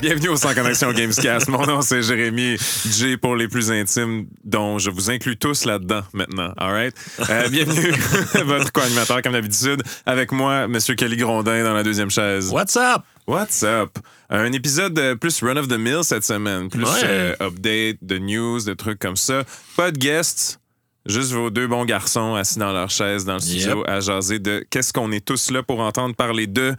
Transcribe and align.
Bienvenue 0.00 0.30
au 0.30 0.36
Sans 0.36 0.54
Connexion 0.54 0.92
Gamescast. 0.92 1.48
Mon 1.48 1.66
nom, 1.66 1.82
c'est 1.82 2.02
Jérémy 2.02 2.56
J 2.88 3.18
pour 3.18 3.36
les 3.36 3.48
plus 3.48 3.70
intimes, 3.70 4.26
dont 4.44 4.78
je 4.78 4.88
vous 4.90 5.10
inclus 5.10 5.36
tous 5.36 5.66
là-dedans 5.66 6.02
maintenant. 6.14 6.52
All 6.56 6.72
right? 6.72 6.94
Euh, 7.28 7.48
bienvenue, 7.50 7.92
votre 8.46 8.72
co-animateur, 8.72 9.20
comme 9.20 9.32
d'habitude. 9.34 9.82
Avec 10.06 10.32
moi, 10.32 10.68
Monsieur 10.68 10.94
Kelly 10.94 11.18
Grondin 11.18 11.62
dans 11.64 11.74
la 11.74 11.82
deuxième 11.82 12.10
chaise. 12.10 12.50
What's 12.50 12.76
up? 12.76 13.02
What's 13.26 13.62
up? 13.62 13.90
Un 14.30 14.52
épisode 14.52 14.98
euh, 14.98 15.16
plus 15.16 15.42
run 15.42 15.56
of 15.58 15.68
the 15.68 15.78
mill 15.78 16.02
cette 16.02 16.24
semaine. 16.24 16.70
Plus 16.70 16.82
Ouais. 16.84 17.00
euh, 17.04 17.34
update, 17.42 17.98
de 18.00 18.18
news, 18.18 18.60
de 18.64 18.72
trucs 18.72 18.98
comme 18.98 19.16
ça. 19.16 19.44
Pas 19.76 19.90
de 19.90 19.98
guests. 19.98 20.60
Juste 21.06 21.32
vos 21.32 21.50
deux 21.50 21.66
bons 21.66 21.84
garçons 21.84 22.34
assis 22.36 22.58
dans 22.58 22.72
leur 22.72 22.90
chaise 22.90 23.24
dans 23.24 23.34
le 23.34 23.40
studio 23.40 23.84
à 23.86 24.00
jaser 24.00 24.38
de 24.38 24.64
qu'est-ce 24.70 24.92
qu'on 24.92 25.12
est 25.12 25.24
tous 25.24 25.50
là 25.50 25.62
pour 25.62 25.80
entendre 25.80 26.14
parler 26.14 26.46
de 26.46 26.74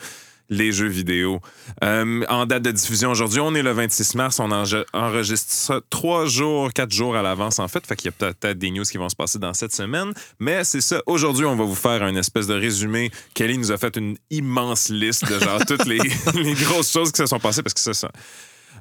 les 0.52 0.72
jeux 0.72 0.88
vidéo. 0.90 1.40
Euh, 1.84 2.23
en 2.30 2.46
date 2.46 2.62
de 2.62 2.72
diffusion 2.72 3.10
aujourd'hui, 3.10 3.40
on 3.40 3.55
est 3.55 3.64
le 3.64 3.72
26 3.72 4.16
mars. 4.16 4.40
On 4.40 4.52
enregistre 4.52 5.52
ça 5.52 5.80
trois 5.90 6.26
jours, 6.26 6.72
quatre 6.74 6.91
jours 6.91 7.16
à 7.16 7.22
l'avance, 7.24 7.58
en 7.58 7.68
fait. 7.68 7.88
Fait 7.88 7.96
qu'il 7.96 8.08
y 8.08 8.14
a 8.26 8.32
peut-être 8.34 8.60
des 8.60 8.70
news 8.70 8.84
qui 8.84 8.98
vont 8.98 9.08
se 9.10 9.16
passer 9.16 9.40
dans 9.40 9.54
cette 9.54 9.74
semaine. 9.74 10.14
Mais 10.40 10.64
c'est 10.66 10.82
ça. 10.82 11.02
Aujourd'hui, 11.05 11.46
on 11.46 11.55
va 11.55 11.64
vous 11.64 11.74
faire 11.74 12.04
un 12.04 12.16
espèce 12.16 12.48
de 12.48 12.54
résumé. 12.54 13.10
Kelly 13.34 13.58
nous 13.58 13.72
a 13.72 13.77
fait 13.77 13.96
une 13.96 14.18
immense 14.30 14.90
liste 14.90 15.26
de 15.27 15.40
genre 15.40 15.66
toutes 15.66 15.86
les, 15.88 16.00
les 16.36 16.54
grosses 16.54 16.91
choses 16.91 17.12
qui 17.13 17.18
se 17.18 17.26
sont 17.27 17.40
passées 17.40 17.63
parce 17.63 17.74
que 17.74 17.80
ça, 17.80 17.94
ça- 17.94 18.12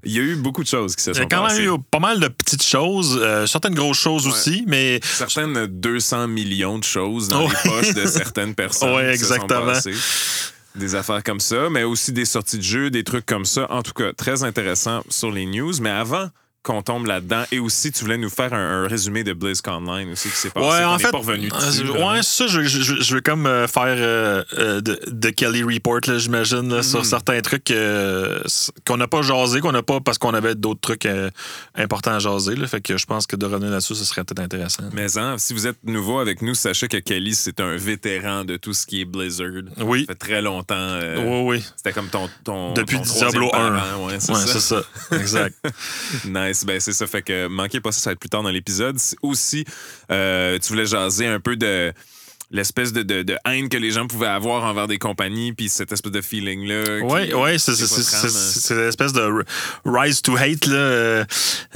il 0.03 0.13
y 0.13 0.19
a 0.19 0.23
eu 0.23 0.35
beaucoup 0.37 0.63
de 0.63 0.69
choses 0.69 0.97
qui 0.97 1.05
se 1.05 1.11
Il 1.11 1.15
y 1.15 1.19
a 1.19 1.23
sont 1.23 1.29
quand 1.29 1.43
passées. 1.43 1.63
même 1.67 1.75
eu 1.75 1.79
pas 1.91 1.99
mal 1.99 2.19
de 2.21 2.29
petites 2.29 2.63
choses, 2.65 3.19
euh, 3.23 3.47
certaines 3.47 3.75
grosses 3.75 3.99
choses 3.99 4.27
aussi, 4.27 4.65
mais 4.67 4.99
certaines 5.03 5.67
200 5.67 6.27
millions 6.27 6.79
de 6.79 6.85
choses 6.85 7.29
dans 7.29 7.43
les 7.43 7.55
poches 7.65 7.93
de 7.95 8.07
certaines 8.07 8.55
personnes. 8.55 8.95
Ouais, 8.95 9.13
qui 9.13 9.19
se 9.19 9.27
sont 9.27 9.35
exactement. 9.35 9.67
passées. 9.67 9.93
Des 10.77 10.95
affaires 10.95 11.23
comme 11.25 11.41
ça, 11.41 11.69
mais 11.69 11.83
aussi 11.83 12.13
des 12.13 12.25
sorties 12.25 12.59
de 12.59 12.63
jeux, 12.63 12.91
des 12.91 13.05
trucs 13.05 13.27
comme 13.27 13.45
ça. 13.45 13.71
En 13.71 13.83
tout 13.83 13.93
cas, 13.93 14.13
très 14.13 14.45
intéressant 14.45 15.03
sur 15.09 15.31
les 15.31 15.47
news. 15.47 15.73
Mais 15.81 15.91
avant 15.91 16.29
qu'on 16.63 16.83
tombe 16.83 17.07
là-dedans, 17.07 17.45
et 17.53 17.59
aussi, 17.59 17.91
tu 17.91 18.05
voulais 18.05 18.19
nous 18.19 18.29
faire 18.29 18.53
un, 18.53 18.85
un 18.85 18.87
résumé 18.89 19.25
de 19.25 19.33
BlizzCon 19.33 19.73
Online 19.87 20.13
aussi 20.13 20.29
qui 20.29 20.37
s'est 20.37 20.51
passé. 20.51 20.67
ouais, 20.67 20.85
en 20.85 20.99
fait, 20.99 21.11
pas 21.11 21.19
revenu 21.19 21.49
euh, 21.53 21.67
dessus, 21.67 21.89
ouais, 21.91 22.23
ça, 22.23 22.47
je, 22.49 22.61
je, 22.63 23.01
je 23.01 23.15
vais 23.15 23.23
comme 23.23 23.47
euh, 23.47 23.67
faire 23.67 23.85
euh, 23.87 24.43
de, 24.81 25.01
de 25.07 25.31
Kelly 25.31 25.63
Report, 25.63 26.01
j'imagine, 26.19 26.61
Mhm. 26.77 26.83
sur 26.83 27.05
certains 27.07 27.41
trucs 27.41 27.73
qu'on 28.87 28.97
n'a 28.97 29.09
pas 29.09 29.23
jasé, 29.23 29.61
qu'on 29.61 29.73
n'a 29.73 29.83
pas 29.83 30.01
parce 30.01 30.19
qu'on 30.19 30.35
avait 30.35 30.55
d'autres 30.55 30.81
trucs 30.81 31.09
importants 31.75 32.13
à 32.15 32.19
jaser. 32.19 32.57
Là, 32.57 32.67
fait 32.67 32.81
que 32.81 32.97
je 32.97 33.07
pense 33.07 33.27
que 33.27 33.37
de 33.37 33.47
revenir 33.47 33.71
là-dessus, 33.71 33.95
ce 33.95 34.05
serait 34.05 34.25
peut-être 34.25 34.41
intéressant. 34.41 34.85
Mais 34.93 35.17
hein, 35.19 35.37
si 35.39 35.55
vous 35.55 35.67
êtes 35.67 35.79
nouveau 35.85 36.19
avec 36.19 36.43
nous, 36.43 36.55
sachez 36.55 36.89
que 36.89 36.97
Kelly, 36.99 37.35
c'est 37.35 37.61
un 37.61 37.77
vétéran 37.77 38.45
de 38.45 38.57
tout 38.57 38.73
ce 38.75 38.87
qui 38.87 39.01
est 39.01 39.05
Blizzard. 39.05 39.47
Oui. 39.79 40.01
Ça 40.01 40.07
fait 40.13 40.19
très 40.19 40.43
longtemps. 40.43 40.99
oui, 41.01 41.43
oui. 41.45 41.65
C'était 41.77 41.93
comme 41.93 42.09
ton. 42.09 42.29
ton 42.45 42.73
Depuis 42.75 42.97
ton 42.99 43.03
Diablo 43.05 43.49
troisième 43.49 43.73
1. 43.75 43.79
parent, 43.79 44.07
Ouais, 44.07 44.17
c'est 44.19 44.33
Ouais, 44.33 44.39
ça. 44.47 44.61
ça. 44.61 44.83
Exact. 45.17 45.55
Nice, 46.27 46.50
ben 46.65 46.81
c'est 46.81 46.93
ça. 46.93 47.07
Fait 47.07 47.23
que 47.23 47.47
manquez 47.47 47.81
pas 47.81 47.93
ça, 47.93 48.01
ça 48.01 48.11
va 48.11 48.13
être 48.13 48.21
plus 48.21 48.29
tard 48.29 48.43
dans 48.43 48.51
l'épisode. 48.51 48.97
Aussi, 49.23 49.65
euh, 50.11 50.59
tu 50.59 50.69
voulais 50.69 50.87
jaser 50.87 51.27
un 51.27 51.41
peu 51.41 51.57
de 51.57 51.93
l'espèce 52.51 52.93
de, 52.93 53.03
de- 53.03 53.23
de 53.23 53.37
haine 53.47 53.69
que 53.69 53.77
les 53.77 53.91
gens 53.93 54.07
pouvaient 54.07 54.27
avoir 54.27 54.65
envers 54.65 54.89
des 54.89 54.99
compagnies, 54.99 55.53
puis 55.53 55.69
cette 55.69 55.93
espèce 55.93 56.11
de 56.13 56.21
feeling-là. 56.21 57.01
Oui, 57.03 57.33
ouais, 57.33 57.59
c'est 57.59 57.73
qui 57.73 57.87
c'est- 57.87 58.75
l'espèce 58.75 59.13
de 59.13 59.45
rise 59.85 60.21
to 60.23 60.37
hate 60.37 60.67
là, 60.67 60.75
euh, 60.77 61.25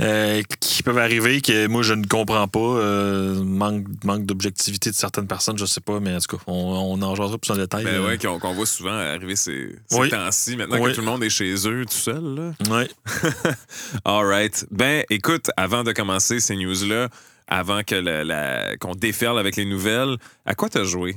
euh, 0.01 0.43
qui 0.61 0.83
peuvent 0.83 0.99
arriver 0.99 1.41
que 1.41 1.67
moi 1.69 1.83
je 1.83 1.95
ne 1.95 2.05
comprends 2.07 2.49
pas. 2.49 2.59
euh, 2.59 3.43
manque 3.45 3.85
manque 4.05 4.27
d'objectivité 4.27 4.91
de 4.91 4.95
certaines 4.97 5.27
personnes, 5.29 5.57
je 5.59 5.65
sais 5.67 5.81
pas, 5.81 6.01
mais 6.01 6.15
en 6.15 6.19
tout 6.19 6.37
cas, 6.37 6.43
on, 6.49 6.53
on 6.99 7.03
en 7.03 7.15
jasera 7.15 7.39
plus 7.39 7.51
en 7.53 7.57
détail. 7.57 7.85
Ben 7.85 7.95
euh. 7.95 8.07
ouais, 8.09 8.19
qu'on 8.19 8.55
voit 8.55 8.67
souvent 8.67 8.91
arriver 8.93 9.37
ces, 9.37 9.77
ces 9.89 9.99
Oui. 9.99 10.09
temps-ci, 10.11 10.57
maintenant 10.57 10.79
Oui. 10.81 10.91
que 10.91 10.97
tout 10.97 11.01
le 11.03 11.07
monde 11.07 11.23
est 11.23 11.31
chez 11.31 11.55
eux 11.69 11.85
tout 11.87 11.97
seul. 11.97 12.23
Là. 12.35 12.53
Ouais. 12.71 12.89
All 14.05 14.25
right. 14.27 14.67
Ben, 14.71 15.05
écoute, 15.11 15.51
avant 15.57 15.85
de 15.85 15.93
commencer 15.93 16.41
ces 16.41 16.57
news-là, 16.57 17.09
avant 17.49 17.83
que 17.83 17.95
la- 17.95 18.25
la- 18.25 18.77
qu'on 18.79 18.95
déferle 18.95 19.39
avec 19.39 19.57
les 19.57 19.65
nouvelles, 19.65 20.17
à 20.47 20.55
quoi 20.55 20.69
t'as 20.69 20.85
joué? 20.85 21.17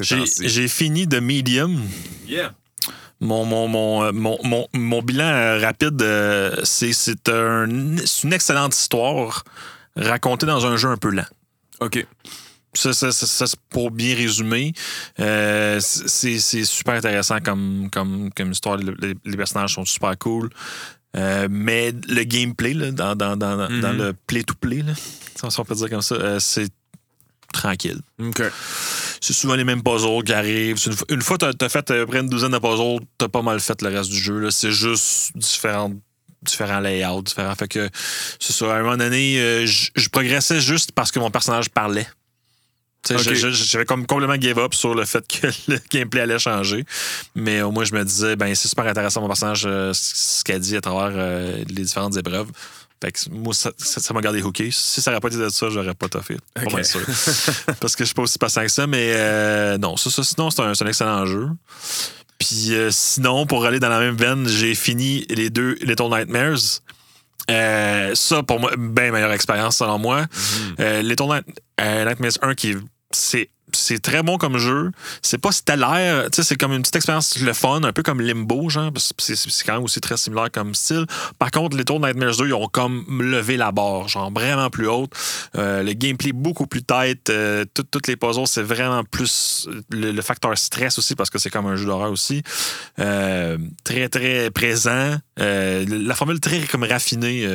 J'ai 0.00 0.24
j'ai 0.48 0.68
fini 0.68 1.06
de 1.06 1.20
Medium. 1.20 1.80
Yeah. 2.26 2.54
Mon, 3.20 3.44
mon, 3.44 3.68
mon, 3.68 4.12
mon, 4.12 4.38
mon, 4.42 4.66
mon 4.72 5.02
bilan 5.02 5.60
rapide, 5.60 6.02
c'est 6.64 6.92
c'est 6.92 7.28
un- 7.28 7.96
c'est 8.04 8.24
une 8.24 8.32
excellente 8.32 8.74
histoire 8.74 9.44
racontée 9.96 10.46
dans 10.46 10.66
un 10.66 10.76
jeu 10.76 10.88
un 10.88 10.96
peu 10.96 11.10
lent. 11.10 11.26
OK. 11.80 12.04
Ça, 12.76 12.92
ça, 12.92 13.12
ça, 13.12 13.44
pour 13.70 13.92
bien 13.92 14.16
résumer. 14.16 14.72
Euh, 15.20 15.78
c'est 15.80 16.40
c'est 16.40 16.64
super 16.64 16.94
intéressant 16.94 17.38
comme, 17.38 17.88
comme, 17.92 18.30
comme 18.34 18.50
histoire. 18.50 18.78
Le- 18.78 18.96
Les, 18.98 19.14
les 19.24 19.36
personnages 19.36 19.74
sont 19.74 19.84
super 19.84 20.18
cool. 20.18 20.50
Euh, 21.16 21.46
mais 21.50 21.92
le 22.08 22.24
gameplay, 22.24 22.74
là, 22.74 22.90
dans, 22.90 23.14
dans, 23.14 23.36
dans, 23.36 23.68
Mhm. 23.70 23.80
dans 23.80 23.92
le 23.92 24.12
play-to-play, 24.26 24.82
si 24.96 25.60
on 25.60 25.64
peut 25.64 25.74
dire 25.74 25.90
comme 25.90 26.02
ça, 26.02 26.14
euh, 26.16 26.38
c'est 26.40 26.68
tranquille. 27.52 28.00
C'est 29.20 29.32
souvent 29.32 29.54
les 29.54 29.64
mêmes 29.64 29.82
puzzles 29.82 30.24
qui 30.24 30.32
arrivent. 30.32 30.76
Une, 30.86 30.92
fois- 30.92 31.06
une 31.10 31.22
fois 31.22 31.38
que 31.38 31.52
tu 31.52 31.64
as 31.64 31.68
fait 31.68 31.78
à 31.90 31.94
peu 31.94 32.06
près 32.06 32.20
une 32.20 32.28
douzaine 32.28 32.50
de 32.52 32.58
puzzles, 32.58 33.00
tu 33.18 33.24
as 33.24 33.28
pas 33.28 33.42
mal 33.42 33.60
fait 33.60 33.80
le 33.82 33.88
reste 33.90 34.10
du 34.10 34.18
jeu. 34.18 34.50
C'est 34.50 34.72
juste 34.72 35.30
différents, 35.36 35.92
différents 36.42 36.80
layouts, 36.80 37.22
différents. 37.22 37.54
Fait 37.54 37.68
que 37.68 37.88
c'est 38.40 38.52
ça. 38.52 38.74
À 38.74 38.78
un 38.78 38.82
moment 38.82 38.96
donné, 38.96 39.38
euh, 39.38 39.66
je 39.66 40.08
progressais 40.08 40.60
juste 40.60 40.92
parce 40.92 41.12
que 41.12 41.20
mon 41.20 41.30
personnage 41.30 41.68
parlait. 41.70 42.06
J'avais 43.08 43.84
comme 43.84 44.06
complètement 44.06 44.40
give 44.40 44.58
up 44.58 44.74
sur 44.74 44.94
le 44.94 45.04
fait 45.04 45.24
que 45.28 45.46
le 45.68 45.78
gameplay 45.90 46.22
allait 46.22 46.38
changer. 46.38 46.84
Mais 47.34 47.62
au 47.62 47.70
moins, 47.70 47.84
je 47.84 47.94
me 47.94 48.04
disais, 48.04 48.36
ben 48.36 48.54
c'est 48.54 48.68
super 48.68 48.86
intéressant 48.86 49.20
mon 49.20 49.26
personnage, 49.26 49.64
euh, 49.66 49.92
ce 49.94 50.42
qu'elle 50.44 50.60
dit 50.60 50.76
à 50.76 50.80
travers 50.80 51.12
euh, 51.14 51.64
les 51.68 51.82
différentes 51.82 52.16
épreuves. 52.16 52.48
Fait 53.02 53.12
que 53.12 53.18
moi, 53.30 53.52
ça 53.52 54.14
m'a 54.14 54.20
gardé 54.22 54.40
hooké. 54.42 54.70
Si 54.70 55.02
ça 55.02 55.10
n'aurait 55.10 55.20
pas 55.20 55.28
été 55.28 55.36
de 55.36 55.48
ça, 55.50 55.68
j'aurais 55.68 55.92
pas 55.94 56.08
toffé. 56.08 56.36
Pas 56.54 56.62
Ok. 56.62 56.72
mal 56.72 56.84
sûr. 56.86 57.00
Parce 57.80 57.96
que 57.96 58.04
je 58.04 58.06
suis 58.06 58.14
pas 58.14 58.22
aussi 58.22 58.38
patient 58.38 58.62
que 58.62 58.70
ça, 58.70 58.86
mais 58.86 59.12
euh, 59.14 59.76
non, 59.76 59.96
ça, 59.98 60.08
ça, 60.10 60.22
sinon, 60.24 60.50
c'est 60.50 60.62
un, 60.62 60.72
excellent 60.72 61.26
jeu. 61.26 61.48
Puis 62.38 62.72
sinon, 62.90 63.44
pour 63.46 63.66
aller 63.66 63.78
dans 63.78 63.90
la 63.90 64.00
même 64.00 64.16
veine, 64.16 64.48
j'ai 64.48 64.74
fini 64.74 65.26
les 65.28 65.50
deux 65.50 65.74
Little 65.82 66.08
Nightmares. 66.08 66.80
Euh, 67.50 68.14
ça, 68.14 68.42
pour 68.42 68.58
moi, 68.58 68.72
bien 68.78 69.10
meilleure 69.10 69.32
expérience 69.32 69.76
selon 69.76 69.98
moi. 69.98 70.24
Euh, 70.80 71.02
euh, 71.02 72.04
Nightmares 72.04 72.38
1, 72.40 72.54
qui 72.54 72.70
est- 72.70 72.78
c'est 73.14 73.50
c'est 73.72 74.00
très 74.00 74.22
bon 74.22 74.36
comme 74.38 74.58
jeu. 74.58 74.90
C'est 75.22 75.38
pas 75.38 75.50
stellaire. 75.52 76.24
Tu 76.30 76.36
sais, 76.36 76.42
c'est 76.44 76.56
comme 76.56 76.72
une 76.72 76.82
petite 76.82 76.96
expérience 76.96 77.38
le 77.40 77.52
fun, 77.52 77.82
un 77.82 77.92
peu 77.92 78.02
comme 78.02 78.20
Limbo, 78.20 78.68
genre. 78.68 78.90
C'est 79.18 79.34
quand 79.66 79.74
même 79.74 79.82
aussi 79.84 80.00
très 80.00 80.16
similaire 80.16 80.48
comme 80.52 80.74
style. 80.74 81.06
Par 81.38 81.50
contre, 81.50 81.76
Little 81.76 82.00
Nightmares 82.00 82.36
2, 82.36 82.46
ils 82.48 82.54
ont 82.54 82.68
comme 82.68 83.04
levé 83.22 83.56
la 83.56 83.72
barre, 83.72 84.06
genre 84.08 84.30
vraiment 84.32 84.70
plus 84.70 84.86
haute. 84.88 85.10
Euh, 85.56 85.82
le 85.82 85.92
gameplay 85.94 86.32
beaucoup 86.32 86.66
plus 86.66 86.82
tight. 86.82 87.30
Euh, 87.30 87.64
tout- 87.74 87.84
toutes 87.90 88.06
les 88.06 88.16
puzzles, 88.16 88.46
c'est 88.46 88.62
vraiment 88.62 89.02
plus 89.04 89.68
le, 89.90 90.12
le 90.12 90.22
facteur 90.22 90.56
stress 90.58 90.98
aussi, 90.98 91.14
parce 91.14 91.30
que 91.30 91.38
c'est 91.38 91.50
comme 91.50 91.66
un 91.66 91.76
jeu 91.76 91.86
d'horreur 91.86 92.10
aussi. 92.12 92.42
Euh, 92.98 93.58
très, 93.82 94.08
très 94.08 94.50
présent. 94.50 95.16
Euh, 95.40 95.84
la 95.88 96.14
formule 96.14 96.38
très 96.40 96.60
comme 96.60 96.84
raffinée. 96.84 97.46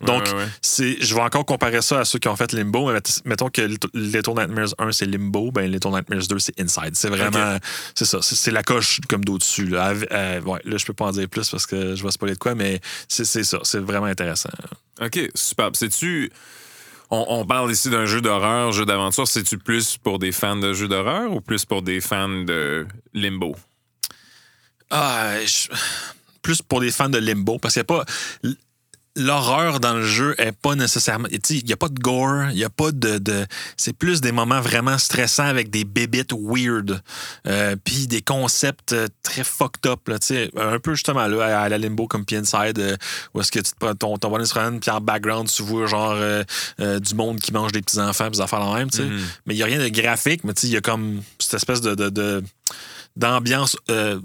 donc, 0.00 0.24
Ouais, 0.24 0.30
ouais, 0.32 0.38
ouais. 0.38 0.48
c'est, 0.62 0.96
je 1.00 1.14
vais 1.14 1.20
encore 1.20 1.44
comparer 1.46 1.82
ça 1.82 2.00
à 2.00 2.04
ceux 2.04 2.18
qui 2.18 2.28
ont 2.28 2.36
fait 2.36 2.52
Limbo. 2.52 2.86
mais 2.86 2.94
mett- 2.94 3.22
Mettons 3.24 3.48
que 3.50 3.60
Little- 3.62 3.90
Little 3.94 4.34
Nightmares 4.34 4.74
1, 4.78 4.92
c'est 4.92 5.06
Limbo. 5.06 5.50
Ben, 5.58 5.70
Little 5.70 5.90
Nightmares 5.90 6.26
2, 6.28 6.38
c'est 6.38 6.60
Inside. 6.60 6.94
C'est 6.94 7.08
vraiment. 7.08 7.58
C'est 7.94 8.04
ça. 8.04 8.20
C'est, 8.22 8.50
la 8.50 8.62
coche 8.62 9.00
comme 9.08 9.24
d'au-dessus. 9.24 9.66
Là. 9.66 9.92
Euh, 10.12 10.40
ouais, 10.42 10.60
là, 10.64 10.76
je 10.76 10.86
peux 10.86 10.92
pas 10.92 11.06
en 11.06 11.10
dire 11.10 11.28
plus 11.28 11.48
parce 11.50 11.66
que 11.66 11.94
je 11.96 12.02
vais 12.02 12.10
spoiler 12.10 12.34
de 12.34 12.38
quoi, 12.38 12.54
mais 12.54 12.80
c'est, 13.08 13.24
ça. 13.24 13.58
C'est 13.62 13.80
vraiment 13.80 14.06
intéressant. 14.06 14.50
OK, 15.00 15.18
super. 15.34 15.70
C'est-tu. 15.74 16.30
On, 17.10 17.24
on 17.28 17.46
parle 17.46 17.72
ici 17.72 17.88
d'un 17.90 18.04
jeu 18.06 18.20
d'horreur, 18.20 18.70
jeu 18.72 18.84
d'aventure. 18.84 19.26
C'est-tu 19.26 19.58
plus 19.58 19.96
pour 19.96 20.18
des 20.18 20.30
fans 20.32 20.56
de 20.56 20.72
jeux 20.74 20.88
d'horreur 20.88 21.32
ou 21.32 21.40
plus 21.40 21.64
pour 21.64 21.82
des 21.82 22.00
fans 22.00 22.28
de 22.28 22.86
Limbo? 23.14 23.56
Ah, 24.90 25.44
je- 25.44 25.68
plus 26.42 26.62
pour 26.62 26.80
les 26.80 26.90
fans 26.90 27.08
de 27.08 27.18
Limbo, 27.18 27.58
parce 27.58 27.74
qu'il 27.74 27.80
n'y 27.80 27.94
a 27.98 28.04
pas. 28.04 28.04
L'horreur 29.18 29.80
dans 29.80 29.94
le 29.94 30.02
jeu 30.04 30.34
est 30.38 30.52
pas 30.52 30.74
nécessairement. 30.74 31.28
Il 31.30 31.64
n'y 31.64 31.72
a 31.72 31.76
pas 31.76 31.88
de 31.88 31.98
gore, 31.98 32.44
il 32.50 32.56
n'y 32.56 32.64
a 32.64 32.70
pas 32.70 32.92
de. 32.92 33.18
de- 33.18 33.46
c'est 33.76 33.92
plus 33.92 34.20
des 34.20 34.32
moments 34.32 34.60
vraiment 34.60 34.96
stressants 34.96 35.44
avec 35.46 35.70
des 35.70 35.84
bébites 35.84 36.32
weird. 36.32 37.00
euh, 37.46 37.76
Puis 37.84 38.06
des 38.06 38.22
concepts 38.22 38.92
euh, 38.92 39.08
très 39.22 39.44
fucked 39.44 39.86
up. 39.86 40.06
Là, 40.08 40.16
un 40.56 40.78
peu 40.78 40.94
justement 40.94 41.26
là, 41.26 41.60
à, 41.62 41.68
la 41.68 41.78
Limbo 41.78 42.06
comme 42.06 42.24
P-Inside, 42.24 42.78
euh, 42.78 42.96
où 43.34 43.40
est-ce 43.40 43.50
que 43.52 43.58
tu 43.60 43.72
te 43.72 43.92
ton, 43.94 44.16
ton 44.16 44.30
bonnet 44.30 44.44
se 44.46 44.50
promène, 44.54 44.80
puis 44.80 44.90
en 44.90 45.00
background, 45.00 45.48
tu 45.48 45.62
vois 45.62 45.86
genre 45.86 46.14
euh, 46.16 46.44
du 47.00 47.14
monde 47.14 47.40
qui 47.40 47.52
mange 47.52 47.72
des 47.72 47.82
petits-enfants, 47.82 48.24
puis 48.30 48.38
des 48.38 48.40
affaires 48.40 48.60
la 48.60 48.72
même. 48.78 48.90
tu 48.90 48.98
sais. 48.98 49.04
Mhm. 49.04 49.20
Mais 49.46 49.54
il 49.54 49.56
n'y 49.56 49.62
a 49.62 49.66
rien 49.66 49.78
de 49.78 49.88
graphique, 49.88 50.44
mais 50.44 50.52
il 50.62 50.70
y 50.70 50.76
a 50.76 50.80
comme 50.80 51.22
cette 51.38 51.54
espèce 51.54 51.80
de. 51.80 51.94
de- 51.94 52.08
de- 52.10 52.42
d'ambiance 53.16 53.76
euh, 53.90 54.20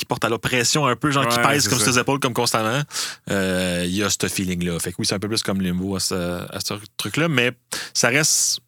qui 0.00 0.06
porte 0.06 0.24
à 0.24 0.30
l'oppression 0.30 0.86
un 0.86 0.96
peu, 0.96 1.10
genre 1.10 1.28
qui 1.28 1.38
pèse 1.38 1.68
comme 1.68 1.78
ça. 1.78 1.92
tes 1.92 1.98
épaules 2.00 2.18
comme 2.20 2.32
constamment. 2.32 2.80
Euh, 3.30 3.84
Il 3.86 3.94
y 3.94 4.02
a 4.02 4.08
ce 4.08 4.26
feeling-là. 4.26 4.78
Fait 4.80 4.92
que 4.92 4.96
oui, 4.98 5.06
c'est 5.06 5.14
un 5.14 5.18
peu 5.18 5.28
plus 5.28 5.42
comme 5.42 5.60
Limbo 5.60 5.94
à 5.94 6.00
ce, 6.00 6.14
à 6.14 6.58
ce 6.60 6.74
truc-là, 6.96 7.28
mais 7.28 7.52
ça 7.92 8.08
reste 8.08 8.60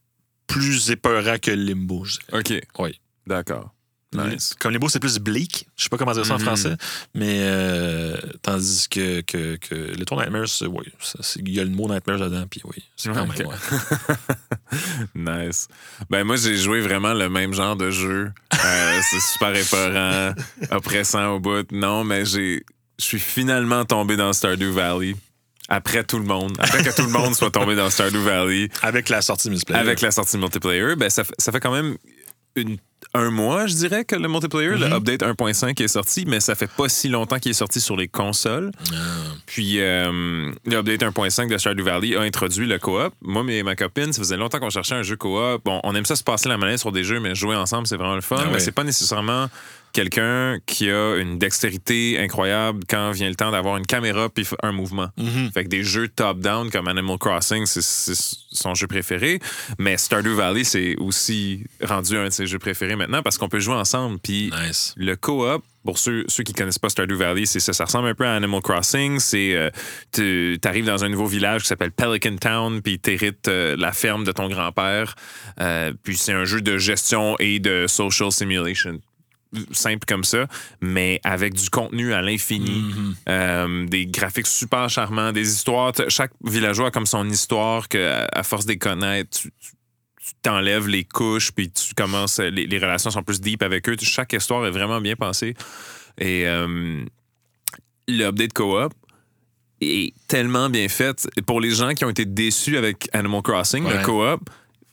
plus 0.47 0.91
épeurant 0.91 1.39
que 1.41 1.51
Limbo. 1.51 2.05
je. 2.05 2.19
OK. 2.33 2.53
Oui. 2.79 3.01
D'accord. 3.27 3.73
Nice. 4.15 4.55
Comme 4.59 4.73
Limbo, 4.73 4.89
c'est 4.89 5.01
plus 5.01 5.19
bleak. 5.19 5.67
Je 5.77 5.85
sais 5.85 5.89
pas 5.89 5.97
comment 5.97 6.13
dire 6.13 6.27
ça 6.27 6.35
en 6.35 6.39
Mhm. 6.39 6.45
français. 6.45 6.77
Mais 7.15 7.39
euh, 7.41 8.17
tandis 8.43 8.87
que, 8.91 9.21
que, 9.23 9.57
que 9.57 9.75
Little 9.75 10.17
Nightmares, 10.17 10.49
c'est- 10.49 10.67
oui, 10.67 10.85
il 11.37 11.49
y 11.51 11.61
a 11.61 11.65
le 11.65 11.71
mot 11.71 11.89
Nightmares 11.89 12.19
dedans, 12.19 12.45
puis 12.51 12.61
oui, 12.65 12.83
c'est 12.97 13.11
quand 13.11 13.23
Ok. 13.29 13.39
même, 13.39 13.47
ouais. 13.49 13.55
Nice. 15.15 15.69
Ben 16.11 16.25
moi 16.25 16.37
j'ai 16.37 16.57
joué 16.57 16.81
vraiment 16.81 17.13
le 17.15 17.29
même 17.29 17.53
genre 17.55 17.77
de 17.77 17.91
jeu. 17.91 18.33
Euh, 18.65 19.01
c'est 19.11 19.21
super 19.21 19.55
épeurant, 19.55 20.35
oppressant 20.71 21.35
au 21.35 21.41
bout. 21.41 21.71
Non, 21.73 22.05
mais 22.05 22.25
j'ai 22.25 22.65
je 22.99 23.05
suis 23.05 23.19
finalement 23.21 23.85
tombé 23.85 24.17
dans 24.17 24.33
Stardew 24.33 24.71
Valley. 24.73 25.15
Après 25.69 26.05
tout 26.05 26.19
le 26.19 26.25
monde. 26.25 26.55
Après 26.59 26.83
que 26.85 26.95
tout 26.95 27.03
le 27.03 27.09
monde 27.11 27.35
soit 27.35 27.51
tombé 27.51 27.75
dans 27.75 27.89
Stardew 27.91 28.19
Valley. 28.23 28.69
Avec 28.83 29.09
la 29.09 29.23
sortie 29.23 29.49
multiplayer. 29.49 29.81
Avec 29.81 30.01
la 30.01 30.11
sortie 30.11 30.37
multiplayer, 30.39 30.97
ben 30.97 31.09
ça, 31.09 31.23
ça 31.39 31.51
fait 31.53 31.61
quand 31.61 31.73
même 31.73 31.97
une- 32.57 32.77
un 33.15 33.31
mois, 33.31 33.67
je 33.67 33.75
dirais, 33.75 34.05
que 34.05 34.17
le 34.17 34.29
multiplayer, 34.29 34.77
le 34.77 34.87
update 34.93 35.23
1.5 35.23 35.83
est 35.83 35.89
sorti, 35.89 36.25
mais 36.27 36.41
ça 36.41 36.55
fait 36.55 36.71
pas 36.71 36.89
si 36.89 37.09
longtemps 37.09 37.39
qu'il 37.39 37.51
est 37.51 37.55
sorti 37.55 37.81
sur 37.81 37.97
les 37.97 38.09
consoles. 38.09 38.71
Ah. 38.93 38.97
Puis 39.47 39.81
euh, 39.81 40.51
le 40.65 40.77
update 40.77 41.03
1.5 41.03 41.49
de 41.49 41.59
Stardew 41.59 41.83
Valley 41.83 42.17
a 42.17 42.23
introduit 42.23 42.67
le 42.67 42.79
co-op. 42.79 43.15
Moi 43.21 43.45
et 43.49 43.63
ma 43.63 43.77
copine, 43.77 44.13
ça 44.13 44.21
faisait 44.21 44.37
longtemps 44.37 44.61
qu'on 44.61 44.71
cherchait 44.71 44.95
un 44.95 45.03
jeu 45.03 45.17
co-op. 45.17 45.63
Bon, 45.65 45.81
on 45.85 45.95
aime 45.95 46.07
ça 46.07 46.17
se 46.17 46.25
passer 46.25 46.49
la 46.49 46.57
manette 46.57 46.79
sur 46.79 46.93
des 46.93 47.05
jeux, 47.05 47.21
mais 47.21 47.35
jouer 47.35 47.57
ensemble, 47.57 47.87
c'est 47.87 47.97
vraiment 47.97 48.15
le 48.15 48.21
fun. 48.21 48.37
Ah 48.39 48.45
mais 48.47 48.55
ouais. 48.55 48.61
c'est 48.61 48.73
pas 48.73 48.85
nécessairement 48.85 49.49
quelqu'un 49.93 50.59
qui 50.67 50.91
a 50.91 51.17
une 51.17 51.39
dextérité 51.39 52.19
incroyable 52.19 52.85
quand 52.89 53.11
vient 53.13 53.29
le 53.29 53.35
temps 53.35 53.51
d'avoir 53.51 53.77
une 53.77 53.87
caméra 53.87 54.29
puis 54.29 54.47
un 54.63 54.73
mouvement. 54.73 55.09
Mhm. 55.17 55.51
Fait 55.53 55.65
que 55.65 55.69
des 55.69 55.85
jeux 55.85 56.09
top-down 56.09 56.71
comme 56.71 56.89
Animal 56.89 57.19
Crossing, 57.19 57.67
c'est 57.67 58.15
son 58.51 58.75
jeu 58.75 58.87
préféré. 58.87 59.39
Mais 59.79 59.97
Stardew 59.97 60.35
Valley, 60.35 60.65
c'est 60.65 60.97
aussi 60.97 61.65
rendu 61.83 62.17
un 62.17 62.25
de 62.25 62.31
ses 62.31 62.47
jeux 62.47 62.59
préférés 62.59 62.92
maintenant 62.97 63.23
parce 63.23 63.39
qu'on 63.39 63.49
peut 63.49 63.61
jouer 63.61 63.75
ensemble. 63.75 64.19
Puis 64.19 64.51
Nice. 64.67 64.95
le 64.97 65.17
co-op, 65.17 65.65
pour 65.85 65.99
ceux, 65.99 66.25
ceux 66.29 66.43
qui 66.45 66.53
connaissent 66.53 66.79
pas 66.79 66.89
Stardew 66.89 67.15
Valley, 67.17 67.45
c'est 67.47 67.59
ça. 67.61 67.73
Ça 67.73 67.85
ressemble 67.85 68.09
un 68.09 68.15
peu 68.15 68.25
à 68.27 68.35
Animal 68.35 68.61
Crossing. 68.63 69.19
C'est 69.19 69.55
euh, 69.55 69.71
tu 70.13 70.59
arrives 70.65 70.85
dans 70.87 71.05
un 71.05 71.09
nouveau 71.09 71.27
village 71.27 71.63
qui 71.63 71.69
s'appelle 71.69 71.91
Pelican 71.93 72.37
Town, 72.37 72.81
puis 72.83 72.99
t'hérites 72.99 73.49
euh, 73.49 73.75
la 73.77 73.93
ferme 73.93 74.25
de 74.25 74.33
ton 74.33 74.49
grand-père. 74.49 75.15
Euh, 75.61 75.93
puis 76.03 76.17
c'est 76.17 76.33
un 76.33 76.45
jeu 76.45 76.61
de 76.61 76.79
gestion 76.79 77.37
et 77.41 77.59
de 77.59 77.87
social 77.89 78.31
simulation. 78.31 79.01
Simple 79.73 80.07
comme 80.09 80.25
ça, 80.25 80.47
mais 80.81 81.21
avec 81.25 81.53
du 81.53 81.69
contenu 81.69 82.15
à 82.15 82.23
l'infini, 82.23 82.71
Mhm. 82.81 83.15
euh, 83.29 83.87
des 83.87 84.07
graphiques 84.07 84.47
super 84.47 84.89
charmants, 84.89 85.31
des 85.33 85.47
histoires. 85.53 85.93
Chaque 86.09 86.31
villageois 86.43 86.87
a 86.89 86.91
comme 86.91 87.05
son 87.05 87.29
histoire 87.29 87.89
que, 87.91 88.25
à 88.33 88.43
force 88.45 88.65
de 88.65 88.73
les 88.73 88.79
connaître, 88.79 89.41
tu 89.43 89.51
t'enlèves 90.43 90.89
les 90.89 91.05
couches, 91.05 91.53
puis 91.53 91.71
tu 91.71 91.95
commences. 91.95 92.39
Les, 92.39 92.67
les 92.67 92.79
relations 92.79 93.11
sont 93.11 93.23
plus 93.23 93.41
deep 93.41 93.63
avec 93.63 93.89
eux. 93.89 93.97
Chaque 94.01 94.33
histoire 94.33 94.67
est 94.67 94.71
vraiment 94.71 95.01
bien 95.01 95.17
pensée. 95.17 95.55
Et 96.19 96.47
euh, 96.47 97.05
le 98.09 98.25
update 98.25 98.53
co-op 98.53 98.93
est 99.81 100.15
tellement 100.29 100.71
bien 100.71 100.89
fait. 100.89 101.29
Pour 101.47 101.61
les 101.61 101.71
gens 101.71 101.93
qui 101.95 102.05
ont 102.05 102.11
été 102.11 102.25
déçus 102.25 102.77
avec 102.77 103.09
Animal 103.13 103.43
Crossing, 103.43 103.85
Ouais. 103.85 103.99
le 103.99 104.05
co-op, 104.05 104.41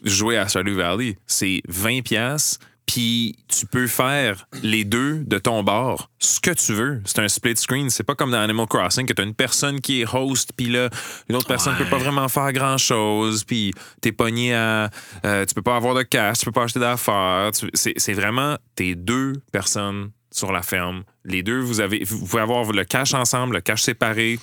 jouer 0.03 0.37
à 0.37 0.47
Stardew 0.47 0.75
Valley, 0.75 1.17
c'est 1.27 1.61
20 1.67 2.01
pièces. 2.03 2.57
Puis 2.89 3.35
tu 3.47 3.67
peux 3.67 3.85
faire 3.85 4.47
les 4.63 4.83
deux 4.83 5.19
de 5.23 5.37
ton 5.37 5.61
bord, 5.61 6.09
ce 6.17 6.39
que 6.39 6.49
tu 6.49 6.73
veux. 6.73 6.99
C'est 7.05 7.19
un 7.19 7.27
split 7.27 7.55
screen. 7.55 7.91
C'est 7.91 8.03
pas 8.03 8.15
comme 8.15 8.31
dans 8.31 8.39
Animal 8.39 8.65
Crossing 8.65 9.05
que 9.05 9.13
tu 9.13 9.21
as 9.21 9.25
une 9.25 9.35
personne 9.35 9.79
qui 9.79 10.01
est 10.01 10.07
host, 10.11 10.53
puis 10.57 10.69
là, 10.69 10.89
une 11.29 11.35
autre 11.35 11.45
personne 11.45 11.73
Ouais. 11.73 11.83
peut 11.83 11.89
pas 11.91 11.99
vraiment 11.99 12.27
faire 12.29 12.51
grand-chose, 12.51 13.43
puis 13.43 13.75
t'es 14.01 14.11
pogné 14.11 14.55
à... 14.55 14.89
euh, 15.23 15.45
tu 15.45 15.53
peux 15.53 15.61
pas 15.61 15.75
avoir 15.75 15.93
de 15.93 16.01
cash, 16.01 16.39
tu 16.39 16.45
peux 16.45 16.51
pas 16.51 16.63
acheter 16.63 16.79
d'affaires. 16.79 17.51
C'est 17.75 18.13
vraiment 18.13 18.57
tes 18.73 18.95
deux 18.95 19.33
personnes 19.51 20.09
sur 20.31 20.51
la 20.51 20.63
ferme. 20.63 21.03
Les 21.25 21.43
deux, 21.43 21.59
vous, 21.59 21.81
avez, 21.81 22.03
vous 22.03 22.25
pouvez 22.25 22.41
avoir 22.41 22.71
le 22.71 22.85
cash 22.85 23.13
ensemble, 23.13 23.53
le 23.57 23.61
cash 23.61 23.83
séparé. 23.83 24.39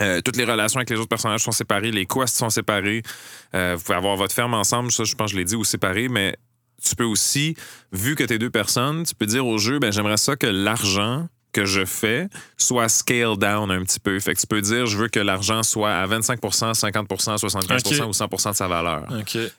Euh, 0.00 0.20
toutes 0.20 0.36
les 0.36 0.44
relations 0.44 0.78
avec 0.78 0.90
les 0.90 0.96
autres 0.96 1.08
personnages 1.08 1.40
sont 1.40 1.50
séparées, 1.50 1.90
les 1.90 2.06
quests 2.06 2.36
sont 2.36 2.50
séparés. 2.50 3.02
Euh, 3.52 3.74
vous 3.76 3.82
pouvez 3.82 3.98
avoir 3.98 4.14
votre 4.14 4.32
ferme 4.32 4.54
ensemble, 4.54 4.92
ça, 4.92 5.02
je 5.02 5.14
pense 5.16 5.32
que 5.32 5.32
je 5.32 5.38
l'ai 5.38 5.44
dit, 5.44 5.56
ou 5.56 5.64
séparé, 5.64 6.08
mais 6.08 6.36
tu 6.84 6.96
peux 6.96 7.04
aussi, 7.04 7.56
vu 7.92 8.14
que 8.14 8.24
t'es 8.24 8.38
deux 8.38 8.50
personnes, 8.50 9.04
tu 9.04 9.14
peux 9.14 9.26
dire 9.26 9.46
au 9.46 9.58
jeu, 9.58 9.78
ben, 9.78 9.92
j'aimerais 9.92 10.16
ça 10.16 10.36
que 10.36 10.46
l'argent 10.46 11.28
que 11.52 11.64
je 11.64 11.84
fais 11.84 12.26
soit 12.56 12.88
scale 12.88 13.36
down 13.38 13.70
un 13.70 13.84
petit 13.84 14.00
peu. 14.00 14.18
Fait 14.18 14.34
que 14.34 14.40
tu 14.40 14.46
peux 14.48 14.60
dire, 14.60 14.86
je 14.86 14.96
veux 14.98 15.06
que 15.06 15.20
l'argent 15.20 15.62
soit 15.62 15.94
à 15.94 16.04
25% 16.04 16.40
50% 16.74 17.38
75 17.38 18.00
Ok. 18.00 18.08
ou 18.08 18.10
100% 18.10 18.50
de 18.50 18.56
sa 18.56 18.66
valeur. 18.66 19.06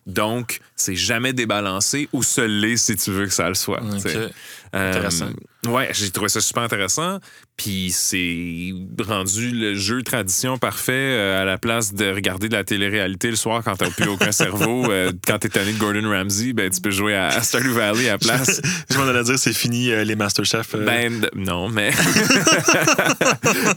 Donc, 0.06 0.60
c'est 0.76 0.96
jamais 0.96 1.32
débalancé 1.32 2.10
ou 2.12 2.22
se 2.22 2.42
l'est 2.42 2.76
si 2.76 2.98
tu 2.98 3.12
veux 3.12 3.26
que 3.28 3.34
ça 3.34 3.48
le 3.48 3.56
soit. 3.56 3.80
tu 3.94 4.00
sais. 4.02 4.26
OK. 4.26 4.32
Euh, 4.76 4.90
Intéressant. 4.90 5.30
Ouais, 5.68 5.90
j'ai 5.94 6.10
trouvé 6.12 6.30
ça 6.30 6.42
super 6.42 6.64
intéressant. 6.64 7.20
Puis 7.58 7.92
c'est 7.92 8.74
rendu 9.08 9.52
le 9.52 9.76
jeu 9.76 10.02
tradition 10.04 10.58
parfait 10.58 10.92
euh, 10.94 11.42
à 11.42 11.46
la 11.46 11.58
place 11.58 11.94
de 11.94 12.06
regarder 12.12 12.50
de 12.50 12.54
la 12.54 12.64
télé-réalité 12.66 13.30
le 13.30 13.38
soir 13.38 13.62
quand 13.64 13.76
t'as 13.78 13.90
plus 13.90 14.10
aucun 14.10 14.32
cerveau. 14.34 14.92
euh, 14.92 15.12
quand 15.26 15.40
t'es 15.40 15.50
tanné 15.50 15.72
de 15.74 15.78
Gordon 15.80 16.10
Ramsay, 16.10 16.52
ben 16.54 16.70
tu 16.70 16.82
peux 16.82 16.92
jouer 16.92 17.16
à, 17.16 17.28
à 17.30 17.42
Stardew 17.42 17.70
Valley 17.72 18.10
à 18.10 18.14
la 18.14 18.18
place. 18.18 18.62
Je 18.92 18.98
m'en 18.98 19.08
allais 19.08 19.24
dire, 19.24 19.40
c'est 19.40 19.54
fini 19.54 19.92
euh, 19.92 20.04
les 20.04 20.16
Masterchef. 20.16 20.76
euh. 20.76 20.86
Ben 20.86 21.28
non, 21.36 21.70
mais 21.70 21.92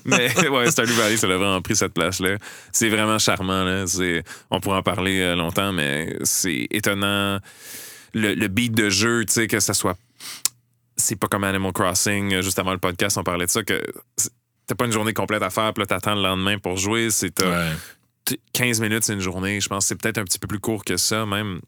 mais 0.05 0.49
ouais, 0.49 0.71
Stardew 0.71 0.93
Valley, 0.93 1.17
ça 1.17 1.27
a 1.27 1.37
vraiment 1.37 1.61
pris 1.63 1.77
cette 1.77 1.95
place-là. 1.95 2.37
C'est 2.73 2.89
vraiment 2.89 3.19
charmant 3.19 3.65
là. 3.65 3.87
C'est, 3.87 4.23
on 4.51 4.61
pourrait 4.61 4.79
en 4.79 4.83
parler 4.83 5.21
euh, 5.21 5.35
longtemps, 5.37 5.73
mais 5.73 6.17
c'est 6.25 6.67
étonnant 6.71 7.39
le, 8.15 8.35
le 8.35 8.49
beat 8.49 8.73
de 8.75 8.89
jeu, 8.89 9.25
tu 9.27 9.33
sais 9.35 9.47
que 9.47 9.61
ça 9.61 9.75
soit. 9.75 9.97
C'est 11.01 11.17
pas 11.17 11.29
comme 11.29 11.45
Animal 11.45 11.73
Crossing. 11.73 12.35
euh, 12.35 12.43
Juste 12.43 12.59
avant 12.59 12.73
le 12.73 12.79
podcast, 12.79 13.17
on 13.19 13.23
parlait 13.25 13.47
de 13.47 13.51
ça 13.51 13.63
que 13.63 13.81
t'as 14.67 14.75
pas 14.75 14.85
une 14.85 14.93
journée 14.93 15.15
complète 15.15 15.43
à 15.43 15.49
faire, 15.51 15.73
puis 15.73 15.83
là 15.83 15.87
t'attends 15.87 16.15
le 16.15 16.23
lendemain 16.23 16.59
pour 16.59 16.77
jouer. 16.77 17.11
C'est 17.11 17.31
t'as- 17.37 17.49
Ouais. 17.71 17.73
t- 18.25 18.41
15 18.53 18.81
minutes, 18.81 19.05
c'est 19.05 19.15
une 19.15 19.21
journée. 19.21 19.61
Je 19.61 19.69
pense 19.69 19.85
que 19.85 19.89
c'est 19.89 19.95
peut-être 20.01 20.19
un 20.19 20.25
petit 20.25 20.39
peu 20.39 20.47
plus 20.49 20.59
court 20.61 20.85
que 20.85 20.97
ça, 20.97 21.25
même. 21.25 21.61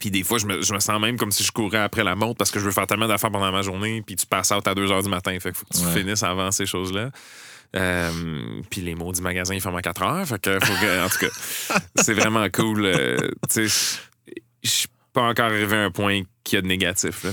Puis 0.00 0.10
des 0.10 0.24
fois, 0.24 0.38
je 0.38 0.46
me, 0.46 0.60
je 0.60 0.74
me 0.74 0.80
sens 0.80 1.00
même 1.00 1.16
comme 1.16 1.30
si 1.30 1.44
je 1.44 1.52
courais 1.52 1.78
après 1.78 2.02
la 2.02 2.16
montre 2.16 2.36
parce 2.36 2.50
que 2.50 2.58
je 2.58 2.64
veux 2.64 2.72
faire 2.72 2.86
tellement 2.86 3.06
d'affaires 3.06 3.30
pendant 3.30 3.52
ma 3.52 3.62
journée. 3.62 4.02
Puis 4.04 4.16
tu 4.16 4.26
passes 4.26 4.50
out 4.50 4.66
à 4.66 4.74
2 4.74 4.86
h 4.86 5.02
du 5.04 5.08
matin. 5.08 5.30
Fait 5.38 5.50
qu'il 5.50 5.54
faut 5.54 5.66
que 5.66 5.78
tu 5.78 5.84
Ouais. 5.86 5.92
finisses 6.00 6.22
avant 6.24 6.50
ces 6.50 6.66
choses-là. 6.66 7.10
Euh, 7.76 8.10
puis 8.70 8.80
les 8.82 8.94
maudits 8.94 9.22
magasins, 9.22 9.54
ils 9.54 9.60
ferment 9.60 9.78
à 9.78 9.82
4 9.82 10.02
heures. 10.02 10.26
Fait 10.26 10.40
que, 10.40 10.58
faut 10.60 10.74
que- 10.74 11.04
en 11.04 11.08
tout 11.08 11.18
cas, 11.18 11.28
c'est 11.96 12.14
vraiment 12.14 12.46
cool. 12.50 12.84
euh, 12.86 13.16
tu 13.52 13.68
sais, 13.68 14.00
je 14.62 14.68
suis 14.68 14.88
pas 15.12 15.22
encore 15.22 15.46
arrivé 15.46 15.76
à 15.76 15.84
un 15.84 15.90
point 15.90 16.22
qu'il 16.42 16.56
y 16.56 16.58
a 16.58 16.62
de 16.62 16.66
négatif. 16.66 17.22
là. 17.24 17.30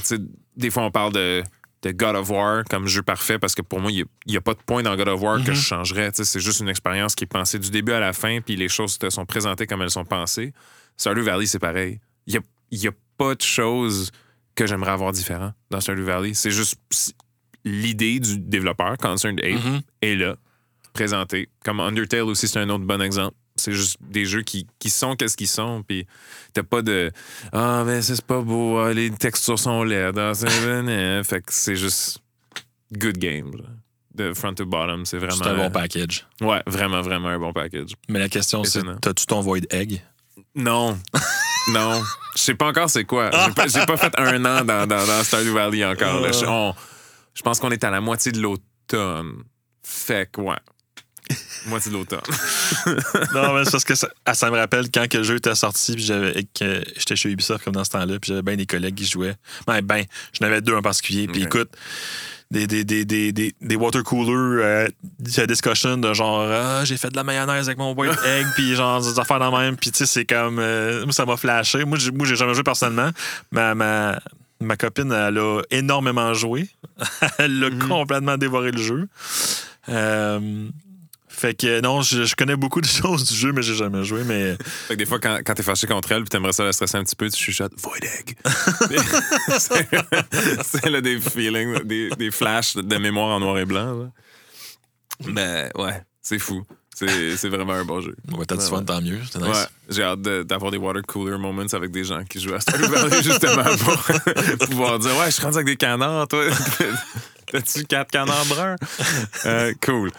Des 0.58 0.70
fois, 0.70 0.84
on 0.84 0.92
parle 0.92 1.14
de, 1.14 1.44
de 1.84 1.92
God 1.92 2.16
of 2.16 2.30
War 2.30 2.64
comme 2.70 2.88
jeu 2.88 3.02
parfait 3.02 3.40
parce 3.40 3.56
que 3.56 3.62
pour 3.62 3.80
moi, 3.80 3.92
il 3.92 4.06
n'y 4.28 4.38
a, 4.38 4.42
pas 4.42 4.54
de 4.54 4.60
point 4.66 4.84
dans 4.84 4.96
God 4.96 5.08
of 5.08 5.22
War 5.22 5.38
que 5.44 5.50
Mhm. 5.52 5.56
je 5.56 5.62
changerais. 5.62 6.10
C'est 6.14 6.40
juste 6.40 6.60
une 6.60 6.70
expérience 6.70 7.16
qui 7.16 7.24
est 7.24 7.28
pensée 7.28 7.58
du 7.60 7.70
début 7.72 7.92
à 7.94 8.00
la 8.00 8.14
fin, 8.14 8.40
puis 8.42 8.56
les 8.56 8.68
choses 8.70 8.98
te 8.98 9.10
sont 9.10 9.26
présentées 9.26 9.66
comme 9.68 9.82
elles 9.82 9.90
sont 9.92 10.06
pensées. 10.06 10.54
Stardew 10.98 11.22
Valley, 11.24 11.46
c'est 11.46 11.60
pareil. 11.60 12.00
Il 12.28 12.34
n'y 12.34 12.38
a, 12.38 12.42
il 12.72 12.80
y 12.84 12.88
a 12.88 12.92
pas 13.18 13.34
de 13.36 13.42
choses 13.42 14.12
que 14.56 14.68
j'aimerais 14.68 14.92
avoir 14.92 15.12
différent 15.14 15.54
dans 15.70 15.80
Stardew 15.82 16.04
Valley. 16.04 16.34
C'est 16.34 16.52
juste 16.52 16.76
l'idée 17.64 18.20
du 18.20 18.38
développeur, 18.40 18.98
Concerned 18.98 19.40
Ape, 19.44 19.64
Mhm. 19.64 19.82
est 20.02 20.16
là, 20.16 20.36
présentée. 20.94 21.48
Comme 21.64 21.80
Undertale 21.80 22.24
aussi, 22.24 22.48
c'est 22.48 22.60
un 22.60 22.70
autre 22.70 22.84
bon 22.86 23.02
exemple. 23.02 23.36
C'est 23.62 23.72
juste 23.74 23.98
des 24.02 24.26
jeux 24.26 24.42
qui, 24.42 24.68
qui 24.80 24.90
sont 24.90 25.16
qu'est-ce 25.16 25.38
qu'ils 25.38 25.48
sont, 25.48 25.84
puis 25.88 26.06
t'as 26.54 26.64
pas 26.64 26.82
de 26.82 27.12
ah 27.54 27.84
mais 27.86 28.02
c'est 28.02 28.22
pas 28.26 28.42
beau, 28.42 28.78
ah, 28.80 28.94
les 28.94 29.10
textures 29.12 29.60
sont 29.60 29.84
laides, 29.84 30.18
ah, 30.18 30.34
c'est 30.34 30.50
fait 31.24 31.42
que 31.42 31.54
c'est 31.54 31.76
juste 31.76 32.20
good 32.94 33.18
game, 33.18 33.52
de 34.16 34.34
front 34.34 34.54
to 34.54 34.66
bottom, 34.66 35.06
c'est 35.06 35.18
vraiment 35.18 35.36
C'est 35.44 35.50
un 35.50 35.56
bon 35.56 35.72
package. 35.72 36.28
ouais 36.42 36.62
vraiment 36.68 37.02
vraiment 37.02 37.30
un 37.30 37.40
bon 37.40 37.54
package. 37.54 37.92
Mais 38.10 38.20
la 38.20 38.30
question, 38.30 38.64
c'est 38.64 38.82
t'as-tu 39.02 39.26
ton 39.26 39.40
Void 39.42 39.66
Egg? 39.70 40.02
Non, 40.56 40.98
non, 41.70 42.02
je 42.36 42.42
sais 42.42 42.56
pas 42.56 42.68
encore 42.68 42.90
c'est 42.90 43.06
quoi. 43.06 43.30
J'ai 43.32 43.54
pas, 43.54 43.86
pas 43.86 43.98
fait 43.98 44.14
un 44.18 44.44
an 44.46 44.66
dans, 44.66 44.88
dans, 44.88 45.06
dans 45.08 45.24
Stardew 45.24 45.54
Valley 45.54 45.86
encore. 45.86 46.22
on- 46.48 46.74
je 47.34 47.42
pense 47.44 47.60
qu'on 47.62 47.72
est 47.72 47.84
à 47.86 47.90
la 47.90 48.02
moitié 48.02 48.32
de 48.34 48.42
l'automne. 48.42 49.44
Fait 49.84 50.30
que 50.30 50.42
ouais. 50.42 50.58
Moitié 51.68 51.92
de 51.92 51.98
l'automne. 51.98 52.20
non, 53.34 53.54
mais 53.54 53.66
c'est 53.66 53.72
parce 53.72 53.84
que 53.84 53.96
ça, 53.96 54.08
ah, 54.26 54.34
ça 54.34 54.50
me 54.52 54.58
rappelle 54.58 54.90
quand 54.94 55.08
que 55.08 55.18
le 55.18 55.24
jeu 55.24 55.36
était 55.36 55.56
sorti, 55.56 55.94
puis 55.94 56.04
j'avais, 56.04 56.32
et 56.40 56.44
que 56.44 56.84
j'étais 56.98 57.16
chez 57.16 57.30
Ubisoft 57.30 57.64
comme 57.64 57.74
dans 57.76 57.84
ce 57.84 57.90
temps-là, 57.92 58.20
puis 58.20 58.30
j'avais 58.30 58.42
bien 58.42 58.56
des 58.56 58.66
collègues 58.66 58.96
qui 58.96 59.06
jouaient. 59.06 59.36
Ben, 59.68 59.82
ben, 59.82 60.04
j'en 60.40 60.48
avais 60.48 60.62
deux 60.62 60.76
en 60.76 60.82
particulier, 60.82 61.28
puis 61.28 61.44
écoute, 61.44 61.70
des, 62.50 62.68
des, 62.68 62.84
des, 62.84 63.06
des, 63.06 63.32
des, 63.32 63.54
des 63.62 63.76
water 63.78 64.04
coolers, 64.04 64.62
euh, 64.64 64.88
des 65.20 65.48
discussions 65.48 65.98
de 65.98 66.14
genre, 66.14 66.42
ah, 66.42 66.84
j'ai 66.84 66.98
fait 66.98 67.10
de 67.10 67.16
la 67.16 67.24
mayonnaise 67.24 67.68
avec 67.68 67.78
mon 67.78 67.94
white 67.94 68.12
egg, 68.26 68.46
puis 68.56 68.76
genre, 68.76 69.02
des 69.02 69.20
affaires 69.20 69.40
dans 69.40 69.58
le 69.58 69.64
même, 69.66 69.78
puis 69.78 69.92
tu 69.92 70.00
sais, 70.00 70.06
c'est 70.06 70.26
comme, 70.26 70.60
euh, 70.60 71.04
moi, 71.06 71.14
ça 71.14 71.26
m'a 71.26 71.38
flashé. 71.38 71.86
Moi, 71.86 71.98
j'ai, 71.98 72.12
moi, 72.12 72.26
j'ai 72.28 72.36
jamais 72.36 72.54
joué 72.54 72.64
personnellement. 72.64 73.10
Ma, 73.52 73.74
ma, 73.74 74.20
ma 74.60 74.76
copine, 74.76 75.12
elle 75.14 75.38
a 75.38 75.62
énormément 75.72 76.34
joué. 76.34 76.70
elle 77.38 77.64
a 77.64 77.70
Mhm. 77.70 77.88
complètement 77.88 78.38
dévoré 78.38 78.72
le 78.72 78.82
jeu. 78.82 79.08
Euh, 79.90 80.68
Fait 81.42 81.56
que 81.56 81.82
non, 81.82 82.04
je, 82.04 82.36
connais 82.36 82.56
beaucoup 82.56 82.82
de 82.82 82.86
choses 83.02 83.28
du 83.28 83.36
jeu, 83.36 83.52
mais 83.52 83.64
j'ai 83.64 83.74
jamais 83.74 84.04
joué. 84.04 84.24
Mais 84.24 84.56
Fait 84.88 84.94
que 84.94 85.00
des 85.00 85.08
fois, 85.08 85.20
quand, 85.20 85.42
t'es 85.44 85.64
fâché 85.64 85.88
contre 85.88 86.12
elle 86.12 86.22
puis 86.22 86.30
t'aimerais 86.30 86.54
ça 86.54 86.64
la 86.64 86.72
stresser 86.72 86.98
un 86.98 87.04
petit 87.04 87.16
peu, 87.16 87.28
tu 87.32 87.44
chuchotes 87.44 87.74
Void 87.78 87.98
Egg. 88.04 88.38
c'est 90.64 90.88
là 90.88 91.02
des 91.02 91.20
feelings, 91.20 91.82
des, 91.84 92.12
des 92.12 92.30
flashs 92.30 92.76
de 92.76 92.98
mémoire 92.98 93.30
en 93.30 93.40
noir 93.40 93.58
et 93.58 93.66
blanc. 93.66 94.12
Mais 95.26 95.72
ouais, 95.74 96.04
c'est 96.22 96.38
fou. 96.38 96.64
C'est 97.38 97.50
vraiment 97.50 97.74
un 97.74 97.86
bon 97.86 98.02
jeu. 98.02 98.16
ouais, 98.38 98.46
t'as 98.46 98.56
du 98.56 98.62
fun, 98.66 98.84
tant 98.84 99.02
mieux. 99.02 99.20
C'était 99.26 99.40
nice. 99.46 99.48
Ouais, 99.58 99.66
j'ai 99.90 100.04
hâte 100.04 100.22
de- 100.22 100.44
d'avoir 100.44 100.72
des 100.72 100.78
water 100.78 101.02
cooler 101.08 101.38
moments 101.38 101.64
avec 101.72 101.92
des 101.92 102.04
gens 102.04 102.24
qui 102.24 102.40
jouent 102.40 102.54
à 102.54 102.60
Stardew 102.60 102.86
Valley 102.88 103.22
justement 103.24 103.64
pour 103.64 104.68
pouvoir 104.70 105.00
dire 105.00 105.12
Ouais, 105.18 105.26
je 105.28 105.32
suis 105.32 105.44
rendu 105.44 105.56
avec 105.58 105.68
des 105.68 105.76
canards, 105.78 106.28
toi. 106.28 106.44
T'as-tu 107.52 107.84
quatre 107.84 108.12
canards 108.12 108.46
bruns? 108.46 108.76
Euh, 109.46 109.74
cool. 109.86 110.10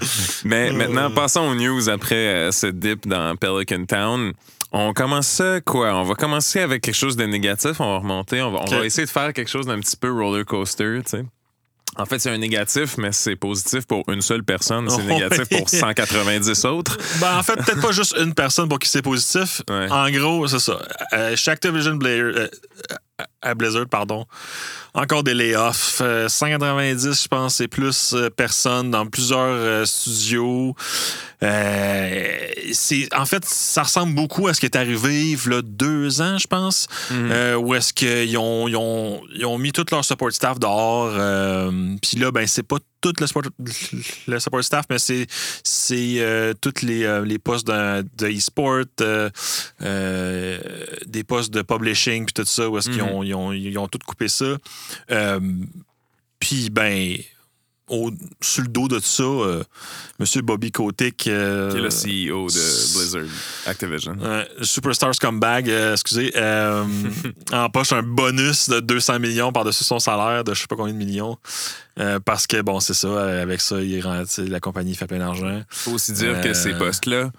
Mais 0.45 0.71
maintenant, 0.73 1.11
passons 1.11 1.41
aux 1.41 1.55
news 1.55 1.89
après 1.89 2.15
euh, 2.15 2.53
ce 2.53 2.67
dip 2.67 3.07
dans 3.09 3.35
Pelican 3.37 3.87
Town. 3.87 4.33
On 4.71 4.93
commence 4.93 5.41
quoi? 5.67 5.95
On 5.95 6.05
va 6.05 6.15
commencer 6.15 6.61
avec 6.61 6.83
quelque 6.83 6.95
chose 6.95 7.17
de 7.17 7.25
négatif, 7.25 7.81
on 7.81 7.91
va 7.93 7.99
remonter, 7.99 8.41
on 8.43 8.51
va, 8.51 8.61
on 8.67 8.71
va 8.71 8.85
essayer 8.87 9.07
de 9.07 9.11
faire 9.11 9.33
quelque 9.33 9.49
chose 9.51 9.67
d'un 9.67 9.79
petit 9.81 9.97
peu 9.97 10.11
roller 10.11 10.45
coaster, 10.47 11.01
tu 11.05 11.11
sais. 11.11 11.25
En 11.96 12.06
fait, 12.06 12.18
c'est 12.18 12.30
un 12.30 12.38
négatif, 12.38 12.96
mais 12.96 13.12
c'est 13.12 13.37
positif 13.37 13.87
pour 13.87 14.02
une 14.08 14.22
seule 14.22 14.42
personne. 14.42 14.88
C'est 14.88 15.02
négatif 15.06 15.49
pour 15.49 15.68
190 15.68 16.64
autres. 16.64 16.96
Ben, 17.20 17.37
en 17.37 17.42
fait, 17.42 17.56
peut-être 17.56 17.82
pas 17.82 17.92
juste 17.92 18.16
une 18.18 18.34
personne 18.34 18.68
pour 18.68 18.78
qui 18.78 18.88
c'est 18.88 19.02
positif. 19.02 19.62
Ouais. 19.68 19.90
En 19.90 20.11
gros, 20.11 20.46
c'est 20.46 20.58
ça. 20.58 20.80
Euh, 21.12 21.37
chez 21.37 21.50
Activision 21.50 21.96
Blair, 21.96 22.25
euh, 22.25 22.49
à 23.42 23.54
Blizzard, 23.54 23.87
pardon, 23.90 24.25
encore 24.94 25.22
des 25.22 25.34
layoffs. 25.34 26.00
Euh, 26.00 26.28
190, 26.28 27.22
je 27.22 27.28
pense, 27.28 27.56
c'est 27.56 27.68
plus 27.68 28.12
euh, 28.14 28.30
personnes 28.30 28.90
dans 28.90 29.06
plusieurs 29.06 29.40
euh, 29.40 29.84
studios. 29.84 30.75
Euh, 31.42 32.38
c'est, 32.72 33.12
en 33.14 33.26
fait, 33.26 33.44
ça 33.44 33.82
ressemble 33.82 34.14
beaucoup 34.14 34.46
à 34.46 34.54
ce 34.54 34.61
qui 34.61 34.66
est 34.66 34.76
arrivé 34.76 35.30
il 35.32 35.50
y 35.52 35.54
a 35.54 35.62
deux 35.62 36.20
ans, 36.22 36.38
je 36.38 36.46
pense, 36.46 36.87
euh, 37.11 37.56
où 37.56 37.75
est-ce 37.75 37.92
qu'ils 37.92 38.38
ont, 38.38 38.68
ils 38.68 38.76
ont, 38.76 39.20
ils 39.34 39.44
ont 39.44 39.58
mis 39.58 39.72
tout 39.72 39.84
leur 39.90 40.04
support 40.04 40.30
staff 40.32 40.58
dehors. 40.61 41.11
euh, 41.12 41.96
Puis 42.00 42.18
là, 42.18 42.30
ben, 42.30 42.46
c'est 42.46 42.62
pas 42.62 42.76
tout 43.00 43.12
le 43.18 43.26
support, 43.26 43.42
le 44.28 44.38
support 44.38 44.62
staff, 44.62 44.84
mais 44.88 45.00
c'est, 45.00 45.26
c'est 45.64 46.16
euh, 46.18 46.54
tous 46.61 46.82
les, 46.82 47.02
euh, 47.04 47.25
les 47.25 47.40
postes 47.40 47.66
de, 47.66 48.02
de 48.16 48.28
e-sport, 48.28 48.84
euh, 49.00 49.28
euh, 49.82 50.58
des 51.06 51.25
postes 51.25 51.52
de 51.52 51.62
publishing, 51.62 52.25
puis 52.26 52.32
tout 52.32 52.44
ça, 52.49 52.68
où 52.68 52.78
est-ce 52.78 52.88
qu'ils 52.90 53.02
ont, 53.02 53.25
ils 53.33 53.35
ont, 53.35 53.53
ils 53.53 53.79
ont 53.79 53.89
tout 53.89 53.99
coupé 54.07 54.29
ça. 54.29 54.57
Euh, 55.11 55.41
puis, 56.39 56.71
ben, 56.71 57.17
au, 57.89 58.11
sur 58.41 58.62
le 58.62 58.69
dos 58.69 58.89
de 58.89 58.97
tout 58.97 59.05
ça, 59.05 59.23
euh, 59.23 59.62
M. 60.19 60.27
Bobby 60.43 60.71
Kotick. 60.73 61.27
euh, 61.27 61.71
qui 61.71 61.77
est 61.77 61.81
le 61.81 62.33
CEO 62.33 62.47
de 62.47 62.99
Blizzard 62.99 63.23
Activision. 63.67 64.17
euh, 64.23 64.45
Superstar 64.62 65.15
Scumbag, 65.15 65.69
euh, 65.69 65.93
excusez, 65.93 66.33
empoche 67.53 67.93
un 67.93 68.03
bonus 68.03 68.69
de 68.71 68.81
200 68.81 69.19
millions 69.19 69.53
par-dessus 69.53 69.85
son 69.85 69.99
salaire 69.99 70.43
de 70.45 70.55
je 70.55 70.61
sais 70.61 70.67
pas 70.67 70.77
combien 70.77 70.93
de 70.95 70.99
millions. 70.99 71.37
Parce 72.25 72.47
que, 72.47 72.62
bon, 72.62 72.81
c'est 72.81 72.95
ça, 72.95 73.41
avec 73.43 73.61
ça, 73.61 73.81
il 73.81 74.01
rend, 74.01 74.23
la 74.39 74.61
compagnie 74.61 74.95
fait 74.95 75.07
plein 75.07 75.19
d'argent. 75.19 75.62
faut 75.69 75.93
aussi 75.93 76.12
dire 76.12 76.41
que 76.41 76.55
ces 76.55 76.73
postes-là 76.75 77.31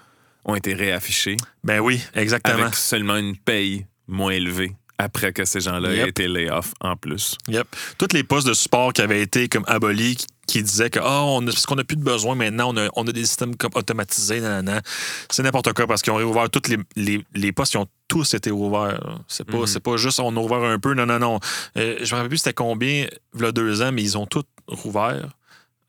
ont 0.46 0.56
été 0.56 0.74
réaffichés 0.74 1.38
Ben 1.64 1.80
oui, 1.80 2.02
exactement. 2.14 2.64
avec 2.64 2.76
seulement 2.76 3.16
une 3.16 3.36
paye 3.38 3.86
moins 4.08 4.32
élevée 4.34 4.76
après 5.04 5.34
que 5.34 5.46
ces 5.46 5.60
gens-là 5.62 5.92
aient 5.94 6.10
été 6.10 6.28
lay-off 6.28 6.74
en 6.82 6.96
plus. 6.96 7.38
Yep. 7.48 7.68
Tous 7.98 8.08
les 8.14 8.24
postes 8.24 8.48
de 8.48 8.54
support 8.54 8.94
qui 8.94 9.02
avaient 9.02 9.22
été 9.22 9.48
comme 9.50 9.64
abolis, 9.68 10.26
qui, 10.48 10.62
disaient 10.64 10.90
que, 10.90 11.00
ah, 11.02 11.24
on 11.24 11.42
a- 11.48 11.52
parce 11.52 11.66
qu'on 11.66 11.76
n'a 11.76 11.84
plus 11.84 11.96
de 11.98 12.04
besoin 12.04 12.36
maintenant, 12.36 12.74
on 12.74 12.78
a, 12.78 12.90
on 12.96 13.08
a 13.08 13.12
des 13.12 13.26
systèmes 13.26 13.56
comme 13.56 13.72
automatisés, 13.76 14.42
nanana. 14.42 14.82
C'est 15.30 15.42
n'importe 15.44 15.72
quoi 15.74 15.88
parce 15.88 16.02
qu'ils 16.02 16.12
ont 16.14 16.18
réouvert 16.18 16.50
tous 16.50 16.70
les, 16.70 16.78
les, 16.96 17.26
les 17.34 17.52
postes, 17.52 17.74
ils 17.74 17.78
ont 17.78 17.88
tous 18.08 18.34
été 18.34 18.52
ouverts. 18.52 19.20
C'est 19.28 19.46
pas, 19.46 19.58
Mhm. 19.58 19.68
c'est 19.68 19.80
pas 19.80 19.98
juste 19.98 20.20
on 20.20 20.36
a 20.36 20.40
ouvert 20.40 20.64
un 20.64 20.80
peu, 20.80 20.94
non, 20.94 21.06
non, 21.06 21.20
non. 21.20 21.40
Euh, 21.78 21.98
je 22.02 22.12
me 22.12 22.18
rappelle 22.18 22.30
plus 22.30 22.38
c'était 22.40 22.54
combien, 22.54 23.08
il 23.36 23.42
y 23.42 23.46
a 23.46 23.52
deux 23.52 23.82
ans, 23.82 23.92
mais 23.92 24.02
ils 24.04 24.18
ont 24.18 24.26
tous 24.26 24.44
rouvert 24.68 25.30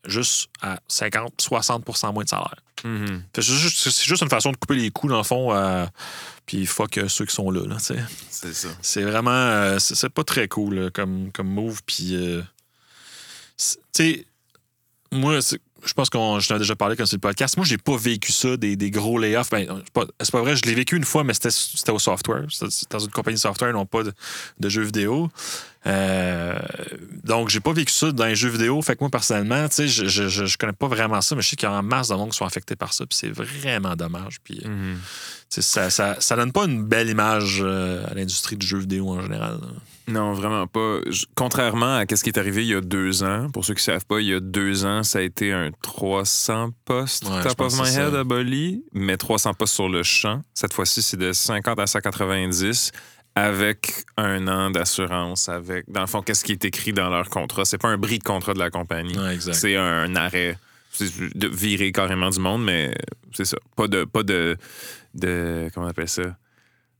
juste 0.07 0.49
à 0.61 0.79
50, 0.87 1.33
60% 1.41 2.13
moins 2.13 2.23
de 2.23 2.29
salaire. 2.29 2.55
Mhm. 2.83 3.23
C'est 3.35 3.41
juste, 3.41 3.77
c'est 3.89 4.05
juste 4.05 4.21
une 4.21 4.29
façon 4.29 4.51
de 4.51 4.57
couper 4.57 4.75
les 4.75 4.91
coûts, 4.91 5.07
dans 5.07 5.17
le 5.17 5.23
fond, 5.23 5.53
euh, 5.53 5.85
puis 6.45 6.65
fuck 6.65 6.97
euh, 6.97 7.07
ceux 7.07 7.25
qui 7.25 7.33
sont 7.33 7.49
là. 7.51 7.61
C'est 7.79 8.53
ça. 8.53 8.67
C'est 8.81 9.03
vraiment. 9.03 9.31
euh, 9.31 9.79
c'est 9.79 9.95
c'est 9.95 10.09
pas 10.09 10.23
très 10.23 10.47
cool 10.47 10.75
là, 10.75 10.89
comme, 10.91 11.31
comme 11.31 11.47
move. 11.47 11.81
Puis. 11.85 12.15
euh, 12.15 12.41
c'est- 13.57 13.77
tu 13.77 14.03
sais, 14.03 14.25
moi, 15.11 15.41
c'est- 15.41 15.59
je 15.85 15.93
pense 15.93 16.09
qu'on 16.09 16.39
j'en 16.39 16.55
ai 16.55 16.59
déjà 16.59 16.75
parlé 16.75 16.95
comme 16.95 17.05
sur 17.05 17.15
le 17.15 17.21
podcast. 17.21 17.57
Moi, 17.57 17.65
j'ai 17.65 17.77
pas 17.77 17.95
vécu 17.95 18.31
ça, 18.31 18.57
des, 18.57 18.75
des 18.75 18.89
gros 18.91 19.19
layoffs. 19.19 19.51
Ben, 19.51 19.67
c'est 19.85 19.93
pas, 19.93 20.05
c'est 20.19 20.31
pas 20.31 20.41
vrai, 20.41 20.55
je 20.55 20.63
l'ai 20.63 20.73
vécu 20.73 20.97
une 20.97 21.03
fois, 21.05 21.23
mais 21.23 21.33
c'était 21.33 21.91
au 21.91 21.99
software. 21.99 22.43
C'était 22.49 22.71
c'était 22.71 22.97
dans 22.97 23.03
une 23.05 23.11
compagnie 23.11 23.35
de 23.35 23.39
software, 23.41 23.71
non 23.71 23.85
pas 23.85 24.03
de, 24.03 24.11
de 24.59 24.69
jeux 24.69 24.81
vidéo. 24.83 25.29
Euh, 25.87 26.57
donc, 27.23 27.49
j'ai 27.49 27.59
pas 27.59 27.73
vécu 27.73 27.91
ça 27.93 28.11
dans 28.11 28.25
les 28.25 28.35
jeux 28.35 28.49
vidéo. 28.49 28.81
Fait 28.81 28.93
que 28.95 28.99
moi, 29.01 29.09
personnellement, 29.09 29.67
tu 29.69 29.75
sais, 29.75 29.87
je, 29.87 30.05
je, 30.05 30.27
je, 30.45 30.57
connais 30.57 30.73
pas 30.73 30.87
vraiment 30.87 31.21
ça, 31.21 31.35
mais 31.35 31.41
je 31.41 31.49
sais 31.49 31.55
qu'il 31.55 31.67
y 31.69 31.71
a 31.71 31.75
en 31.75 31.83
masse 31.83 32.07
de 32.09 32.15
monde 32.15 32.31
qui 32.31 32.37
sont 32.37 32.45
affectés 32.45 32.75
par 32.75 32.93
ça. 32.93 33.05
Puis 33.05 33.17
c'est 33.17 33.29
vraiment 33.31 33.95
dommage. 33.95 34.37
Puis. 34.43 34.61
euh, 34.65 34.69
Mhm. 34.69 34.97
ça, 35.49 35.89
ça, 35.89 36.15
ça 36.19 36.35
donne 36.35 36.51
pas 36.51 36.65
une 36.65 36.83
belle 36.83 37.09
image 37.09 37.59
euh, 37.63 38.03
à 38.09 38.13
l'industrie 38.13 38.57
du 38.57 38.65
jeu 38.65 38.79
vidéo 38.79 39.09
en 39.09 39.21
général. 39.21 39.59
là. 39.61 39.67
Non, 40.07 40.33
vraiment 40.33 40.67
pas. 40.67 40.99
Contrairement 41.33 41.95
à 41.97 42.05
ce 42.15 42.23
qui 42.23 42.29
est 42.29 42.37
arrivé 42.37 42.61
il 42.63 42.69
y 42.69 42.75
a 42.75 42.81
deux 42.81 43.23
ans, 43.23 43.49
pour 43.51 43.65
ceux 43.65 43.73
qui 43.73 43.79
ne 43.89 43.93
savent 43.93 44.05
pas, 44.05 44.19
il 44.19 44.27
y 44.27 44.33
a 44.35 44.39
deux 44.39 44.85
ans, 44.85 45.01
ça 45.01 45.17
a 45.19 45.21
été 45.23 45.51
un 45.51 45.71
300 45.81 46.69
postes 46.85 47.25
Ouais, 47.27 47.41
top 47.41 47.61
of 47.61 47.73
my 47.79 47.89
head 47.89 48.13
aboli, 48.13 48.83
mais 48.93 49.17
300 49.17 49.55
postes 49.55 49.73
sur 49.73 49.89
le 49.89 50.03
champ. 50.03 50.41
Cette 50.53 50.73
fois-ci, 50.73 51.01
c'est 51.01 51.17
de 51.17 51.33
50 51.33 51.79
à 51.79 51.87
190 51.87 52.91
avec 53.35 54.05
un 54.17 54.47
an 54.47 54.71
d'assurance, 54.71 55.49
avec, 55.49 55.89
dans 55.91 56.01
le 56.01 56.07
fond, 56.07 56.21
qu'est-ce 56.21 56.43
qui 56.43 56.53
est 56.53 56.65
écrit 56.65 56.93
dans 56.93 57.09
leur 57.09 57.29
contrat? 57.29 57.65
C'est 57.65 57.77
pas 57.77 57.89
un 57.89 57.97
bris 57.97 58.19
de 58.19 58.23
contrat 58.23 58.53
de 58.53 58.59
la 58.59 58.69
compagnie. 58.69 59.15
C'est 59.53 59.75
un 59.75 60.15
arrêt. 60.15 60.57
C'est 60.91 61.37
de 61.37 61.47
virer 61.47 61.91
carrément 61.91 62.29
du 62.29 62.39
monde, 62.39 62.63
mais 62.63 62.95
c'est 63.33 63.43
ça. 63.45 63.57
Pas 63.75 63.87
de. 63.87 64.05
Pas 64.05 64.23
de, 64.23 64.55
de 65.13 65.69
comment 65.73 65.87
on 65.87 65.89
appelle 65.89 66.07
ça? 66.07 66.37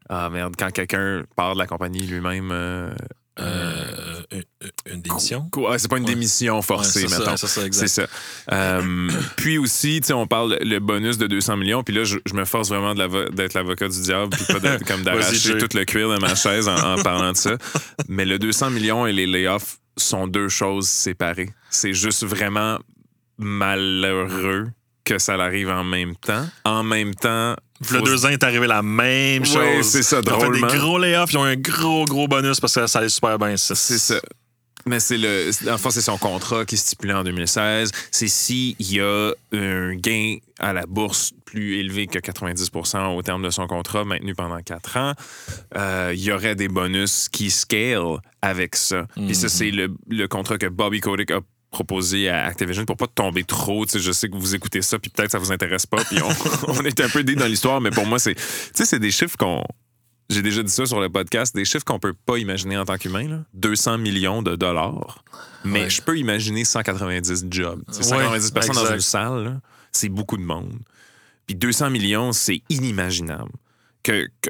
Ah 0.10 0.30
merde, 0.30 0.54
quand 0.60 0.72
quelqu'un 0.72 1.24
part 1.36 1.54
de 1.54 1.60
la 1.60 1.68
compagnie 1.68 2.06
lui-même. 2.06 2.50
euh, 2.51 2.92
Euh, 3.39 3.86
une, 4.91 5.01
démission? 5.01 5.50
Ouais, 5.55 5.77
c'est 5.77 5.89
pas 5.89 5.98
une 5.98 6.05
démission 6.05 6.62
forcée, 6.62 7.03
Ouais, 7.03 7.08
c'est 7.08 7.15
ça, 7.15 7.38
c'est 7.38 7.48
ça, 7.48 7.48
C'est 7.48 7.65
exact. 7.65 7.88
ça. 7.88 8.08
Euh, 8.51 9.10
puis 9.38 9.58
aussi, 9.58 10.00
tu 10.01 10.08
sais, 10.08 10.13
on 10.13 10.27
parle 10.27 10.58
le 10.62 10.79
bonus 10.79 11.17
de 11.17 11.27
200 11.27 11.58
millions, 11.58 11.84
puis 11.84 11.94
là, 11.94 12.03
je, 12.03 12.17
je 12.25 12.34
me 12.34 12.46
force 12.46 12.70
vraiment 12.70 12.96
d'être 12.96 13.53
l'avocat 13.53 13.88
du 13.88 14.01
diable, 14.01 14.36
puis 14.36 14.46
pas 14.46 14.60
d'être 14.60 14.86
comme 14.86 15.03
d'arracher 15.03 15.58
tout 15.58 15.77
le 15.77 15.86
cuir 15.86 16.10
de 16.10 16.17
ma 16.20 16.36
chaise 16.36 16.67
en, 16.67 16.75
en 16.75 17.03
parlant 17.03 17.32
de 17.32 17.38
ça. 17.38 17.58
Mais 18.08 18.25
le 18.25 18.39
200 18.39 18.70
millions 18.72 19.05
et 19.05 19.13
les 19.13 19.25
layoffs 19.25 19.77
sont 19.98 20.27
deux 20.27 20.50
choses 20.50 20.88
séparées. 20.88 21.50
C'est 21.70 21.94
juste 21.94 22.25
vraiment 22.25 22.79
malheureux 23.38 24.67
que 25.03 25.20
ça 25.20 25.36
arrive 25.36 25.70
en 25.70 25.84
même 25.84 26.15
temps. 26.15 26.46
En 26.63 26.84
même 26.84 27.13
temps, 27.13 27.55
Le 27.91 28.01
deux 28.01 28.25
ans 28.25 28.29
est 28.29 28.44
arrivé 28.44 28.67
la 28.67 28.82
même 28.82 29.46
chose. 29.46 29.86
c'est 29.86 30.03
ça, 30.03 30.22
Ils 30.25 30.32
ont 30.32 30.39
fait 30.39 30.50
des 30.51 30.60
gros 30.77 30.98
layoffs, 30.98 31.32
ils 31.34 31.38
ont 31.38 31.44
un 31.44 31.55
gros, 31.58 32.05
gros 32.05 32.27
bonus 32.27 32.60
parce 32.60 32.74
que 32.75 32.88
ça 32.88 33.00
allait 33.00 33.10
super 33.10 33.38
bien. 33.38 33.55
C'est 33.58 33.75
ça. 33.75 34.15
Mais 34.88 35.00
c'est 35.00 35.17
le. 35.17 35.51
c'est- 35.51 35.70
En 35.72 35.79
fait, 35.79 35.89
c'est 35.89 36.01
son 36.01 36.17
contrat 36.20 36.63
qui 36.63 36.75
est 36.75 36.77
stipulé 36.77 37.12
en 37.13 37.24
2016. 37.24 37.91
C'est 38.12 38.27
s'il 38.27 38.75
y 38.79 39.00
a 39.01 39.32
un 39.51 39.96
gain 39.96 40.38
à 40.60 40.74
la 40.74 40.86
bourse 40.86 41.32
plus 41.44 41.79
élevé 41.79 42.05
que 42.05 42.20
90 42.20 42.70
au 43.15 43.22
terme 43.24 43.41
de 43.41 43.50
son 43.50 43.65
contrat, 43.65 44.05
maintenu 44.05 44.36
pendant 44.36 44.60
quatre 44.62 44.98
ans, 44.98 45.13
euh, 45.75 46.12
il 46.15 46.22
y 46.22 46.32
aurait 46.32 46.53
des 46.55 46.67
bonus 46.67 47.29
qui 47.29 47.50
scale 47.50 48.20
avec 48.44 48.75
ça. 48.75 49.08
Et 49.17 49.34
ça, 49.34 49.50
c'est 49.50 49.72
le, 49.72 49.91
le 50.08 50.27
contrat 50.27 50.60
que 50.60 50.67
Bobby 50.67 51.00
Kotick 51.00 51.32
a 51.32 51.39
proposé 51.75 52.29
à 52.29 52.46
Activision 52.46 52.86
pour 52.86 52.96
pas 52.96 53.08
tomber 53.08 53.44
trop. 53.44 53.86
Tu 53.86 53.91
sais, 53.94 54.00
je 54.00 54.13
sais 54.13 54.29
que 54.29 54.38
vous 54.38 54.55
écoutez 54.55 54.82
ça, 54.82 54.98
puis 54.98 55.12
peut-être 55.12 55.32
ça 55.32 55.39
vous 55.39 55.51
intéresse 55.51 55.86
pas, 55.86 56.01
puis 56.05 56.17
on, 56.22 56.29
on 56.72 56.86
est 56.86 57.01
un 57.01 57.10
peu 57.10 57.22
dé 57.24 57.36
dans 57.36 57.48
l'histoire, 57.48 57.82
mais 57.82 57.89
pour 57.89 58.05
moi, 58.05 58.17
c'est. 58.17 58.36
Tu 58.36 58.41
sais, 58.74 58.86
c'est 58.86 59.00
des 59.00 59.12
chiffres 59.12 59.36
qu'on. 59.38 59.62
J'ai 60.29 60.41
déjà 60.41 60.63
dit 60.63 60.72
ça 60.72 60.86
sur 60.86 61.01
le 61.01 61.10
podcast, 61.10 61.53
des 61.53 61.65
chiffres 61.65 61.84
qu'on 61.84 62.00
peut 62.00 62.13
pas 62.13 62.38
imaginer 62.38 62.77
en 62.77 62.86
tant 62.86 62.98
qu'humain. 62.98 63.27
là. 63.27 63.39
200 63.53 63.98
millions 63.98 64.41
de 64.41 64.55
dollars. 64.55 65.24
Mais 65.65 65.84
Ouais. 65.84 65.89
je 65.89 66.01
peux 66.01 66.17
imaginer 66.17 66.63
190 66.63 67.46
jobs. 67.51 67.84
Tu 67.89 67.94
sais, 67.96 68.00
Ouais, 68.13 68.24
190 68.24 68.51
personnes 68.51 68.75
dans 68.75 68.94
une 68.94 69.01
salle, 69.01 69.44
là, 69.44 69.62
c'est 69.91 70.10
beaucoup 70.10 70.38
de 70.38 70.44
monde. 70.44 70.79
Puis 71.46 71.55
200 71.55 71.89
millions, 71.91 72.32
c'est 72.32 72.62
inimaginable. 72.70 73.51
Que, 74.01 74.27
que- 74.41 74.50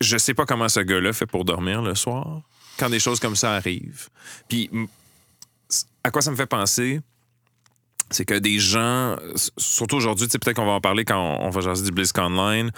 je 0.00 0.16
sais 0.18 0.34
pas 0.34 0.46
comment 0.46 0.68
ce 0.68 0.80
gars-là 0.80 1.12
fait 1.12 1.26
pour 1.26 1.44
dormir 1.44 1.82
le 1.82 1.94
soir 1.96 2.42
quand 2.78 2.88
des 2.88 3.00
choses 3.00 3.18
comme 3.20 3.36
ça 3.36 3.52
arrivent. 3.54 4.08
Puis 4.48 4.70
à 6.04 6.10
quoi 6.10 6.22
ça 6.22 6.30
me 6.30 6.36
fait 6.36 6.46
penser? 6.46 7.00
C'est 8.10 8.24
que 8.24 8.34
des 8.34 8.58
gens, 8.58 9.16
surtout 9.56 9.96
aujourd'hui, 9.96 10.26
tu 10.26 10.32
sais, 10.32 10.38
peut-être 10.38 10.56
qu'on 10.56 10.66
va 10.66 10.72
en 10.72 10.80
parler 10.80 11.04
quand 11.04 11.16
on, 11.18 11.46
on 11.46 11.50
va 11.50 11.60
jaser 11.62 11.84
du 11.84 11.92
BlizzCon 11.92 12.22
Online, 12.24 12.70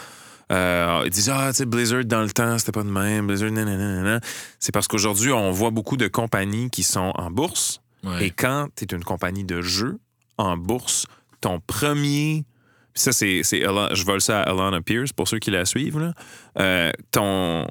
euh, 0.53 1.03
ils 1.05 1.11
disent 1.11 1.31
Ah, 1.31 1.49
tu 1.51 1.57
sais, 1.57 1.67
Blizzard 1.67 2.05
dans 2.05 2.23
le 2.23 2.31
temps, 2.31 2.59
c'était 2.59 2.73
pas 2.73 2.83
de 2.83 2.91
même. 2.91 3.27
Blizzard, 3.27 3.51
nanana. 3.51 4.21
C'est 4.61 4.73
parce 4.73 4.87
qu'aujourd'hui, 4.87 5.33
on 5.33 5.51
voit 5.51 5.71
beaucoup 5.71 5.97
de 5.97 6.07
compagnies 6.07 6.71
qui 6.71 6.83
sont 6.83 7.13
en 7.17 7.31
bourse. 7.31 7.81
Ouais. 8.05 8.27
Et 8.27 8.31
quand 8.31 8.69
tu 8.77 8.85
es 8.85 8.97
une 8.97 9.03
compagnie 9.05 9.45
de 9.45 9.61
jeux 9.63 9.99
en 10.39 10.57
bourse, 10.57 11.07
ton 11.41 11.61
premier 11.61 12.45
ça, 12.95 13.11
c'est, 13.13 13.43
je 13.43 14.05
vole 14.05 14.21
ça 14.21 14.43
à 14.43 14.51
Alana 14.51 14.81
Pierce 14.81 15.13
pour 15.13 15.27
ceux 15.27 15.41
qui 15.41 15.51
la 15.51 15.65
suivent. 15.65 15.99
Là. 15.99 16.13
Euh, 16.61 16.93
ton, 17.11 17.67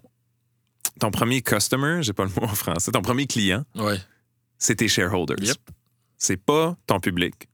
ton 1.00 1.12
premier 1.12 1.42
customer, 1.42 2.00
j'ai 2.02 2.12
pas 2.14 2.26
le 2.26 2.30
mot 2.30 2.44
en 2.44 2.48
français, 2.56 2.92
ton 2.92 3.02
premier 3.02 3.26
client, 3.26 3.64
Ouais. 3.76 3.98
C'est 4.63 4.75
tes 4.75 4.88
shareholders. 4.88 5.41
Yep. 5.41 5.58
C'est 6.17 6.38
pas 6.38 6.77
ton 6.88 7.00
public. 7.01 7.50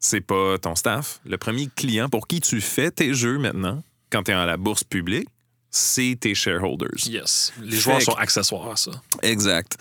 C'est 0.00 0.20
pas 0.20 0.58
ton 0.58 0.74
staff. 0.74 1.20
Le 1.24 1.38
premier 1.38 1.68
client 1.68 2.08
pour 2.08 2.26
qui 2.26 2.40
tu 2.40 2.60
fais 2.60 2.90
tes 2.90 3.14
jeux 3.14 3.38
maintenant, 3.38 3.82
quand 4.10 4.24
tu 4.24 4.32
es 4.32 4.34
à 4.34 4.44
la 4.44 4.56
bourse 4.56 4.82
publique, 4.82 5.28
c'est 5.70 6.16
tes 6.20 6.34
shareholders. 6.34 7.06
Yes. 7.06 7.52
Les 7.62 7.76
joueurs 7.76 8.02
sont 8.02 8.14
accessoires 8.14 8.68
à 8.68 8.76
ça. 8.76 8.90
Exact. 9.22 9.76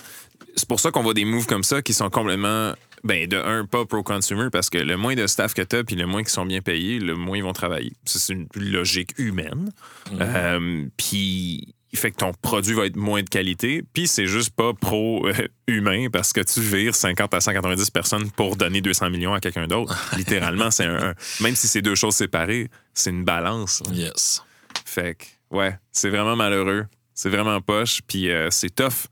C'est 0.55 0.67
pour 0.67 0.79
ça 0.79 0.91
qu'on 0.91 1.01
voit 1.01 1.15
des 1.15 1.25
moves 1.25 1.47
comme 1.47 1.63
ça 1.63 1.81
qui 1.81 1.93
sont 1.93 2.11
complètement, 2.11 2.73
ben, 3.03 3.27
de 3.27 3.37
un, 3.37 3.65
pas 3.65 3.85
pro-consumer, 3.85 4.49
parce 4.51 4.69
que 4.69 4.77
le 4.77 4.95
moins 4.95 5.15
de 5.15 5.25
staff 5.25 5.55
que 5.55 5.63
tu 5.63 5.75
as, 5.77 5.83
puis 5.83 5.95
le 5.95 6.05
moins 6.05 6.21
qu'ils 6.21 6.29
sont 6.29 6.45
bien 6.45 6.61
payés, 6.61 6.99
le 6.99 7.15
moins 7.15 7.37
ils 7.37 7.43
vont 7.43 7.53
travailler. 7.53 7.93
C'est 8.05 8.33
une 8.33 8.47
logique 8.55 9.17
humaine. 9.17 9.71
Euh, 10.19 10.85
puis, 10.97 11.73
fait 11.97 12.11
que 12.11 12.17
ton 12.17 12.33
produit 12.33 12.73
va 12.73 12.85
être 12.85 12.95
moins 12.95 13.21
de 13.23 13.29
qualité, 13.29 13.83
puis 13.93 14.07
c'est 14.07 14.25
juste 14.25 14.49
pas 14.55 14.73
pro-humain 14.73 16.07
parce 16.11 16.33
que 16.33 16.41
tu 16.41 16.59
vires 16.61 16.95
50 16.95 17.33
à 17.33 17.39
190 17.41 17.89
personnes 17.91 18.31
pour 18.31 18.55
donner 18.55 18.81
200 18.81 19.09
millions 19.09 19.33
à 19.33 19.39
quelqu'un 19.39 19.67
d'autre. 19.67 19.95
Littéralement, 20.17 20.71
c'est 20.71 20.85
un, 20.85 21.09
un- 21.09 21.13
Même 21.41 21.55
si 21.55 21.67
c'est 21.67 21.81
deux 21.81 21.95
choses 21.95 22.15
séparées, 22.15 22.69
c'est 22.93 23.09
une 23.11 23.23
balance. 23.23 23.81
hein. 23.87 23.91
Yes. 23.93 24.41
Fait 24.85 25.15
que, 25.15 25.55
ouais, 25.55 25.77
c'est 25.91 26.09
vraiment 26.09 26.35
malheureux. 26.35 26.85
C'est 27.13 27.29
vraiment 27.29 27.61
poche, 27.61 27.99
puis 28.07 28.31
euh, 28.31 28.49
c'est 28.49 28.73
tough. 28.73 29.05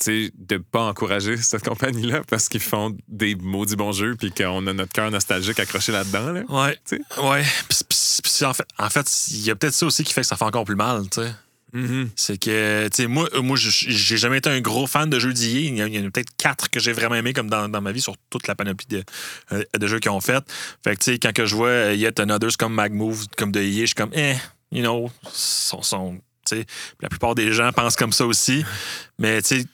Tu 0.00 0.26
sais, 0.26 0.32
de 0.36 0.56
pas 0.58 0.82
encourager 0.82 1.36
cette 1.38 1.64
compagnie-là 1.64 2.22
parce 2.28 2.48
qu'ils 2.48 2.60
font 2.60 2.96
des 3.06 3.36
maudits 3.36 3.76
bons 3.76 3.92
jeux, 3.92 4.16
puis 4.16 4.32
qu'on 4.32 4.66
a 4.66 4.72
notre 4.72 4.92
cœur 4.92 5.08
nostalgique 5.12 5.60
accroché 5.60 5.92
là-dedans. 5.92 6.32
Là. 6.32 6.42
Ouais. 6.48 6.76
Tu 6.84 6.96
sais. 6.96 7.20
Ouais. 7.22 7.44
En 8.44 8.52
fait, 8.52 8.64
en 8.78 8.90
fait, 8.90 9.28
il 9.30 9.42
y 9.44 9.50
a 9.52 9.54
peut-être 9.54 9.74
ça 9.74 9.86
aussi 9.86 10.02
qui 10.02 10.12
fait 10.12 10.22
que 10.22 10.26
ça 10.26 10.36
fait 10.36 10.44
encore 10.44 10.64
plus 10.64 10.74
mal, 10.74 11.08
tu 11.08 11.22
sais. 11.22 11.32
Mm-hmm. 11.74 12.08
C'est 12.14 12.38
que, 12.38 12.88
tu 12.88 13.02
sais, 13.02 13.06
moi, 13.08 13.28
euh, 13.34 13.42
moi 13.42 13.56
j'ai 13.58 14.16
jamais 14.16 14.38
été 14.38 14.48
un 14.48 14.60
gros 14.60 14.86
fan 14.86 15.10
de 15.10 15.18
jeux 15.18 15.32
d'IA. 15.32 15.60
Il 15.60 15.76
y 15.76 15.98
en 16.00 16.06
a, 16.06 16.10
peut-être 16.10 16.30
quatre 16.36 16.70
que 16.70 16.78
j'ai 16.78 16.92
vraiment 16.92 17.16
aimé 17.16 17.32
comme 17.32 17.50
dans, 17.50 17.68
dans 17.68 17.80
ma 17.80 17.90
vie 17.90 18.00
sur 18.00 18.14
toute 18.30 18.46
la 18.46 18.54
panoplie 18.54 18.86
de, 18.88 19.02
euh, 19.52 19.64
de 19.76 19.86
jeux 19.86 19.98
qu'ils 19.98 20.12
ont 20.12 20.20
fait. 20.20 20.44
Fait 20.84 20.94
que, 20.94 21.02
tu 21.02 21.12
sais, 21.12 21.18
quand 21.18 21.32
que 21.32 21.46
je 21.46 21.56
vois 21.56 21.68
euh, 21.68 21.94
Yet 21.94 22.20
Another's 22.20 22.56
comme 22.56 22.74
Magmove, 22.74 23.26
comme 23.36 23.50
de 23.50 23.60
EA, 23.60 23.80
je 23.80 23.86
suis 23.86 23.94
comme, 23.94 24.12
eh, 24.14 24.34
you 24.70 24.82
know, 24.82 25.10
tu 26.46 26.56
sais, 26.56 26.66
la 27.00 27.08
plupart 27.08 27.34
des 27.34 27.52
gens 27.52 27.72
pensent 27.72 27.96
comme 27.96 28.12
ça 28.12 28.26
aussi. 28.26 28.64
Mais, 29.18 29.42
tu 29.42 29.60
sais, 29.60 29.66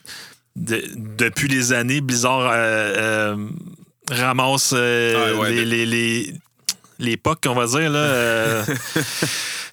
de- 0.56 0.84
depuis 1.16 1.48
les 1.48 1.72
années, 1.72 2.00
Blizzard 2.00 2.48
euh, 2.50 3.34
euh, 3.34 3.48
ramasse 4.10 4.72
euh, 4.74 5.34
Ah, 5.34 5.40
ouais, 5.40 5.50
les, 5.50 5.56
de- 5.56 5.70
les, 5.70 5.86
les, 5.86 6.34
les 6.98 7.20
on 7.46 7.54
va 7.54 7.66
dire, 7.66 7.90
là. 7.90 8.64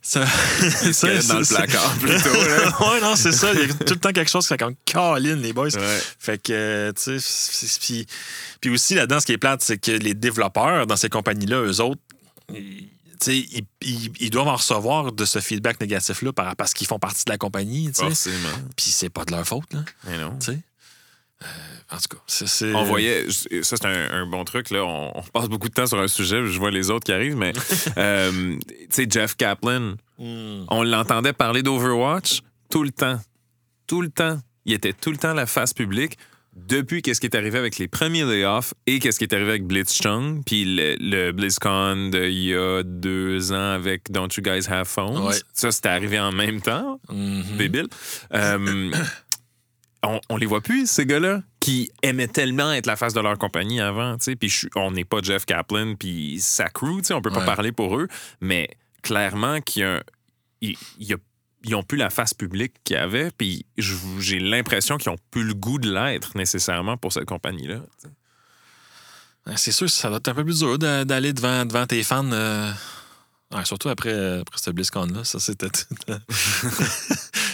ça, 0.10 0.26
ça, 0.94 1.08
dans 1.34 1.40
le 1.40 1.46
placard, 1.46 1.94
plutôt. 2.00 2.86
Ouais, 2.90 3.02
non, 3.02 3.16
c'est 3.16 3.32
ça. 3.34 3.52
Il 3.54 3.60
y 3.60 3.64
a 3.64 3.68
tout 3.74 3.94
le 3.94 4.00
temps 4.00 4.12
quelque 4.14 4.30
chose 4.30 4.44
qui 4.46 4.50
fait 4.50 4.58
comme 4.58 4.76
Caroline, 4.86 5.42
les 5.42 5.52
boys. 5.54 5.68
Ouais. 5.76 6.02
Fait 6.20 6.42
que, 6.42 6.92
tu 6.96 7.20
sais, 7.20 7.78
puis, 7.82 8.08
puis 8.62 8.70
aussi 8.70 8.96
là-dedans, 8.96 9.20
ce 9.20 9.26
qui 9.26 9.34
est 9.34 9.38
plate, 9.38 9.62
c'est 9.62 9.78
que 9.78 9.92
les 9.92 10.14
développeurs 10.14 10.88
dans 10.88 10.96
ces 10.96 11.10
compagnies-là, 11.10 11.62
eux 11.62 11.82
autres, 11.82 12.00
ils- 12.54 12.88
tu 13.20 13.26
sais, 13.32 13.38
ils, 13.38 13.66
ils- 13.82 14.12
ils 14.20 14.30
doivent 14.30 14.48
en 14.48 14.56
recevoir 14.56 15.12
de 15.12 15.26
ce 15.26 15.40
feedback 15.40 15.82
négatif-là 15.82 16.32
par- 16.34 16.56
parce 16.56 16.74
qu'ils 16.74 16.88
font 16.88 17.00
partie 17.00 17.26
de 17.26 17.32
la 17.32 17.38
compagnie, 17.38 17.88
tu 17.88 17.96
sais. 17.96 18.04
Forcément. 18.04 18.50
Puis 18.76 18.92
c'est 18.92 19.10
pas 19.10 19.26
de 19.26 19.32
leur 19.32 19.46
faute, 19.48 19.74
là, 19.74 19.80
Mais 20.06 20.18
non. 20.20 20.38
tu 20.40 20.52
sais. 20.52 20.60
En 21.91 21.98
tout 21.98 22.15
cas, 22.17 22.22
c'est... 22.27 22.74
On 22.74 22.84
voyait, 22.84 23.27
ça 23.29 23.77
c'est 23.77 23.86
un, 23.86 24.12
un 24.12 24.25
bon 24.25 24.44
truc, 24.44 24.70
là. 24.72 24.84
On, 24.84 25.12
on 25.15 25.22
passe 25.22 25.48
beaucoup 25.48 25.70
de 25.70 25.74
temps 25.74 25.86
sur 25.88 26.00
un 26.00 26.08
sujet, 26.08 26.46
je 26.46 26.60
vois 26.60 26.72
les 26.72 26.89
autres 26.89 27.06
qui 27.06 27.13
arrivent, 27.13 27.38
mais 27.38 27.53
euh, 27.98 28.58
tu 28.67 28.86
sais, 28.89 29.08
Jeff 29.10 29.36
Kaplan, 29.36 29.96
Hmm. 30.20 30.63
on 30.70 30.82
l'entendait 30.82 31.32
parler 31.32 31.62
d'Overwatch 31.62 32.39
tout 32.71 32.82
le 32.82 32.89
temps. 32.89 33.19
Tout 33.86 34.02
le 34.02 34.10
temps. 34.10 34.39
Il 34.65 34.73
était 34.73 34.91
tout 34.93 35.12
le 35.12 35.17
temps 35.17 35.36
la 35.36 35.45
face 35.45 35.76
publique 35.76 36.17
depuis 36.56 37.04
qu'est-ce 37.04 37.21
qui 37.21 37.28
est 37.28 37.36
arrivé 37.36 37.60
avec 37.60 37.78
les 37.78 37.88
premiers 37.88 38.23
layoffs 38.26 38.73
et 38.88 38.97
qu'est-ce 38.97 39.19
qui 39.19 39.26
est 39.26 39.34
arrivé 39.34 39.50
avec 39.50 39.67
Blitzchung, 39.67 40.41
puis 40.43 40.65
le, 40.65 40.95
le 41.00 41.32
BlizzCon 41.34 42.10
d'il 42.10 42.32
y 42.45 42.56
a 42.56 42.82
deux 42.84 43.52
ans 43.54 43.73
avec 43.73 44.12
Don't 44.12 44.28
You 44.36 44.41
Guys 44.41 44.67
Have 44.67 44.88
Phones. 44.88 45.19
Ouais. 45.28 45.36
Ça, 45.54 45.71
c'était 45.71 45.89
arrivé 45.89 46.19
en 46.19 46.32
même 46.32 46.62
temps 46.62 47.00
débile. 47.60 47.86
Euh, 48.34 48.89
on, 50.03 50.19
on 50.29 50.38
les 50.38 50.45
voit 50.45 50.62
plus, 50.62 50.89
ces 50.89 51.05
gars-là, 51.05 51.41
qui 51.60 51.91
aimaient 52.01 52.27
tellement 52.27 52.71
être 52.73 52.86
la 52.86 52.95
face 52.95 53.13
de 53.13 53.19
leur 53.19 53.38
compagnie 53.38 53.81
avant. 53.81 54.17
Puis 54.39 54.53
on 54.75 54.91
n'est 54.91 55.03
pas 55.05 55.19
Jeff 55.21 55.45
Kaplan 55.45 55.95
puis 55.95 56.39
sa 56.39 56.69
crew, 56.69 57.01
on 57.12 57.21
peut 57.21 57.31
pas 57.31 57.39
Ouais. 57.39 57.45
parler 57.45 57.71
pour 57.71 57.97
eux, 57.97 58.07
mais 58.41 58.69
clairement 59.01 59.60
qu'il 59.62 59.81
y 59.81 59.86
a, 59.86 60.03
il- 60.62 60.77
il 60.99 61.07
y 61.07 61.13
a- 61.13 61.17
ils 61.63 61.75
ont 61.75 61.83
plus 61.83 61.97
la 61.97 62.10
face 62.10 62.33
publique 62.33 62.73
qu'ils 62.83 62.95
avaient, 62.97 63.31
puis 63.38 63.65
j'ai 63.77 64.39
l'impression 64.39 64.97
qu'ils 64.97 65.12
ont 65.12 65.17
plus 65.31 65.43
le 65.43 65.53
goût 65.53 65.79
de 65.79 65.91
l'être 65.91 66.38
nécessairement 66.38 66.95
pour 66.97 67.12
cette 67.12 67.25
compagnie-là. 67.25 67.81
C'est 69.55 69.71
sûr, 69.71 69.89
ça 69.89 70.10
doit 70.10 70.17
être 70.17 70.27
un 70.27 70.33
peu 70.33 70.43
plus 70.43 70.60
dur 70.60 70.77
d'aller 70.77 71.33
devant, 71.33 71.65
devant 71.65 71.86
tes 71.88 72.03
fans. 72.03 72.29
euh, 72.31 72.71
ouais, 73.53 73.63
surtout 73.65 73.88
après, 73.89 74.39
après 74.39 74.60
ce 74.62 74.69
BlizzCon-là. 74.71 75.23
Ça, 75.23 75.39
c'était 75.39 75.67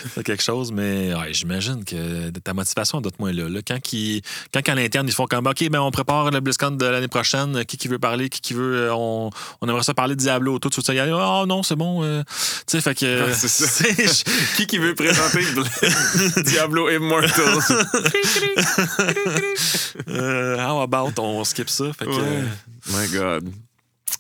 c'était 0.10 0.24
quelque 0.24 0.44
chose. 0.44 0.72
Mais 0.72 1.14
ouais, 1.14 1.34
j'imagine 1.34 1.84
que 1.86 2.30
ta 2.40 2.54
motivation 2.54 3.02
doit 3.02 3.10
être 3.14 3.20
moins 3.20 3.32
là. 3.34 3.48
là. 3.50 3.60
Quand, 3.68 3.80
qu'ils- 3.82 4.22
quand 4.54 4.68
à 4.68 4.76
l'interne, 4.76 5.08
ils 5.08 5.14
font 5.14 5.26
comme 5.26 5.48
OK, 5.48 5.68
ben, 5.70 5.80
on 5.80 5.92
prépare 5.92 6.32
le 6.32 6.40
BlizzCon 6.40 6.72
de 6.72 6.86
l'année 6.86 7.08
prochaine. 7.08 7.64
Qui 7.66 7.78
qui 7.78 7.88
veut 7.88 8.00
parler 8.00 8.30
Qui 8.30 8.42
qui 8.42 8.54
veut 8.54 8.88
euh, 8.90 8.94
on, 8.96 9.30
on 9.62 9.68
aimerait 9.70 9.84
ça 9.84 9.94
parler 9.94 10.16
de 10.16 10.20
Diablo. 10.20 10.60
Tout, 10.60 10.70
tout 10.70 10.82
ça. 10.82 10.94
Oh 10.96 11.46
non, 11.46 11.64
c'est 11.64 11.76
bon. 11.76 12.04
euh. 12.04 12.24
Tu 12.26 12.64
sais, 12.68 12.82
fait 12.82 12.96
que. 12.96 13.26
Ouais, 13.28 13.34
c'est 13.34 13.48
ça. 13.48 13.66
c'est- 13.68 14.56
Qui 14.58 14.68
qui 14.68 14.78
veut 14.78 14.96
présenter 14.96 15.42
Diablo 16.44 16.90
Immortal? 16.90 17.60
euh, 20.10 20.58
how 20.58 20.82
about 20.82 21.12
on 21.20 21.44
skip 21.44 21.70
ça? 21.70 21.86
Fait 21.94 22.06
que, 22.06 22.12
Ouais. 22.12 22.44
My 22.88 23.08
God. 23.10 23.50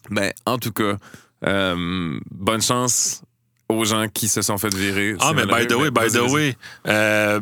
Ben, 0.10 0.32
en 0.46 0.58
tout 0.58 0.72
cas, 0.72 0.98
bonne 2.32 2.62
chance 2.62 3.22
aux 3.73 3.86
gens 3.86 4.07
qui 4.13 4.27
se 4.27 4.41
sont 4.41 4.57
fait 4.57 4.73
virer. 4.73 5.15
Ah, 5.19 5.31
mais 5.33 5.45
by 5.45 5.67
the 5.67 5.73
way, 5.75 5.91
by 5.91 6.07
the 6.12 6.21
way, 6.31 6.57
euh, 6.88 7.39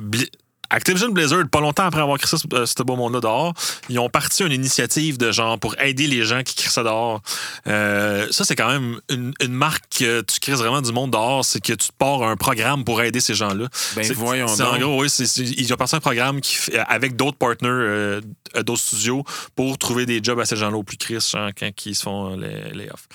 Activision 0.73 1.09
Blizzard, 1.09 1.49
pas 1.49 1.59
longtemps 1.59 1.83
après 1.83 1.99
avoir 1.99 2.17
créé 2.17 2.29
ça, 2.29 2.37
ce, 2.37 2.65
ce 2.65 2.83
beau 2.83 2.95
monde-là 2.95 3.19
dehors, 3.19 3.53
ils 3.89 3.99
ont 3.99 4.07
parti 4.09 4.41
une 4.45 4.53
initiative 4.53 5.17
de 5.17 5.29
genre 5.29 5.59
pour 5.59 5.77
aider 5.81 6.07
les 6.07 6.23
gens 6.23 6.43
qui 6.43 6.55
créent 6.55 6.69
ça 6.69 6.81
dehors. 6.83 7.21
Euh, 7.67 8.25
ça, 8.31 8.45
c'est 8.45 8.55
quand 8.55 8.69
même 8.69 9.01
une, 9.09 9.33
une 9.41 9.51
marque 9.51 9.83
que 9.99 10.21
tu 10.21 10.39
crées 10.39 10.53
vraiment 10.53 10.81
du 10.81 10.93
monde 10.93 11.11
dehors, 11.11 11.43
c'est 11.43 11.59
que 11.59 11.73
tu 11.73 11.89
pars 11.97 12.23
un 12.23 12.37
programme 12.37 12.85
pour 12.85 13.01
aider 13.01 13.19
ces 13.19 13.33
gens-là. 13.33 13.67
Ben, 13.97 14.03
C'est- 14.05 14.13
voyons 14.13 14.47
c'est 14.47 14.63
En 14.63 14.77
gros, 14.79 15.01
oui, 15.01 15.09
c'est- 15.09 15.25
c'est- 15.25 15.43
ils 15.43 15.73
ont 15.73 15.75
parti 15.75 15.97
un 15.97 15.99
programme 15.99 16.39
qui, 16.39 16.55
avec 16.87 17.17
d'autres 17.17 17.37
partners, 17.37 17.67
euh, 17.67 18.21
euh, 18.55 18.63
d'autres 18.63 18.79
studios, 18.81 19.25
pour 19.57 19.77
trouver 19.77 20.05
des 20.05 20.21
jobs 20.23 20.39
à 20.39 20.45
ces 20.45 20.55
gens-là 20.55 20.77
au 20.77 20.83
plus 20.83 20.95
crisp, 20.95 21.31
genre, 21.31 21.49
quand 21.59 21.69
ils 21.85 21.95
se 21.95 22.03
font 22.03 22.37
les, 22.37 22.71
les 22.73 22.89
offs. 22.89 23.09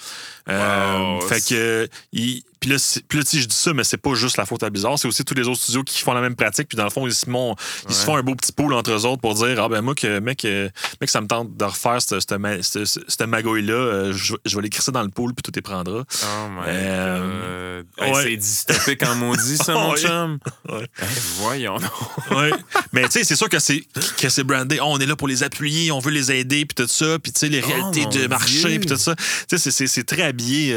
Euh, 0.50 0.98
Wow, 1.16 1.20
fait 1.22 1.40
que, 1.48 1.88
ils- 2.12 2.42
puis 2.66 2.72
là, 2.72 2.78
c'est- 2.80 3.06
puis 3.06 3.18
là, 3.20 3.24
si 3.24 3.40
je 3.40 3.46
dis 3.46 3.54
ça, 3.54 3.72
mais 3.72 3.84
c'est 3.84 3.96
pas 3.96 4.14
juste 4.14 4.36
la 4.38 4.44
faute 4.44 4.64
à 4.64 4.70
Blizzard, 4.70 4.98
c'est 4.98 5.06
aussi 5.06 5.24
tous 5.24 5.34
les 5.34 5.46
autres 5.46 5.60
studios 5.60 5.84
qui 5.84 6.00
font 6.02 6.12
la 6.14 6.20
même 6.20 6.34
pratique, 6.34 6.66
puis 6.68 6.76
dans 6.76 6.82
le 6.82 6.90
fond, 6.90 7.06
ils 7.06 7.14
se, 7.14 7.30
mon- 7.30 7.54
ils 7.88 7.94
se 7.94 8.04
font 8.04 8.16
un 8.16 8.22
beau 8.24 8.34
petit 8.34 8.50
pool 8.50 8.74
entre 8.74 8.90
eux 8.90 9.06
autres 9.06 9.20
pour 9.20 9.34
dire 9.34 9.62
Ah 9.62 9.68
ben 9.68 9.82
moi, 9.82 9.94
que, 9.94 10.18
mec, 10.18 10.44
euh, 10.44 10.68
mec 11.00 11.08
ça 11.08 11.20
me 11.20 11.28
tente 11.28 11.56
de 11.56 11.64
refaire 11.64 12.02
cette, 12.02 12.18
cette, 12.18 12.32
ma- 12.32 12.60
cette- 12.64 12.86
cette 12.86 13.20
magouille-là, 13.22 13.72
euh, 13.72 14.12
je, 14.12 14.34
je 14.44 14.56
vais 14.56 14.62
l'écrire 14.62 14.82
ça 14.82 14.90
dans 14.90 15.02
le 15.04 15.10
pool, 15.10 15.32
puis 15.32 15.42
tout 15.44 15.56
est 15.56 15.62
prendra. 15.62 16.00
Oh 16.00 16.48
my 16.50 16.62
Euh, 16.66 17.82
God. 17.96 18.04
Hey, 18.04 18.12
ouais. 18.14 18.22
C'est 18.24 18.36
dystopique 18.36 19.02
en 19.06 19.14
maudit, 19.14 19.56
ça, 19.58 19.72
mon 19.74 19.94
chum. 19.96 20.38
Ouais. 20.68 20.88
Hey, 20.98 21.08
voyons. 21.38 21.78
Mais 22.92 23.04
tu 23.04 23.10
sais, 23.12 23.24
c'est 23.24 23.36
sûr 23.36 23.48
que 23.48 23.58
c'est 23.60 23.82
que 24.18 24.28
c'est 24.28 24.42
brandé. 24.44 24.78
Oh, 24.80 24.86
on 24.88 24.98
est 24.98 25.06
là 25.06 25.14
pour 25.16 25.28
les 25.28 25.42
appuyer, 25.44 25.92
on 25.92 26.00
veut 26.00 26.10
les 26.10 26.32
aider, 26.32 26.66
puis 26.66 26.74
tout 26.84 26.90
ça, 26.90 27.18
puis 27.20 27.30
tu 27.32 27.38
sais 27.40 27.48
les 27.48 27.62
Oh, 27.62 27.68
réalités 27.68 28.06
de 28.18 28.26
marché, 28.26 28.78
puis 28.78 28.88
tout 28.88 28.96
ça. 28.96 29.14
Tu 29.48 29.58
sais, 29.58 29.70
c'est- 29.70 29.86
c'est- 29.86 30.04
très 30.04 30.22
habillé. 30.22 30.74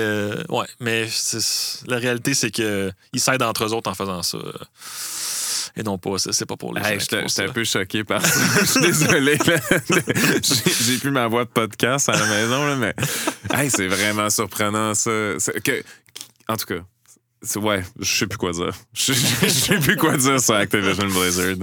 ouais, 0.49 0.65
mais 0.79 1.07
c'est- 1.09 1.78
la 1.87 1.97
réalité, 1.97 2.33
c'est 2.33 2.51
que 2.51 2.91
ils 3.13 3.19
s'aident 3.19 3.43
entre 3.43 3.65
eux 3.65 3.73
autres 3.73 3.89
en 3.89 3.95
faisant 3.95 4.23
ça. 4.23 4.37
Et 5.75 5.83
non 5.83 5.97
pas, 5.97 6.17
c'est 6.17 6.31
c'est 6.33 6.45
pas 6.45 6.57
pour 6.57 6.73
les 6.73 6.81
Hey, 6.81 6.99
gens 6.99 7.05
J'étais 7.11 7.27
ça. 7.27 7.43
un 7.43 7.49
peu 7.49 7.63
choqué 7.63 8.03
par 8.03 8.25
ça. 8.25 8.39
Je 8.61 8.65
suis 8.65 8.81
désolé. 8.81 9.37
J'ai 10.81 10.97
plus 10.97 11.11
ma 11.11 11.27
voix 11.27 11.45
de 11.45 11.49
podcast 11.49 12.09
à 12.09 12.13
la 12.13 12.25
maison, 12.25 12.65
là, 12.65 12.75
mais 12.75 12.93
hey, 13.53 13.69
c'est 13.69 13.87
vraiment 13.87 14.29
surprenant, 14.29 14.93
ça. 14.95 15.11
Que, 15.63 15.83
en 16.47 16.57
tout 16.57 16.65
cas, 16.65 16.79
ouais, 17.55 17.83
je 17.99 18.11
sais 18.11 18.27
plus 18.27 18.37
quoi 18.37 18.51
dire. 18.51 18.73
Je 18.93 19.13
sais 19.13 19.79
plus 19.79 19.95
quoi 19.95 20.17
dire 20.17 20.39
sur 20.39 20.55
Activision 20.55 21.07
Blizzard. 21.07 21.55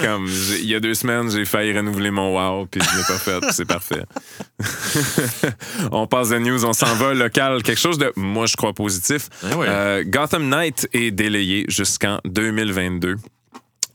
Comme, 0.00 0.28
il 0.58 0.66
y 0.66 0.74
a 0.74 0.80
deux 0.80 0.94
semaines, 0.94 1.30
j'ai 1.30 1.44
failli 1.44 1.76
renouveler 1.76 2.10
mon 2.10 2.34
wow, 2.34 2.66
puis 2.66 2.80
je 2.80 2.96
l'ai 2.96 3.04
pas 3.04 3.18
fait, 3.18 3.40
puis 3.40 3.50
c'est 3.52 3.64
parfait. 3.64 4.02
on 5.92 6.06
passe 6.06 6.30
de 6.30 6.38
news, 6.38 6.64
on 6.64 6.72
s'en 6.72 6.94
va 6.96 7.14
local. 7.14 7.62
Quelque 7.62 7.80
chose 7.80 7.98
de, 7.98 8.12
moi, 8.16 8.46
je 8.46 8.56
crois 8.56 8.72
positif. 8.72 9.28
Ouais. 9.42 9.66
Euh, 9.68 10.04
Gotham 10.06 10.48
Knight 10.48 10.88
est 10.92 11.10
délayé 11.10 11.64
jusqu'en 11.68 12.18
2022. 12.24 13.16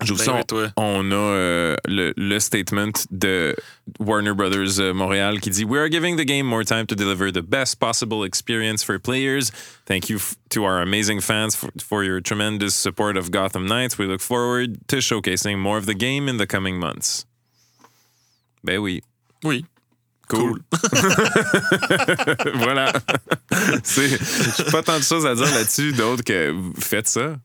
Ben 0.08 0.18
ça, 0.18 0.34
oui, 0.36 0.46
toi. 0.48 0.72
on 0.78 1.12
a 1.12 1.16
euh, 1.16 1.76
le, 1.86 2.14
le 2.18 2.40
statement 2.40 2.92
de 3.12 3.56
Warner 4.00 4.34
Brothers 4.34 4.80
euh, 4.80 4.94
Montréal 4.94 5.40
qui 5.40 5.50
dit 5.50 5.64
We 5.66 5.80
are 5.80 5.90
giving 5.90 6.16
the 6.18 6.26
game 6.26 6.46
more 6.46 6.64
time 6.64 6.86
to 6.88 6.96
deliver 6.96 7.32
the 7.32 7.42
best 7.44 7.80
possible 7.80 8.24
experience 8.26 8.84
for 8.84 8.98
players. 9.00 9.52
Thank 9.86 10.10
you 10.10 10.20
to 10.50 10.64
our 10.64 10.82
amazing 10.82 11.22
fans 11.22 11.56
for, 11.56 11.70
for 11.80 12.04
your 12.04 12.22
tremendous 12.22 12.74
support 12.76 13.18
of 13.18 13.32
Gotham 13.32 13.66
Knights. 13.68 13.98
We 13.98 14.06
look 14.08 14.22
forward 14.22 14.78
to 14.88 14.98
showcasing 14.98 15.60
more 15.60 15.78
of 15.78 15.86
the 15.86 15.96
game 15.96 16.28
in 16.28 16.38
the 16.38 16.48
coming 16.48 16.80
months. 16.80 17.26
Ben 18.64 18.80
oui. 18.82 19.02
Oui. 19.44 19.66
Cool. 20.30 20.60
voilà. 22.56 22.94
J'ai 23.84 24.64
pas 24.72 24.82
tant 24.82 24.98
de 24.98 25.04
choses 25.04 25.26
à 25.26 25.36
dire 25.36 25.46
là-dessus 25.54 25.92
d'autres 25.92 26.24
que 26.24 26.56
faites 26.80 27.08
ça. 27.10 27.36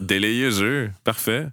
Délayez 0.00 0.46
le 0.46 0.50
jeu. 0.50 0.90
Parfait. 1.04 1.46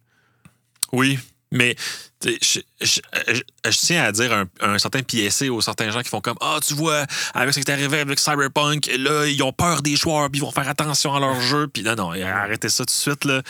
Oui, 0.92 1.20
mais 1.52 1.76
je, 2.24 2.32
je- 2.42 2.60
je- 2.82 3.42
je 3.72 3.78
tiens 3.78 4.04
à 4.04 4.12
dire 4.12 4.32
un, 4.34 4.46
un 4.62 4.78
certain 4.78 5.02
PSC 5.02 5.50
aux 5.50 5.62
certains 5.62 5.90
gens 5.90 6.02
qui 6.02 6.10
font 6.10 6.20
comme 6.22 6.36
Ah, 6.42 6.60
tu 6.66 6.74
vois, 6.74 7.06
avec 7.34 7.54
ce 7.54 7.60
qui 7.60 7.66
est 7.70 7.74
arrivé 7.74 8.00
avec 8.02 8.20
Cyberpunk, 8.20 8.90
là, 9.00 9.26
ils 9.26 9.42
ont 9.42 9.54
peur 9.54 9.82
des 9.82 9.96
joueurs, 9.96 10.30
puis 10.30 10.40
ils 10.40 10.44
vont 10.44 10.52
faire 10.52 10.68
attention 10.68 11.16
à 11.16 11.20
leur 11.20 11.40
jeu. 11.42 11.68
Puis 11.68 11.82
non, 11.82 11.96
non, 11.96 12.12
arrêtez 12.12 12.68
ça 12.70 12.80
tout 12.84 12.88
de 12.88 12.90
suite. 12.92 13.24
Là. 13.26 13.42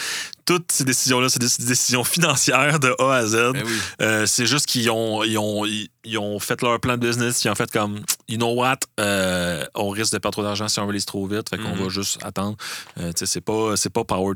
Toutes 0.45 0.71
ces 0.71 0.84
décisions-là, 0.84 1.30
c'est 1.30 1.39
des 1.39 1.65
décisions 1.65 2.04
financières 2.04 2.80
de 2.80 2.95
A 2.99 3.15
à 3.15 3.25
Z. 3.25 3.36
Ben 3.54 3.63
oui. 3.65 3.71
Euh, 4.02 4.25
c'est 4.28 4.45
juste 4.45 4.67
qu'ils 4.67 4.89
ont, 4.91 5.23
ils 5.23 5.38
ont, 5.38 5.65
ils, 5.65 5.89
ils 6.06 6.17
ont 6.19 6.39
fait 6.39 6.62
leur 6.62 6.80
plan 6.80 6.95
de 6.95 7.06
business, 7.06 7.43
ils 7.43 7.49
ont 7.49 7.56
fait 7.56 7.69
comme, 7.71 7.99
you 8.28 8.38
know 8.38 8.54
what, 8.54 8.78
euh, 8.99 9.65
on 9.75 9.89
risque 9.89 10.13
de 10.13 10.19
perdre 10.19 10.34
trop 10.36 10.43
d'argent 10.43 10.67
si 10.67 10.80
on 10.80 10.88
release 10.88 11.06
trop 11.06 11.25
vite, 11.28 11.49
fait 11.49 11.58
qu'on 11.58 11.75
Mhm. 11.75 11.84
va 11.84 11.89
juste 11.89 12.19
attendre. 12.23 12.56
Euh, 12.99 13.12
tu 13.13 13.19
sais, 13.19 13.25
c'est 13.25 13.41
pas, 13.41 13.73
pas 13.93 14.04
power 14.04 14.36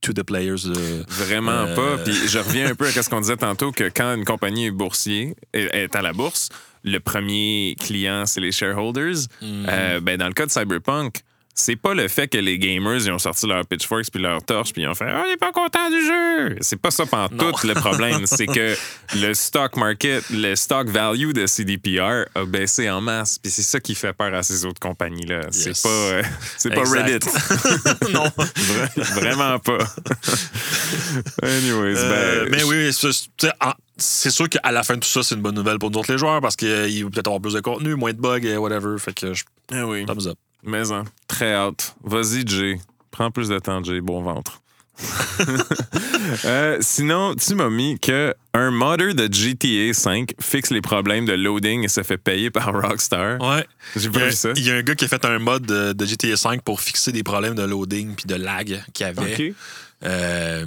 to 0.00 0.12
the 0.12 0.22
players. 0.22 0.66
euh, 0.66 1.02
Vraiment 1.08 1.66
Euh, 1.66 1.74
pas. 1.96 2.02
Puis 2.04 2.14
je 2.28 2.38
reviens 2.38 2.70
un 2.70 2.74
peu 2.74 2.86
à 2.86 2.90
ce 3.02 3.08
qu'on 3.10 3.20
disait 3.20 3.36
tantôt, 3.36 3.72
que 3.72 3.84
quand 3.84 4.14
une 4.14 4.24
compagnie 4.24 4.66
est 4.66 4.70
boursier, 4.70 5.34
est, 5.52 5.94
à 5.94 6.02
la 6.02 6.12
bourse, 6.12 6.48
le 6.84 6.98
premier 6.98 7.76
client, 7.78 8.24
c'est 8.26 8.40
les 8.40 8.52
shareholders. 8.52 9.26
Mhm. 9.42 9.66
Euh, 9.68 10.00
ben, 10.00 10.16
dans 10.16 10.28
le 10.28 10.32
cas 10.34 10.46
de 10.46 10.50
Cyberpunk, 10.50 11.20
c'est 11.60 11.76
pas 11.76 11.94
le 11.94 12.08
fait 12.08 12.28
que 12.28 12.38
les 12.38 12.58
gamers 12.58 12.96
ils 13.06 13.10
ont 13.12 13.18
sorti 13.18 13.46
leur 13.46 13.64
pitchforks 13.66 14.10
puis 14.12 14.20
leur 14.22 14.42
torche 14.42 14.72
puis 14.72 14.82
ils 14.82 14.88
ont 14.88 14.94
fait 14.94 15.06
ah 15.08 15.24
il 15.26 15.32
est 15.32 15.36
pas 15.36 15.52
content 15.52 15.88
du 15.90 16.04
jeu 16.04 16.56
c'est 16.60 16.80
pas 16.80 16.90
ça 16.90 17.04
Non. 17.12 17.52
tout 17.52 17.66
le 17.66 17.74
problème 17.74 18.22
c'est 18.26 18.46
que 18.46 18.74
le 19.16 19.34
stock 19.34 19.76
market 19.76 20.24
le 20.30 20.54
stock 20.54 20.88
value 20.88 21.32
de 21.32 21.46
CDPR 21.46 22.24
a 22.34 22.44
baissé 22.46 22.88
en 22.90 23.00
masse 23.00 23.38
puis 23.38 23.50
c'est 23.52 23.62
ça 23.62 23.78
qui 23.80 23.94
fait 23.94 24.12
peur 24.12 24.34
à 24.34 24.42
ces 24.42 24.64
autres 24.64 24.80
compagnies 24.80 25.26
là 25.26 25.40
c'est 25.50 25.70
Yes. 25.70 25.82
pas 25.82 25.88
euh, 25.88 26.22
c'est 26.56 26.74
pas. 26.74 26.82
Reddit 26.82 27.26
non. 28.12 28.24
Vra- 28.24 29.14
vraiment 29.20 29.58
pas 29.58 29.78
anyways 31.42 31.96
Euh, 31.98 32.44
ben, 32.44 32.50
mais 32.50 32.62
oui, 32.64 32.92
c'est- 32.92 33.12
c'est- 33.12 33.50
c'est 33.96 34.30
sûr 34.30 34.48
qu'à 34.48 34.72
la 34.72 34.82
fin 34.82 34.94
de 34.94 35.00
tout 35.00 35.08
ça, 35.08 35.22
c'est 35.22 35.34
une 35.34 35.42
bonne 35.42 35.54
nouvelle 35.54 35.78
pour 35.78 35.90
nous 35.90 35.98
autres 35.98 36.10
les 36.10 36.18
joueurs 36.18 36.40
parce 36.40 36.56
qu'ils 36.56 37.04
vont 37.04 37.10
peut-être 37.10 37.26
avoir 37.28 37.40
plus 37.42 37.52
de 37.54 37.60
contenu, 37.60 37.94
moins 37.96 38.12
de 38.12 38.20
bugs, 38.20 38.38
et 38.42 38.56
whatever. 38.56 38.96
Fait 38.98 39.12
que 39.14 39.34
je 39.34 39.44
ah 39.72 39.86
oui 39.86 40.06
thumbs 40.06 40.26
up. 40.26 40.38
Mais 40.62 40.92
hein, 40.92 41.04
très 41.26 41.54
hâte. 41.54 41.94
Vas-y, 42.02 42.46
Jay. 42.46 42.80
Prends 43.10 43.30
plus 43.30 43.48
de 43.48 43.58
temps, 43.58 43.82
Jay. 43.82 44.00
Bon 44.00 44.22
ventre. 44.22 44.60
Euh, 46.44 46.78
sinon, 46.80 47.34
tu 47.34 47.54
m'as 47.54 47.70
mis 47.70 47.98
que 47.98 48.34
un 48.52 48.70
modder 48.70 49.14
de 49.14 49.32
GTA 49.32 49.92
5 49.92 50.34
fixe 50.38 50.70
les 50.70 50.80
problèmes 50.80 51.24
de 51.24 51.32
loading 51.32 51.84
et 51.84 51.88
se 51.88 52.02
fait 52.02 52.18
payer 52.18 52.50
par 52.50 52.72
Rockstar. 52.72 53.40
Ouais. 53.40 53.66
J'ai 53.96 54.10
pas 54.10 54.26
vu 54.26 54.32
ça. 54.32 54.50
il 54.54 54.64
y 54.64 54.70
a 54.70 54.76
un 54.76 54.82
gars 54.82 54.94
qui 54.94 55.06
a 55.06 55.08
fait 55.08 55.24
un 55.24 55.38
mode 55.38 55.64
de, 55.66 55.92
de 55.92 56.06
GTA 56.06 56.34
V 56.50 56.60
pour 56.64 56.80
fixer 56.80 57.10
des 57.10 57.22
problèmes 57.22 57.54
de 57.54 57.62
loading 57.62 58.14
puis 58.14 58.26
de 58.26 58.34
lag 58.36 58.82
qu'il 58.92 59.06
y 59.06 59.08
avait. 59.08 59.54
Euh, 60.04 60.66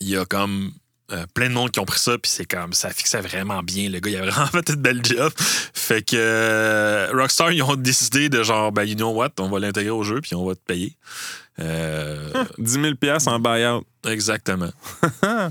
il 0.00 0.08
y 0.08 0.16
a 0.16 0.24
comme 0.24 0.72
euh, 1.12 1.26
plein 1.34 1.48
de 1.48 1.54
monde 1.54 1.70
qui 1.70 1.80
ont 1.80 1.84
pris 1.84 1.98
ça, 1.98 2.16
puis 2.18 2.30
c'est 2.30 2.44
comme 2.44 2.72
ça 2.72 2.90
fixait 2.90 3.20
vraiment 3.20 3.62
bien. 3.62 3.88
Le 3.88 3.98
gars, 4.00 4.10
il 4.10 4.16
a 4.16 4.26
vraiment 4.30 4.46
fait 4.52 4.68
une 4.70 4.76
belle 4.76 5.04
job. 5.04 5.32
Fait 5.38 6.02
que 6.02 6.16
euh, 6.16 7.10
Rockstar, 7.12 7.52
ils 7.52 7.62
ont 7.62 7.76
décidé 7.76 8.28
de 8.28 8.42
genre, 8.42 8.72
ben, 8.72 8.84
you 8.84 8.94
know 8.94 9.10
what, 9.10 9.30
on 9.38 9.48
va 9.48 9.58
l'intégrer 9.58 9.90
au 9.90 10.02
jeu, 10.02 10.20
puis 10.20 10.34
on 10.34 10.46
va 10.46 10.54
te 10.54 10.60
payer. 10.60 10.96
Euh, 11.58 12.44
10 12.58 12.72
000 12.72 12.86
en 13.26 13.38
buyout. 13.40 13.84
exactement. 14.06 14.70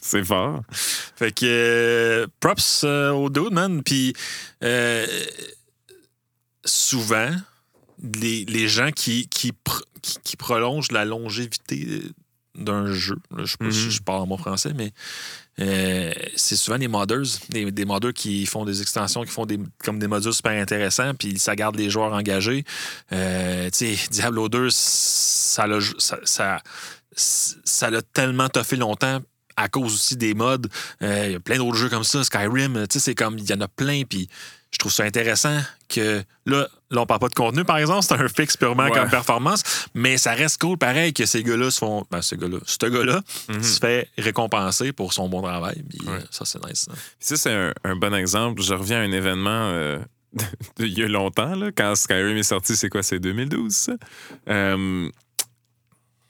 C'est 0.00 0.24
fort. 0.24 0.62
Fait 0.70 1.32
que 1.32 1.44
euh, 1.44 2.26
props 2.40 2.84
au 2.84 3.28
dude, 3.28 3.52
man. 3.52 3.82
Puis 3.82 4.14
souvent, 6.64 7.30
les, 8.20 8.44
les 8.44 8.68
gens 8.68 8.90
qui, 8.90 9.28
qui, 9.28 9.52
pr- 9.52 9.82
qui, 10.02 10.18
qui 10.22 10.36
prolongent 10.36 10.92
la 10.92 11.04
longévité 11.04 12.02
d'un 12.58 12.92
jeu, 12.92 13.16
je 13.38 13.44
sais 13.44 13.56
pas 13.58 13.70
si 13.70 13.90
je 13.90 14.02
parle 14.02 14.22
en 14.22 14.26
mon 14.26 14.36
français, 14.36 14.72
mais 14.74 14.92
euh, 15.60 16.12
c'est 16.36 16.56
souvent 16.56 16.78
des 16.78 16.88
modders, 16.88 17.24
des, 17.50 17.70
des 17.70 17.84
modders 17.84 18.12
qui 18.12 18.46
font 18.46 18.64
des 18.64 18.80
extensions, 18.80 19.24
qui 19.24 19.30
font 19.30 19.46
des, 19.46 19.58
comme 19.78 19.98
des 19.98 20.06
modules 20.06 20.32
super 20.32 20.52
intéressants, 20.52 21.14
puis 21.14 21.38
ça 21.38 21.56
garde 21.56 21.76
les 21.76 21.90
joueurs 21.90 22.12
engagés. 22.12 22.64
Euh, 23.12 23.68
tu 23.70 23.96
sais, 23.96 24.08
Diablo 24.10 24.48
2, 24.48 24.68
ça 24.70 25.66
l'a 25.66 25.78
ça, 25.98 26.62
ça, 27.14 27.90
tellement 28.12 28.48
toffé 28.48 28.76
longtemps 28.76 29.20
à 29.56 29.68
cause 29.68 29.94
aussi 29.94 30.16
des 30.16 30.34
mods. 30.34 30.68
Euh, 31.02 31.24
Il 31.26 31.32
y 31.32 31.36
a 31.36 31.40
plein 31.40 31.56
d'autres 31.56 31.76
jeux 31.76 31.88
comme 31.88 32.04
ça, 32.04 32.22
Skyrim, 32.22 32.86
tu 32.86 32.98
sais, 32.98 33.00
c'est 33.00 33.14
comme, 33.16 33.38
il 33.38 33.48
y 33.48 33.52
en 33.52 33.60
a 33.60 33.68
plein, 33.68 34.02
puis 34.08 34.28
je 34.70 34.78
trouve 34.78 34.92
ça 34.92 35.02
intéressant 35.04 35.58
que, 35.88 36.22
là, 36.46 36.68
là, 36.90 37.02
on 37.02 37.06
parle 37.06 37.20
pas 37.20 37.28
de 37.28 37.34
contenu, 37.34 37.64
par 37.64 37.78
exemple, 37.78 38.02
c'est 38.02 38.14
un 38.14 38.28
fixe 38.28 38.56
purement 38.56 38.84
Ouais. 38.84 38.90
comme 38.92 39.08
performance, 39.10 39.62
mais 39.94 40.16
ça 40.16 40.32
reste 40.32 40.60
cool, 40.60 40.78
pareil, 40.78 41.12
que 41.12 41.26
ces 41.26 41.42
gars-là 41.42 41.70
se 41.70 41.78
font, 41.78 42.04
ben, 42.10 42.22
ce 42.22 42.34
gars-là, 42.34 42.58
ce 42.64 42.86
gars-là 42.86 43.20
Mhm. 43.48 43.62
se 43.62 43.78
fait 43.78 44.08
récompenser 44.16 44.92
pour 44.92 45.12
son 45.12 45.28
bon 45.28 45.42
travail, 45.42 45.82
puis 45.88 45.98
Ouais. 46.08 46.20
ça, 46.30 46.44
c'est 46.44 46.64
nice. 46.66 46.86
hein. 46.90 46.94
Ça, 47.20 47.36
c'est 47.36 47.52
un, 47.52 47.72
un 47.84 47.96
bon 47.96 48.14
exemple. 48.14 48.62
Je 48.62 48.74
reviens 48.74 48.98
à 48.98 49.02
un 49.02 49.12
événement 49.12 49.50
euh, 49.72 49.98
il 50.78 50.98
y 50.98 51.02
a 51.02 51.08
longtemps, 51.08 51.54
là, 51.54 51.70
quand 51.76 51.94
Skyrim 51.94 52.36
est 52.36 52.42
sorti, 52.42 52.76
c'est 52.76 52.88
quoi, 52.88 53.02
c'est 53.02 53.18
2012, 53.18 53.72
ça? 53.74 53.92
Euh, 54.48 55.08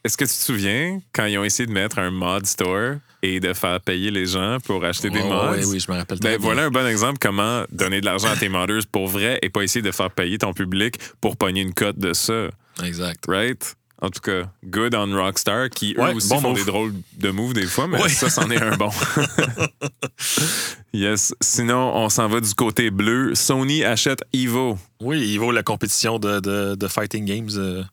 Est-ce 0.09 0.17
que 0.17 0.25
tu 0.25 0.31
te 0.31 0.43
souviens 0.43 0.99
quand 1.13 1.25
ils 1.27 1.37
ont 1.37 1.43
essayé 1.43 1.67
de 1.67 1.71
mettre 1.71 1.99
un 1.99 2.09
mod 2.09 2.43
store 2.47 2.95
et 3.21 3.39
de 3.39 3.53
faire 3.53 3.79
payer 3.79 4.09
les 4.09 4.25
gens 4.25 4.57
pour 4.65 4.83
acheter 4.83 5.11
des 5.11 5.19
Ouais, 5.19 5.29
mods? 5.29 5.51
ouais, 5.51 5.65
oui, 5.65 5.79
je 5.79 5.91
me 5.91 5.97
rappelle 5.97 6.17
Ben, 6.17 6.35
voilà 6.39 6.63
un 6.63 6.71
bon 6.71 6.87
exemple 6.87 7.19
comment 7.21 7.63
donner 7.71 8.01
de 8.01 8.05
l'argent 8.05 8.29
à 8.29 8.35
tes 8.35 8.49
modders 8.49 8.87
pour 8.91 9.07
vrai 9.07 9.37
et 9.43 9.49
pas 9.49 9.61
essayer 9.61 9.83
de 9.83 9.91
faire 9.91 10.09
payer 10.09 10.39
ton 10.39 10.51
public 10.51 10.95
pour 11.21 11.37
pogner 11.37 11.61
une 11.61 11.75
cote 11.75 11.99
de 11.99 12.13
ça, 12.13 12.47
Exact. 12.83 13.23
right? 13.27 13.75
En 14.01 14.09
tout 14.09 14.21
cas, 14.21 14.49
good 14.65 14.95
on 14.95 15.15
Rockstar 15.15 15.69
qui 15.69 15.93
eux 15.95 16.01
Ouais, 16.01 16.13
aussi 16.15 16.29
bon 16.29 16.39
font 16.41 16.49
move. 16.49 16.57
des 16.57 16.65
drôles 16.65 16.93
de 17.19 17.29
moves 17.29 17.53
des 17.53 17.67
fois, 17.67 17.85
mais 17.85 18.01
Ouais. 18.01 18.09
ça, 18.09 18.31
c'en 18.31 18.49
est 18.49 18.59
un 18.59 18.77
bon. 18.77 18.89
yes. 20.93 21.35
Sinon, 21.39 21.91
on 21.95 22.09
s'en 22.09 22.27
va 22.27 22.41
du 22.41 22.53
côté 22.55 22.89
bleu. 22.89 23.35
Sony 23.35 23.83
achète 23.83 24.23
Evo. 24.33 24.79
Oui, 25.01 25.37
vaut 25.37 25.51
la 25.51 25.61
compétition 25.63 26.17
de, 26.17 26.39
de, 26.39 26.73
de 26.75 26.87
Fighting 26.87 27.25
Games. 27.25 27.49
euh, 27.57 27.83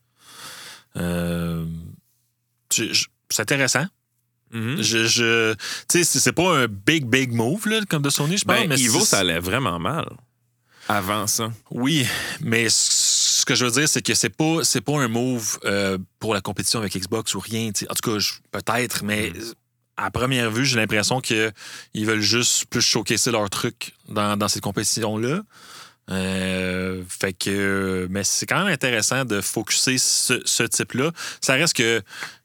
euh, 0.96 1.64
c'est 2.70 3.40
intéressant. 3.40 3.85
Mhm. 4.52 4.81
Je, 4.81 5.07
je, 5.07 5.55
tu 5.88 6.05
sais, 6.05 6.05
c'est- 6.05 6.33
pas 6.33 6.57
un 6.57 6.66
big, 6.68 7.05
big 7.07 7.33
move 7.33 7.66
là, 7.68 7.81
comme 7.88 8.02
de 8.02 8.11
Sony, 8.11 8.38
je 8.38 8.44
pense. 8.44 8.57
Ben, 8.57 8.68
mais 8.68 8.81
Evo, 8.81 9.00
c'est- 9.00 9.07
ça 9.07 9.18
allait 9.18 9.40
vraiment 9.40 9.79
mal 9.81 10.07
avant 10.88 11.26
ça. 11.26 11.50
Oui, 11.72 12.07
mais 12.40 12.68
ce 12.70 13.44
que 13.44 13.57
je 13.57 13.64
veux 13.64 13.72
dire, 13.72 13.88
c'est 13.88 14.02
que 14.02 14.14
c'est 14.14 14.31
pas, 14.31 14.62
c'est 14.62 14.81
pas 14.81 15.00
un 15.00 15.09
move 15.09 15.59
euh, 15.64 15.98
pour 16.20 16.33
la 16.33 16.40
compétition 16.40 16.79
avec 16.79 16.96
Xbox 16.96 17.35
ou 17.35 17.40
rien. 17.40 17.70
En 17.90 17.94
tout 17.94 18.11
cas, 18.12 18.18
peut-être, 18.52 19.02
mais 19.02 19.31
Mm. 19.31 19.52
à 19.96 20.11
première 20.12 20.50
vue, 20.52 20.64
j'ai 20.64 20.76
l'impression 20.76 21.20
qu'ils 21.20 21.52
veulent 21.94 22.20
juste 22.20 22.66
plus 22.66 22.83
showcaser 22.83 23.33
leur 23.33 23.50
truc 23.50 23.94
dans, 24.09 24.37
dans 24.37 24.46
cette 24.46 24.62
compétition-là. 24.62 25.40
Euh, 26.10 27.02
fait 27.08 27.32
que, 27.32 28.06
mais 28.10 28.22
c'est 28.24 28.46
quand 28.46 28.58
même 28.62 28.72
intéressant 28.72 29.24
de 29.24 29.40
focuser 29.40 29.98
ce, 29.98 30.40
ce 30.44 30.62
type-là. 30.62 31.10
Ça 31.40 31.54
reste 31.54 31.74
que, 31.76 32.02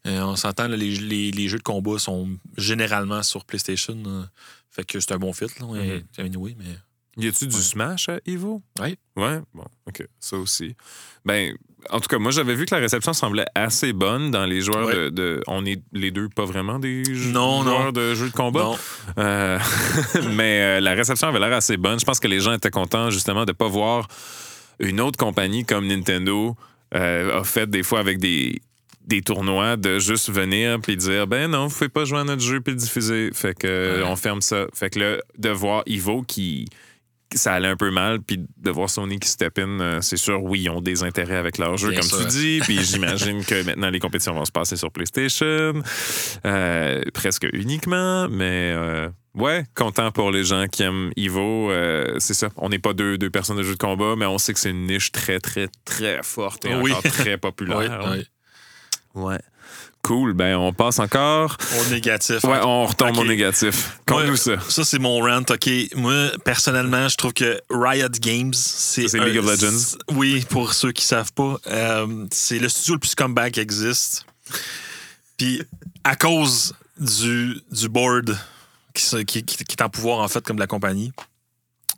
euh, 0.08 0.22
on 0.22 0.36
s'entend, 0.36 0.68
les, 0.68 0.78
les- 0.96 1.32
les 1.32 1.48
jeux 1.48 1.58
de 1.60 1.64
combat 1.64 2.00
sont 2.00 2.30
généralement 2.58 3.22
sur 3.24 3.46
PlayStation. 3.46 3.98
euh, 4.06 4.24
fait 4.70 4.86
que 4.86 5.00
c'est 5.00 5.12
un 5.12 5.18
bon 5.20 5.34
fit, 5.34 5.46
là. 5.60 5.66
ouais, 5.66 6.04
anyway, 6.18 6.56
mais. 6.58 6.76
Y 7.18 7.28
a-tu 7.28 7.46
du. 7.46 7.58
Smash 7.62 8.08
à 8.10 8.20
Evo? 8.26 8.64
Oui. 8.80 8.98
Ouais, 9.18 9.40
bon, 9.54 9.66
OK. 9.86 10.08
Ça 10.20 10.38
aussi. 10.38 10.76
Ben, 11.26 11.54
en 11.90 12.00
tout 12.00 12.08
cas, 12.08 12.18
moi, 12.20 12.32
j'avais 12.32 12.56
vu 12.56 12.66
que 12.66 12.74
la 12.76 12.82
réception 12.82 13.14
semblait 13.14 13.46
assez 13.56 13.92
bonne 13.94 14.32
dans 14.32 14.46
les 14.46 14.62
joueurs 14.62 14.88
Ouais. 14.88 14.96
de, 14.96 15.10
de- 15.10 15.42
On 15.48 15.66
est 15.66 15.82
les 15.94 16.12
deux 16.12 16.30
pas 16.30 16.46
vraiment 16.46 16.80
des 16.80 17.04
Non, 17.28 17.64
joueurs 17.64 17.86
non. 17.86 17.92
de 17.92 18.14
jeux 18.16 18.30
de 18.30 18.34
combat? 18.34 18.62
Non. 18.64 18.78
Euh, 19.18 19.60
mais 20.36 20.62
euh, 20.62 20.80
la 20.80 20.94
réception 20.94 21.28
avait 21.28 21.40
l'air 21.40 21.54
assez 21.54 21.78
bonne. 21.78 22.00
Je 22.00 22.06
pense 22.06 22.20
que 22.20 22.28
les 22.28 22.40
gens 22.40 22.54
étaient 22.54 22.70
contents, 22.70 23.10
justement, 23.10 23.46
de 23.46 23.52
ne 23.52 23.56
pas 23.56 23.68
voir 23.68 24.08
une 24.80 25.02
autre 25.02 25.18
compagnie 25.18 25.66
comme 25.66 25.88
Nintendo 25.88 26.56
euh, 26.96 27.40
a 27.40 27.44
fait 27.44 27.70
des 27.70 27.84
fois 27.84 28.00
avec 28.00 28.20
des 28.20 28.62
des 29.08 29.22
tournois 29.24 29.78
de 29.78 29.98
juste 29.98 30.30
venir 30.30 30.80
puis 30.80 30.96
dire 30.96 31.26
ben 31.26 31.50
non 31.50 31.66
vous 31.68 31.74
pouvez 31.74 31.90
pas 31.90 32.06
jouer 32.06 32.20
à 32.20 32.24
notre 32.24 32.42
jeu 32.44 32.62
puis 32.62 32.74
le 32.74 32.80
diffuser 32.80 33.32
fait 33.34 33.58
que 33.58 33.98
Ouais. 34.02 34.08
on 34.08 34.16
ferme 34.16 34.42
ça 34.42 34.68
fait 34.76 34.92
que 34.92 35.00
là 35.00 35.18
de 35.40 35.50
voir 35.50 35.82
Ivo 35.88 36.22
qui 36.22 36.68
ça 37.38 37.54
allait 37.54 37.68
un 37.70 37.78
peu 37.78 37.92
mal, 37.92 38.20
puis 38.22 38.46
de 38.58 38.72
voir 38.72 38.90
Sony 38.90 39.20
qui 39.20 39.28
step 39.30 39.58
in, 39.60 39.80
euh, 39.80 40.02
c'est 40.02 40.18
sûr, 40.18 40.44
oui, 40.44 40.62
ils 40.64 40.70
ont 40.70 40.82
des 40.82 41.04
intérêts 41.04 41.38
avec 41.38 41.58
leur 41.58 41.78
jeu, 41.78 41.90
Bien 41.90 42.00
comme 42.00 42.10
sûr. 42.10 42.20
tu 42.20 42.26
dis, 42.28 42.60
puis 42.62 42.80
j'imagine 42.84 43.44
que 43.46 43.64
maintenant 43.64 43.90
les 43.90 44.00
compétitions 44.00 44.34
vont 44.34 44.46
se 44.46 44.52
passer 44.52 44.76
sur 44.76 44.92
PlayStation, 44.92 45.74
euh, 46.46 47.02
presque 47.14 47.48
uniquement, 47.54 48.28
mais 48.30 48.74
euh, 48.76 49.10
ouais, 49.36 49.66
content 49.76 50.12
pour 50.12 50.32
les 50.32 50.44
gens 50.44 50.68
qui 50.68 50.84
aiment 50.84 51.12
euh, 51.18 52.16
c'est 52.20 52.34
ça. 52.34 52.50
On 52.58 52.70
n'est 52.70 52.80
pas 52.80 52.94
deux, 52.94 53.18
deux 53.18 53.30
personnes 53.30 53.58
de 53.58 53.64
jeu 53.64 53.74
de 53.74 53.78
combat, 53.78 54.16
mais 54.18 54.26
on 54.26 54.38
sait 54.38 54.54
que 54.54 54.60
c'est 54.60 54.72
une 54.72 54.86
niche 54.88 55.12
très, 55.12 55.40
très, 55.40 55.70
très 55.86 56.22
forte 56.24 56.66
et 56.66 56.76
Oui. 56.76 56.92
encore 56.92 57.04
très 57.12 57.32
Oui, 57.34 57.38
populaire. 57.38 58.10
oui. 58.12 58.26
Ouais. 59.14 59.40
Cool, 60.04 60.34
ben 60.34 60.56
on 60.58 60.74
passe 60.74 60.98
encore. 61.00 61.58
Au 61.80 61.90
négatif. 61.92 62.44
Ouais, 62.44 62.60
on 62.64 62.86
retombe 62.88 63.18
au 63.20 63.24
négatif. 63.24 64.00
Conte-nous 64.08 64.36
ça. 64.36 64.54
Ça, 64.68 64.84
c'est 64.84 64.98
mon 65.00 65.20
rant. 65.20 65.42
OK. 65.48 65.70
Moi, 65.96 66.32
personnellement, 66.44 67.08
je 67.08 67.16
trouve 67.18 67.34
que 67.34 67.62
Riot 67.70 68.10
Games, 68.20 68.54
c'est. 68.54 69.08
C'est 69.08 69.20
League 69.20 69.38
of 69.38 69.46
Legends. 69.46 69.98
Oui, 70.14 70.44
pour 70.50 70.74
ceux 70.74 70.92
qui 70.92 71.06
savent 71.06 71.32
pas. 71.34 71.58
euh, 71.68 72.26
c'est 72.32 72.58
le 72.58 72.68
studio 72.68 72.96
le 72.96 73.00
plus 73.00 73.14
comeback 73.14 73.54
qui 73.54 73.60
existe. 73.60 74.26
Puis, 75.38 75.62
à 76.04 76.16
cause 76.16 76.74
du, 77.00 77.62
du 77.72 77.88
board 77.90 78.38
qui, 78.94 79.04
se- 79.04 79.18
qui, 79.18 79.44
qui- 79.44 79.64
qui 79.64 79.76
est 79.78 79.84
en 79.84 79.90
pouvoir, 79.90 80.20
en 80.20 80.28
fait, 80.28 80.44
comme 80.44 80.56
de 80.58 80.62
la 80.62 80.68
compagnie, 80.68 81.12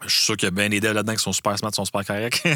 je 0.08 0.16
suis 0.16 0.24
sûr 0.26 0.38
qu'il 0.38 0.48
y 0.48 0.48
a 0.48 0.52
bien 0.52 0.70
des 0.70 0.80
devs 0.80 0.94
là-dedans 0.94 1.16
qui 1.16 1.24
sont 1.24 1.34
super 1.34 1.58
smart, 1.58 1.72
qui 1.72 1.76
sont 1.76 1.86
super 1.86 2.06
corrects. 2.06 2.44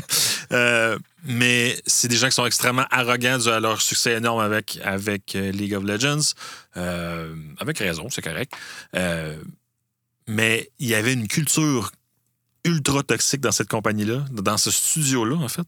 Euh, 0.54 0.98
mais 1.26 1.78
c'est 1.86 2.08
des 2.08 2.16
gens 2.16 2.28
qui 2.28 2.36
sont 2.36 2.46
extrêmement 2.46 2.86
arrogants 2.90 3.38
dû 3.38 3.50
à 3.50 3.60
leur 3.60 3.82
succès 3.82 4.14
énorme 4.14 4.40
avec, 4.40 4.80
avec 4.82 5.36
euh, 5.36 5.52
League 5.52 5.74
of 5.74 5.84
Legends. 5.84 6.34
Euh, 6.78 7.36
avec 7.60 7.80
raison, 7.80 8.08
c'est 8.10 8.22
correct. 8.22 8.54
Mais 10.28 10.72
il 10.80 10.88
y 10.88 10.96
avait 10.96 11.12
une 11.12 11.28
culture 11.28 11.92
ultra 12.64 13.04
toxique 13.04 13.42
dans 13.42 13.52
cette 13.52 13.68
compagnie-là, 13.68 14.24
dans 14.32 14.56
ce 14.56 14.72
studio-là, 14.72 15.36
en 15.36 15.50
fait. 15.50 15.68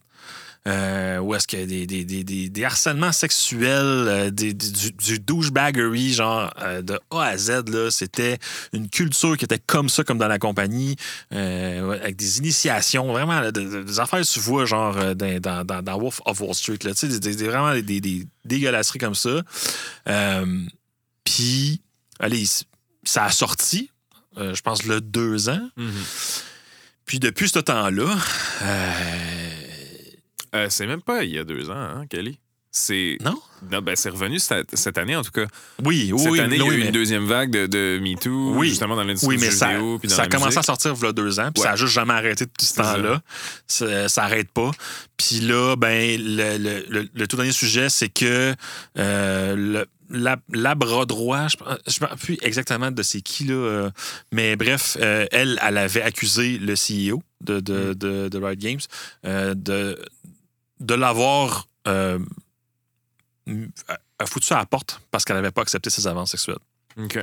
Euh, 0.68 1.18
où 1.18 1.34
est-ce 1.34 1.46
qu'il 1.46 1.58
y 1.60 1.62
a 1.62 1.66
des, 1.66 1.86
des, 1.86 2.04
des, 2.04 2.50
des, 2.50 2.64
harcèlements 2.64 3.12
sexuels, 3.12 3.70
euh, 3.72 4.30
du, 4.30 4.52
du 4.52 5.18
douchebaggery, 5.18 6.12
genre 6.12 6.52
euh, 6.60 6.82
de 6.82 7.00
A 7.10 7.22
à 7.22 7.36
Z, 7.38 7.70
là. 7.70 7.90
C'était 7.90 8.38
une 8.74 8.90
culture 8.90 9.38
qui 9.38 9.46
était 9.46 9.58
comme 9.58 9.88
ça, 9.88 10.04
comme 10.04 10.18
dans 10.18 10.28
la 10.28 10.38
compagnie, 10.38 10.96
euh, 11.32 11.98
avec 12.02 12.16
des 12.16 12.38
initiations, 12.38 13.10
vraiment, 13.10 13.40
là, 13.40 13.52
des 13.52 14.00
affaires 14.00 14.24
tu 14.26 14.38
vois, 14.40 14.66
genre 14.66 15.14
dans, 15.14 15.64
dans, 15.64 15.82
dans- 15.82 15.98
Wolf 15.98 16.20
of 16.26 16.40
Wall 16.40 16.54
Street, 16.54 16.78
là, 16.84 16.92
tu 16.94 17.10
sais, 17.10 17.18
des, 17.18 17.32
vraiment 17.46 17.74
des, 17.74 18.26
dégueulasseries 18.44 18.98
comme 18.98 19.14
ça. 19.14 19.40
Puis, 21.24 21.80
allez, 22.18 22.44
ça 23.04 23.24
a 23.24 23.30
sorti, 23.30 23.90
euh, 24.36 24.54
je 24.54 24.62
pense, 24.62 24.84
le 24.84 25.00
deux 25.00 25.48
ans. 25.48 25.68
Puis 27.06 27.18
depuis 27.18 27.48
ce 27.48 27.58
temps-là, 27.58 28.16
euh, 28.62 29.49
Euh, 30.54 30.66
c'est 30.70 30.86
même 30.86 31.02
pas 31.02 31.24
il 31.24 31.30
y 31.30 31.38
a 31.38 31.44
deux 31.44 31.70
ans, 31.70 31.74
hein, 31.76 32.04
Kelly. 32.08 32.38
C'est. 32.72 33.16
non? 33.24 33.36
Non, 33.72 33.82
ben, 33.82 33.96
c'est 33.96 34.10
revenu 34.10 34.38
cette, 34.38 34.76
cette 34.76 34.96
année, 34.96 35.16
en 35.16 35.22
tout 35.22 35.32
cas. 35.32 35.46
Oui, 35.84 36.10
oui, 36.12 36.18
cette 36.20 36.30
oui, 36.30 36.40
année, 36.40 36.54
il 36.56 36.62
y 36.62 36.68
a 36.68 36.72
eu 36.72 36.78
mais- 36.78 36.86
une 36.86 36.92
deuxième 36.92 37.24
vague 37.26 37.50
de, 37.50 37.66
de 37.66 37.98
MeToo, 38.00 38.54
Oui. 38.56 38.68
justement, 38.68 38.94
dans 38.94 39.02
l'industrie 39.02 39.26
Oui, 39.28 39.38
mais 39.40 39.50
ça, 39.50 39.70
vidéo. 39.72 39.98
puis 39.98 40.08
dans 40.08 40.14
ça 40.14 40.22
a 40.22 40.28
commencé 40.28 40.56
à 40.58 40.62
sortir 40.62 40.94
il 40.96 41.04
y 41.04 41.08
a 41.08 41.12
deux 41.12 41.40
ans, 41.40 41.50
puis 41.52 41.62
Ouais. 41.62 41.66
ça 41.66 41.72
a 41.72 41.76
juste 41.76 41.92
jamais 41.92 42.12
arrêté 42.14 42.46
depuis 42.46 42.64
ce 42.66 42.74
temps-là. 42.76 43.22
Ça, 43.66 44.08
ça 44.08 44.22
arrête 44.22 44.50
pas. 44.52 44.70
Puis 45.16 45.40
là, 45.40 45.74
ben, 45.76 46.16
le, 46.20 46.58
le- 46.58 46.84
le- 46.88 47.08
le 47.12 47.26
tout 47.26 47.36
dernier 47.36 47.50
sujet, 47.52 47.88
c'est 47.88 48.08
que 48.08 48.54
euh, 48.98 49.56
le, 49.56 49.86
la, 50.08 50.36
la 50.52 50.74
bras 50.76 51.06
droit, 51.06 51.48
je 51.48 51.56
ne 52.04 52.08
me 52.10 52.16
plus 52.16 52.38
exactement 52.40 52.92
de 52.92 53.02
c'est 53.02 53.20
qui, 53.20 53.44
là, 53.44 53.54
euh, 53.54 53.90
mais 54.32 54.54
bref, 54.54 54.96
euh, 55.00 55.26
elle, 55.32 55.58
elle 55.66 55.76
avait 55.78 56.02
accusé 56.02 56.58
le 56.58 56.74
CEO 56.74 57.20
de, 57.40 57.56
Mm. 57.56 57.60
de, 57.60 57.94
de, 57.94 58.28
de 58.28 58.38
Riot 58.38 58.56
Games 58.56 58.80
euh, 59.24 59.54
de, 59.56 59.98
de 60.80 60.94
l'avoir 60.94 61.68
euh, 61.86 62.18
foutu 64.26 64.52
à 64.52 64.58
la 64.58 64.66
porte 64.66 65.00
parce 65.10 65.24
qu'elle 65.24 65.36
n'avait 65.36 65.50
pas 65.50 65.62
accepté 65.62 65.90
ses 65.90 66.06
avances 66.06 66.32
sexuelles. 66.32 66.58
OK. 66.96 67.18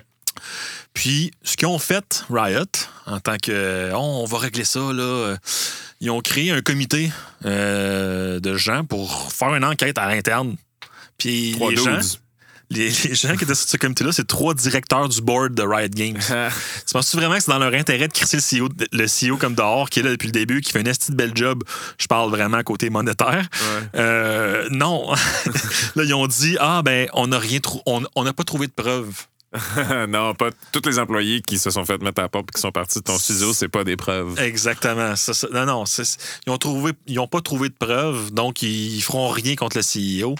Puis, 0.94 1.32
ce 1.44 1.58
qu'ils 1.58 1.68
ont 1.68 1.80
fait, 1.80 2.26
Riot, 2.30 2.66
en 3.06 3.20
tant 3.20 3.38
que 3.38 3.92
Oh, 3.94 4.22
on 4.22 4.26
va 4.26 4.38
régler 4.38 4.64
ça, 4.64 4.80
là, 4.80 5.02
euh, 5.02 5.38
ils 6.00 6.12
ont 6.12 6.22
créé 6.22 6.52
un 6.52 6.62
comité 6.62 7.12
euh, 7.46 8.40
de 8.40 8.56
gens 8.56 8.84
pour 8.84 9.32
faire 9.32 9.56
une 9.56 9.66
enquête 9.66 9.98
à 9.98 10.08
l'interne. 10.08 10.56
Puis, 11.18 11.54
les 11.54 11.76
gens. 11.76 12.00
Les, 12.70 12.90
les 12.90 13.16
gens 13.16 13.36
qui 13.36 13.44
étaient 13.44 13.56
sur 13.56 13.70
ce 13.70 13.78
comité-là, 13.78 14.12
c'est 14.12 14.28
trois 14.28 14.54
directeurs 14.54 15.08
du 15.08 15.22
board 15.22 15.54
de 15.54 15.64
Riot 15.64 15.90
Games. 15.90 16.20
Tu 16.20 16.94
penses-tu 16.94 17.18
vraiment 17.18 17.36
que 17.36 17.44
c'est 17.44 17.52
dans 17.52 17.60
leur 17.60 17.74
intérêt 17.74 18.08
de 18.08 18.14
crisser 18.14 18.38
le 18.38 18.60
CEO, 18.60 18.70
le 18.92 19.06
CEO 19.06 19.38
comme 19.38 19.56
dehors, 19.56 19.90
qui 19.90 20.00
est 20.00 20.04
là 20.04 20.12
depuis 20.12 20.28
le 20.28 20.34
début, 20.34 20.62
qui 20.62 20.72
fait 20.72 20.80
un 20.80 20.86
esti 20.86 21.12
de 21.12 21.16
bel 21.16 21.32
job? 21.36 21.64
Je 21.98 22.08
parle 22.08 22.30
vraiment 22.30 22.62
côté 22.64 22.90
monétaire. 22.90 23.48
Ouais. 23.52 23.88
Euh, 23.96 24.68
non. 24.72 25.14
là, 25.96 26.04
ils 26.04 26.14
ont 26.14 26.28
dit 26.28 26.58
Ah, 26.60 26.82
ben, 26.84 27.08
on 27.14 27.28
n'a 27.28 27.40
rien 27.40 27.60
on 27.86 28.24
n'a 28.24 28.34
pas 28.34 28.44
trouvé 28.44 28.68
de 28.68 28.74
preuves. 28.74 29.28
non, 30.10 30.34
pas 30.36 30.50
tous 30.74 30.82
les 30.90 31.00
employés 31.00 31.42
qui 31.42 31.58
se 31.58 31.70
sont 31.72 31.86
fait 31.86 32.02
mettre 32.02 32.20
à 32.20 32.24
la 32.24 32.30
porte 32.30 32.50
et 32.50 32.54
qui 32.56 32.62
sont 32.62 32.72
partis 32.72 33.00
de 33.00 33.04
ton 33.04 33.18
studio, 33.18 33.54
c'est 33.54 33.70
pas 33.70 33.84
des 33.86 33.96
preuves. 33.96 34.38
Exactement. 34.40 35.14
Non, 35.54 35.66
non. 35.66 35.84
ils 36.46 36.52
ont 36.52 36.58
trouvé, 36.58 36.92
ils 37.08 37.18
pas 37.28 37.42
trouvé 37.42 37.70
de 37.70 37.74
preuves, 37.74 38.32
donc 38.34 38.62
ils 38.62 39.02
feront 39.02 39.30
rien 39.30 39.56
contre 39.56 39.78
le 39.78 39.84
CEO. 40.24 40.36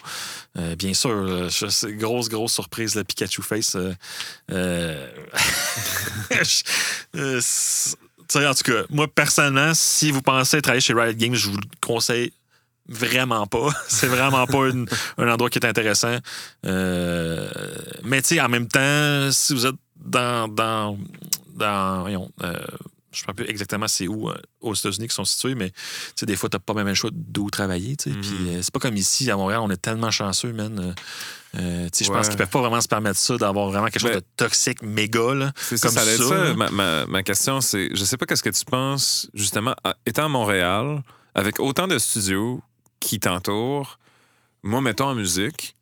Euh, 0.58 0.76
bien 0.76 0.94
sûr, 0.94 1.10
je- 1.50 1.88
grosse, 1.88 2.28
grosse 2.30 2.54
surprise, 2.54 2.96
le 2.96 3.04
Pikachu 3.06 3.42
Face. 3.42 3.76
euh, 3.76 3.94
euh, 4.52 5.08
je- 6.32 6.64
euh, 7.16 7.42
en 8.50 8.54
tout 8.54 8.64
cas, 8.72 8.84
moi, 8.90 9.08
personnellement, 9.08 9.74
si 9.74 10.12
vous 10.12 10.22
pensez 10.22 10.62
travailler 10.62 10.82
chez 10.82 10.94
Riot 10.94 11.14
Games, 11.14 11.36
je 11.36 11.50
vous 11.50 11.58
le 11.58 11.64
conseille 11.82 12.34
vraiment 12.90 13.48
pas. 13.48 13.70
C'est 13.88 14.08
vraiment 14.08 14.46
pas 14.48 14.68
une- 14.70 14.88
un 15.18 15.28
endroit 15.30 15.50
qui 15.50 15.60
est 15.60 15.66
intéressant. 15.66 16.18
Euh, 16.66 17.48
mais 18.04 18.22
tu 18.22 18.36
sais, 18.36 18.42
en 18.42 18.50
même 18.50 18.68
temps, 18.68 19.30
si 19.32 19.54
vous 19.54 19.66
êtes 19.66 19.76
dans. 20.00 20.48
dans, 20.48 20.98
dans 21.56 22.02
voyons, 22.02 22.32
euh, 22.44 22.54
je 23.12 23.24
ne 23.24 23.28
sais 23.28 23.34
plus 23.34 23.50
exactement 23.50 23.88
c'est 23.88 24.08
où 24.08 24.30
euh, 24.30 24.36
aux 24.62 24.76
États-Unis 24.76 25.08
qui 25.08 25.16
sont 25.16 25.26
situés, 25.26 25.56
mais 25.56 25.72
tu 25.72 25.76
sais, 26.18 26.26
des 26.28 26.36
fois, 26.36 26.50
tu 26.50 26.56
n'as 26.56 26.60
pas 26.60 26.74
même 26.74 26.88
le 26.88 26.94
choix 26.94 27.10
d'où 27.14 27.50
travailler. 27.50 27.96
sais. 28.00 28.12
Mhm. 28.12 28.22
Puis 28.22 28.36
euh, 28.50 28.60
c'est 28.62 28.72
pas 28.72 28.80
comme 28.80 28.96
ici, 28.96 29.32
à 29.32 29.36
Montréal, 29.38 29.62
on 29.64 29.70
est 29.72 29.82
tellement 29.82 30.12
chanceux, 30.12 30.54
man. 30.54 30.94
Euh, 31.58 31.86
tu 31.86 31.90
sais, 32.00 32.06
je 32.06 32.12
pense 32.12 32.26
Ouais. 32.26 32.30
qu'ils 32.30 32.38
peuvent 32.38 32.50
pas 32.50 32.60
vraiment 32.60 32.82
se 32.82 32.88
permettre 32.88 33.18
ça, 33.18 33.38
d'avoir 33.38 33.70
vraiment 33.70 33.88
quelque 33.88 34.02
chose 34.02 34.12
Ben, 34.12 34.20
de 34.20 34.26
toxique, 34.36 34.84
méga. 34.84 35.34
Là. 35.34 35.52
Ça, 35.58 35.78
Comme 35.78 35.92
ça 35.94 36.54
ma- 36.70 37.06
ma 37.08 37.24
question, 37.24 37.60
c'est 37.62 37.90
je 37.96 38.04
sais 38.04 38.18
pas 38.18 38.26
qu'est-ce 38.28 38.44
que 38.44 38.50
tu 38.50 38.66
penses, 38.66 39.28
justement, 39.34 39.74
à- 39.84 39.96
étant 40.06 40.26
à 40.26 40.30
Montréal, 40.30 41.02
avec 41.34 41.60
autant 41.60 41.88
de 41.88 41.98
studios 41.98 42.62
qui 43.00 43.20
t'entourent, 43.20 44.00
moi, 44.64 44.82
mettons 44.82 45.06
en 45.08 45.16
musique, 45.16 45.76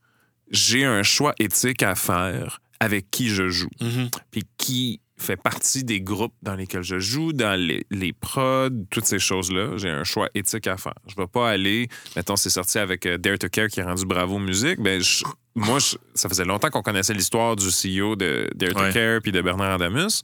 j'ai 0.52 0.86
un 0.86 1.04
choix 1.04 1.34
éthique 1.40 1.82
à 1.84 1.96
faire 1.96 2.60
avec 2.80 3.10
qui 3.10 3.30
je 3.30 3.50
joue. 3.50 3.70
Mhm. 3.82 4.10
Puis 4.32 4.44
qui 4.58 5.00
fait 5.18 5.38
partie 5.38 5.86
des 5.86 6.02
groupes 6.02 6.34
dans 6.42 6.56
lesquels 6.56 6.84
je 6.84 7.00
joue, 7.00 7.32
dans 7.32 7.58
les, 7.60 7.86
les 7.90 8.12
prods, 8.12 8.68
toutes 8.92 9.06
ces 9.06 9.18
choses-là. 9.18 9.78
J'ai 9.78 9.90
un 9.90 10.04
choix 10.04 10.28
éthique 10.36 10.68
à 10.68 10.76
faire. 10.76 10.94
Je 11.08 11.16
vais 11.16 11.26
pas 11.26 11.50
aller, 11.50 11.88
mettons, 12.18 12.36
c'est 12.36 12.50
sorti 12.50 12.78
avec 12.80 13.06
euh, 13.06 13.18
Dare 13.18 13.40
to 13.40 13.48
Care 13.48 13.70
qui 13.70 13.80
a 13.80 13.86
rendu 13.86 14.06
Bravo 14.06 14.38
Musique. 14.40 14.80
Ben, 14.82 15.02
je- 15.02 15.24
moi, 15.56 15.80
je- 15.80 15.96
ça 16.16 16.28
faisait 16.28 16.44
longtemps 16.44 16.70
qu'on 16.70 16.82
connaissait 16.82 17.14
l'histoire 17.14 17.56
du 17.56 17.70
CEO 17.72 18.18
de 18.18 18.50
Dare 18.56 18.74
to 18.74 18.80
Ouais. 18.82 18.92
Care 18.92 19.22
puis 19.22 19.32
de 19.32 19.40
Bernard 19.42 19.76
Adamus. 19.76 20.22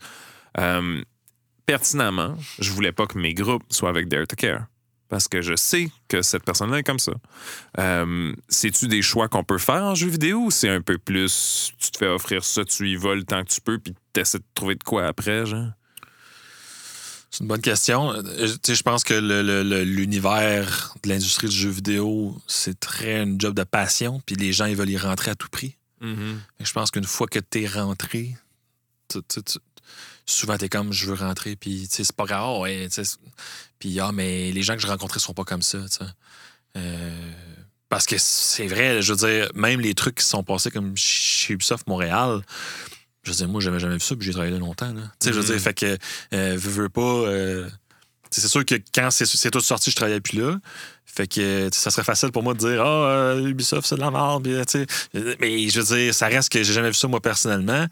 Euh, 0.60 1.02
pertinemment, 1.64 2.36
je 2.58 2.70
voulais 2.70 2.92
pas 2.92 3.06
que 3.06 3.18
mes 3.18 3.32
groupes 3.32 3.62
soient 3.70 3.88
avec 3.88 4.08
Dare 4.08 4.26
to 4.26 4.36
Care. 4.36 4.66
Parce 5.12 5.28
que 5.28 5.42
je 5.42 5.54
sais 5.56 5.90
que 6.08 6.22
cette 6.22 6.42
personne-là 6.42 6.78
est 6.78 6.82
comme 6.84 6.98
ça. 6.98 7.12
Euh, 7.78 8.32
C'est-tu 8.48 8.88
des 8.88 9.02
choix 9.02 9.28
qu'on 9.28 9.44
peut 9.44 9.58
faire 9.58 9.82
en 9.82 9.94
jeu 9.94 10.08
vidéo 10.08 10.44
ou 10.46 10.50
c'est 10.50 10.70
un 10.70 10.80
peu 10.80 10.96
plus 10.96 11.70
tu 11.78 11.90
te 11.90 11.98
fais 11.98 12.06
offrir 12.06 12.42
ça, 12.42 12.64
tu 12.64 12.88
y 12.88 12.96
vas 12.96 13.14
le 13.14 13.22
temps 13.22 13.44
que 13.44 13.50
tu 13.50 13.60
peux, 13.60 13.78
puis 13.78 13.92
tu 14.14 14.20
essaies 14.22 14.38
de 14.38 14.44
trouver 14.54 14.74
de 14.74 14.82
quoi 14.82 15.06
après, 15.06 15.44
genre? 15.44 15.68
C'est 17.30 17.40
une 17.42 17.48
bonne 17.48 17.60
question. 17.60 18.10
Euh, 18.14 18.22
je 18.66 18.82
pense 18.82 19.04
que 19.04 19.12
l'univers 19.84 20.94
de 21.02 21.08
l'industrie 21.10 21.48
du 21.48 21.56
jeu 21.56 21.68
vidéo, 21.68 22.34
c'est 22.46 22.80
très 22.80 23.18
un 23.20 23.34
job 23.38 23.54
de 23.54 23.64
passion, 23.64 24.22
puis 24.24 24.34
les 24.36 24.54
gens, 24.54 24.64
ils 24.64 24.76
veulent 24.76 24.88
y 24.88 24.96
rentrer 24.96 25.30
à 25.30 25.34
tout 25.34 25.48
prix. 25.50 25.76
Mais 26.00 26.64
je 26.64 26.72
pense 26.72 26.90
qu'une 26.90 27.04
fois 27.04 27.26
que 27.26 27.38
tu 27.38 27.62
es 27.62 27.66
rentré, 27.68 28.34
tu- 29.08 29.18
tu- 29.28 29.42
tu- 29.42 29.58
souvent 30.26 30.56
tu 30.58 30.64
es 30.64 30.68
comme 30.68 30.92
je 30.92 31.06
veux 31.06 31.14
rentrer, 31.14 31.56
puis 31.56 31.86
c'est 31.90 32.10
pas 32.12 32.24
grave. 32.24 32.60
ouais, 32.60 32.88
c'est- 32.90 33.18
puis 33.78 33.98
ah, 34.00 34.12
mais 34.12 34.52
les 34.52 34.62
gens 34.62 34.74
que 34.74 34.80
je 34.82 34.86
rencontrais 34.86 35.20
sont 35.20 35.34
pas 35.34 35.44
comme 35.44 35.62
ça. 35.62 35.78
Euh, 36.76 37.30
parce 37.88 38.06
que 38.06 38.16
c'est 38.18 38.66
vrai, 38.66 39.02
je 39.02 39.12
veux 39.12 39.26
dire, 39.28 39.50
même 39.54 39.80
les 39.80 39.94
trucs 39.94 40.16
qui 40.16 40.24
se 40.24 40.30
sont 40.30 40.42
passés 40.44 40.70
comme 40.70 40.96
chez 40.96 41.52
Ubisoft 41.54 41.86
Montréal, 41.86 42.42
je 43.22 43.30
veux 43.30 43.36
dire, 43.36 43.48
moi, 43.48 43.60
j'avais 43.60 43.78
jamais 43.78 43.94
vu 43.94 44.00
ça, 44.00 44.16
puis 44.16 44.24
j'ai 44.26 44.32
travaillé 44.32 44.56
longtemps. 44.58 44.92
là. 44.92 45.02
Je 45.24 45.30
veux 45.30 45.44
dire, 45.44 45.60
fait 45.60 45.74
que, 45.74 45.98
euh, 46.34 46.56
veux, 46.58 46.82
veux 46.82 46.88
pas. 46.88 47.00
euh, 47.02 47.68
c'est 48.40 48.48
sûr 48.48 48.64
que 48.64 48.74
quand 48.94 49.10
c'est 49.10 49.50
tout 49.50 49.60
sorti, 49.60 49.90
je 49.90 49.96
travaillais 49.96 50.20
plus 50.20 50.38
là. 50.40 50.58
Fait 51.04 51.26
que 51.26 51.68
ça 51.72 51.90
serait 51.90 52.04
facile 52.04 52.32
pour 52.32 52.42
moi 52.42 52.54
de 52.54 52.58
dire 52.60 52.80
Ah, 52.82 52.86
euh, 53.34 53.46
Ubisoft, 53.46 53.86
c'est 53.86 53.96
de 53.96 54.00
la 54.00 54.10
merde. 54.10 54.46
Mais 55.40 55.68
je 55.68 55.80
veux 55.80 55.96
dire, 55.96 56.14
ça 56.14 56.26
reste 56.28 56.48
que 56.50 56.62
j'ai 56.62 56.72
jamais 56.72 56.88
vu 56.88 56.94
ça 56.94 57.08
moi 57.08 57.20
personnellement. 57.20 57.86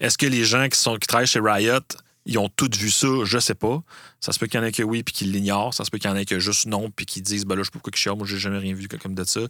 Est-ce 0.00 0.16
que 0.16 0.26
les 0.26 0.44
gens 0.44 0.68
qui 0.68 0.78
sont 0.78 0.96
qui 0.96 1.06
travaillent 1.06 1.26
chez 1.26 1.40
Riot 1.40 1.80
ils 2.24 2.38
ont 2.38 2.48
tous 2.48 2.70
vu 2.78 2.88
ça, 2.92 3.08
je 3.24 3.38
sais 3.40 3.56
pas. 3.56 3.82
Ça 4.20 4.30
se 4.32 4.38
peut 4.38 4.46
qu'il 4.46 4.60
y 4.60 4.62
en 4.62 4.64
ait 4.64 4.70
que 4.70 4.84
oui 4.84 5.02
puis 5.02 5.12
qu'ils 5.12 5.32
l'ignorent. 5.32 5.74
Ça 5.74 5.84
se 5.84 5.90
peut 5.90 5.98
qu'il 5.98 6.08
y 6.08 6.12
en 6.12 6.16
ait 6.16 6.24
que 6.24 6.38
juste 6.38 6.66
non 6.66 6.88
puis 6.88 7.04
qu'ils 7.04 7.24
disent 7.24 7.44
ben 7.44 7.56
là, 7.56 7.62
je 7.62 7.64
sais 7.64 7.70
pas 7.70 7.80
pourquoi 7.80 7.90
que 7.90 7.96
je 7.96 8.02
suis 8.02 8.10
moi, 8.16 8.24
j'ai 8.28 8.38
jamais 8.38 8.58
rien 8.58 8.74
vu 8.74 8.86
comme 8.86 9.16
de 9.16 9.24
ça. 9.24 9.40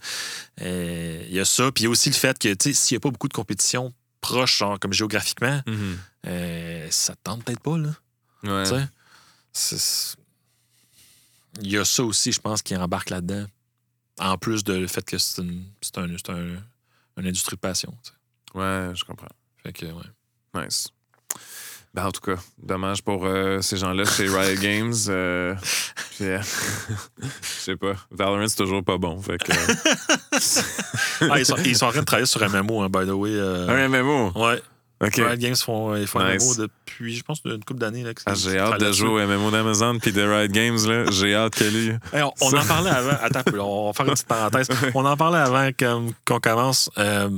Euh, 0.62 1.22
Il 1.28 1.34
y 1.34 1.38
a 1.40 1.44
ça. 1.44 1.70
Puis 1.70 1.82
il 1.82 1.84
y 1.84 1.86
a 1.86 1.90
aussi 1.90 2.08
le 2.08 2.14
fait 2.14 2.38
que, 2.38 2.48
tu 2.54 2.72
sais, 2.72 2.74
s'il 2.74 2.94
n'y 2.94 2.96
a 2.96 3.00
pas 3.00 3.10
beaucoup 3.10 3.28
de 3.28 3.34
compétition 3.34 3.92
proche, 4.22 4.56
genre, 4.56 4.80
comme 4.80 4.94
géographiquement, 4.94 5.60
Mhm. 5.66 5.98
euh, 6.28 6.86
ça 6.90 7.14
te 7.14 7.20
tente 7.24 7.44
peut-être 7.44 7.60
pas, 7.60 7.76
là. 7.76 7.90
Ouais. 8.44 8.64
Il 11.60 11.70
y 11.70 11.76
a 11.78 11.84
ça 11.84 12.02
aussi, 12.04 12.32
je 12.32 12.40
pense, 12.40 12.62
qui 12.62 12.74
embarque 12.76 13.10
là-dedans. 13.10 13.46
En 14.18 14.36
plus 14.38 14.62
de 14.64 14.74
le 14.74 14.86
fait 14.86 15.04
que 15.04 15.18
c'est 15.18 15.42
une, 15.42 15.64
c'est 15.80 15.98
un, 15.98 16.06
c'est 16.16 16.30
un- 16.30 16.56
une 17.18 17.26
industrie 17.26 17.56
de 17.56 17.60
passion. 17.60 17.92
tu 18.02 18.10
sais. 18.10 18.58
Ouais, 18.58 18.92
je 18.94 19.04
comprends. 19.04 19.28
Fait 19.62 19.72
que, 19.72 19.86
ouais. 19.86 20.02
Nice. 20.64 20.88
Ben, 21.94 22.06
en 22.06 22.10
tout 22.10 22.22
cas, 22.22 22.36
dommage 22.58 23.02
pour 23.02 23.26
euh, 23.26 23.60
ces 23.60 23.76
gens-là 23.76 24.04
chez 24.06 24.26
Riot 24.28 24.58
Games. 24.60 24.94
euh, 25.08 25.54
puis, 26.16 26.24
euh, 26.24 26.40
je 27.20 27.28
sais 27.42 27.76
pas. 27.76 27.94
Valorant, 28.10 28.48
c'est 28.48 28.56
toujours 28.56 28.82
pas 28.82 28.96
bon. 28.96 29.20
Fait 29.20 29.36
que, 29.38 29.52
Ah, 31.30 31.38
ils, 31.38 31.44
sont, 31.46 31.56
ils 31.64 31.76
sont 31.76 31.86
en 31.86 31.90
train 31.90 32.00
de 32.00 32.04
travailler 32.06 32.26
sur 32.26 32.42
un 32.42 32.48
MMO, 32.48 32.80
hein, 32.82 32.88
by 32.88 33.06
the 33.06 33.10
way. 33.10 33.38
un 33.38 33.88
MMO. 33.88 34.32
Ouais. 34.34 34.62
OK. 35.02 35.14
Riot 35.16 35.36
Games 35.36 35.56
font, 35.56 35.96
ils 35.96 36.06
font 36.06 36.20
un 36.20 36.34
Nice. 36.34 36.44
MMO 36.44 36.54
depuis, 36.68 37.16
je 37.16 37.22
pense, 37.24 37.40
une 37.44 37.64
couple 37.64 37.80
d'années. 37.80 38.04
Ah, 38.26 38.34
j'ai 38.34 38.58
hâte 38.58 38.80
de 38.80 38.92
jouer 38.92 39.08
au 39.24 39.26
MMO 39.26 39.50
d'Amazon 39.50 39.98
puis 39.98 40.12
de 40.12 40.22
Riot 40.22 40.48
Games. 40.48 40.78
là. 40.86 41.10
J'ai 41.10 41.34
hâte 41.34 41.54
que 41.54 41.64
lui. 41.64 41.88
Hey, 42.12 42.22
on, 42.22 42.46
en 42.56 42.64
parlait 42.64 42.90
avant. 42.90 43.16
Attends, 43.20 43.42
on 43.60 43.86
va 43.88 43.92
faire 43.92 44.06
une 44.06 44.12
petite 44.12 44.26
parenthèse. 44.28 44.68
On 44.94 45.04
en 45.04 45.16
parlait 45.16 45.38
avant 45.38 45.70
qu'on 46.26 46.40
commence. 46.40 46.90
euh, 46.98 47.30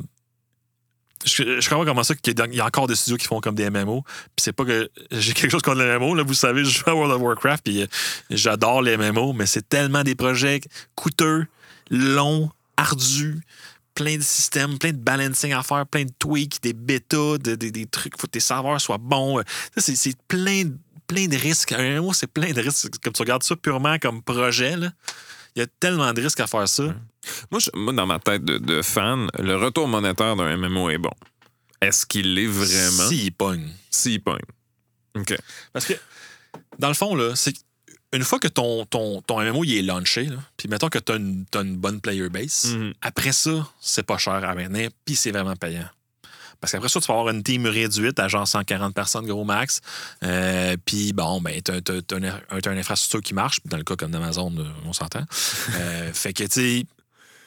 je, 1.25 1.59
je 1.61 1.69
comprends 1.71 1.87
comment 1.87 2.03
ça 2.05 2.15
qu'il 2.15 2.39
y 2.39 2.43
a- 2.43 2.47
il 2.47 2.55
y 2.57 2.61
a 2.61 2.67
encore 2.67 2.87
des 2.87 2.95
studios 2.97 3.17
qui 3.17 3.27
font 3.27 3.41
comme 3.41 3.55
des 3.55 3.71
MMO. 3.71 4.03
Puis 4.03 4.43
c'est 4.43 4.53
pas 4.53 4.65
que 4.67 4.91
j'ai 5.11 5.33
quelque 5.33 5.51
chose 5.51 5.63
contre 5.63 5.79
les 5.83 5.99
MMO. 5.99 6.15
Là, 6.15 6.23
vous 6.23 6.35
savez, 6.35 6.65
je 6.65 6.71
joue 6.79 6.91
à 6.91 6.95
World 6.95 7.15
of 7.15 7.23
Warcraft 7.23 7.65
puis 7.65 7.83
euh, 7.83 7.87
j'adore 8.31 8.83
les 8.83 8.97
MMO, 8.99 9.33
mais 9.33 9.47
c'est 9.47 9.67
tellement 9.67 10.03
des 10.03 10.15
projets 10.15 10.61
coûteux, 10.97 11.47
longs, 11.91 12.51
ardus, 12.77 13.41
plein 13.95 14.17
de 14.17 14.23
systèmes, 14.23 14.79
plein 14.79 14.93
de 14.93 14.99
balancing 14.99 15.53
à 15.53 15.63
faire, 15.63 15.87
plein 15.87 16.05
de 16.05 16.13
tweaks, 16.19 16.61
des 16.63 16.73
bêtas, 16.73 17.39
de- 17.39 17.55
des- 17.55 17.71
des 17.71 17.87
trucs. 17.87 18.19
Faut 18.21 18.27
que 18.27 18.33
tes 18.33 18.41
serveurs 18.41 18.81
soient 18.81 18.99
bons. 18.99 19.39
Euh, 19.39 19.43
ça, 19.75 19.81
C'est 19.81 19.97
c'est 19.97 20.17
plein, 20.29 20.65
de- 20.65 20.77
plein 21.07 21.27
de 21.27 21.37
risques. 21.37 21.73
Un 21.73 21.83
MMO, 22.01 22.13
c'est 22.13 22.27
plein 22.27 22.53
de 22.53 22.61
risques. 22.61 22.91
Comme 23.03 23.13
tu 23.13 23.23
regardes 23.23 23.43
ça 23.43 23.55
purement 23.57 23.99
comme 23.99 24.23
projet, 24.23 24.77
là, 24.77 24.91
il 25.55 25.61
y 25.61 25.63
a 25.63 25.67
tellement 25.79 26.13
de 26.13 26.21
risques 26.23 26.41
à 26.41 26.47
faire 26.47 26.69
ça. 26.69 26.95
Moi, 27.51 27.61
je- 27.61 27.71
moi, 27.75 27.93
dans 27.93 28.07
ma 28.07 28.19
tête 28.19 28.45
de, 28.45 28.59
de 28.59 28.83
fan, 28.83 29.29
le 29.39 29.57
retour 29.57 29.87
monétaire 29.89 30.35
d'un 30.37 30.57
MMO 30.57 30.91
est 30.91 30.99
bon. 30.99 31.11
Est-ce 31.81 32.05
qu'il 32.07 32.35
l'est 32.35 32.47
vraiment? 32.47 33.09
S'il 33.09 33.33
pogne. 33.33 33.71
S'il 33.91 34.21
pogne. 34.23 34.41
OK. 35.17 35.37
Parce 35.73 35.87
que, 35.87 35.95
dans 36.79 36.89
le 36.89 36.95
fond, 36.95 37.15
là, 37.15 37.37
c'est 37.37 37.55
une 38.15 38.25
fois 38.25 38.39
que 38.39 38.49
ton, 38.49 38.85
ton, 38.87 39.21
ton 39.23 39.41
MMO 39.43 39.65
il 39.65 39.77
est 39.79 39.83
launché, 39.83 40.29
puis 40.57 40.69
mettons 40.69 40.89
que 40.89 40.99
tu 40.99 41.13
as, 41.13 41.17
une 41.17 41.77
bonne 41.77 42.01
player 42.01 42.29
base, 42.29 42.75
Mhm. 42.75 42.95
après 43.03 43.33
ça, 43.33 43.69
c'est 43.81 44.03
pas 44.05 44.19
cher 44.19 44.35
à 44.45 44.55
maintenir, 44.55 44.91
puis 45.05 45.17
c'est 45.17 45.31
vraiment 45.31 45.57
payant. 45.57 45.89
Parce 46.61 46.73
qu'après 46.73 46.89
ça, 46.89 46.99
tu 47.01 47.07
vas 47.09 47.15
avoir 47.19 47.35
une 47.35 47.43
team 47.43 47.67
réduite 47.67 48.19
à 48.19 48.27
genre 48.29 48.49
140 48.49 48.95
personnes, 48.95 49.27
gros 49.27 49.45
max. 49.45 49.81
Euh, 50.23 50.77
puis 50.87 51.13
bon, 51.13 51.39
ben, 51.43 51.61
t'as- 51.61 51.83
t'as 51.83 52.17
une, 52.17 52.79
infrastructure 52.79 53.21
qui 53.21 53.35
marche. 53.35 53.61
Dans 53.67 53.77
le 53.77 53.83
cas 53.85 53.97
comme 53.97 54.13
d'Amazon, 54.13 54.51
euh, 54.57 54.65
on 54.87 54.95
s'entend. 54.95 55.25
Euh, 55.75 56.11
fait 56.15 56.33
que, 56.33 56.45
tu 56.45 56.87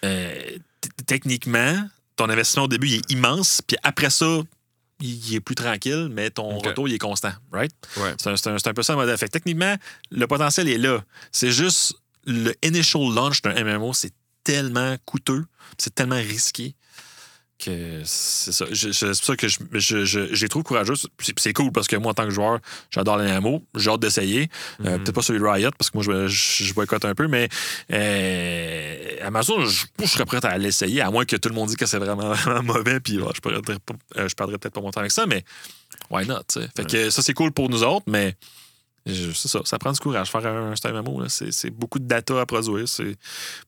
sais, 0.04 0.60
techniquement, 1.08 1.88
ton 2.16 2.30
investissement 2.30 2.64
au 2.66 2.68
début, 2.68 2.88
il 2.88 2.96
est 2.96 3.12
immense. 3.12 3.62
Puis 3.66 3.78
après 3.84 4.10
ça, 4.10 4.40
il 5.00 5.36
est 5.36 5.40
plus 5.40 5.56
tranquille, 5.56 6.10
mais 6.12 6.30
ton 6.32 6.58
retour, 6.70 6.88
il 6.88 6.94
est 6.96 7.00
constant, 7.00 7.32
right? 7.52 7.72
Ouais. 7.98 8.14
C'est 8.20 8.30
un, 8.30 8.36
c'est 8.36 8.50
un- 8.50 8.58
c'est 8.58 8.68
un 8.70 8.74
peu 8.74 8.84
ça 8.84 8.94
le 8.94 9.00
modèle. 9.00 9.18
Fait 9.18 9.28
que 9.28 9.32
techniquement, 9.32 9.76
le 10.12 10.28
potentiel 10.28 10.68
est 10.70 10.78
là. 10.78 11.04
C'est 11.32 11.52
juste 11.52 11.94
le 12.26 12.54
initial 12.64 13.04
launch 13.14 13.42
d'un 13.42 13.54
MMO, 13.64 13.94
c'est 13.94 14.12
tellement 14.44 14.96
coûteux, 15.06 15.46
c'est 15.78 15.94
tellement 15.94 16.16
risqué 16.16 16.76
que 17.60 18.02
c'est 18.06 18.52
ça. 18.52 18.66
C'est 18.74 19.06
pour 19.06 19.16
ça 19.16 19.36
que 19.36 19.48
je, 19.48 19.58
je, 19.74 20.06
je- 20.06 20.34
j'ai 20.34 20.48
trouvé 20.50 20.64
courageux. 20.64 20.94
C'est 21.38 21.54
cool 21.54 21.72
parce 21.72 21.88
que 21.88 21.96
moi, 21.96 22.12
en 22.12 22.14
tant 22.14 22.26
que 22.26 22.32
joueur, 22.32 22.60
j'adore 22.92 23.18
les 23.18 23.32
MMO. 23.40 23.64
J'ai 23.76 23.90
hâte 23.90 24.00
d'essayer. 24.02 24.50
Euh, 24.86 24.92
Mhm. 24.98 25.04
Peut-être 25.04 25.16
pas 25.16 25.22
celui 25.22 25.40
de 25.40 25.46
Riot 25.46 25.72
parce 25.78 25.90
que 25.90 25.98
moi, 25.98 26.04
je, 26.04 26.28
je, 26.28 26.74
boycotte 26.74 27.06
un 27.06 27.16
peu, 27.16 27.28
mais 27.28 27.50
euh, 27.94 29.18
Amazon, 29.24 29.66
je, 29.66 29.86
je 30.02 30.06
serais 30.06 30.26
prêt 30.26 30.44
à 30.46 30.58
l'essayer, 30.58 31.02
à 31.02 31.10
moins 31.12 31.26
que 31.26 31.36
tout 31.36 31.50
le 31.50 31.56
monde 31.56 31.68
dise 31.68 31.76
que 31.78 31.86
c'est 31.86 31.98
vraiment, 32.00 32.34
vraiment 32.34 32.64
mauvais. 32.64 33.00
Puis 33.00 33.20
ouais, 33.20 33.32
je 33.36 33.42
perdrais 33.42 33.78
euh, 34.18 34.28
je 34.28 34.36
perdrais 34.36 34.58
peut-être 34.58 34.74
pas 34.74 34.82
mon 34.82 34.92
temps 34.92 35.00
avec 35.02 35.12
ça, 35.12 35.26
mais 35.26 35.44
why 36.10 36.26
not? 36.26 36.42
Fait 36.76 36.86
que 36.86 37.10
ça, 37.10 37.22
c'est 37.22 37.34
cool 37.34 37.52
pour 37.52 37.70
nous 37.70 37.84
autres, 37.84 38.06
mais 38.08 38.36
c'est 39.06 39.48
ça, 39.48 39.62
ça 39.64 39.80
prend 39.80 39.92
du 39.92 40.00
courage. 40.00 40.30
Faire 40.30 40.46
un, 40.46 40.74
un 40.74 41.02
MMO, 41.02 41.24
c'est 41.30 41.70
beaucoup 41.70 42.00
de 42.00 42.06
data 42.08 42.40
à 42.42 42.46
produire, 42.46 42.88
c'est 42.88 43.16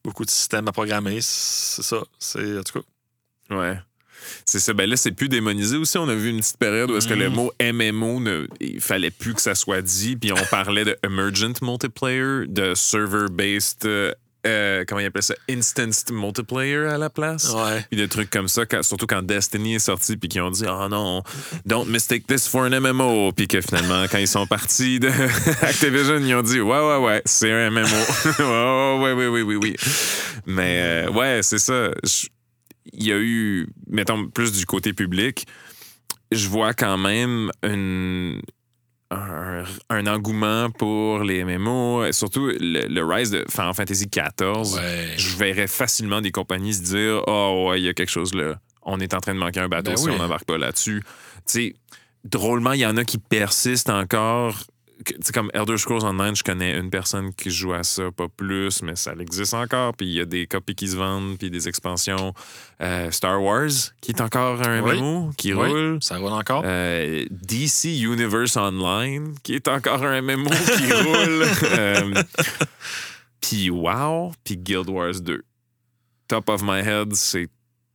beaucoup 0.04 0.26
de 0.26 0.30
systèmes 0.30 0.68
à 0.68 0.72
programmer. 0.72 1.20
C'est 1.22 1.82
ça. 1.84 1.98
C'est, 2.18 2.58
en 2.60 2.64
tout 2.64 2.80
cas, 2.80 2.86
Ouais. 3.50 3.78
C'est 4.46 4.60
ça. 4.60 4.74
Ben 4.74 4.90
là, 4.90 4.98
c'est 4.98 5.12
plus 5.12 5.30
démonisé 5.30 5.78
aussi. 5.78 5.98
On 5.98 6.08
a 6.10 6.14
vu 6.16 6.30
une 6.30 6.40
petite 6.40 6.58
période 6.58 6.92
où 6.92 6.98
est-ce 6.98 7.08
que 7.08 7.14
le 7.14 7.30
Mhm. 7.30 7.36
mot 7.36 7.52
MMO, 7.60 8.20
ne, 8.20 8.48
il 8.60 8.82
fallait 8.82 9.12
plus 9.12 9.34
que 9.34 9.42
ça 9.42 9.56
soit 9.56 9.82
dit. 9.82 10.16
Puis 10.18 10.32
on 10.32 10.46
parlait 10.52 10.86
de 10.86 10.98
Emergent 11.04 11.54
Multiplayer, 11.62 12.46
de 12.48 12.74
Server-Based, 12.76 13.86
euh, 13.86 14.12
euh, 14.46 14.84
comment 14.88 15.00
il 15.02 15.06
appelle 15.06 15.24
ça? 15.24 15.36
Instanced 15.50 16.12
Multiplayer 16.12 16.86
à 16.90 16.98
la 16.98 17.10
place. 17.10 17.50
ouais. 17.54 17.86
Puis 17.90 17.98
des 17.98 18.08
trucs 18.08 18.30
comme 18.30 18.48
ça, 18.48 18.66
quand- 18.66 18.84
surtout 18.84 19.08
quand 19.08 19.22
Destiny 19.24 19.76
est 19.76 19.80
sorti, 19.80 20.16
puis 20.18 20.28
qu'ils 20.30 20.42
ont 20.42 20.52
dit 20.52 20.66
Oh 20.68 20.88
non, 20.90 21.24
don't 21.66 21.88
mistake 21.88 22.28
this 22.28 22.48
for 22.48 22.64
an 22.66 22.72
MMO. 22.72 23.32
Puis 23.32 23.48
que 23.48 23.62
finalement, 23.62 24.06
quand 24.12 24.18
ils 24.20 24.28
sont 24.28 24.46
partis 24.48 25.00
de 25.00 25.08
Activision, 25.62 26.18
ils 26.20 26.36
ont 26.36 26.44
dit 26.44 26.60
Ouais, 26.60 26.80
ouais, 26.80 26.98
ouais, 26.98 27.22
c'est 27.26 27.52
un 27.52 27.70
MMO. 27.70 27.88
ouais, 28.40 29.14
ouais, 29.14 29.14
ouais, 29.14 29.28
oui, 29.28 29.42
oui, 29.42 29.56
oui. 29.56 29.76
Mais 30.46 31.06
euh, 31.08 31.12
ouais, 31.12 31.40
c'est 31.42 31.60
ça. 31.60 31.92
Je- 32.04 32.28
Il 32.94 33.06
y 33.08 33.12
a 33.12 33.18
eu, 33.18 33.68
mettons, 33.88 34.28
plus 34.28 34.52
du 34.52 34.66
côté 34.66 34.94
public, 34.94 35.46
je 36.32 36.48
vois 36.48 36.74
quand 36.74 36.98
même 36.98 37.52
une. 37.64 38.42
Un, 39.12 39.64
un 39.90 40.06
engouement 40.06 40.70
pour 40.70 41.24
les 41.24 41.44
MMO, 41.44 42.06
et 42.06 42.12
surtout 42.14 42.46
le, 42.46 42.86
le 42.88 43.04
rise 43.04 43.32
de 43.32 43.44
Final 43.50 43.74
Fantasy 43.74 44.06
XIV 44.06 44.76
Ouais. 44.76 45.14
je 45.18 45.36
verrais 45.36 45.66
facilement 45.66 46.22
des 46.22 46.30
compagnies 46.30 46.76
se 46.76 46.84
dire 46.84 47.24
Oh, 47.26 47.70
ouais, 47.70 47.82
il 47.82 47.86
y 47.86 47.90
a 47.90 47.96
quelque 47.96 48.12
chose 48.12 48.36
là. 48.36 48.60
On 48.84 49.00
est 49.00 49.16
en 49.16 49.20
train 49.20 49.34
de 49.34 49.40
manquer 49.40 49.62
un 49.62 49.68
bateau 49.68 49.90
Ben 49.90 49.98
si 49.98 50.06
oui. 50.06 50.12
on 50.16 50.20
n'embarque 50.20 50.46
pas 50.46 50.60
là-dessus. 50.60 51.02
Tu 51.04 51.42
sais, 51.48 51.74
drôlement, 52.24 52.74
il 52.74 52.82
y 52.82 52.86
en 52.86 52.98
a 52.98 53.04
qui 53.04 53.18
persistent 53.18 53.90
encore. 53.90 54.60
Sais, 55.22 55.32
comme 55.32 55.50
Elder 55.54 55.78
Scrolls 55.78 56.04
Online, 56.04 56.36
je 56.36 56.44
connais 56.44 56.78
une 56.78 56.90
personne 56.90 57.34
qui 57.34 57.50
joue 57.52 57.74
à 57.74 57.84
ça, 57.84 58.12
pas 58.12 58.28
plus, 58.28 58.82
mais 58.84 58.96
ça 58.98 59.14
existe 59.20 59.54
encore. 59.54 59.94
Puis 59.96 60.08
il 60.08 60.14
y 60.14 60.20
a 60.20 60.26
des 60.26 60.46
copies 60.46 60.76
qui 60.76 60.88
se 60.90 60.98
vendent, 60.98 61.38
puis 61.38 61.50
des 61.50 61.68
expansions. 61.70 62.34
Euh, 62.82 63.10
Star 63.12 63.42
Wars, 63.42 63.70
qui 64.02 64.12
est 64.12 64.22
encore 64.22 64.62
un 64.62 64.82
Oui. 64.82 64.98
MMO, 65.00 65.32
qui 65.38 65.54
Oui. 65.54 65.68
roule. 65.70 65.98
Ça 66.02 66.18
roule 66.18 66.34
encore. 66.34 66.64
Euh, 66.66 67.26
DC 67.32 67.86
Universe 68.02 68.58
Online, 68.58 69.36
qui 69.44 69.54
est 69.56 69.68
encore 69.70 70.04
un 70.04 70.22
MMO 70.22 70.50
qui 70.50 70.92
roule. 70.94 71.46
Euh, 71.64 72.24
puis 73.42 73.70
WoW, 73.70 74.34
puis 74.44 74.58
Guild 74.58 74.90
Wars 74.90 75.20
2. 75.22 75.42
Top 76.28 76.50
of 76.50 76.62
my 76.62 76.80
head, 76.82 77.16
c'est 77.16 77.48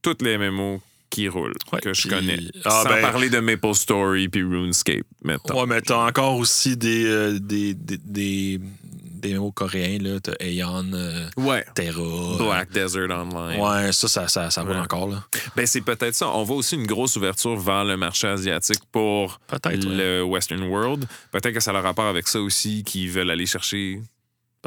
toutes 0.03 0.23
les 0.23 0.37
MMO 0.39 0.81
qui 1.15 1.29
roulent, 1.29 1.55
Ouais, 1.73 1.81
que 1.81 1.95
je 1.95 2.09
connais. 2.09 2.39
Ah, 2.65 2.83
Sans 2.83 2.89
ben- 2.89 3.01
parler 3.03 3.31
de 3.31 3.39
Maple 3.39 3.75
Story 3.75 4.29
puis 4.29 4.43
RuneScape, 4.43 5.07
mettons. 5.23 5.61
Ouais, 5.61 5.67
mais 5.67 5.81
t'as 5.81 6.07
encore 6.07 6.37
aussi 6.37 6.77
des, 6.77 7.05
euh, 7.07 7.39
des, 7.39 7.75
des, 7.75 7.99
des, 7.99 8.61
des 8.99 9.33
MMO 9.35 9.53
coréens, 9.53 9.99
là. 10.01 10.19
T'as 10.21 10.33
Aeon, 10.41 10.93
euh, 10.93 11.27
Ouais. 11.37 11.65
Terra. 11.75 12.01
euh, 12.03 12.37
Black 12.39 12.73
Desert 12.73 13.09
Online. 13.11 13.61
Ouais, 13.61 13.93
ça, 13.93 14.09
ça, 14.09 14.29
ça, 14.29 14.51
ça 14.51 14.65
Ouais. 14.65 14.75
encore, 14.77 15.09
là. 15.09 15.25
Ben, 15.57 15.67
c'est 15.67 15.81
peut-être 15.81 16.15
ça. 16.15 16.29
On 16.29 16.43
voit 16.43 16.57
aussi 16.57 16.75
une 16.75 16.87
grosse 16.87 17.17
ouverture 17.17 17.57
vers 17.57 17.85
le 17.85 17.97
marché 17.97 18.27
asiatique 18.27 18.81
pour 18.93 19.41
ouais. 19.53 19.77
le 19.77 20.23
Western 20.23 20.63
World. 20.65 21.07
Peut-être 21.33 21.55
que 21.55 21.61
ça 21.61 21.71
a 21.71 21.75
le 21.75 21.81
rapport 21.81 22.07
avec 22.07 22.27
ça 22.29 22.41
aussi, 22.41 22.83
qu'ils 22.85 23.11
veulent 23.11 23.31
aller 23.31 23.47
chercher 23.47 24.01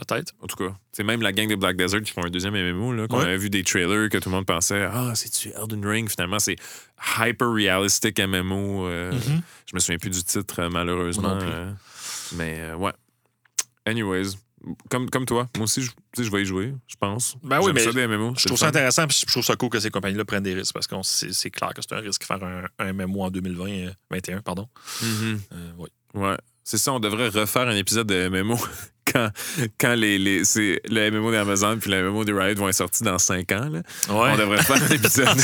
Peut-être. 0.05 0.33
En 0.41 0.45
tout 0.47 0.55
cas, 0.57 0.75
c'est 0.91 1.03
même 1.03 1.23
la 1.23 1.31
gang 1.33 1.47
de 1.49 1.55
Black 1.55 1.75
Desert 1.75 2.01
qui 2.03 2.11
font 2.11 2.23
un 2.23 2.29
deuxième 2.29 2.53
MMO, 2.53 2.93
là, 2.93 3.07
qu'on 3.07 3.17
Ouais. 3.17 3.23
avait 3.25 3.37
vu 3.37 3.49
des 3.49 3.63
trailers 3.63 4.09
que 4.09 4.19
tout 4.19 4.29
le 4.29 4.35
monde 4.35 4.45
pensait 4.45 4.83
Ah, 4.91 5.13
c'est-tu 5.15 5.49
Elden 5.59 5.83
Ring 5.83 6.07
Finalement, 6.09 6.37
c'est 6.37 6.55
hyper 7.19 7.51
realistic 7.51 8.19
MMO. 8.19 8.85
euh, 8.87 9.11
Mhm. 9.11 9.41
Je 9.65 9.75
me 9.75 9.79
souviens 9.79 9.97
plus 9.97 10.11
du 10.11 10.23
titre, 10.23 10.59
euh, 10.61 10.69
malheureusement. 10.69 11.39
Euh, 11.41 11.71
mais 12.33 12.59
euh, 12.59 12.75
ouais. 12.75 12.91
Anyways, 13.87 14.31
comme, 14.89 15.09
comme 15.09 15.25
toi, 15.25 15.49
moi 15.55 15.63
aussi, 15.63 15.81
je, 15.81 15.91
je 16.23 16.29
vais 16.29 16.41
y 16.41 16.45
jouer, 16.45 16.73
je 16.87 16.95
pense. 16.99 17.35
Ben 17.43 17.59
oui, 17.61 17.71
mais 17.73 17.79
ça 17.79 17.91
des 17.91 18.05
MMO. 18.05 18.33
Je 18.37 18.45
trouve 18.45 18.57
ça 18.59 18.67
intéressant, 18.67 19.07
puis 19.07 19.17
je 19.25 19.31
trouve 19.31 19.43
ça 19.43 19.55
cool 19.55 19.69
que 19.69 19.79
ces 19.79 19.89
compagnies-là 19.89 20.25
prennent 20.25 20.43
des 20.43 20.53
risques 20.53 20.73
parce 20.73 20.87
que 20.87 20.95
c'est 21.01 21.49
clair 21.51 21.73
que 21.73 21.81
c'est 21.81 21.93
un 21.95 21.99
risque 22.01 22.23
faire 22.23 22.43
un, 22.43 22.65
un 22.79 22.93
MMO 22.93 23.23
en 23.23 23.29
2020, 23.31 23.65
euh, 23.87 23.91
21, 24.11 24.41
pardon. 24.41 24.67
Mhm. 25.01 25.39
Euh, 25.53 25.71
oui. 25.79 25.89
Ouais. 26.13 26.37
C'est 26.63 26.77
ça, 26.77 26.91
on 26.91 26.99
devrait 26.99 27.29
refaire 27.29 27.67
un 27.67 27.75
épisode 27.77 28.07
de 28.07 28.27
MMO 28.27 28.57
quand, 29.11 29.29
quand 29.79 29.95
les, 29.95 30.17
les, 30.17 30.43
c'est 30.43 30.81
le 30.89 31.11
MMO 31.11 31.31
d'Amazon 31.31 31.77
puis 31.77 31.91
le 31.91 32.09
MMO 32.09 32.25
de 32.25 32.33
Riot 32.33 32.55
vont 32.55 32.69
être 32.69 32.75
sortis 32.75 33.03
dans 33.03 33.17
5 33.17 33.51
ans. 33.51 33.69
Là. 33.69 33.81
Ouais. 34.09 34.31
On 34.33 34.37
devrait 34.37 34.63
faire 34.63 34.81
un 34.81 34.93
épisode. 34.93 35.27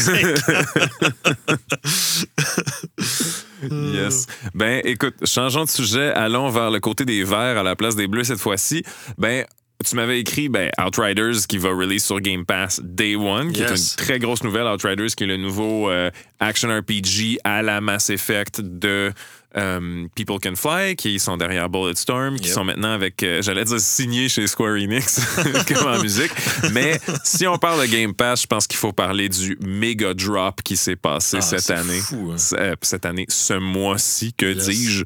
Yes. 3.72 4.26
Ben, 4.53 4.82
écoute, 4.84 5.16
changeons 5.26 5.64
de 5.64 5.70
sujet, 5.70 6.11
allons 6.11 6.49
vers 6.49 6.70
le 6.70 6.82
côté 6.82 7.05
des 7.05 7.24
verts 7.24 7.57
à 7.57 7.64
la 7.64 7.78
place 7.78 7.95
des 7.95 8.07
bleus 8.07 8.26
cette 8.26 8.39
fois-ci. 8.39 8.84
Ben, 9.18 9.45
tu 9.84 9.95
m'avais 9.95 10.20
écrit 10.20 10.49
ben, 10.49 10.70
Outriders 10.80 11.45
qui 11.47 11.57
va 11.57 11.70
release 11.70 12.05
sur 12.05 12.20
Game 12.20 12.45
Pass 12.45 12.82
Day 12.84 13.16
One, 13.16 13.51
qui 13.51 13.61
est 13.61 13.70
une 13.70 13.95
très 13.97 14.20
grosse 14.20 14.43
nouvelle. 14.43 14.68
Outriders 14.68 15.16
qui 15.16 15.24
est 15.24 15.28
le 15.28 15.38
nouveau 15.38 15.89
euh, 15.89 16.09
action 16.39 16.70
RPG 16.70 17.39
à 17.43 17.61
la 17.61 17.82
Mass 17.82 18.09
Effect 18.09 18.61
de 18.61 19.11
euh, 19.56 20.08
People 20.16 20.38
Can 20.41 20.56
Fly, 20.56 20.95
qui 20.95 21.20
sont 21.20 21.38
derrière 21.38 21.70
Bulletstorm, 21.70 22.38
qui 22.38 22.45
Yep. 22.47 22.54
sont 22.54 22.64
maintenant 22.64 22.91
avec, 22.93 23.22
euh, 23.24 23.41
j'allais 23.41 23.66
dire 23.66 23.80
signé 23.80 24.30
chez 24.30 24.47
Square 24.47 24.76
Enix, 24.76 25.20
comme 25.68 25.88
en 25.88 26.01
musique. 26.01 26.32
Mais 26.72 26.99
si 27.24 27.45
on 27.47 27.58
parle 27.58 27.82
de 27.88 27.91
Game 27.91 28.14
Pass, 28.14 28.41
je 28.43 28.47
pense 28.47 28.66
qu'il 28.68 28.78
faut 28.80 28.93
parler 28.93 29.30
du 29.30 29.58
méga 29.62 30.14
drop 30.14 30.62
qui 30.64 30.76
s'est 30.78 30.95
passé 30.95 31.38
Ah, 31.39 31.41
cette 31.41 31.70
année. 31.72 31.99
fou, 31.99 32.32
hein. 32.34 32.38
Euh, 32.54 32.76
cette 32.82 33.06
année, 33.06 33.26
ce 33.30 33.54
mois-ci, 33.54 34.34
que 34.34 34.54
Yes. 34.54 34.68
dis-je, 34.68 35.04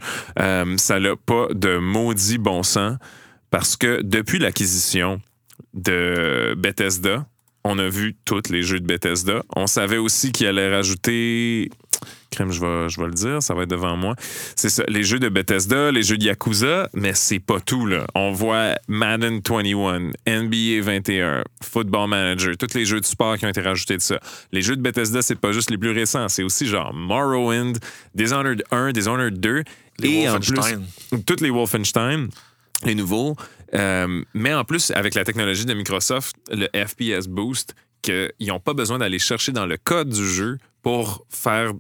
ça 0.78 1.00
n'a 1.00 1.16
pas 1.16 1.48
de 1.54 1.78
maudit 1.78 2.38
bon 2.38 2.64
sens 2.64 2.98
parce 3.52 3.76
que 3.78 4.02
depuis 4.02 4.40
l'acquisition 4.40 5.22
de 5.74 6.54
Bethesda, 6.58 7.26
on 7.64 7.80
a 7.80 7.90
vu 7.90 8.16
tous 8.26 8.44
les 8.50 8.62
jeux 8.64 8.80
de 8.80 8.86
Bethesda. 8.86 9.44
On 9.56 9.68
savait 9.68 9.98
aussi 9.98 10.32
qu'il 10.32 10.48
allait 10.48 10.74
rajouter. 10.74 11.70
Crème, 12.30 12.52
je 12.52 12.60
vais, 12.60 12.90
je 12.90 13.00
vais 13.00 13.08
le 13.08 13.14
dire, 13.14 13.42
ça 13.42 13.54
va 13.54 13.64
être 13.64 13.70
devant 13.70 13.96
moi. 13.96 14.16
C'est 14.56 14.70
ça, 14.70 14.84
les 14.88 15.04
jeux 15.04 15.20
de 15.20 15.30
Bethesda, 15.30 15.92
les 15.92 16.04
jeux 16.04 16.18
de 16.18 16.26
Yakuza, 16.26 16.90
mais 16.94 17.14
c'est 17.14 17.40
pas 17.40 17.60
tout, 17.60 17.86
là. 17.86 18.06
On 18.16 18.32
voit 18.32 18.76
Madden 18.88 19.42
21, 19.48 20.12
NBA 20.28 20.82
21, 20.82 21.44
Football 21.64 22.10
Manager, 22.10 22.58
tous 22.58 22.74
les 22.76 22.86
jeux 22.86 23.00
de 23.00 23.06
sport 23.06 23.38
qui 23.38 23.46
ont 23.46 23.50
été 23.50 23.62
rajoutés 23.62 23.98
de 23.98 24.02
ça. 24.02 24.20
Les 24.52 24.62
jeux 24.62 24.76
de 24.76 24.82
Bethesda, 24.82 25.22
c'est 25.22 25.36
pas 25.36 25.52
juste 25.52 25.72
les 25.72 25.78
plus 25.78 25.92
récents, 25.92 26.28
c'est 26.28 26.44
aussi 26.44 26.68
genre 26.68 26.94
Morrowind, 26.94 27.78
Dishonored 28.14 28.64
1, 28.72 28.92
Dishonored 28.92 29.40
2, 29.40 29.64
Les 30.00 30.10
et 30.10 30.30
en 30.30 30.34
Wolfenstein. 30.34 30.86
plus, 31.10 31.24
toutes 31.24 31.42
les 31.42 31.50
Wolfenstein, 31.50 32.30
les 32.84 32.96
nouveaux. 32.96 33.36
Euh, 33.74 34.24
mais 34.34 34.54
en 34.54 34.64
plus, 34.64 34.92
avec 34.92 35.16
la 35.16 35.24
technologie 35.24 35.66
de 35.66 35.74
Microsoft, 35.74 36.36
le 36.52 36.68
FPS 36.74 37.28
Boost, 37.28 37.76
qu'ils 38.02 38.48
n'ont 38.48 38.60
pas 38.60 38.74
besoin 38.74 39.00
d'aller 39.00 39.20
chercher 39.20 39.52
dans 39.52 39.66
le 39.66 39.78
code 39.78 40.10
du 40.10 40.26
jeu 40.26 40.58
pour 40.82 41.26
faire 41.30 41.74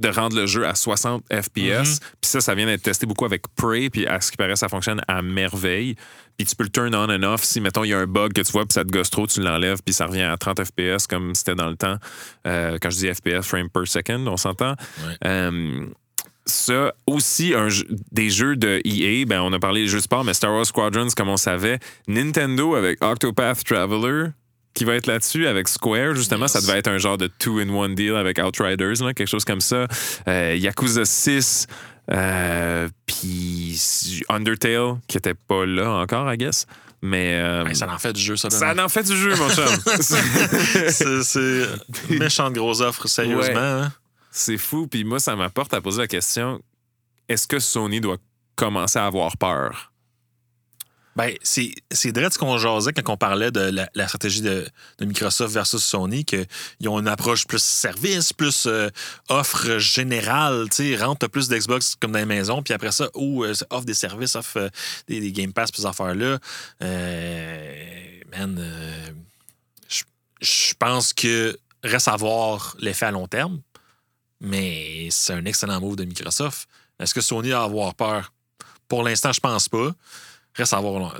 de 0.00 0.08
rendre 0.08 0.36
le 0.36 0.46
jeu 0.46 0.66
à 0.66 0.74
60 0.74 1.24
FPS. 1.30 2.00
Puis 2.20 2.30
ça, 2.30 2.40
ça 2.40 2.54
vient 2.54 2.66
d'être 2.66 2.82
testé 2.82 3.06
beaucoup 3.06 3.24
avec 3.24 3.42
Prey, 3.54 3.90
puis 3.90 4.06
à 4.06 4.20
ce 4.20 4.30
qui 4.30 4.36
paraît, 4.36 4.56
ça 4.56 4.68
fonctionne 4.68 5.00
à 5.06 5.22
merveille. 5.22 5.94
Puis 6.36 6.46
tu 6.46 6.56
peux 6.56 6.64
le 6.64 6.70
turn 6.70 6.94
on 6.94 7.10
and 7.10 7.22
off. 7.22 7.44
Si, 7.44 7.60
mettons, 7.60 7.84
il 7.84 7.88
y 7.88 7.94
a 7.94 7.98
un 7.98 8.06
bug 8.06 8.32
que 8.32 8.40
tu 8.40 8.52
vois, 8.52 8.64
puis 8.64 8.72
ça 8.72 8.84
te 8.84 8.90
gosse 8.90 9.10
trop, 9.10 9.26
tu 9.26 9.40
l'enlèves, 9.40 9.82
puis 9.84 9.92
ça 9.92 10.06
revient 10.06 10.22
à 10.22 10.36
30 10.36 10.64
FPS 10.64 11.06
comme 11.06 11.34
c'était 11.34 11.54
dans 11.54 11.68
le 11.68 11.76
temps. 11.76 11.96
Euh, 12.46 12.78
quand 12.80 12.90
je 12.90 12.96
dis 12.96 13.14
FPS, 13.14 13.46
frame 13.46 13.68
per 13.68 13.84
second, 13.84 14.26
on 14.26 14.38
s'entend. 14.38 14.74
Ouais. 15.06 15.16
Euh, 15.26 15.86
ça, 16.46 16.94
aussi, 17.06 17.54
un 17.54 17.68
des 18.10 18.30
jeux 18.30 18.56
de 18.56 18.80
EA, 18.84 19.24
ben, 19.26 19.40
on 19.42 19.52
a 19.52 19.58
parlé 19.58 19.82
des 19.82 19.88
jeux 19.88 19.98
de 19.98 20.02
sport, 20.02 20.24
mais 20.24 20.34
Star 20.34 20.52
Wars 20.52 20.66
Squadrons, 20.66 21.08
comme 21.16 21.28
on 21.28 21.36
savait, 21.36 21.78
Nintendo 22.08 22.74
avec 22.74 23.02
Octopath 23.04 23.62
Traveler, 23.64 24.30
qui 24.74 24.84
va 24.84 24.94
être 24.94 25.06
là-dessus 25.06 25.46
avec 25.46 25.68
Square, 25.68 26.14
justement, 26.14 26.44
Yes. 26.46 26.52
ça 26.52 26.60
devait 26.60 26.78
être 26.78 26.88
un 26.88 26.98
genre 26.98 27.18
de 27.18 27.26
two-in-one 27.26 27.94
deal 27.94 28.14
avec 28.16 28.38
Outriders, 28.38 29.02
là, 29.02 29.12
quelque 29.14 29.26
chose 29.28 29.44
comme 29.44 29.60
ça. 29.60 29.86
Euh, 30.28 30.54
Yakuza 30.56 31.04
6, 31.04 31.66
euh, 32.12 32.88
puis 33.06 33.80
Undertale, 34.28 34.96
qui 35.08 35.16
était 35.18 35.34
pas 35.34 35.66
là 35.66 35.90
encore, 35.90 36.32
I 36.32 36.36
guess. 36.36 36.66
Mais 37.02 37.34
euh, 37.40 37.64
Hey, 37.66 37.74
ça 37.74 37.90
en 37.90 37.98
fait 37.98 38.12
du 38.12 38.20
jeu, 38.20 38.36
ça. 38.36 38.50
ça 38.50 38.74
en 38.78 38.88
fait 38.88 39.04
du 39.04 39.16
jeu, 39.16 39.34
mon 39.36 39.48
chum. 39.48 39.64
C'est 40.90 41.22
c'est 41.22 41.62
une 42.10 42.18
méchante 42.18 42.52
grosse 42.52 42.80
offre, 42.80 43.08
sérieusement. 43.08 43.54
Ouais. 43.54 43.58
hein? 43.58 43.92
C'est 44.30 44.58
fou. 44.58 44.86
Puis 44.86 45.02
moi, 45.04 45.18
ça 45.18 45.34
m'apporte 45.34 45.72
à 45.74 45.80
poser 45.80 46.02
la 46.02 46.06
question 46.08 46.60
est-ce 47.28 47.46
que 47.48 47.58
Sony 47.58 48.00
doit 48.00 48.18
commencer 48.54 48.98
à 48.98 49.06
avoir 49.06 49.36
peur? 49.36 49.89
Ben, 51.16 51.34
c'est 51.42 51.74
c'est 51.90 52.16
vrai 52.16 52.30
ce 52.30 52.38
qu'on 52.38 52.56
jasait 52.56 52.92
quand 52.92 53.12
on 53.12 53.16
parlait 53.16 53.50
de 53.50 53.72
la, 53.94 54.06
stratégie 54.06 54.42
de, 54.42 54.66
Microsoft 55.00 55.52
versus 55.52 55.82
Sony, 55.82 56.24
qu'ils 56.24 56.46
ont 56.88 57.00
une 57.00 57.08
approche 57.08 57.46
plus 57.46 57.62
service, 57.62 58.32
plus 58.32 58.66
euh, 58.66 58.88
offre 59.28 59.78
générale, 59.78 60.68
tu 60.70 60.96
sais, 60.96 60.96
rentre 60.96 61.26
plus 61.26 61.48
d'Xbox 61.48 61.96
comme 62.00 62.12
dans 62.12 62.20
les 62.20 62.24
maisons, 62.24 62.62
puis 62.62 62.74
après 62.74 62.92
ça, 62.92 63.08
ou 63.14 63.44
euh, 63.44 63.52
offre 63.70 63.86
des 63.86 63.94
services, 63.94 64.36
offre 64.36 64.58
euh, 64.58 64.68
des, 65.08 65.32
Game 65.32 65.52
Pass, 65.52 65.70
ces 65.74 65.84
affaires-là. 65.84 66.38
Euh, 66.82 68.20
man, 68.36 68.72
je 70.40 70.74
pense 70.78 71.12
que 71.12 71.58
reste 71.82 72.08
à 72.08 72.16
voir 72.16 72.76
l'effet 72.78 73.06
à 73.06 73.10
long 73.10 73.26
terme, 73.26 73.60
mais 74.40 75.08
c'est 75.10 75.32
un 75.32 75.44
excellent 75.44 75.80
move 75.80 75.96
de 75.96 76.04
Microsoft. 76.04 76.68
Est-ce 77.00 77.14
que 77.14 77.20
Sony 77.20 77.52
a 77.52 77.62
à 77.62 77.64
avoir 77.64 77.94
peur? 77.94 78.32
Pour 78.88 79.02
l'instant, 79.02 79.32
je 79.32 79.40
pense 79.40 79.68
pas 79.68 79.92
reste 80.54 80.72
à 80.74 80.80
voir 80.80 80.92
au 80.94 80.98
long, 80.98 81.12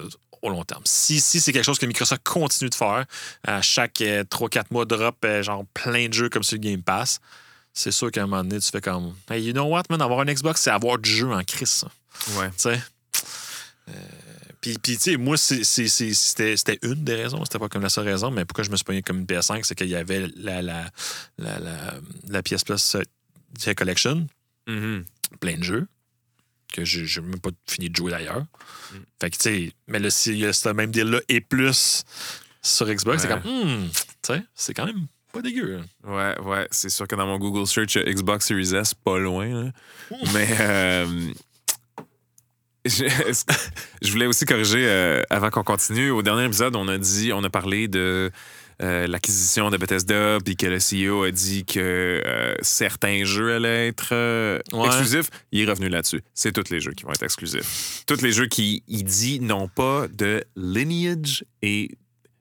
au 0.43 0.49
long 0.51 0.65
terme. 0.65 0.83
Si, 0.85 1.21
si 1.21 1.41
c'est 1.41 1.53
quelque 1.53 1.65
chose 1.65 1.79
que 1.79 1.87
Microsoft 1.87 2.23
continue 2.27 2.71
de 2.71 2.75
faire, 2.75 3.05
à 3.47 3.63
chaque 3.63 4.01
3-4 4.01 4.65
mois, 4.71 4.85
drop 4.85 5.17
euh, 5.25 5.43
genre 5.43 5.65
plein 5.75 6.09
de 6.09 6.13
jeux 6.15 6.29
comme 6.29 6.43
sur 6.43 6.57
le 6.57 6.61
Game 6.61 6.83
Pass, 6.83 7.21
c'est 7.73 7.93
sûr 7.93 8.11
qu'à 8.11 8.23
un 8.23 8.27
moment 8.27 8.43
donné, 8.43 8.61
tu 8.61 8.71
fais 8.71 8.81
comme 8.81 9.15
Hey, 9.31 9.43
you 9.45 9.53
know 9.53 9.65
what, 9.65 9.83
man, 9.91 10.01
avoir 10.03 10.21
un 10.21 10.25
Xbox, 10.33 10.61
c'est 10.63 10.71
avoir 10.71 10.99
du 10.99 11.11
jeu 11.11 11.31
en 11.31 11.43
crise. 11.45 11.85
Ouais. 12.37 12.49
Tu 12.51 12.55
sais? 12.59 12.81
Euh, 13.89 13.93
Puis, 14.61 14.77
puis, 14.79 14.97
tu 14.99 15.03
sais, 15.13 15.17
moi, 15.17 15.37
c'était 15.39 15.89
c'était 16.57 16.79
une 16.83 17.03
des 17.05 17.15
raisons, 17.15 17.43
c'était 17.45 17.59
pas 17.59 17.69
comme 17.69 17.83
la 17.83 17.89
seule 17.89 18.07
raison, 18.09 18.31
mais 18.31 18.45
pourquoi 18.45 18.63
je 18.65 18.71
me 18.71 18.77
suis 18.77 18.85
pogné 18.85 19.03
comme 19.03 19.21
une 19.21 19.25
PS5, 19.27 19.63
c'est 19.65 19.75
qu'il 19.75 19.89
y 19.89 19.97
avait 19.97 20.27
la, 20.37 20.61
la, 20.63 20.91
la, 21.39 21.59
la, 21.59 21.95
la 22.29 22.43
PS 22.43 22.65
Plus 22.65 22.97
euh, 22.97 23.75
Collection, 23.75 24.27
Mhm. 24.67 25.05
plein 25.41 25.57
de 25.57 25.65
jeux 25.65 25.87
que 26.71 26.85
je 26.85 27.21
n'ai 27.21 27.27
même 27.27 27.41
pas 27.41 27.51
fini 27.69 27.91
de 27.91 27.97
jouer 27.97 28.11
d'ailleurs. 28.11 28.41
Mm. 28.93 28.97
Fait 29.21 29.31
que, 29.31 29.37
tu 29.37 29.43
sais, 29.43 29.73
mais 29.89 29.99
là, 29.99 30.11
s'il 30.11 30.37
y 30.39 30.47
a 30.47 30.53
ce 30.53 30.69
même 30.71 30.91
deal-là 30.91 31.21
et 31.29 31.41
plus 31.41 32.05
sur 32.63 32.87
Xbox, 32.93 33.23
c'est 33.23 33.29
comme, 33.29 33.41
hmm, 33.41 33.89
tu 33.91 34.35
sais, 34.35 34.43
c'est 34.55 34.75
quand 34.75 34.87
même 34.87 35.07
pas 35.33 35.43
dégueu. 35.43 35.79
hein. 35.81 36.09
Ouais, 36.11 36.41
ouais. 36.45 36.69
C'est 36.71 36.89
sûr 36.91 37.07
que 37.07 37.15
dans 37.15 37.27
mon 37.27 37.39
Google 37.39 37.67
Search, 37.67 37.97
Xbox 37.99 38.47
Series 38.47 38.75
S, 38.75 38.95
pas 38.95 39.19
loin. 39.19 39.47
là. 39.65 39.71
Mais 40.35 40.49
euh, 40.61 41.07
je, 42.85 43.05
je 44.03 44.11
voulais 44.13 44.27
aussi 44.27 44.45
corriger 44.45 44.87
euh, 44.89 45.23
avant 45.31 45.51
qu'on 45.51 45.63
continue. 45.63 46.11
Au 46.11 46.23
dernier 46.23 46.45
épisode, 46.47 46.75
on 46.77 46.89
a 46.89 46.99
dit, 46.99 47.33
on 47.33 47.45
a 47.45 47.51
parlé 47.51 47.89
de 47.89 48.31
euh, 48.83 49.07
l'acquisition 49.07 49.69
de 49.71 49.77
Bethesda, 49.77 50.39
puis 50.45 50.57
que 50.57 50.67
le 50.67 50.79
CEO 50.79 51.25
a 51.25 51.31
dit 51.31 51.65
que 51.65 52.23
euh, 52.25 52.55
certains 52.63 53.25
jeux 53.25 53.55
allaient 53.55 53.89
être 53.89 54.11
euh, 54.13 54.59
Ouais. 54.73 54.87
exclusifs. 54.87 55.29
Il 55.53 55.61
est 55.61 55.71
revenu 55.71 55.89
là-dessus. 55.89 56.23
C'est 56.35 56.53
tous 56.53 56.71
les 56.71 56.81
jeux 56.81 56.93
qui 56.93 57.05
vont 57.05 57.13
être 57.13 57.23
exclusifs. 57.23 58.05
Tous 58.07 58.23
les 58.23 58.33
jeux 58.33 58.47
qui, 58.47 58.83
il 58.89 59.05
dit, 59.05 59.41
n'ont 59.41 59.69
pas 59.69 60.07
de 60.09 60.43
lineage 60.57 61.45
et 61.63 61.91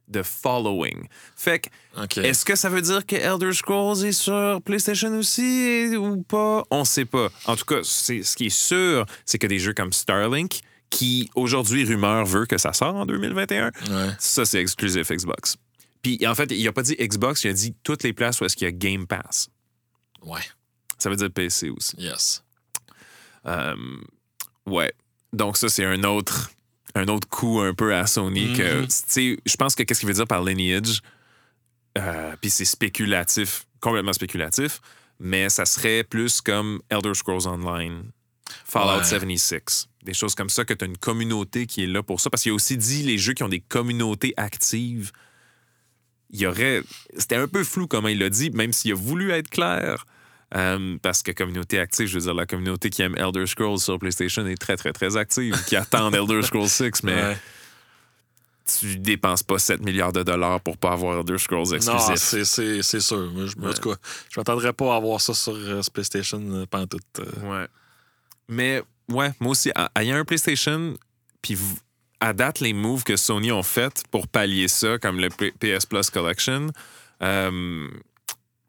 de 0.08 0.24
following. 0.24 1.08
Fait 1.36 1.60
que 1.60 2.20
est-ce 2.22 2.44
que 2.44 2.56
ça 2.56 2.68
veut 2.70 2.82
dire 2.82 3.06
que 3.06 3.16
Elder 3.16 3.54
Scrolls 3.54 4.04
est 4.06 4.12
sur 4.12 4.60
PlayStation 4.64 5.16
aussi 5.18 5.96
ou 5.98 6.24
pas? 6.24 6.64
On 6.72 6.84
sait 6.84 7.06
pas. 7.06 7.30
En 7.46 7.56
tout 7.56 7.66
cas, 7.66 7.82
ce 7.84 8.36
qui 8.36 8.46
est 8.48 8.50
sûr, 8.50 9.06
c'est 9.26 9.38
que 9.38 9.46
des 9.46 9.60
jeux 9.60 9.74
comme 9.74 9.94
Starlink, 9.94 10.62
qui 10.90 11.30
aujourd'hui, 11.36 11.84
rumeur 11.86 12.26
veut 12.26 12.48
que 12.48 12.58
ça 12.58 12.74
sort 12.74 12.96
en 12.96 13.06
2021, 13.06 13.66
Ouais. 13.68 13.72
ça, 14.18 14.46
c'est 14.46 14.60
exclusif 14.60 15.12
Xbox. 15.12 15.58
Puis 16.02 16.26
en 16.26 16.36
fait, 16.36 16.52
il 16.52 16.68
a 16.68 16.72
pas 16.72 16.82
dit 16.84 16.96
Xbox, 16.96 17.44
il 17.44 17.50
a 17.50 17.54
dit 17.54 17.74
toutes 17.84 18.04
les 18.04 18.14
places 18.14 18.40
où 18.40 18.46
est-ce 18.46 18.56
qu'il 18.56 18.66
y 18.66 18.70
a 18.70 18.72
Game 18.72 19.06
Pass. 19.08 19.50
Ouais. 20.24 20.42
Ça 20.98 21.10
veut 21.10 21.16
dire 21.16 21.32
PC 21.32 21.70
aussi. 21.70 21.96
Yes. 21.98 22.44
Euh, 23.46 23.76
ouais. 24.66 24.94
Donc 25.34 25.58
ça, 25.58 25.70
c'est 25.70 25.86
un 25.86 26.04
autre, 26.04 26.52
un 26.96 27.08
autre 27.08 27.28
coup 27.28 27.60
un 27.60 27.74
peu 27.74 27.96
à 27.96 28.06
Sony. 28.08 28.54
tu 28.56 28.64
sais, 28.90 29.38
Je 29.46 29.56
pense 29.56 29.76
que 29.76 29.84
qu'est-ce 29.84 30.00
qu'il 30.02 30.08
veut 30.08 30.16
dire 30.16 30.28
par 30.28 30.44
lineage, 30.44 31.02
euh, 31.98 32.36
puis 32.42 32.50
c'est 32.50 32.66
spéculatif, 32.66 33.66
complètement 33.80 34.14
spéculatif, 34.14 34.82
mais 35.20 35.50
ça 35.50 35.66
serait 35.66 36.04
plus 36.04 36.42
comme 36.42 36.82
Elder 36.90 37.14
Scrolls 37.14 37.48
Online, 37.48 38.12
Fallout 38.66 39.00
Ouais. 39.00 39.04
76, 39.04 39.88
des 40.04 40.14
choses 40.14 40.34
comme 40.36 40.50
ça, 40.50 40.66
que 40.66 40.74
tu 40.74 40.84
as 40.86 40.88
une 40.88 40.98
communauté 40.98 41.68
qui 41.68 41.84
est 41.84 41.88
là 41.88 42.02
pour 42.04 42.20
ça. 42.20 42.30
Parce 42.30 42.44
qu'il 42.44 42.52
a 42.52 42.56
aussi 42.56 42.78
dit 42.78 43.04
les 43.04 43.18
jeux 43.18 43.34
qui 43.34 43.44
ont 43.44 43.50
des 43.50 43.60
communautés 43.60 44.34
actives. 44.38 45.12
Il 46.32 46.40
y 46.42 46.46
aurait. 46.48 46.84
C'était 47.18 47.36
un 47.38 47.48
peu 47.48 47.64
flou 47.64 47.88
comment 47.88 48.08
il 48.08 48.20
l'a 48.20 48.30
dit, 48.30 48.50
même 48.52 48.72
s'il 48.74 48.92
a 48.92 48.96
voulu 48.96 49.32
être 49.32 49.50
clair. 49.50 50.06
Euh, 50.56 50.98
parce 51.04 51.22
que 51.22 51.32
communauté 51.32 51.78
active, 51.80 52.08
je 52.08 52.16
veux 52.16 52.22
dire, 52.26 52.34
la 52.34 52.48
communauté 52.48 52.90
qui 52.90 53.04
aime 53.04 53.16
Elder 53.18 53.46
Scrolls 53.46 53.80
sur 53.80 54.00
PlayStation 54.00 54.46
est 54.48 54.58
très, 54.58 54.78
très, 54.78 54.92
très 54.94 55.16
active, 55.16 55.56
qui 55.68 55.76
attend 55.76 56.12
Elder 56.14 56.42
Scrolls 56.42 56.68
6, 56.70 57.04
mais 57.04 57.14
Ouais. 57.14 57.38
tu 58.80 58.98
dépenses 58.98 59.44
pas 59.44 59.58
7 59.60 59.82
milliards 59.84 60.12
de 60.14 60.24
dollars 60.24 60.60
pour 60.62 60.78
pas 60.78 60.92
avoir 60.92 61.20
Elder 61.20 61.38
Scrolls 61.38 61.74
exclusif. 61.76 62.16
c'est- 62.16 62.82
c'est 62.84 63.00
sûr. 63.00 63.30
Moi, 63.32 63.46
je- 63.46 63.68
En 63.68 63.74
tout 63.74 63.90
cas, 63.92 63.96
je 64.32 64.40
m'attendrais 64.40 64.74
pas 64.74 64.94
à 64.94 64.98
avoir 64.98 65.22
ça 65.22 65.34
sur 65.34 65.54
euh, 65.56 65.82
PlayStation 65.94 66.40
euh, 66.52 66.66
pendant 66.70 66.88
tout. 66.88 67.00
Ouais. 67.44 67.68
Mais, 68.48 68.82
ouais, 69.08 69.32
moi 69.40 69.52
aussi, 69.52 69.72
à- 69.76 69.92
il 70.02 70.08
y 70.08 70.12
a 70.12 70.18
un 70.18 70.26
PlayStation, 70.26 70.96
puis 71.44 71.58
à 72.20 72.34
date, 72.34 72.60
les 72.60 72.74
moves 72.74 73.04
que 73.04 73.16
Sony 73.16 73.52
ont 73.52 73.64
fait 73.64 74.04
pour 74.12 74.28
pallier 74.28 74.68
ça, 74.68 74.98
comme 74.98 75.20
le 75.20 75.30
PS 75.30 75.86
Plus 75.86 76.10
Collection, 76.10 76.68
euh, 77.22 77.88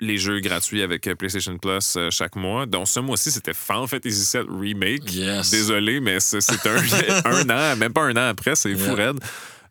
les 0.00 0.16
jeux 0.16 0.40
gratuits 0.40 0.82
avec 0.82 1.06
euh, 1.06 1.14
PlayStation 1.14 1.56
Plus 1.58 1.96
euh, 1.96 2.10
chaque 2.10 2.36
mois. 2.36 2.66
Donc, 2.66 2.88
ce 2.88 3.00
mois-ci, 3.00 3.30
c'était 3.30 3.54
Final 3.54 3.86
Fantasy 3.86 4.36
VII 4.36 4.46
Remake. 4.48 5.12
Yes. 5.12 5.50
Désolé, 5.50 6.00
mais 6.00 6.20
c'est 6.20 6.38
un, 6.66 7.24
un 7.24 7.50
an, 7.50 7.76
même 7.76 7.92
pas 7.92 8.02
un 8.02 8.16
an 8.16 8.28
après, 8.28 8.54
c'est 8.54 8.74
fou 8.74 8.94
raide. 8.94 9.20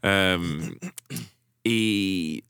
Euh, 0.06 0.38
et 1.66 2.44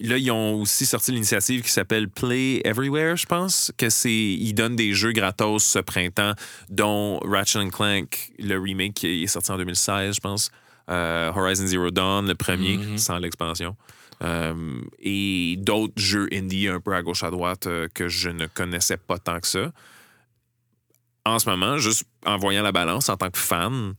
là, 0.00 0.16
ils 0.18 0.30
ont 0.30 0.54
aussi 0.60 0.86
sorti 0.86 1.12
l'initiative 1.12 1.62
qui 1.62 1.70
s'appelle 1.70 2.08
Play 2.08 2.60
Everywhere, 2.64 3.16
je 3.16 3.26
pense, 3.26 3.72
que 3.76 3.90
c'est 3.90 4.12
ils 4.12 4.52
donnent 4.54 4.76
des 4.76 4.92
jeux 4.92 5.12
gratos 5.12 5.62
ce 5.64 5.78
printemps, 5.78 6.32
dont 6.68 7.18
Ratchet 7.20 7.68
Clank, 7.70 8.30
le 8.38 8.58
remake 8.58 8.94
qui 8.94 9.22
est 9.24 9.26
sorti 9.26 9.50
en 9.52 9.56
2016, 9.58 10.16
je 10.16 10.20
pense, 10.20 10.50
euh, 10.90 11.30
Horizon 11.34 11.66
Zero 11.66 11.90
Dawn, 11.90 12.26
le 12.26 12.34
premier, 12.34 12.76
Mhm. 12.76 12.98
sans 12.98 13.18
l'expansion. 13.18 13.76
Euh, 14.22 14.80
et 14.98 15.56
d'autres 15.58 15.94
jeux 15.96 16.28
indie 16.32 16.68
un 16.68 16.78
peu 16.80 16.94
à 16.94 17.00
gauche 17.02 17.22
à 17.24 17.30
droite 17.30 17.66
euh, 17.66 17.88
que 17.94 18.08
je 18.08 18.28
ne 18.28 18.46
connaissais 18.46 18.98
pas 18.98 19.18
tant 19.18 19.40
que 19.40 19.46
ça. 19.46 19.72
En 21.24 21.38
ce 21.38 21.48
moment, 21.48 21.78
juste 21.78 22.04
en 22.26 22.36
voyant 22.38 22.62
la 22.62 22.72
balance 22.72 23.08
en 23.08 23.16
tant 23.16 23.30
que 23.30 23.38
fan, 23.38 23.94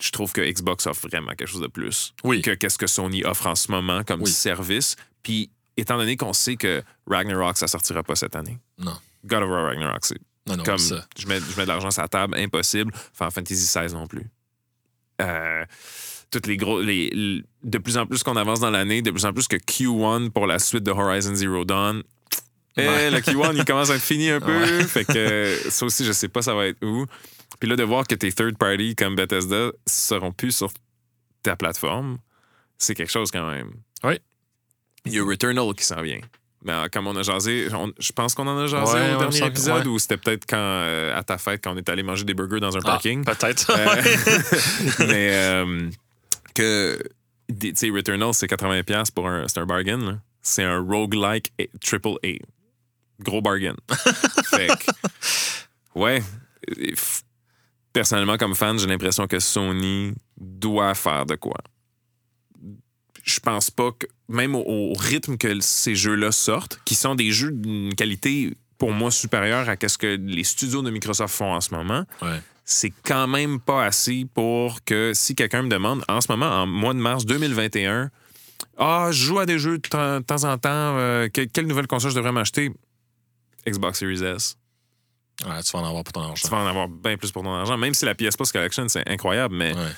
je 0.00 0.10
trouve 0.10 0.32
que 0.32 0.40
Xbox 0.40 0.86
offre 0.86 1.08
vraiment 1.08 1.30
quelque 1.34 1.46
chose 1.48 1.60
de 1.60 1.66
plus 1.66 2.14
Oui. 2.24 2.40
que 2.42 2.52
qu'est-ce 2.52 2.78
que 2.78 2.86
Sony 2.86 3.24
offre 3.24 3.46
en 3.46 3.54
ce 3.54 3.70
moment 3.70 4.04
comme 4.04 4.22
Oui. 4.22 4.30
service. 4.30 4.96
Puis, 5.22 5.50
étant 5.76 5.96
donné 5.98 6.16
qu'on 6.16 6.32
sait 6.32 6.56
que 6.56 6.82
Ragnarok, 7.06 7.56
ça 7.56 7.66
sortira 7.66 8.02
pas 8.02 8.14
cette 8.16 8.36
année. 8.36 8.58
Non. 8.78 8.96
God 9.24 9.42
of 9.42 9.48
War 9.50 9.64
Ragnarok, 9.66 10.04
c'est 10.04 10.18
Non, 10.46 10.56
non, 10.56 10.62
comme 10.64 10.78
ça. 10.78 11.04
je 11.18 11.26
mets, 11.26 11.40
je 11.40 11.56
mets 11.56 11.64
de 11.64 11.68
l'argent 11.68 11.90
sur 11.90 12.02
la 12.02 12.08
table, 12.08 12.36
impossible. 12.38 12.92
Final 13.12 13.32
Fantasy 13.32 13.54
XVI 13.66 13.92
non 13.92 14.06
plus. 14.06 14.24
Euh, 15.20 15.64
toutes 16.30 16.46
les 16.46 16.56
gros. 16.56 16.80
Les, 16.80 17.42
de 17.64 17.78
plus 17.78 17.96
en 17.98 18.06
plus 18.06 18.22
qu'on 18.22 18.36
avance 18.36 18.60
dans 18.60 18.70
l'année, 18.70 19.02
de 19.02 19.10
plus 19.10 19.24
en 19.24 19.32
plus 19.32 19.48
que 19.48 19.56
Q1 19.56 20.30
pour 20.30 20.46
la 20.46 20.58
suite 20.58 20.84
de 20.84 20.90
Horizon 20.92 21.34
Zero 21.34 21.64
Dawn. 21.64 22.02
Eh, 22.76 23.10
le 23.10 23.18
Q1, 23.18 23.56
il 23.56 23.64
commence 23.64 23.90
à 23.90 23.96
être 23.96 24.02
fini 24.02 24.30
un 24.30 24.38
peu. 24.40 24.56
Ouais. 24.56 24.84
Fait 24.84 25.04
que 25.04 25.56
ça 25.68 25.84
aussi, 25.84 26.04
je 26.04 26.12
sais 26.12 26.28
pas 26.28 26.42
ça 26.42 26.54
va 26.54 26.66
être 26.68 26.84
où. 26.84 27.06
Puis 27.60 27.68
là, 27.68 27.76
de 27.76 27.82
voir 27.82 28.06
que 28.06 28.14
tes 28.14 28.32
third 28.32 28.56
party 28.58 28.94
comme 28.94 29.14
Bethesda 29.16 29.70
seront 29.86 30.32
plus 30.32 30.52
sur 30.52 30.70
ta 31.42 31.56
plateforme, 31.56 32.18
c'est 32.78 32.94
quelque 32.94 33.10
chose 33.10 33.30
quand 33.30 33.48
même. 33.50 33.72
Oui. 34.04 34.18
Il 35.04 35.12
y 35.14 35.18
a 35.18 35.24
Returnal 35.24 35.74
qui 35.74 35.84
s'en 35.84 36.02
vient. 36.02 36.20
Mais 36.64 36.72
euh, 36.72 36.86
comme 36.92 37.06
on 37.06 37.16
a 37.16 37.22
jasé, 37.22 37.68
on- 37.72 37.92
je 37.98 38.12
pense 38.12 38.34
qu'on 38.34 38.46
en 38.48 38.58
a 38.58 38.66
jasé 38.66 38.92
Ouais, 38.92 39.14
au 39.14 39.18
dernier 39.18 39.46
épisode 39.46 39.86
ouais. 39.86 39.92
ou 39.92 39.98
c'était 39.98 40.16
peut-être 40.16 40.44
quand 40.48 40.56
euh, 40.58 41.16
à 41.16 41.22
ta 41.22 41.38
fête 41.38 41.62
quand 41.62 41.72
on 41.72 41.76
est 41.76 41.88
allé 41.88 42.02
manger 42.02 42.24
des 42.24 42.34
burgers 42.34 42.58
dans 42.60 42.76
un 42.76 42.80
Ah, 42.80 42.90
parking. 42.90 43.24
Peut-être. 43.24 43.70
Euh, 43.70 44.02
mais 45.06 45.30
euh, 45.32 45.88
que 46.54 47.00
tu 47.60 47.72
sais 47.76 47.90
Returnal 47.90 48.34
c'est 48.34 48.48
80 48.48 48.82
pièces 48.82 49.10
pour 49.12 49.28
un 49.28 49.46
c'est 49.46 49.60
un 49.60 49.66
bargain. 49.66 50.20
C'est 50.42 50.64
un 50.64 50.80
roguelike 50.80 51.52
triple 51.80 52.16
A. 52.24 52.28
Gros 53.20 53.40
bargain. 53.40 53.74
fait 54.50 54.66
que, 54.68 55.98
ouais, 55.98 56.22
personnellement 57.98 58.36
comme 58.36 58.54
fan, 58.54 58.78
j'ai 58.78 58.86
l'impression 58.86 59.26
que 59.26 59.40
Sony 59.40 60.12
doit 60.40 60.94
faire 60.94 61.26
de 61.26 61.34
quoi. 61.34 61.56
Je 63.24 63.40
pense 63.40 63.70
pas 63.72 63.90
que 63.90 64.06
même 64.28 64.54
au, 64.54 64.62
au 64.64 64.92
rythme 64.94 65.36
que 65.36 65.58
ces 65.60 65.96
jeux-là 65.96 66.30
sortent, 66.30 66.80
qui 66.84 66.94
sont 66.94 67.16
des 67.16 67.32
jeux 67.32 67.50
d'une 67.50 67.92
qualité 67.94 68.54
pour 68.78 68.92
moi 68.92 69.10
supérieure 69.10 69.68
à 69.68 69.74
ce 69.88 69.98
que 69.98 70.06
les 70.16 70.44
studios 70.44 70.82
de 70.82 70.90
Microsoft 70.90 71.34
font 71.34 71.52
en 71.52 71.60
ce 71.60 71.74
moment, 71.74 72.04
Ouais. 72.22 72.40
c'est 72.64 72.92
quand 73.02 73.26
même 73.26 73.58
pas 73.58 73.84
assez 73.84 74.26
pour 74.32 74.84
que 74.84 75.10
si 75.12 75.34
quelqu'un 75.34 75.62
me 75.62 75.68
demande 75.68 76.04
en 76.08 76.20
ce 76.20 76.30
moment, 76.30 76.46
en 76.46 76.66
mois 76.68 76.94
de 76.94 77.00
mars 77.00 77.26
2021, 77.26 78.10
ah, 78.78 79.08
je 79.10 79.24
joue 79.24 79.40
à 79.40 79.46
des 79.46 79.58
jeux 79.58 79.78
de 79.78 79.88
temps 79.88 80.20
de 80.20 80.24
temps 80.24 80.44
en 80.44 80.56
temps, 80.56 80.68
euh, 80.96 81.28
que- 81.28 81.40
quelle 81.46 81.66
nouvelle 81.66 81.88
console 81.88 82.12
je 82.12 82.16
devrais 82.16 82.30
m'acheter? 82.32 82.70
Xbox 83.66 83.98
Series 83.98 84.22
S. 84.22 84.56
Ouais, 85.46 85.62
tu 85.62 85.70
vas 85.72 85.78
en 85.80 85.86
avoir 85.88 86.02
pour 86.04 86.12
ton 86.12 86.22
Tu 86.22 86.28
argent. 86.30 86.48
vas 86.50 86.56
en 86.58 86.66
avoir 86.66 86.88
bien 86.88 87.16
plus 87.16 87.30
pour 87.30 87.42
ton 87.42 87.54
argent. 87.54 87.76
Même 87.78 87.94
si 87.94 88.04
la 88.04 88.14
PS 88.14 88.36
Plus 88.36 88.50
Collection, 88.50 88.88
c'est 88.88 89.08
incroyable, 89.08 89.54
mais 89.54 89.72
Ouais. 89.74 89.90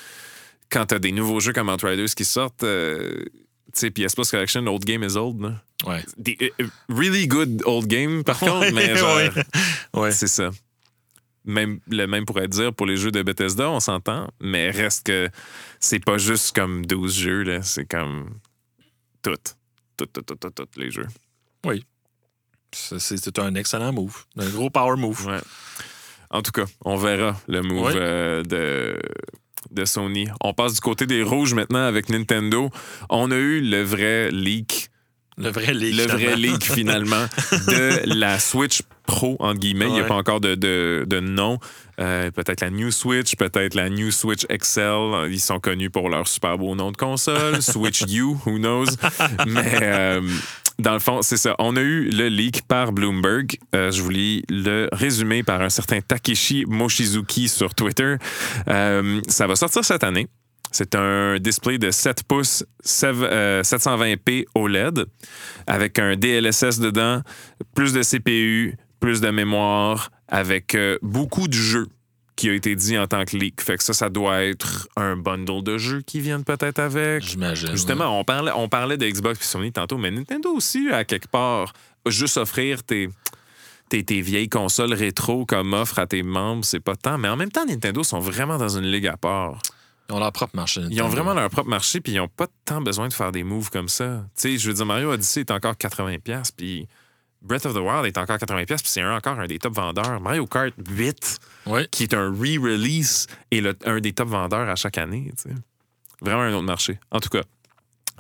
quand 0.71 0.87
t'as 0.87 0.99
des 0.99 1.13
nouveaux 1.13 1.41
jeux 1.41 1.53
comme 1.53 1.69
Outriders 1.71 2.15
qui 2.15 2.25
sortent, 2.25 2.63
euh, 2.65 3.25
tu 3.73 3.81
sais, 3.81 3.91
PS 3.91 4.15
Plus 4.15 4.31
Collection, 4.31 4.67
Old 4.67 4.85
Game 4.85 5.03
is 5.03 5.17
Old. 5.17 5.55
Ouais. 5.87 6.05
Des, 6.19 6.37
euh, 6.43 6.49
euh, 6.63 6.67
really 6.91 7.27
good 7.27 7.63
old 7.65 7.87
game, 7.87 8.23
par 8.23 8.39
contre, 8.41 8.71
mais 8.73 8.95
genre, 8.97 9.19
Ouais. 9.95 10.13
C'est 10.13 10.29
ça. 10.29 10.51
Même, 11.47 11.81
le 11.87 12.05
même 12.07 12.27
pourrait 12.27 12.49
dire 12.49 12.75
pour 12.75 12.85
les 12.87 12.99
jeux 12.99 13.11
de 13.11 13.23
Bethesda, 13.23 13.71
on 13.71 13.81
s'entend, 13.81 14.29
mais 14.41 14.71
reste 14.71 15.07
que 15.07 15.31
c'est 15.81 16.05
pas 16.05 16.19
juste 16.19 16.55
comme 16.55 16.85
12 16.85 17.17
jeux, 17.19 17.43
là, 17.45 17.63
c'est 17.63 17.87
comme 17.87 18.29
tout. 19.23 19.33
Tout, 19.97 20.05
tout, 20.07 20.21
tout, 20.23 20.35
tout, 20.37 20.51
tout, 20.51 20.67
les 20.77 20.91
jeux. 20.91 21.07
C'est- 21.65 21.83
C'est 22.73 23.39
un 23.39 23.55
excellent 23.55 23.93
move. 23.93 24.25
Un 24.39 24.49
gros 24.49 24.71
power 24.71 24.97
move. 24.97 25.27
Ouais. 25.27 25.41
En 26.31 26.43
tout 26.43 26.53
cas, 26.53 26.65
on 26.85 26.97
verra 26.97 27.37
le 27.49 27.63
move 27.63 27.93
euh, 27.97 28.43
de, 28.45 28.97
de 29.73 29.85
Sony. 29.85 30.29
On 30.41 30.53
passe 30.55 30.75
du 30.75 30.81
côté 30.81 31.07
des 31.07 31.23
rouges 31.23 31.55
maintenant 31.55 31.85
avec 31.87 32.09
Nintendo. 32.09 32.71
On 33.09 33.31
a 33.31 33.37
eu 33.37 33.61
le 33.61 33.83
vrai 33.83 34.31
leak 34.31 34.91
Le 35.37 35.51
vrai 35.51 35.75
leak. 35.75 35.97
le 35.97 36.05
vrai 36.07 36.19
finalement. 36.19 36.37
leak 36.53 36.65
finalement 36.65 37.27
de 37.67 38.01
la 38.19 38.39
Switch 38.39 38.83
Pro, 39.07 39.37
entre 39.41 39.59
guillemets. 39.59 39.87
Il 39.89 39.93
n'y 39.95 40.01
a 40.01 40.05
pas 40.05 40.15
encore 40.15 40.41
de, 40.41 40.55
de, 40.55 41.05
de 41.09 41.19
nom. 41.19 41.59
Euh, 41.99 42.31
peut-être 42.31 42.61
la 42.63 42.71
New 42.71 42.93
Switch, 42.93 43.35
peut-être 43.35 43.75
la 43.75 43.91
New 43.91 44.13
Switch 44.13 44.47
XL. 44.47 45.29
Ils 45.31 45.41
sont 45.41 45.59
connus 45.59 45.91
pour 45.91 46.09
leur 46.09 46.29
super 46.29 46.57
beau 46.57 46.75
nom 46.77 46.93
de 46.93 46.97
console. 46.97 47.61
Switch 47.61 48.03
U, 48.09 48.37
who 48.47 48.59
knows? 48.59 48.87
Mais 49.49 49.81
euh, 49.83 50.23
dans 50.81 50.93
le 50.95 50.99
fond, 50.99 51.23
c'est 51.23 51.37
ça. 51.37 51.55
On 51.59 51.77
a 51.77 51.81
eu 51.81 52.11
le 52.11 52.29
leak 52.29 52.63
par 52.67 52.93
Bloomberg. 52.93 53.57
Euh, 53.75 53.91
je 53.91 54.03
vous 54.03 54.11
lis 54.11 54.43
le 54.49 54.89
résumé 54.93 55.43
par 55.43 55.61
un 55.63 55.69
certain 55.69 56.01
Takeshi 56.01 56.65
Mochizuki 56.67 57.49
sur 57.49 57.75
Twitter. 57.75 58.17
Euh, 58.69 59.21
ça 59.29 59.47
va 59.47 59.57
sortir 59.57 59.85
cette 59.85 60.05
année. 60.05 60.29
C'est 60.73 60.95
un 60.95 61.39
display 61.39 61.79
de 61.79 61.91
7 61.91 62.23
pouces 62.25 62.65
sev- 62.85 63.25
euh, 63.29 63.63
720p 63.63 64.45
OLED 64.55 65.05
avec 65.67 65.99
un 65.99 66.15
DLSS 66.17 66.79
dedans, 66.79 67.23
plus 67.75 67.93
de 67.93 68.03
CPU, 68.03 68.77
plus 69.01 69.21
de 69.21 69.31
mémoire, 69.31 70.11
avec 70.29 70.77
beaucoup 71.03 71.49
de 71.49 71.55
jeux 71.55 71.89
qui 72.41 72.49
a 72.49 72.55
été 72.55 72.75
dit 72.75 72.97
en 72.97 73.07
tant 73.07 73.27
que 73.27 73.37
leak. 73.37 73.61
Fait 73.61 73.77
que 73.77 73.85
ça, 73.85 73.93
ça 73.93 74.09
doit 74.09 74.43
être 74.43 74.89
un 74.97 75.15
bundle 75.15 75.63
de 75.63 75.77
jeux 75.77 76.01
qui 76.01 76.21
viennent 76.21 76.43
peut-être 76.43 76.79
avec. 76.79 77.23
J'imagine. 77.23 77.73
Justement, 77.73 78.19
on 78.19 78.25
parlait, 78.25 78.51
on 78.57 78.67
parlait 78.67 78.97
de 78.97 79.07
Xbox 79.07 79.39
et 79.43 79.45
Sony 79.45 79.73
tantôt, 79.73 79.99
mais 79.99 80.11
Nintendo 80.11 80.49
aussi, 80.51 80.89
à 80.91 81.05
quelque 81.05 81.29
part, 81.29 81.75
juste 82.07 82.39
offrir 82.39 82.83
tes, 82.83 83.11
tes, 83.91 84.03
tes 84.05 84.23
vieilles 84.23 84.49
consoles 84.49 84.95
rétro 84.95 85.45
comme 85.45 85.75
offre 85.75 85.99
à 85.99 86.07
tes 86.07 86.23
membres, 86.23 86.65
c'est 86.65 86.81
pas 86.81 86.97
tant. 86.97 87.19
Mais 87.19 87.29
en 87.29 87.37
même 87.37 87.53
temps, 87.53 87.67
Nintendo 87.67 88.03
sont 88.03 88.21
vraiment 88.21 88.57
dans 88.57 88.79
une 88.79 88.91
ligue 88.91 89.07
à 89.07 89.19
part. 89.19 89.59
Ils 90.09 90.15
ont 90.15 90.19
leur 90.19 90.33
propre 90.33 90.57
marché. 90.57 90.81
Ils 90.89 91.03
ont 91.03 91.09
vraiment 91.09 91.35
leur 91.35 91.51
propre 91.51 91.69
marché, 91.69 92.01
puis 92.01 92.15
ils 92.15 92.17
n'ont 92.17 92.29
pas 92.29 92.47
tant 92.65 92.81
besoin 92.81 93.09
de 93.09 93.13
faire 93.13 93.33
des 93.33 93.45
moves 93.45 93.69
comme 93.69 93.91
ça. 93.91 94.25
Tu 94.35 94.53
sais, 94.53 94.59
je 94.59 94.69
veux 94.69 94.75
dire, 94.75 94.87
Mario 94.87 95.13
Odyssey 95.13 95.41
est 95.41 95.51
encore 95.51 95.75
80$, 95.75 96.53
puis 96.57 96.89
Breath 97.43 97.65
of 97.67 97.75
the 97.75 97.79
Wild 97.79 98.05
est 98.07 98.19
encore 98.19 98.37
80$, 98.37 98.67
puis 98.67 98.77
c'est 98.85 99.01
un- 99.01 99.17
encore 99.17 99.39
un 99.41 99.47
des 99.47 99.59
top 99.59 99.75
vendeurs. 99.75 100.21
Mario 100.21 100.47
Kart 100.47 100.75
8, 100.91 101.39
Ouais. 101.67 101.89
qui 101.91 102.03
est 102.03 102.15
un 102.15 102.31
re-release, 102.31 103.27
est 103.51 103.61
le- 103.61 103.77
un 103.87 104.01
des 104.01 104.13
top 104.13 104.29
vendeurs 104.29 104.69
à 104.69 104.77
chaque 104.77 104.99
année. 104.99 105.33
tu 105.37 105.49
sais. 105.51 105.55
Vraiment 106.21 106.43
un 106.43 106.53
autre 106.53 106.65
marché. 106.67 106.99
En 107.11 107.21
tout 107.21 107.31
cas. 107.31 107.43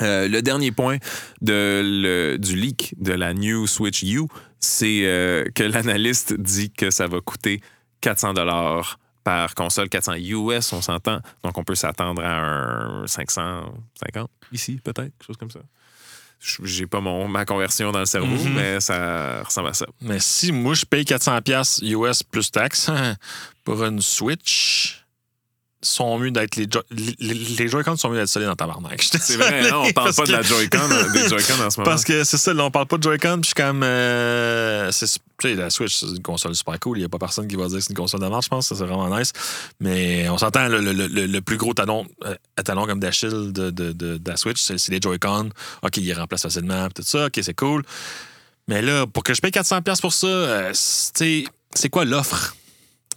euh, 0.02 0.28
le 0.28 0.40
dernier 0.40 0.72
point 0.72 0.96
de 1.42 1.82
le- 1.84 2.38
du 2.38 2.56
leak 2.56 2.94
de 2.98 3.12
la 3.12 3.34
New 3.34 3.66
Switch 3.66 4.02
U, 4.02 4.22
c'est 4.58 5.02
euh, 5.04 5.44
que 5.54 5.62
l'analyste 5.62 6.32
dit 6.40 6.70
que 6.70 6.90
ça 6.90 7.06
va 7.06 7.20
coûter 7.20 7.60
400 8.00 8.32
dollars 8.32 8.98
par 9.24 9.54
console, 9.54 9.90
400 9.90 10.14
US, 10.14 10.72
on 10.72 10.80
s'entend. 10.80 11.20
Donc, 11.44 11.58
on 11.58 11.64
peut 11.64 11.74
s'attendre 11.74 12.22
à 12.24 12.38
un 12.40 13.06
550 13.06 14.30
ici, 14.52 14.80
peut-être, 14.82 15.02
quelque 15.18 15.26
chose 15.26 15.36
comme 15.36 15.50
ça. 15.50 15.60
J'ai 16.64 16.86
pas 16.86 17.00
mon, 17.00 17.28
ma 17.28 17.44
conversion 17.44 17.92
dans 17.92 17.98
le 18.00 18.06
cerveau, 18.06 18.28
Mhm. 18.34 18.54
mais 18.54 18.80
ça 18.80 19.42
ressemble 19.44 19.68
à 19.68 19.74
ça. 19.74 19.86
Mais 20.00 20.18
si 20.20 20.52
moi, 20.52 20.72
je 20.74 20.84
paye 20.86 21.04
400$ 21.04 21.80
US 21.82 22.22
plus 22.22 22.50
taxes 22.50 22.88
pour 23.64 23.84
une 23.84 24.00
Switch, 24.00 24.99
sont 25.82 26.18
mieux 26.18 26.30
d'être 26.30 26.56
les, 26.56 26.66
Jo- 26.70 26.82
les, 26.90 27.14
les 27.34 27.68
Joy-Con 27.68 27.96
sont 27.96 28.10
mieux 28.10 28.16
d'être 28.18 28.28
solides 28.28 28.48
dans 28.48 28.56
ta 28.56 28.66
barnaque. 28.66 29.02
C'est 29.02 29.36
vrai, 29.36 29.70
non, 29.70 29.84
on 29.86 29.92
parle 29.92 30.12
pas 30.14 30.24
de 30.26 30.32
la 30.32 30.42
Joy-Con, 30.42 30.78
des 31.14 31.28
Joy-Con 31.28 31.54
en 31.64 31.70
ce 31.70 31.80
moment. 31.80 31.90
Parce 31.90 32.04
que 32.04 32.22
c'est 32.24 32.36
ça, 32.36 32.52
là, 32.52 32.64
on 32.64 32.70
parle 32.70 32.86
pas 32.86 32.98
de 32.98 33.02
Joy-Con, 33.02 33.40
puis 33.40 33.42
je 33.42 33.46
suis 33.46 33.54
comme. 33.54 33.82
euh, 33.82 34.90
c'est- 34.92 35.18
tu 35.38 35.48
sais, 35.48 35.54
la 35.54 35.70
Switch, 35.70 35.94
c'est 36.00 36.06
une 36.06 36.20
console 36.22 36.54
super 36.54 36.78
cool. 36.80 36.98
Il 36.98 37.00
n'y 37.00 37.06
a 37.06 37.08
pas 37.08 37.16
personne 37.18 37.48
qui 37.48 37.56
va 37.56 37.66
dire 37.68 37.78
que 37.78 37.82
c'est 37.84 37.90
une 37.90 37.96
console 37.96 38.20
de 38.20 38.26
marche, 38.28 38.44
je 38.44 38.50
pense. 38.50 38.66
Ça, 38.68 38.74
c'est 38.76 38.84
vraiment 38.84 39.08
nice. 39.18 39.32
Mais 39.80 40.28
on 40.28 40.36
s'entend, 40.36 40.68
le, 40.68 40.80
le- 40.80 40.92
le- 40.92 41.26
le 41.26 41.40
plus 41.40 41.56
gros 41.56 41.72
talon, 41.72 42.06
euh, 42.26 42.34
talon 42.62 42.84
comme 42.86 43.00
d'Achille 43.00 43.30
de, 43.30 43.70
de, 43.70 43.92
de- 43.92 44.18
de 44.18 44.30
la 44.30 44.36
Switch, 44.36 44.60
c'est 44.60 44.88
les 44.90 45.00
Joy-Con. 45.00 45.48
OK, 45.82 45.96
ils 45.96 46.12
remplacent 46.12 46.42
facilement, 46.42 46.88
tout 46.94 47.02
ça. 47.02 47.26
OK, 47.26 47.38
c'est 47.42 47.54
cool. 47.54 47.82
Mais 48.68 48.82
là, 48.82 49.06
pour 49.06 49.22
que 49.24 49.32
je 49.32 49.40
paye 49.40 49.50
400$ 49.50 50.00
pour 50.02 50.12
ça, 50.12 50.26
euh, 50.26 50.70
c'est 50.74 51.88
quoi 51.90 52.04
l'offre? 52.04 52.54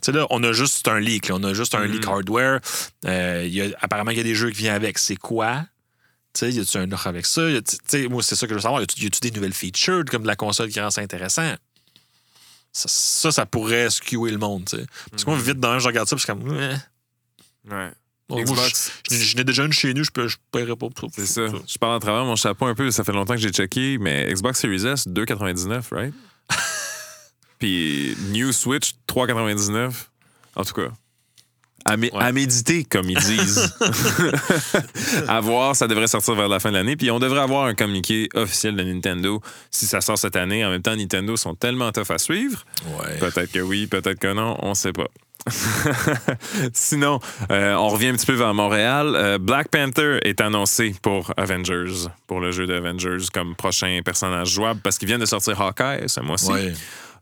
Tu 0.04 0.12
sais, 0.12 0.18
là, 0.18 0.26
on 0.30 0.42
a 0.42 0.52
juste 0.52 0.86
un 0.88 1.00
leak. 1.00 1.28
là. 1.28 1.36
On 1.36 1.44
a 1.44 1.54
juste 1.54 1.74
un 1.74 1.86
leak 1.86 2.06
hardware. 2.06 2.60
Euh, 3.06 3.46
y 3.48 3.62
a, 3.62 3.66
apparemment, 3.80 4.10
il 4.10 4.18
y 4.18 4.20
a 4.20 4.24
des 4.24 4.34
jeux 4.34 4.50
qui 4.50 4.58
viennent 4.58 4.74
avec. 4.74 4.98
C'est 4.98 5.16
quoi? 5.16 5.64
Tu 6.34 6.40
sais, 6.40 6.52
y 6.52 6.60
a-tu 6.60 6.76
un 6.76 6.90
offre 6.92 7.06
avec 7.06 7.24
ça? 7.26 7.42
Y 7.48 8.08
moi, 8.08 8.22
c'est 8.22 8.36
ça 8.36 8.46
que 8.46 8.50
je 8.52 8.56
veux 8.56 8.60
savoir. 8.60 8.82
Y 8.82 8.84
a-tu 8.84 9.20
des 9.20 9.30
nouvelles 9.30 9.54
features 9.54 10.04
comme 10.10 10.22
de 10.22 10.26
la 10.26 10.36
console 10.36 10.68
qui 10.68 10.80
rend 10.80 10.90
ça 10.90 11.00
intéressant? 11.00 11.54
Ça, 12.72 12.88
ça, 12.88 13.30
ça 13.32 13.46
pourrait 13.46 13.88
skewer 13.88 14.32
le 14.32 14.38
monde, 14.38 14.64
tu 14.68 14.76
sais. 14.76 14.86
Parce 15.10 15.24
que 15.24 15.30
moi, 15.30 15.38
vite 15.38 15.60
dans 15.60 15.70
un, 15.70 15.78
je 15.78 15.86
regarde 15.86 16.08
ça, 16.08 16.16
puis 16.16 16.24
je 16.26 16.32
suis 16.32 16.40
comme, 16.40 16.56
ouais. 16.56 16.74
Moi, 18.28 18.44
je- 19.08 19.14
je 19.16 19.22
je 19.24 19.36
n'ai 19.36 19.44
déjà 19.44 19.64
une 19.64 19.72
chez 19.72 19.94
nous, 19.94 20.02
je 20.04 20.10
ne 20.20 20.26
je 20.28 20.36
paierais 20.50 20.74
pas 20.76 20.88
pour 20.90 21.10
c'est 21.14 21.24
ça. 21.26 21.42
Je 21.66 21.78
parle 21.78 21.94
à 21.96 22.00
travers 22.00 22.24
mon 22.24 22.36
chapeau 22.36 22.66
un 22.66 22.74
peu, 22.74 22.90
ça 22.90 23.04
fait 23.04 23.12
longtemps 23.12 23.34
que 23.34 23.40
j'ai 23.40 23.50
checké, 23.50 23.96
mais 23.98 24.26
Xbox 24.32 24.60
Series 24.60 24.86
S, 24.86 25.06
2,99, 25.06 25.84
right? 25.92 26.12
Puis 27.58 28.16
New 28.30 28.52
Switch, 28.52 28.92
3,99. 29.08 29.92
En 30.56 30.64
tout 30.64 30.74
cas. 30.74 30.88
À, 31.86 31.96
mé- 31.98 32.10
Ouais. 32.14 32.22
à 32.24 32.32
méditer, 32.32 32.84
comme 32.84 33.10
ils 33.10 33.18
disent. 33.18 33.76
à 35.28 35.40
voir, 35.40 35.76
ça 35.76 35.86
devrait 35.86 36.06
sortir 36.06 36.34
vers 36.34 36.48
la 36.48 36.58
fin 36.60 36.70
de 36.70 36.76
l'année. 36.76 36.96
Puis 36.96 37.10
on 37.10 37.18
devrait 37.18 37.40
avoir 37.40 37.66
un 37.66 37.74
communiqué 37.74 38.28
officiel 38.34 38.74
de 38.76 38.82
Nintendo 38.82 39.42
si 39.70 39.86
ça 39.86 40.00
sort 40.00 40.16
cette 40.16 40.36
année. 40.36 40.64
En 40.64 40.70
même 40.70 40.80
temps, 40.82 40.96
Nintendo 40.96 41.36
sont 41.36 41.54
tellement 41.54 41.92
tough 41.92 42.10
à 42.10 42.18
suivre. 42.18 42.64
Ouais. 42.98 43.18
Peut-être 43.18 43.52
que 43.52 43.58
oui, 43.60 43.86
peut-être 43.86 44.18
que 44.18 44.32
non, 44.32 44.56
on 44.62 44.74
sait 44.74 44.92
pas. 44.92 45.08
Sinon, 46.72 47.20
euh, 47.50 47.74
on 47.74 47.88
revient 47.88 48.08
un 48.08 48.14
petit 48.14 48.24
peu 48.26 48.32
vers 48.32 48.54
Montréal. 48.54 49.12
Euh, 49.14 49.38
Black 49.38 49.68
Panther 49.68 50.18
est 50.22 50.40
annoncé 50.40 50.94
pour 51.02 51.32
Avengers, 51.36 52.06
pour 52.26 52.40
le 52.40 52.50
jeu 52.50 52.66
d'Avengers 52.66 53.26
comme 53.32 53.54
prochain 53.54 54.00
personnage 54.02 54.48
jouable 54.48 54.80
parce 54.82 54.96
qu'ils 54.98 55.08
viennent 55.08 55.20
de 55.20 55.26
sortir 55.26 55.60
Hawkeye 55.60 56.08
ce 56.08 56.20
mois-ci. 56.20 56.50
Ouais. 56.50 56.72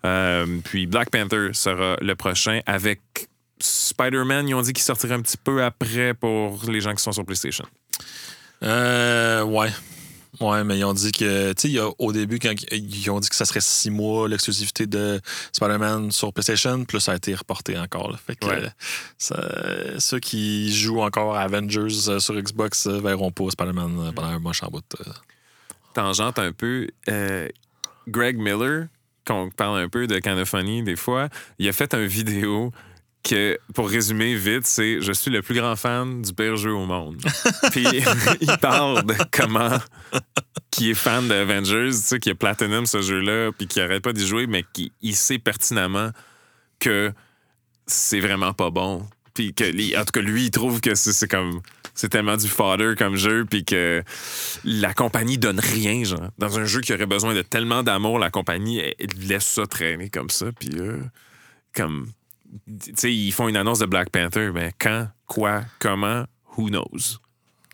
Euh, 0.05 0.46
puis 0.64 0.86
Black 0.86 1.11
Panther 1.11 1.50
sera 1.53 1.96
le 2.00 2.14
prochain 2.16 2.61
avec 2.66 3.00
Spider-Man. 3.61 4.48
Ils 4.48 4.55
ont 4.55 4.62
dit 4.62 4.72
qu'il 4.72 4.82
sortirait 4.82 5.14
un 5.14 5.22
petit 5.22 5.36
peu 5.36 5.62
après 5.62 6.14
pour 6.14 6.61
les 6.68 6.80
gens 6.80 6.94
qui 6.94 7.03
sont 7.03 7.12
sur 7.12 7.24
PlayStation. 7.24 7.64
Euh, 8.62 9.42
ouais. 9.44 9.70
Ouais, 10.40 10.64
mais 10.64 10.78
ils 10.78 10.84
ont 10.84 10.94
dit 10.94 11.12
que, 11.12 11.53
tu 11.53 11.74
sais, 11.74 11.78
au 11.98 12.11
début, 12.12 12.38
quand 12.38 12.55
ils 12.72 13.11
ont 13.11 13.20
dit 13.20 13.28
que 13.28 13.34
ça 13.36 13.44
serait 13.44 13.61
six 13.61 13.90
mois 13.90 14.28
l'exclusivité 14.28 14.86
de 14.86 15.20
Spider-Man 15.53 16.11
sur 16.11 16.32
PlayStation, 16.32 16.84
là, 16.92 17.00
ça 17.00 17.12
a 17.12 17.16
été 17.16 17.34
reporté 17.34 17.78
encore. 17.78 18.11
là. 18.11 18.16
Fait 18.26 18.34
que 18.36 18.46
Ouais. 18.46 18.62
euh, 18.64 18.68
ça- 19.18 20.00
ceux 20.00 20.20
qui 20.20 20.74
jouent 20.74 21.03
encore 21.03 21.36
à 21.36 21.42
Avengers 21.42 22.09
euh, 22.09 22.18
sur 22.18 22.34
Xbox 22.34 22.86
euh, 22.86 22.98
verront 22.98 23.30
pas 23.30 23.50
Spider-Man 23.50 24.12
pendant 24.16 24.28
un 24.28 24.38
mois 24.38 24.53
en 24.62 24.68
bout. 24.68 24.82
tangente 25.92 26.38
un 26.38 26.53
peu. 26.53 26.88
Greg 28.09 28.38
Miller, 28.38 28.86
qu'on 29.26 29.50
parle 29.50 29.80
un 29.80 29.88
peu 29.88 30.06
de 30.06 30.44
Funny 30.44 30.82
des 30.82 30.96
fois, 30.96 31.28
il 31.58 31.68
a 31.68 31.72
fait 31.72 31.94
une 31.94 32.06
vidéo 32.06 32.72
que, 33.22 33.58
pour 33.74 33.88
résumer 33.88 34.34
vite, 34.34 34.66
c'est 34.66 35.00
Je 35.00 35.12
suis 35.12 35.30
le 35.30 35.42
plus 35.42 35.54
grand 35.54 35.76
fan 35.76 36.22
du 36.22 36.32
pire 36.32 36.56
jeu 36.56 36.72
au 36.72 36.86
monde. 36.86 37.22
Puis 37.70 37.86
il 38.40 38.58
parle 38.60 39.04
de 39.04 39.14
comment 39.30 39.78
qui 40.70 40.90
est 40.90 40.94
fan 40.94 41.28
d'Avengers, 41.28 41.90
tu 41.90 41.92
sais, 41.92 42.18
qui 42.18 42.30
a 42.30 42.34
Platinum 42.34 42.86
ce 42.86 43.02
jeu-là, 43.02 43.52
puis 43.52 43.66
qui 43.66 43.80
arrête 43.80 44.02
pas 44.02 44.14
d'y 44.14 44.26
jouer, 44.26 44.46
mais 44.46 44.64
qui 44.72 44.90
il 45.02 45.14
sait 45.14 45.38
pertinemment 45.38 46.10
que 46.80 47.12
c'est 47.86 48.20
vraiment 48.20 48.54
pas 48.54 48.70
bon. 48.70 49.06
Puis 49.34 49.54
que, 49.54 49.64
en 49.98 50.04
tout 50.04 50.12
cas, 50.12 50.20
lui, 50.20 50.44
il 50.44 50.50
trouve 50.50 50.80
que 50.80 50.94
c'est 50.94 51.28
comme. 51.28 51.60
C'est 51.95 52.09
tellement 52.09 52.36
du 52.36 52.49
fodder 52.49 52.95
comme 52.97 53.16
jeu, 53.16 53.45
puis 53.45 53.64
que 53.64 54.03
la 54.64 54.95
compagnie 54.95 55.38
donne 55.38 55.61
rien, 55.61 56.05
genre. 56.05 56.30
Dans 56.38 56.59
un 56.59 56.64
jeu 56.64 56.80
qui 56.80 56.93
aurait 56.95 57.07
besoin 57.07 57.34
de 57.34 57.43
tellement 57.43 57.82
d'amour, 57.82 58.18
la 58.18 58.30
compagnie 58.30 58.82
laisse 59.20 59.47
ça 59.47 59.66
traîner 59.66 60.09
comme 60.09 60.30
ça, 60.30 60.47
puis 60.53 60.70
euh, 60.76 60.99
comme. 61.74 62.09
Tu 62.68 62.93
sais, 62.97 63.12
ils 63.12 63.32
font 63.32 63.49
une 63.49 63.57
annonce 63.57 63.78
de 63.78 63.86
Black 63.86 64.11
Panther, 64.11 64.51
mais 64.53 64.72
quand, 64.78 65.09
quoi, 65.26 65.62
comment, 65.78 66.24
who 66.57 66.68
knows? 66.68 67.18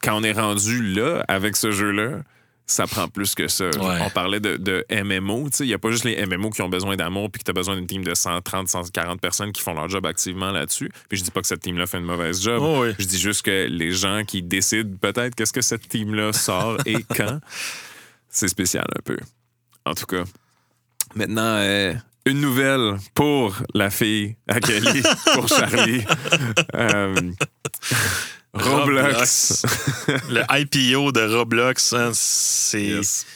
Quand 0.03 0.16
on 0.16 0.23
est 0.23 0.33
rendu 0.33 0.83
là, 0.95 1.25
avec 1.27 1.57
ce 1.57 1.73
jeu-là, 1.73 2.23
ça 2.69 2.87
prend 2.87 3.09
plus 3.09 3.35
que 3.35 3.49
ça. 3.49 3.64
Ouais. 3.64 3.99
On 4.03 4.11
parlait 4.11 4.41
de, 4.41 4.57
de 4.57 4.85
MMO, 4.91 5.49
tu 5.51 5.57
sais, 5.57 5.64
il 5.64 5.69
n'y 5.69 5.75
a 5.75 5.79
pas 5.79 5.91
juste 5.91 6.05
les 6.05 6.25
MMO 6.27 6.51
qui 6.51 6.62
ont 6.62 6.69
besoin 6.69 6.97
d'amour 6.97 7.31
puis 7.31 7.41
que 7.41 7.45
tu 7.45 7.51
as 7.51 7.55
besoin 7.55 7.77
d'une 7.77 7.87
team 7.87 8.05
de 8.05 8.14
130, 8.14 8.69
140 8.69 9.21
personnes 9.21 9.53
qui 9.53 9.62
font 9.62 9.75
leur 9.75 9.89
job 9.89 10.05
activement 10.07 10.53
là-dessus. 10.53 10.91
Puis 11.09 11.19
je 11.19 11.25
dis 11.25 11.31
pas 11.31 11.41
que 11.41 11.47
cette 11.47 11.61
team-là 11.61 11.87
fait 11.87 11.99
une 11.99 12.05
mauvaise 12.05 12.43
job. 12.43 12.62
Oh 12.62 12.83
oui. 12.83 12.95
Je 12.99 13.07
dis 13.07 13.19
juste 13.19 13.43
que 13.43 13.66
les 13.69 13.93
gens 13.93 14.23
qui 14.27 14.43
décident 14.43 14.97
peut-être 15.01 15.35
qu'est-ce 15.35 15.53
que 15.53 15.62
cette 15.62 15.89
team-là 15.89 16.33
sort 16.33 16.77
et 16.87 17.03
quand, 17.16 17.41
c'est 18.29 18.49
spécial 18.49 18.87
un 18.97 19.03
peu. 19.03 19.16
En 19.85 19.95
tout 19.95 20.07
cas. 20.07 20.25
Maintenant, 21.14 21.57
euh, 21.57 21.95
une 22.27 22.41
nouvelle 22.43 22.99
pour 23.14 23.57
la 23.73 23.89
fille 23.89 24.37
à 24.47 24.61
Kelly, 24.61 25.03
pour 25.33 25.49
Charlie. 25.49 26.05
Euh, 26.75 27.33
Roblox. 28.55 29.64
le 30.30 30.42
IPO 30.51 31.12
de 31.12 31.20
Roblox, 31.36 31.92
hein, 31.92 32.11
c'est 32.14 32.82
Yes. 32.82 33.26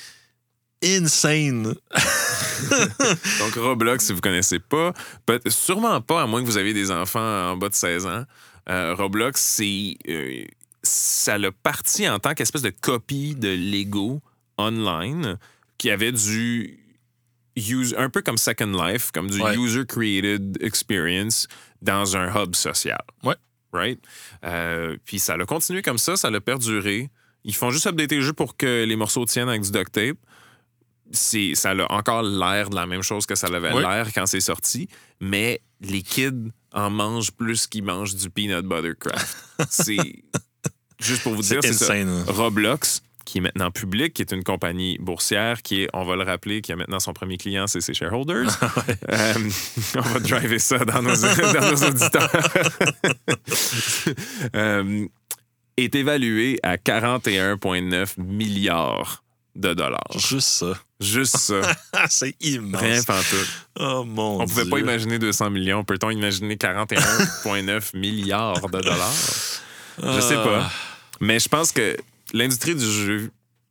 insane. 0.84 1.74
Donc, 3.38 3.54
Roblox, 3.56 4.04
si 4.06 4.12
vous 4.12 4.20
connaissez 4.20 4.58
pas, 4.58 4.92
sûrement 5.48 6.00
pas, 6.00 6.22
à 6.22 6.26
moins 6.26 6.40
que 6.42 6.46
vous 6.46 6.58
ayez 6.58 6.72
des 6.74 6.90
enfants 6.90 7.50
en 7.52 7.56
bas 7.56 7.68
de 7.68 7.74
16 7.74 8.06
ans. 8.06 8.24
Euh, 8.68 8.94
Roblox, 8.94 9.40
c'est. 9.40 9.96
euh, 10.08 10.44
ça 10.84 11.38
l'a 11.38 11.52
parti 11.52 12.08
en 12.08 12.18
tant 12.18 12.34
qu'espèce 12.34 12.62
de 12.62 12.70
copie 12.70 13.34
de 13.36 13.48
Lego 13.48 14.20
online 14.58 15.36
qui 15.78 15.90
avait 15.90 16.12
du. 16.12 16.78
use- 17.56 17.94
un 17.98 18.08
peu 18.08 18.22
comme 18.22 18.38
Second 18.38 18.72
Life, 18.84 19.10
comme 19.12 19.28
du 19.30 19.40
Ouais. 19.40 19.56
user-created 19.56 20.58
experience 20.62 21.46
dans 21.82 22.16
un 22.16 22.28
hub 22.34 22.54
social. 22.54 23.00
Ouais. 23.24 23.34
Right? 23.72 23.98
Euh, 24.44 24.96
puis 25.04 25.18
ça 25.18 25.36
l'a 25.36 25.44
continué 25.46 25.82
comme 25.82 25.98
ça, 25.98 26.16
ça 26.16 26.30
l'a 26.30 26.40
perduré. 26.40 27.10
Ils 27.44 27.54
font 27.54 27.70
juste 27.70 27.86
updater 27.86 28.16
le 28.16 28.22
jeu 28.22 28.32
pour 28.32 28.56
que 28.56 28.84
les 28.84 28.96
morceaux 28.96 29.24
tiennent 29.24 29.48
avec 29.48 29.62
du 29.62 29.70
duct 29.72 29.92
tape 29.92 30.16
ça 31.12 31.70
a 31.72 31.92
encore 31.92 32.22
l'air 32.22 32.70
de 32.70 32.74
la 32.74 32.86
même 32.86 33.02
chose 33.02 33.26
que 33.26 33.34
ça 33.34 33.46
avait 33.48 33.72
Oui. 33.72 33.82
l'air 33.82 34.08
quand 34.14 34.26
c'est 34.26 34.40
sorti, 34.40 34.88
mais 35.20 35.60
les 35.80 36.02
kids 36.02 36.50
en 36.72 36.88
mangent 36.90 37.32
plus 37.32 37.66
qu'ils 37.66 37.84
mangent 37.84 38.14
du 38.14 38.30
peanut 38.30 38.64
butter 38.64 38.92
craft. 38.98 39.36
c'est 39.68 40.22
juste 41.00 41.22
pour 41.22 41.34
vous 41.34 41.42
dire, 41.42 41.58
C'est 41.62 41.72
ça. 41.74 41.92
hein. 41.92 42.24
Roblox, 42.28 43.02
qui 43.24 43.38
est 43.38 43.40
maintenant 43.40 43.70
public, 43.70 44.12
qui 44.14 44.22
est 44.22 44.32
une 44.32 44.42
compagnie 44.44 44.98
boursière, 44.98 45.62
qui 45.62 45.82
est, 45.82 45.88
on 45.92 46.04
va 46.04 46.16
le 46.16 46.22
rappeler, 46.24 46.60
qui 46.62 46.72
a 46.72 46.76
maintenant 46.76 47.00
son 47.00 47.12
premier 47.12 47.36
client, 47.38 47.66
c'est 47.66 47.80
ses 47.80 47.94
shareholders. 47.94 48.46
Euh, 49.10 49.34
on 49.96 50.00
va 50.00 50.20
driver 50.20 50.58
ça 50.58 50.78
dans 50.78 51.02
nos, 51.02 51.14
dans 51.16 51.70
nos 51.70 51.86
auditeurs. 51.88 52.30
Euh, 54.54 55.06
est 55.76 55.94
évalué 55.94 56.58
à 56.62 56.76
41,9 56.76 58.20
milliards 58.20 59.22
de 59.54 59.74
dollars. 59.74 60.00
Juste 60.18 60.48
ça. 60.48 60.72
Juste 61.00 61.36
ça. 61.36 61.60
c'est 62.08 62.34
immense. 62.40 62.80
Rien 62.80 63.02
pantoute. 63.02 63.48
Oh 63.78 64.04
mon 64.04 64.40
On 64.42 64.46
pouvait 64.46 64.62
Dieu. 64.62 64.70
pas 64.70 64.78
imaginer 64.80 65.18
200 65.18 65.50
millions. 65.50 65.84
Peut-on 65.84 66.10
imaginer 66.10 66.56
41,9 66.56 67.96
milliards 67.96 68.60
de 68.68 68.80
dollars? 68.80 69.12
Je 70.02 70.20
sais 70.20 70.36
Ah. 70.38 70.44
pas. 70.44 70.70
Mais 71.20 71.38
je 71.38 71.48
pense 71.48 71.72
que 71.72 71.96
l'industrie 72.32 72.74
du 72.74 72.84
jeu 72.84 73.30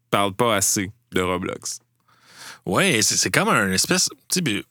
parle 0.10 0.34
pas 0.34 0.56
assez 0.56 0.92
de 1.12 1.22
Roblox. 1.22 1.80
Ouais, 2.66 3.02
c'est 3.02 3.32
comme 3.32 3.50
un 3.50 3.72
espèce. 3.72 4.10
Tu 4.30 4.42
sais, 4.46 4.64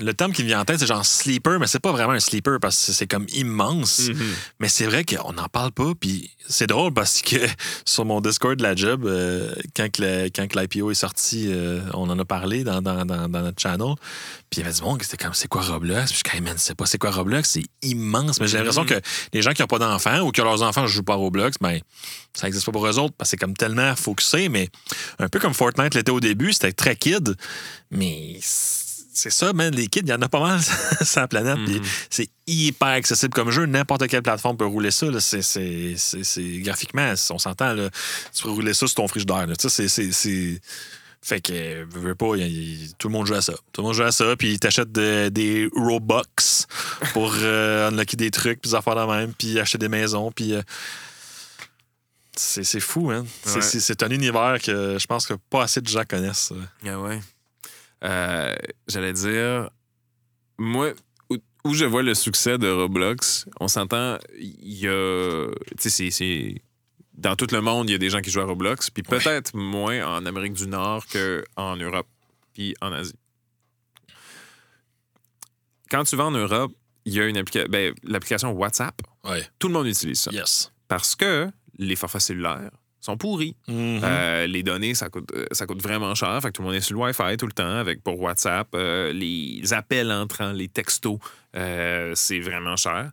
le 0.00 0.14
terme 0.14 0.32
qui 0.32 0.42
me 0.42 0.48
vient 0.48 0.60
en 0.60 0.64
tête, 0.64 0.78
c'est 0.78 0.86
genre 0.86 1.04
sleeper, 1.04 1.58
mais 1.58 1.66
c'est 1.66 1.78
pas 1.80 1.92
vraiment 1.92 2.12
un 2.12 2.20
sleeper 2.20 2.58
parce 2.60 2.86
que 2.86 2.92
c'est 2.92 3.06
comme 3.06 3.26
immense. 3.32 4.10
Mais 4.60 4.68
c'est 4.68 4.86
vrai 4.86 5.04
qu'on 5.04 5.32
n'en 5.32 5.48
parle 5.48 5.72
pas. 5.72 5.92
Puis 5.98 6.30
c'est 6.48 6.66
drôle 6.66 6.92
parce 6.94 7.20
que 7.22 7.36
sur 7.84 8.04
mon 8.04 8.20
Discord 8.20 8.56
de 8.56 8.62
la 8.62 8.74
job, 8.74 9.04
euh, 9.06 9.52
quand, 9.76 9.90
que 9.90 10.58
l'IPO 10.58 10.90
est 10.90 10.94
sorti, 10.94 11.46
euh, 11.48 11.80
on 11.94 12.08
en 12.10 12.18
a 12.18 12.24
parlé 12.24 12.64
dans, 12.64 12.80
dans, 12.80 13.04
dans- 13.04 13.28
dans 13.28 13.40
notre 13.42 13.60
channel. 13.60 13.94
Puis 14.50 14.60
il 14.60 14.64
y 14.64 14.66
avait 14.66 14.74
du 14.74 14.82
monde 14.82 14.98
qui 14.98 15.06
était 15.06 15.22
comme 15.22 15.34
c'est 15.34 15.48
quoi 15.48 15.62
Roblox? 15.62 16.10
Puis 16.12 16.22
je 16.24 16.30
suis 16.30 16.40
man, 16.40 16.54
c'est 16.56 16.74
pas 16.74 16.86
c'est 16.86 16.98
quoi 16.98 17.10
Roblox? 17.10 17.48
C'est 17.50 17.64
immense. 17.82 18.40
Mais 18.40 18.46
j'ai 18.48 18.58
l'impression 18.58 18.84
que 18.84 18.94
les 19.32 19.42
gens 19.42 19.52
qui 19.52 19.62
n'ont 19.62 19.66
pas 19.68 19.78
d'enfants 19.78 20.20
ou 20.20 20.30
que 20.32 20.40
leurs 20.42 20.62
enfants 20.62 20.82
ne 20.82 20.86
jouent 20.86 21.02
pas 21.02 21.14
à 21.14 21.16
Roblox, 21.16 21.56
ben 21.60 21.80
ça 22.34 22.46
n'existe 22.46 22.64
pas 22.66 22.72
pour 22.72 22.86
eux 22.86 22.98
autres 22.98 23.14
parce 23.18 23.28
que 23.28 23.30
c'est 23.32 23.36
comme 23.36 23.54
tellement 23.54 23.94
focusé. 23.96 24.48
Mais 24.48 24.68
un 25.18 25.28
peu 25.28 25.38
comme 25.40 25.54
Fortnite 25.54 25.94
l'était 25.94 26.10
au 26.12 26.20
début, 26.20 26.52
c'était 26.52 26.72
très 26.72 26.96
kid. 26.96 27.34
Mais 27.90 28.38
c'est 29.18 29.30
ça, 29.30 29.52
man. 29.52 29.74
Les 29.74 29.86
kids, 29.88 30.00
il 30.04 30.08
y 30.08 30.12
en 30.12 30.22
a 30.22 30.28
pas 30.28 30.40
mal 30.40 30.60
sur 31.02 31.20
la 31.20 31.28
planète. 31.28 31.58
Puis 31.66 31.80
c'est 32.10 32.28
hyper 32.46 32.88
accessible 32.88 33.34
comme 33.34 33.50
jeu. 33.50 33.66
N'importe 33.66 34.06
quelle 34.08 34.22
plateforme 34.22 34.56
peut 34.56 34.66
rouler 34.66 34.90
ça. 34.90 35.06
C'est, 35.20 36.58
graphiquement, 36.60 37.12
on 37.30 37.38
s'entend. 37.38 37.74
Tu 38.34 38.42
peux 38.42 38.50
rouler 38.50 38.74
ça 38.74 38.86
sur 38.86 38.94
ton 38.94 39.08
frigidaire. 39.08 39.46
c'est, 39.58 40.60
Fait 41.20 41.40
que, 41.40 41.84
veux, 41.90 42.14
pas, 42.14 42.26
tout 42.98 43.08
le 43.08 43.12
monde 43.12 43.26
joue 43.26 43.34
à 43.34 43.42
ça. 43.42 43.54
Tout 43.72 43.80
le 43.82 43.86
monde 43.88 43.94
joue 43.94 44.04
à 44.04 44.12
ça, 44.12 44.36
puis 44.36 44.58
t'achètes 44.58 44.92
de- 44.92 45.28
des 45.30 45.68
Robux 45.74 46.66
pour 47.12 47.34
euh, 47.40 47.88
unlocker 47.88 48.16
des 48.16 48.30
trucs, 48.30 48.60
puis 48.62 48.70
des 48.70 48.76
affaires 48.76 48.94
de 48.94 49.12
même, 49.12 49.32
puis 49.36 49.58
acheter 49.58 49.78
des 49.78 49.88
maisons, 49.88 50.30
puis... 50.30 50.54
euh, 50.54 50.62
c'est, 52.36 52.78
fou, 52.78 53.10
hein? 53.10 53.26
Ouais. 53.46 53.60
c'est 53.62 54.02
un 54.04 54.10
univers 54.10 54.58
que 54.62 54.96
je 54.96 55.06
pense 55.08 55.26
que 55.26 55.34
pas 55.50 55.64
assez 55.64 55.80
de 55.80 55.88
gens 55.88 56.04
connaissent. 56.08 56.52
Ah 56.86 57.00
ouais. 57.00 57.20
Euh, 58.04 58.54
J'allais 58.86 59.12
dire, 59.12 59.70
moi, 60.58 60.92
où, 61.30 61.36
où 61.64 61.74
je 61.74 61.84
vois 61.84 62.02
le 62.02 62.14
succès 62.14 62.58
de 62.58 62.68
Roblox, 62.70 63.46
on 63.60 63.68
s'entend, 63.68 64.18
il 64.38 64.74
y 64.78 64.86
a. 64.88 65.48
Tu 65.80 65.90
sais, 65.90 66.10
c'est- 66.10 66.62
dans 67.14 67.34
tout 67.34 67.48
le 67.50 67.60
monde, 67.60 67.88
il 67.90 67.92
y 67.92 67.96
a 67.96 67.98
des 67.98 68.10
gens 68.10 68.20
qui 68.20 68.30
jouent 68.30 68.40
à 68.42 68.44
Roblox, 68.44 68.90
puis 68.90 69.02
peut-être 69.02 69.54
moins 69.56 70.06
en 70.06 70.24
Amérique 70.26 70.52
du 70.52 70.68
Nord 70.68 71.04
qu'en 71.06 71.76
Europe 71.76 72.06
puis 72.54 72.74
en 72.80 72.92
Asie. 72.92 73.14
Quand 75.90 76.04
tu 76.04 76.16
vas 76.16 76.24
en 76.26 76.30
Europe, 76.30 76.72
il 77.04 77.14
y 77.14 77.20
a 77.20 77.26
une 77.26 77.36
application, 77.38 77.68
ben, 77.70 77.94
l'application 78.04 78.50
WhatsApp. 78.52 79.00
Ouais. 79.24 79.46
Tout 79.58 79.68
le 79.68 79.74
monde 79.74 79.86
utilise 79.86 80.20
ça. 80.20 80.30
Yes. 80.30 80.72
Parce 80.86 81.16
que 81.16 81.50
les 81.78 81.96
forfaits 81.96 82.20
cellulaires 82.20 82.70
sont 83.00 83.16
pourris. 83.16 83.54
Mhm. 83.68 84.00
Euh, 84.02 84.46
les 84.46 84.62
données, 84.62 84.94
ça 84.94 85.08
coûte, 85.08 85.30
euh, 85.34 85.46
ça 85.52 85.66
coûte 85.66 85.82
vraiment 85.82 86.14
cher. 86.14 86.38
Fait 86.42 86.48
que 86.48 86.52
tout 86.54 86.62
le 86.62 86.66
monde 86.68 86.76
est 86.76 86.80
sur 86.80 86.96
le 86.96 87.02
Wi-Fi 87.04 87.36
tout 87.36 87.46
le 87.46 87.52
temps 87.52 87.76
avec 87.76 88.02
pour 88.02 88.20
WhatsApp. 88.20 88.68
Euh, 88.74 89.12
les 89.12 89.72
appels 89.72 90.10
entrants, 90.10 90.52
les 90.52 90.68
textos, 90.68 91.18
euh, 91.56 92.12
c'est 92.14 92.40
vraiment 92.40 92.76
cher. 92.76 93.10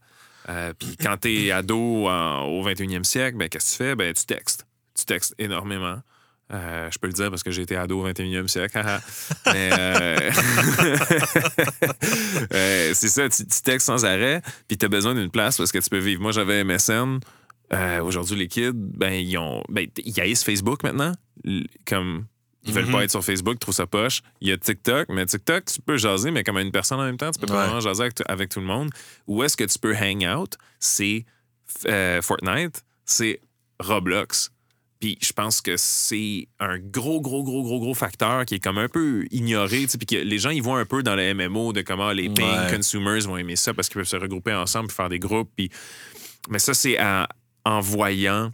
Puis 0.79 0.95
quand 1.01 1.17
t'es 1.17 1.51
ado 1.51 2.07
en- 2.07 2.43
au 2.45 2.63
21e 2.63 3.03
siècle, 3.03 3.37
ben, 3.37 3.49
qu'est-ce 3.49 3.77
que 3.77 3.83
tu 3.83 3.89
fais? 3.89 3.95
Ben, 3.95 4.13
tu 4.13 4.25
textes. 4.25 4.65
Tu 4.97 5.05
textes 5.05 5.33
énormément. 5.37 5.99
Euh, 6.53 6.89
je 6.91 6.99
peux 6.99 7.07
le 7.07 7.13
dire 7.13 7.31
parce 7.31 7.41
que 7.41 7.49
j'ai 7.49 7.63
été 7.63 7.75
ado 7.75 8.01
au 8.01 8.07
21e 8.07 8.47
siècle. 8.47 8.79
Mais 9.47 9.69
euh, 9.73 10.17
euh, 12.53 12.91
c'est 12.93 13.07
ça, 13.07 13.27
tu, 13.29 13.45
tu 13.45 13.61
textes 13.61 13.87
sans 13.87 14.05
arrêt, 14.05 14.41
puis 14.67 14.77
tu 14.77 14.85
as 14.85 14.89
besoin 14.89 15.13
d'une 15.15 15.29
place 15.31 15.57
parce 15.57 15.71
que 15.71 15.79
tu 15.79 15.89
peux 15.89 15.97
vivre. 15.97 16.21
Moi, 16.21 16.31
j'avais 16.31 16.63
MSN. 16.63 17.19
Euh, 17.73 18.01
Aujourd'hui, 18.01 18.35
les 18.37 18.47
kids, 18.47 18.71
ben, 18.73 19.13
ils 19.13 19.37
ont. 19.37 19.63
Ben, 19.69 19.87
ils 20.03 20.19
haïssent 20.21 20.43
Facebook 20.43 20.83
maintenant. 20.83 21.13
Comme. 21.85 22.25
Ils 22.67 22.73
veulent 22.73 22.85
Mhm. 22.85 22.91
pas 22.93 23.03
être 23.03 23.11
sur 23.11 23.23
Facebook, 23.23 23.55
ils 23.57 23.59
trouvent 23.59 23.75
ça 23.75 23.85
poche. 23.85 24.21
Il 24.41 24.47
y 24.47 24.51
a 24.51 24.57
TikTok, 24.57 25.07
mais 25.09 25.23
TikTok, 25.27 25.65
tu 25.65 25.81
peux 25.83 25.97
jaser, 25.97 26.31
mais 26.31 26.43
comme 26.43 26.57
une 26.57 26.71
personne 26.71 26.99
en 26.99 27.03
même 27.05 27.17
temps, 27.17 27.29
tu 27.29 27.39
peux 27.39 27.45
pas 27.45 27.65
vraiment 27.67 27.79
jaser 27.79 28.01
avec, 28.03 28.15
avec 28.27 28.49
tout 28.49 28.59
le 28.59 28.65
monde. 28.65 28.89
Où 29.27 29.43
est-ce 29.43 29.55
que 29.55 29.63
tu 29.65 29.77
peux 29.77 29.95
hang 29.95 30.25
out? 30.35 30.55
C'est 30.79 31.25
euh, 31.87 32.23
Fortnite, 32.23 32.83
c'est 33.05 33.39
Roblox. 33.79 34.49
Puis 34.99 35.15
je 35.21 35.31
pense 35.33 35.61
que 35.61 35.77
c'est 35.77 36.47
un 36.59 36.79
gros, 36.79 37.21
gros, 37.21 37.43
gros, 37.43 37.61
gros, 37.61 37.79
gros 37.79 37.93
facteur 37.93 38.45
qui 38.45 38.55
est 38.55 38.59
comme 38.63 38.79
un 38.79 38.87
peu 38.89 39.25
ignoré. 39.29 39.85
Puis 39.85 40.07
que 40.07 40.15
les 40.15 40.39
gens, 40.39 40.49
ils 40.49 40.63
voient 40.63 40.79
un 40.79 40.85
peu 40.85 41.03
dans 41.03 41.15
le 41.15 41.33
MMO 41.35 41.71
de 41.71 41.81
comment 41.83 42.11
les 42.13 42.29
paying 42.29 42.49
Ouais. 42.65 42.75
consumers 42.75 43.19
vont 43.27 43.37
aimer 43.37 43.57
ça 43.57 43.75
parce 43.75 43.89
qu'ils 43.89 43.97
peuvent 43.99 44.07
se 44.07 44.15
regrouper 44.15 44.53
ensemble 44.53 44.87
puis 44.87 44.95
faire 44.95 45.09
des 45.09 45.19
groupes. 45.19 45.51
Puis... 45.55 45.69
Mais 46.49 46.57
ça, 46.59 46.73
c'est 46.73 46.99
en, 46.99 47.25
en 47.65 47.79
voyant 47.81 48.51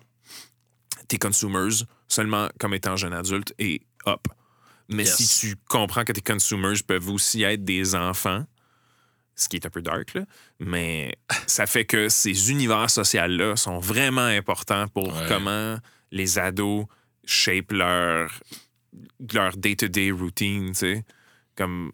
tes 1.07 1.18
consumers 1.18 1.84
seulement 2.07 2.49
comme 2.59 2.74
étant 2.74 2.95
jeune 2.95 3.14
adulte 3.14 3.53
et 3.59 3.82
hop. 4.05 4.28
Mais 4.89 5.03
Yes. 5.03 5.16
si 5.18 5.47
tu 5.47 5.55
comprends 5.70 6.03
que 6.03 6.12
tes 6.12 6.22
consumers 6.22 6.76
peuvent 6.86 7.09
aussi 7.09 7.43
être 7.43 7.64
des 7.64 7.95
enfants, 7.95 8.45
ce 9.36 9.47
qui 9.47 9.55
est 9.57 9.66
un 9.66 9.70
peu 9.70 9.82
dark, 9.82 10.14
là, 10.14 10.24
mais 10.59 11.16
ça 11.47 11.66
fait 11.66 11.86
que 11.86 12.09
ces 12.09 12.51
univers 12.51 12.89
sociaux-là 12.89 13.55
sont 13.55 13.80
vraiment 13.80 14.26
importants 14.26 14.88
pour 14.89 15.07
Ouais. 15.16 15.26
comment 15.28 15.78
les 16.12 16.38
ados 16.39 16.86
shape 17.26 17.72
leur, 17.72 18.32
leur 19.34 19.55
day-to-day 19.55 20.12
routine, 20.12 20.70
tu 20.70 20.76
sais. 20.76 21.05
Comme 21.55 21.91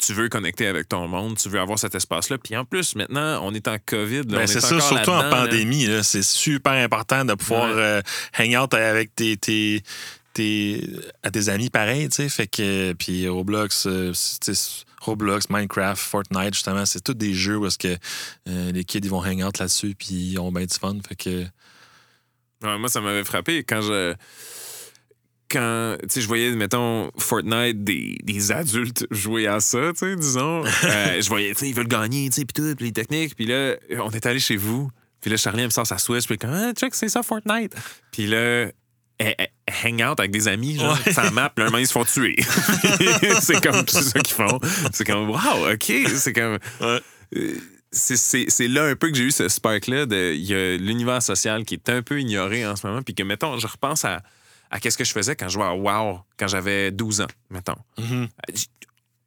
tu 0.00 0.14
veux 0.14 0.28
connecter 0.28 0.66
avec 0.66 0.88
ton 0.88 1.06
monde, 1.08 1.36
tu 1.36 1.48
veux 1.48 1.60
avoir 1.60 1.78
cet 1.78 1.94
espace-là. 1.94 2.38
Puis 2.38 2.56
en 2.56 2.64
plus, 2.64 2.94
maintenant, 2.96 3.40
on 3.44 3.52
est 3.54 3.68
en 3.68 3.76
COVID. 3.84 4.22
Ben, 4.22 4.46
c'est 4.46 4.60
ça, 4.60 4.80
surtout 4.80 5.10
en 5.10 5.22
là. 5.22 5.30
pandémie, 5.30 5.86
là, 5.86 6.02
c'est 6.02 6.22
super 6.22 6.72
important 6.72 7.24
de 7.24 7.34
pouvoir 7.34 7.68
Ouais. 7.74 7.82
euh, 7.82 8.02
hang 8.38 8.56
out 8.56 8.74
avec 8.74 9.14
tes, 9.14 9.36
tes, 9.36 9.82
tes- 10.32 10.82
à 11.22 11.30
tes 11.30 11.48
amis 11.48 11.70
pareils, 11.70 12.08
tu 12.08 12.16
sais. 12.16 12.28
Fait 12.28 12.46
que, 12.46 12.92
puis 12.94 13.28
Roblox, 13.28 13.86
euh, 13.86 14.12
Roblox, 15.02 15.48
Minecraft, 15.50 16.00
Fortnite, 16.02 16.54
justement, 16.54 16.84
c'est 16.86 17.02
tous 17.02 17.14
des 17.14 17.32
jeux 17.34 17.56
où 17.58 17.66
est-ce 17.66 17.78
que 17.78 17.96
euh, 18.48 18.72
les 18.72 18.84
kids 18.84 19.00
ils 19.02 19.10
vont 19.10 19.22
hang 19.24 19.42
out 19.44 19.58
là-dessus, 19.58 19.94
puis 19.98 20.08
ils 20.32 20.38
ont 20.38 20.50
bien 20.52 20.64
du 20.66 20.74
fun. 20.74 20.96
Fait 21.08 21.16
que, 21.16 21.44
Ouais, 22.62 22.76
moi, 22.78 22.90
ça 22.90 23.00
m'avait 23.00 23.24
frappé 23.24 23.64
quand 23.64 23.80
je. 23.80 24.14
Quand, 25.50 25.96
tu 26.02 26.06
sais, 26.08 26.20
je 26.20 26.26
voyais, 26.28 26.50
mettons, 26.52 27.10
Fortnite, 27.18 27.82
des, 27.82 28.16
des 28.22 28.52
adultes 28.52 29.06
jouer 29.10 29.46
à 29.48 29.58
ça, 29.60 29.92
tu 29.92 29.98
sais, 29.98 30.16
disons. 30.16 30.62
Euh, 30.84 31.20
je 31.20 31.28
voyais, 31.28 31.52
tu 31.54 31.60
sais, 31.60 31.68
ils 31.68 31.74
veulent 31.74 31.88
gagner, 31.88 32.28
tu 32.30 32.36
sais, 32.40 32.44
puis 32.44 32.54
tout, 32.62 32.74
puis 32.76 32.86
les 32.86 32.92
techniques. 32.92 33.34
Puis 33.34 33.46
là, 33.46 33.74
on 34.02 34.10
est 34.10 34.24
allé 34.26 34.38
chez 34.40 34.56
vous. 34.56 34.90
Puis 35.20 35.30
là, 35.30 35.36
Charlie 35.36 35.60
elle 35.60 35.66
me 35.66 35.70
sort 35.70 35.86
sa 35.86 35.98
Switch, 35.98 36.26
puis 36.26 36.38
comme, 36.38 36.52
ah, 36.52 36.72
check, 36.74 36.94
c'est 36.94 37.08
ça, 37.08 37.22
Fortnite. 37.22 37.74
Puis 38.12 38.26
là, 38.26 38.68
elle- 39.18 39.34
elle 39.36 39.48
hang 39.84 40.02
out 40.12 40.18
avec 40.20 40.30
des 40.30 40.48
amis, 40.48 40.76
genre, 40.78 40.98
Ouais. 41.06 41.12
sans 41.12 41.30
map, 41.32 41.50
puis 41.54 41.62
un 41.62 41.66
moment, 41.66 41.78
ils 41.78 41.86
se 41.86 41.92
font 41.92 42.04
tuer. 42.04 42.36
c'est 43.40 43.60
comme, 43.62 43.84
c'est 43.86 44.02
ça 44.02 44.20
qu'ils 44.20 44.34
font. 44.34 44.58
C'est 44.92 45.04
comme, 45.04 45.28
wow, 45.30 45.72
OK. 45.72 45.92
C'est 46.14 46.32
comme. 46.32 46.58
Ouais. 46.80 47.00
Euh, 47.36 47.54
c'est- 47.92 48.68
là 48.68 48.84
un 48.84 48.94
peu 48.96 49.08
que 49.10 49.16
j'ai 49.16 49.24
eu 49.24 49.30
ce 49.30 49.48
spark-là. 49.48 50.06
de- 50.06 50.32
Il 50.34 50.44
y 50.44 50.54
a 50.54 50.76
l'univers 50.76 51.22
social 51.22 51.64
qui 51.64 51.74
est 51.74 51.88
un 51.88 52.02
peu 52.02 52.20
ignoré 52.20 52.66
en 52.66 52.76
ce 52.76 52.86
moment. 52.86 53.02
Puis 53.02 53.14
que, 53.14 53.22
mettons, 53.22 53.58
je 53.58 53.66
repense 53.66 54.04
à, 54.04 54.22
à 54.70 54.80
qu'est-ce 54.80 54.96
que 54.96 55.04
je 55.04 55.12
faisais 55.12 55.36
quand 55.36 55.48
je 55.48 55.54
jouais 55.54 55.64
à 55.64 55.74
WoW, 55.74 56.20
quand 56.36 56.48
j'avais 56.48 56.90
12 56.90 57.22
ans, 57.22 57.26
mettons. 57.50 57.76
Mhm. 57.98 58.28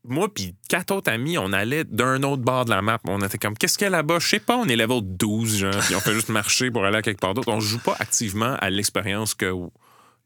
Moi, 0.06 0.28
puis 0.34 0.54
quatre 0.68 0.91
autres 0.91 1.10
amis, 1.12 1.38
on 1.38 1.54
allait 1.54 1.86
d'un 1.86 2.22
autre 2.24 2.41
bord 2.41 2.66
de 2.66 2.72
la 2.72 2.82
map. 2.82 3.00
On 3.06 3.22
était 3.22 3.38
comme, 3.38 3.58
qu'est-ce 3.58 3.78
qu'il 3.78 3.86
y 3.86 3.88
a 3.88 3.91
là-bas? 3.91 4.20
Je 4.20 4.28
sais 4.28 4.39
pas, 4.39 4.58
on 4.58 4.66
est 4.66 4.76
level 4.76 5.00
12, 5.02 5.58
genre, 5.58 5.80
puis 5.80 5.96
on 5.96 6.02
fait 6.02 6.14
juste 6.14 6.28
marcher 6.28 6.72
pour 6.72 6.84
aller 6.84 6.98
à 6.98 7.02
quelque 7.02 7.22
part 7.22 7.34
d'autre. 7.34 7.50
On 7.50 7.62
joue 7.62 7.80
pas 7.80 7.96
activement 8.00 8.56
à 8.60 8.70
l'expérience 8.70 9.34
que 9.34 9.54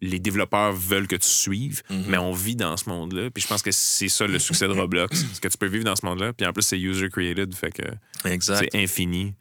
les 0.02 0.20
développeurs 0.20 0.74
veulent 0.74 1.08
que 1.08 1.16
tu 1.16 1.28
suives, 1.28 1.82
Mhm. 1.90 2.04
mais 2.08 2.18
on 2.18 2.32
vit 2.32 2.56
dans 2.56 2.78
ce 2.78 2.88
monde-là. 2.90 3.30
Puis 3.32 3.42
je 3.44 3.48
pense 3.48 3.62
que 3.64 3.72
c'est 3.72 4.10
ça 4.10 4.28
le 4.28 4.38
succès 4.40 4.68
de 4.68 4.74
Roblox, 4.80 5.26
c'est 5.34 5.40
que 5.42 5.48
tu 5.48 5.58
peux 5.58 5.66
vivre 5.68 5.84
dans 5.86 5.96
ce 5.96 6.06
monde-là. 6.06 6.34
Puis 6.34 6.46
en 6.46 6.54
plus, 6.54 6.62
c'est 6.64 6.80
user-created, 6.80 7.54
fait 7.56 7.72
que 7.72 7.84
exact. 8.30 8.68
c'est 8.72 8.78
infini. 8.80 9.34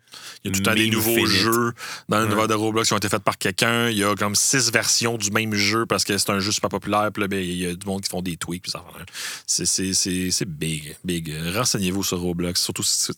Il 0.44 0.48
y 0.48 0.48
a 0.48 0.52
tout 0.52 0.61
le 0.61 0.64
temps 0.64 0.74
des 0.74 0.88
nouveaux 0.88 1.26
jeux 1.26 1.72
dans 2.09 2.22
l'univers 2.22 2.48
de 2.48 2.54
Roblox 2.54 2.88
qui 2.88 2.94
ont 2.94 2.96
été 2.96 3.09
faits 3.11 3.22
par 3.22 3.36
quelqu'un. 3.36 3.90
Il 3.90 3.98
y 3.98 4.04
a 4.04 4.14
comme 4.14 4.34
six 4.34 4.72
versions 4.72 5.18
du 5.18 5.30
même 5.30 5.52
jeu 5.54 5.84
parce 5.84 6.04
que 6.04 6.16
c'est 6.16 6.30
un 6.30 6.38
jeu 6.38 6.52
super 6.52 6.70
populaire. 6.70 7.11
Puis 7.12 7.20
là, 7.20 7.28
ben, 7.28 7.38
il 7.42 7.57
y 7.57 7.66
a 7.66 7.74
du 7.74 7.86
monde 7.86 8.00
qui 8.00 8.09
font 8.09 8.22
des 8.22 8.38
tweaks. 8.38 8.68
c'est 9.46 10.48
big, 10.48 10.96
big. 11.04 11.34
Renseignez-vous 11.54 12.02
sur 12.02 12.18
Roblox, 12.20 12.62
surtout 12.62 12.82
si, 12.82 13.12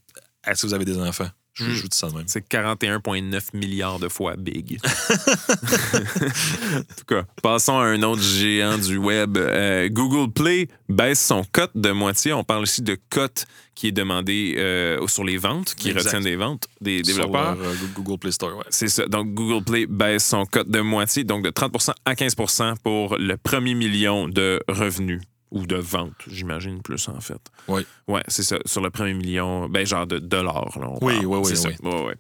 si 0.54 0.66
vous 0.66 0.74
avez 0.74 0.84
des 0.84 0.98
enfants. 0.98 1.28
Je, 1.58 1.64
Mm. 1.64 1.70
je 1.74 1.82
vous 1.82 1.88
dis 1.88 1.96
ça 1.98 2.08
de 2.08 2.14
même. 2.14 2.24
C'est 2.28 2.46
41,9 2.48 3.40
milliards 3.54 3.98
de 3.98 4.08
fois 4.08 4.36
big. 4.36 4.78
en 4.84 6.80
tout 6.96 7.04
cas, 7.06 7.24
passons 7.42 7.78
à 7.78 7.84
un 7.84 8.02
autre 8.02 8.22
géant 8.22 8.78
du 8.78 8.96
web. 8.96 9.36
Euh, 9.36 9.88
Google 9.88 10.32
Play 10.32 10.68
baisse 10.88 11.24
son 11.24 11.44
cote 11.50 11.72
de 11.74 11.90
moitié. 11.90 12.32
On 12.32 12.44
parle 12.44 12.64
ici 12.64 12.82
de 12.82 12.96
cote 13.10 13.46
qui 13.74 13.88
est 13.88 13.92
demandé 13.92 14.54
euh, 14.58 15.06
sur 15.06 15.24
les 15.24 15.36
ventes, 15.36 15.74
qui 15.74 15.90
Exact. 15.90 16.04
retiennent 16.06 16.24
des 16.24 16.36
ventes 16.36 16.66
des 16.80 17.04
Sur 17.04 17.14
développeurs. 17.16 17.54
leur, 17.56 17.66
euh, 17.66 17.74
Google 17.94 18.18
Play 18.18 18.32
Store, 18.32 18.56
ouais. 18.56 18.64
C'est 18.70 18.88
ça. 18.88 19.06
Donc, 19.06 19.34
Google 19.34 19.64
Play 19.64 19.86
baisse 19.86 20.26
son 20.26 20.44
cote 20.46 20.68
de 20.68 20.80
moitié, 20.80 21.22
donc 21.24 21.44
de 21.44 21.50
30% 21.50 21.92
à 22.04 22.14
15% 22.14 22.74
pour 22.82 23.16
le 23.18 23.36
premier 23.36 23.74
million 23.74 24.28
de 24.28 24.60
revenus 24.68 25.20
ou 25.50 25.66
de 25.66 25.76
ventes, 25.76 26.14
j'imagine 26.30 26.82
plus 26.82 27.08
en 27.08 27.20
fait. 27.20 27.40
Oui. 27.68 27.86
Ouais, 28.06 28.22
c'est 28.28 28.42
ça. 28.42 28.58
Sur 28.66 28.80
le 28.82 28.90
premier 28.90 29.14
million, 29.14 29.68
ben 29.68 29.86
genre 29.86 30.06
de 30.06 30.18
dollars. 30.18 30.78
Là, 30.78 30.88
Oui, 31.00 31.18
oui, 31.18 31.24
oui, 31.24 31.46
C'est 31.46 31.56
ça. 31.56 31.68
oui. 31.68 31.76
Ouais, 31.82 32.04
ouais. 32.06 32.16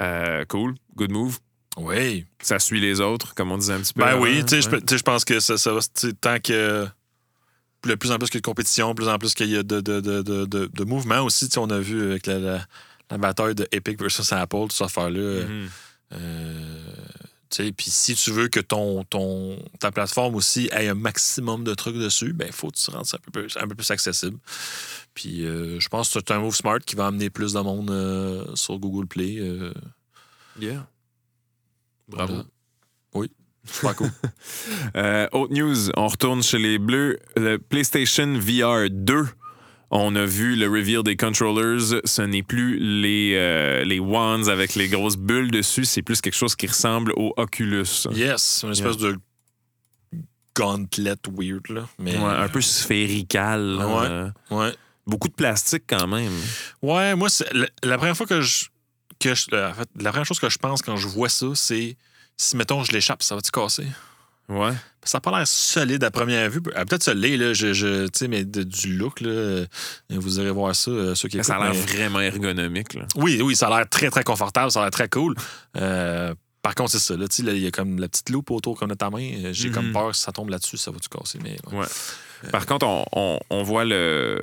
Euh, 0.00 0.44
cool. 0.46 0.74
Good 0.96 1.10
move. 1.10 1.38
Oui. 1.76 2.24
Ça 2.40 2.58
suit 2.58 2.80
les 2.80 3.00
autres, 3.00 3.34
comme 3.34 3.50
on 3.52 3.58
disait 3.58 3.74
un 3.74 3.80
petit 3.80 3.92
peu. 3.94 4.00
Ben 4.02 4.08
avant, 4.08 4.22
oui, 4.22 4.44
tu 4.44 4.60
sais, 4.60 4.62
je 4.62 4.70
ouais. 4.70 5.02
pense 5.04 5.24
que 5.24 5.40
ça, 5.40 5.56
ça 5.58 5.72
va, 5.72 5.80
tant 6.20 6.38
que. 6.40 6.86
De 7.84 7.94
plus 7.94 8.10
en 8.10 8.18
plus 8.18 8.26
qu'il 8.26 8.36
y 8.36 8.38
a 8.38 8.40
de 8.40 8.44
compétition, 8.46 8.92
plus 8.94 9.08
en 9.08 9.18
plus 9.18 9.34
qu'il 9.34 9.50
y 9.50 9.56
a 9.56 9.62
de, 9.62 9.80
de, 9.80 10.00
de, 10.00 10.44
de, 10.44 10.84
mouvements 10.84 11.20
aussi. 11.20 11.48
Tu 11.48 11.54
sais, 11.54 11.58
on 11.60 11.70
a 11.70 11.78
vu 11.78 12.10
avec 12.10 12.26
la, 12.26 12.38
la, 12.40 12.60
la 13.10 13.18
bataille 13.18 13.54
de 13.54 13.68
Epic 13.70 14.00
versus 14.00 14.32
Apple, 14.32 14.62
toute 14.62 14.72
cette 14.72 14.86
affaire-là. 14.86 15.44
Mhm. 15.44 15.68
Euh, 16.14 16.92
puis 17.50 17.90
si 17.90 18.14
tu 18.14 18.30
veux 18.30 18.48
que 18.48 18.60
ton, 18.60 19.04
ton, 19.04 19.58
ta 19.80 19.90
plateforme 19.90 20.34
aussi 20.34 20.68
ait 20.72 20.88
un 20.88 20.94
maximum 20.94 21.64
de 21.64 21.74
trucs 21.74 21.96
dessus, 21.96 22.32
ben 22.32 22.46
il 22.46 22.52
faut 22.52 22.70
que 22.70 22.76
tu 22.76 22.90
rendes 22.90 23.06
ça 23.06 23.16
un 23.16 23.30
peu 23.30 23.42
plus, 23.42 23.56
un 23.56 23.66
peu 23.66 23.74
plus 23.74 23.90
accessible. 23.90 24.38
Puis 25.14 25.44
euh, 25.44 25.80
je 25.80 25.88
pense 25.88 26.08
que 26.12 26.18
c'est 26.20 26.30
un 26.32 26.38
move 26.40 26.54
smart 26.54 26.78
qui 26.78 26.94
va 26.96 27.06
amener 27.06 27.30
plus 27.30 27.54
de 27.54 27.60
monde 27.60 27.90
euh, 27.90 28.44
sur 28.54 28.78
Google 28.78 29.06
Play. 29.06 29.36
euh, 29.38 29.72
Yeah. 30.60 30.88
Bravo. 32.08 32.32
voilà. 32.32 32.48
Oui, 33.14 33.30
super 33.70 33.94
cool. 33.96 34.10
Euh, 34.96 35.28
autre 35.32 35.52
news, 35.52 35.90
on 35.96 36.08
retourne 36.08 36.42
chez 36.42 36.58
les 36.58 36.78
Bleus. 36.78 37.18
Le 37.36 37.58
PlayStation 37.58 38.26
VR 38.38 38.88
2. 38.90 39.26
On 39.90 40.14
a 40.16 40.24
vu 40.26 40.54
le 40.54 40.68
reveal 40.68 41.02
des 41.02 41.16
controllers. 41.16 42.00
Ce 42.04 42.22
n'est 42.22 42.42
plus 42.42 42.78
les, 42.78 43.32
euh, 43.36 43.84
les 43.84 43.98
wands 43.98 44.48
avec 44.48 44.74
les 44.74 44.88
grosses 44.88 45.16
bulles 45.16 45.50
dessus. 45.50 45.84
C'est 45.86 46.02
plus 46.02 46.20
quelque 46.20 46.36
chose 46.36 46.54
qui 46.56 46.66
ressemble 46.66 47.12
au 47.16 47.32
Oculus. 47.38 48.06
yes, 48.12 48.60
une 48.64 48.72
espèce 48.72 48.98
de 48.98 49.16
gauntlet 50.54 51.14
weird, 51.30 51.68
là. 51.70 51.88
Mais, 51.98 52.16
Ouais, 52.18 52.24
un 52.24 52.48
peu 52.48 52.60
sphérical. 52.60 53.60
là. 53.76 53.86
Ouais. 53.88 54.06
Euh, 54.08 54.30
Ouais. 54.50 54.74
Beaucoup 55.06 55.28
de 55.28 55.32
plastique 55.34 55.84
quand 55.86 56.06
même. 56.06 56.32
Ouais, 56.82 57.14
moi, 57.14 57.30
c'est- 57.30 57.50
la, 57.54 57.66
la 57.82 57.96
première 57.96 58.16
fois 58.16 58.26
que 58.26 58.40
je. 58.42 58.66
Que 59.18 59.34
je 59.34 59.46
en 59.52 59.72
fait, 59.74 59.88
la 59.98 60.10
première 60.10 60.26
chose 60.26 60.38
que 60.38 60.48
je 60.50 60.58
pense 60.58 60.80
quand 60.82 60.96
je 60.96 61.08
vois 61.08 61.28
ça, 61.30 61.46
c'est 61.54 61.96
si, 62.36 62.56
mettons, 62.56 62.84
je 62.84 62.92
l'échappe, 62.92 63.22
ça 63.22 63.34
va-tu 63.34 63.50
casser? 63.50 63.86
Ouais. 64.48 64.72
Ça 65.04 65.18
n'a 65.18 65.20
pas 65.20 65.36
l'air 65.36 65.46
solide 65.46 66.04
à 66.04 66.10
première 66.10 66.48
vue. 66.50 66.60
Ah, 66.74 66.84
Peut-être 66.84 67.02
ça 67.02 67.14
l'est, 67.14 67.36
là, 67.36 67.52
je, 67.54 67.72
je- 67.72 68.26
mais 68.26 68.44
de- 68.44 68.62
du 68.62 68.94
look, 68.96 69.20
là, 69.20 69.28
euh, 69.30 69.66
vous 70.10 70.38
irez 70.40 70.50
voir 70.50 70.74
ça, 70.74 70.90
euh, 70.90 71.14
ceux 71.14 71.28
qui 71.28 71.42
Ça 71.44 71.56
a 71.56 71.58
l'air 71.64 71.72
écoutent, 71.74 71.86
mais- 71.90 71.96
vraiment 71.96 72.20
ergonomique. 72.20 72.94
Là. 72.94 73.06
Oui, 73.14 73.40
oui, 73.42 73.54
ça 73.56 73.68
a 73.68 73.76
l'air 73.78 73.88
très, 73.88 74.10
très 74.10 74.24
confortable, 74.24 74.70
ça 74.70 74.80
a 74.80 74.82
l'air 74.84 74.90
très 74.90 75.08
cool. 75.08 75.34
Euh, 75.76 76.34
Par 76.60 76.74
contre, 76.74 76.90
c'est 76.90 76.98
ça. 76.98 77.16
Là, 77.16 77.26
il 77.54 77.58
y 77.62 77.66
a 77.66 77.70
comme 77.70 78.00
la 78.00 78.08
petite 78.08 78.30
loupe 78.30 78.50
autour 78.50 78.76
comme 78.78 78.88
de 78.90 78.94
ta 78.94 79.08
main. 79.10 79.30
Euh, 79.44 79.50
J'ai 79.52 79.70
comme 79.70 79.86
Mhm. 79.86 79.92
peur 79.92 80.14
si 80.14 80.22
ça 80.22 80.32
tombe 80.32 80.50
là-dessus, 80.50 80.76
ça 80.76 80.90
va-tu 80.90 81.08
casser. 81.08 81.38
Mais, 81.42 81.56
ouais. 81.72 81.78
Ouais. 81.78 82.50
Par 82.50 82.66
contre, 82.66 82.84
on, 82.86 83.04
on- 83.12 83.38
on 83.48 83.62
voit 83.62 83.84
le. 83.84 84.40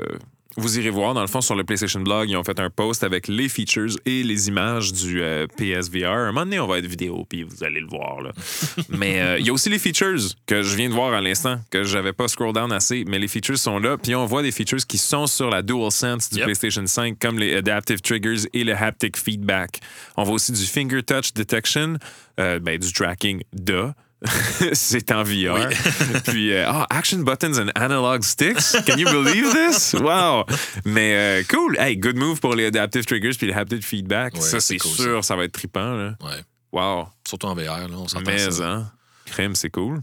Vous 0.58 0.80
irez 0.80 0.90
voir, 0.90 1.14
dans 1.14 1.22
le 1.22 1.28
fond, 1.28 1.42
sur 1.42 1.56
le 1.56 1.64
PlayStation 1.66 2.00
Blog, 2.00 2.30
ils 2.30 2.38
ont 2.38 2.44
fait 2.44 2.60
un 2.60 2.70
post 2.70 3.04
avec 3.04 3.28
les 3.28 3.50
features 3.50 3.98
et 4.06 4.24
les 4.24 4.48
images 4.48 4.94
du 4.94 5.22
euh, 5.22 5.48
PSVR. 5.58 6.08
Un 6.08 6.28
moment 6.28 6.46
donné, 6.46 6.60
on 6.60 6.68
va 6.68 6.78
être 6.78 6.86
vidéo, 6.86 7.26
puis 7.28 7.44
vous 7.44 7.64
allez 7.64 7.82
le 7.82 7.88
voir. 7.88 8.22
Là. 8.22 8.32
mais 8.90 9.22
euh, 9.22 9.38
il 9.40 9.46
y 9.46 9.50
a 9.50 9.54
aussi 9.54 9.70
les 9.70 9.80
features 9.80 10.22
que 10.46 10.62
je 10.62 10.76
viens 10.78 10.88
de 10.88 10.94
voir 10.94 11.14
à 11.14 11.20
l'instant, 11.20 11.60
que 11.70 11.84
j'avais 11.84 12.14
pas 12.14 12.30
scroll 12.30 12.54
down 12.54 12.72
assez, 12.72 13.04
mais 13.06 13.20
les 13.20 13.28
features 13.28 13.58
sont 13.58 13.80
là. 13.80 13.98
Puis 13.98 14.16
on 14.16 14.26
voit 14.26 14.44
des 14.44 14.52
features 14.52 14.86
qui 14.88 14.98
sont 14.98 15.28
sur 15.28 15.50
la 15.50 15.62
DualSense 15.62 16.30
du 16.30 16.38
Yep. 16.38 16.46
PlayStation 16.46 16.86
5, 16.86 17.20
comme 17.20 17.38
les 17.40 17.56
Adaptive 17.56 18.02
Triggers 18.02 18.48
et 18.54 18.64
le 18.64 18.76
Haptic 18.76 19.18
Feedback. 19.18 19.80
On 20.16 20.24
voit 20.24 20.36
aussi 20.36 20.52
du 20.52 20.66
Finger 20.66 21.04
Touch 21.04 21.34
Detection, 21.34 21.98
euh, 22.40 22.60
ben, 22.60 22.78
du 22.78 22.92
tracking 22.94 23.42
de. 23.54 23.90
c'est 24.74 25.12
en 25.12 25.24
VR. 25.24 25.70
Puis, 26.26 26.54
euh, 26.54 26.66
ah, 26.68 26.88
action 26.90 27.20
buttons 27.20 27.58
and 27.60 27.70
analog 27.76 28.24
sticks. 28.24 28.76
Can 28.86 28.98
you 28.98 29.06
believe 29.06 29.52
this? 29.54 29.94
Wow! 29.94 30.46
Mais 30.86 31.16
euh, 31.16 31.44
cool. 31.50 31.78
Hey, 31.80 31.98
good 31.98 32.16
move 32.18 32.40
pour 32.40 32.56
les 32.56 32.66
adaptive 32.66 33.06
triggers 33.06 33.32
puis 33.38 33.48
les 33.48 33.54
haptic 33.54 33.84
feedback. 33.84 34.34
Ouais, 34.36 34.42
ça, 34.42 34.60
c'est 34.60 34.78
cool, 34.78 34.92
sûr, 34.92 35.24
ça. 35.24 35.36
va 35.36 35.44
être 35.46 35.52
trippant. 35.54 35.94
Là. 35.96 36.16
Ouais. 36.22 36.44
Wow. 36.72 37.08
Surtout 37.28 37.48
en 37.48 37.56
VR, 37.56 37.88
là, 37.88 37.88
on 37.92 38.08
s'entend 38.08 38.26
Mais, 38.32 38.52
ça. 38.52 38.64
hein? 38.70 38.92
Crème, 39.26 39.56
c'est 39.56 39.70
cool. 39.70 40.02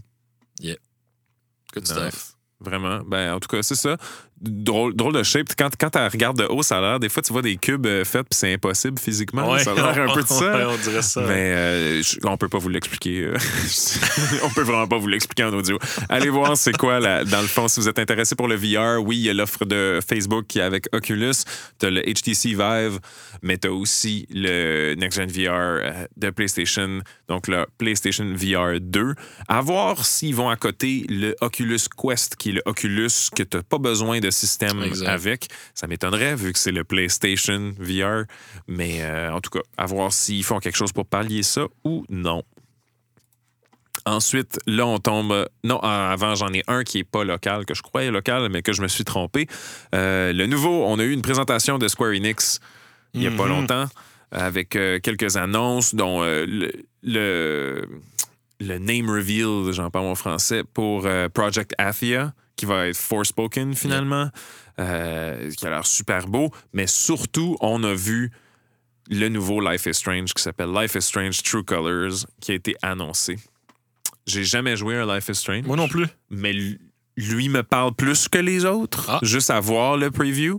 Good 0.61 1.83
Nice. 1.83 1.91
stuff. 1.91 2.33
Vraiment. 2.59 3.01
Ben, 3.05 3.33
en 3.33 3.39
tout 3.39 3.47
cas, 3.47 3.63
c'est 3.63 3.75
ça. 3.75 3.97
Drôle, 4.43 4.93
drôle 4.93 5.13
de 5.13 5.23
shape. 5.23 5.47
Quand, 5.57 5.69
quand 5.79 5.89
tu 5.91 5.97
regardes 5.99 6.37
de 6.37 6.43
haut, 6.45 6.63
ça 6.63 6.77
a 6.79 6.81
l'air. 6.81 6.99
Des 6.99 7.07
fois, 7.07 7.23
tu 7.23 7.31
vois 7.31 7.41
des 7.41 7.55
cubes 7.55 7.85
euh, 7.85 8.03
faits, 8.03 8.23
puis 8.29 8.37
c'est 8.37 8.53
impossible 8.53 8.99
physiquement. 8.99 9.49
Ouais. 9.51 9.63
Ça 9.63 9.71
a 9.71 9.75
l'air 9.75 10.09
un 10.09 10.13
peu 10.13 10.21
de 10.21 10.27
ça. 10.27 10.35
Ouais, 10.53 10.65
on 10.67 10.77
dirait 10.77 11.01
ça. 11.01 11.21
Mais 11.21 11.53
euh, 11.53 12.01
je- 12.03 12.17
on 12.25 12.35
peut 12.35 12.49
pas 12.49 12.57
vous 12.57 12.67
l'expliquer. 12.69 13.21
euh. 13.23 13.37
on 14.43 14.49
peut 14.49 14.63
vraiment 14.63 14.87
pas 14.87 14.97
vous 14.97 15.07
l'expliquer 15.07 15.45
en 15.45 15.53
audio. 15.53 15.79
Allez 16.09 16.29
voir 16.29 16.57
c'est 16.57 16.75
quoi, 16.75 16.99
la- 16.99 17.23
dans 17.23 17.41
le 17.41 17.47
fond, 17.47 17.67
si 17.67 17.79
vous 17.79 17.87
êtes 17.87 17.99
intéressé 17.99 18.35
pour 18.35 18.47
le 18.47 18.55
VR. 18.55 19.01
Oui, 19.01 19.17
il 19.17 19.23
y 19.23 19.29
a 19.29 19.33
l'offre 19.33 19.65
de 19.65 19.99
Facebook 20.07 20.45
qui 20.47 20.59
est 20.59 20.63
avec 20.63 20.87
Oculus. 20.93 21.33
Tu 21.79 21.85
as 21.85 21.89
le 21.89 22.01
HTC 22.01 22.49
Vive, 22.49 22.99
mais 23.41 23.57
tu 23.57 23.67
as 23.67 23.71
aussi 23.73 24.27
le 24.29 24.95
Next 24.95 25.17
Gen 25.19 25.29
VR 25.29 26.07
de 26.17 26.29
PlayStation, 26.31 26.99
donc 27.29 27.47
le 27.47 27.65
PlayStation 27.77 28.25
VR 28.35 28.79
2. 28.81 29.13
À 29.47 29.61
voir 29.61 30.05
s'ils 30.05 30.35
vont 30.35 30.49
à 30.49 30.55
côté 30.57 31.05
le 31.07 31.35
Oculus 31.41 31.79
Quest, 31.97 32.35
qui 32.35 32.49
est 32.49 32.53
le 32.53 32.61
Oculus 32.65 33.09
que 33.35 33.43
tu 33.43 33.57
n'as 33.57 33.63
pas 33.63 33.77
besoin 33.77 34.19
de 34.19 34.29
système 34.33 34.83
Exact. 34.83 35.07
avec. 35.07 35.47
Ça 35.73 35.87
m'étonnerait 35.87 36.35
vu 36.35 36.51
que 36.51 36.59
c'est 36.59 36.71
le 36.73 36.83
PlayStation 36.83 37.73
VR. 37.79 38.23
Mais 38.67 39.01
euh, 39.01 39.31
en 39.31 39.39
tout 39.39 39.49
cas, 39.51 39.61
à 39.77 39.85
voir 39.85 40.11
s'ils 40.11 40.43
font 40.43 40.59
quelque 40.59 40.75
chose 40.75 40.91
pour 40.91 41.05
pallier 41.05 41.43
ça 41.43 41.67
ou 41.85 42.05
non. 42.09 42.43
Ensuite, 44.05 44.59
là, 44.67 44.85
on 44.85 44.99
tombe. 44.99 45.47
Non, 45.63 45.77
euh, 45.81 46.11
avant, 46.11 46.35
j'en 46.35 46.51
ai 46.51 46.61
un 46.67 46.83
qui 46.83 46.99
est 46.99 47.03
pas 47.05 47.23
local, 47.23 47.65
que 47.65 47.73
je 47.73 47.81
croyais 47.81 48.11
local, 48.11 48.49
mais 48.51 48.61
que 48.61 48.73
je 48.73 48.81
me 48.81 48.87
suis 48.89 49.05
trompé. 49.05 49.47
Euh, 49.95 50.33
le 50.33 50.45
nouveau, 50.45 50.83
on 50.85 50.99
a 50.99 51.03
eu 51.03 51.11
une 51.13 51.21
présentation 51.21 51.77
de 51.77 51.87
Square 51.87 52.11
Enix 52.11 52.59
il 53.13 53.21
y 53.21 53.27
a 53.27 53.31
pas 53.31 53.43
Mhm. 53.43 53.49
longtemps, 53.49 53.85
avec 54.31 54.75
euh, 54.75 54.99
quelques 54.99 55.37
annonces, 55.37 55.93
dont 55.95 56.21
euh, 56.23 56.45
le, 56.47 56.71
le, 57.03 57.87
le 58.59 58.77
name 58.79 59.09
reveal, 59.09 59.71
j'en 59.71 59.89
parle 59.91 60.07
en 60.07 60.15
français, 60.15 60.63
pour 60.73 61.07
Project 61.33 61.73
Athia, 61.77 62.33
qui 62.55 62.65
va 62.65 62.87
être 62.87 62.97
Forspoken 62.97 63.73
finalement, 63.75 64.29
euh, 64.79 65.49
qui 65.51 65.65
a 65.65 65.69
l'air 65.69 65.85
super 65.85 66.27
beau. 66.27 66.51
Mais 66.73 66.87
surtout, 66.87 67.57
on 67.61 67.83
a 67.83 67.93
vu 67.93 68.31
le 69.09 69.27
nouveau 69.29 69.59
Life 69.59 69.85
is 69.85 69.93
Strange 69.95 70.33
qui 70.33 70.41
s'appelle 70.41 70.71
Life 70.71 70.95
is 70.95 71.01
Strange 71.01 71.41
True 71.43 71.63
Colors, 71.63 72.25
qui 72.41 72.51
a 72.51 72.55
été 72.55 72.75
annoncé. 72.81 73.37
J'ai 74.25 74.43
jamais 74.43 74.77
joué 74.77 74.97
à 74.97 75.05
Life 75.05 75.27
is 75.29 75.35
Strange, 75.35 75.65
Moi 75.65 75.75
non 75.75 75.87
plus. 75.89 76.05
mais 76.29 76.53
lui- 76.53 76.79
me 77.49 77.61
parle 77.61 77.93
plus 77.93 78.27
que 78.29 78.37
les 78.37 78.65
autres, 78.65 79.05
Ah. 79.09 79.19
juste 79.21 79.49
à 79.49 79.59
voir 79.59 79.97
le 79.97 80.09
preview. 80.11 80.57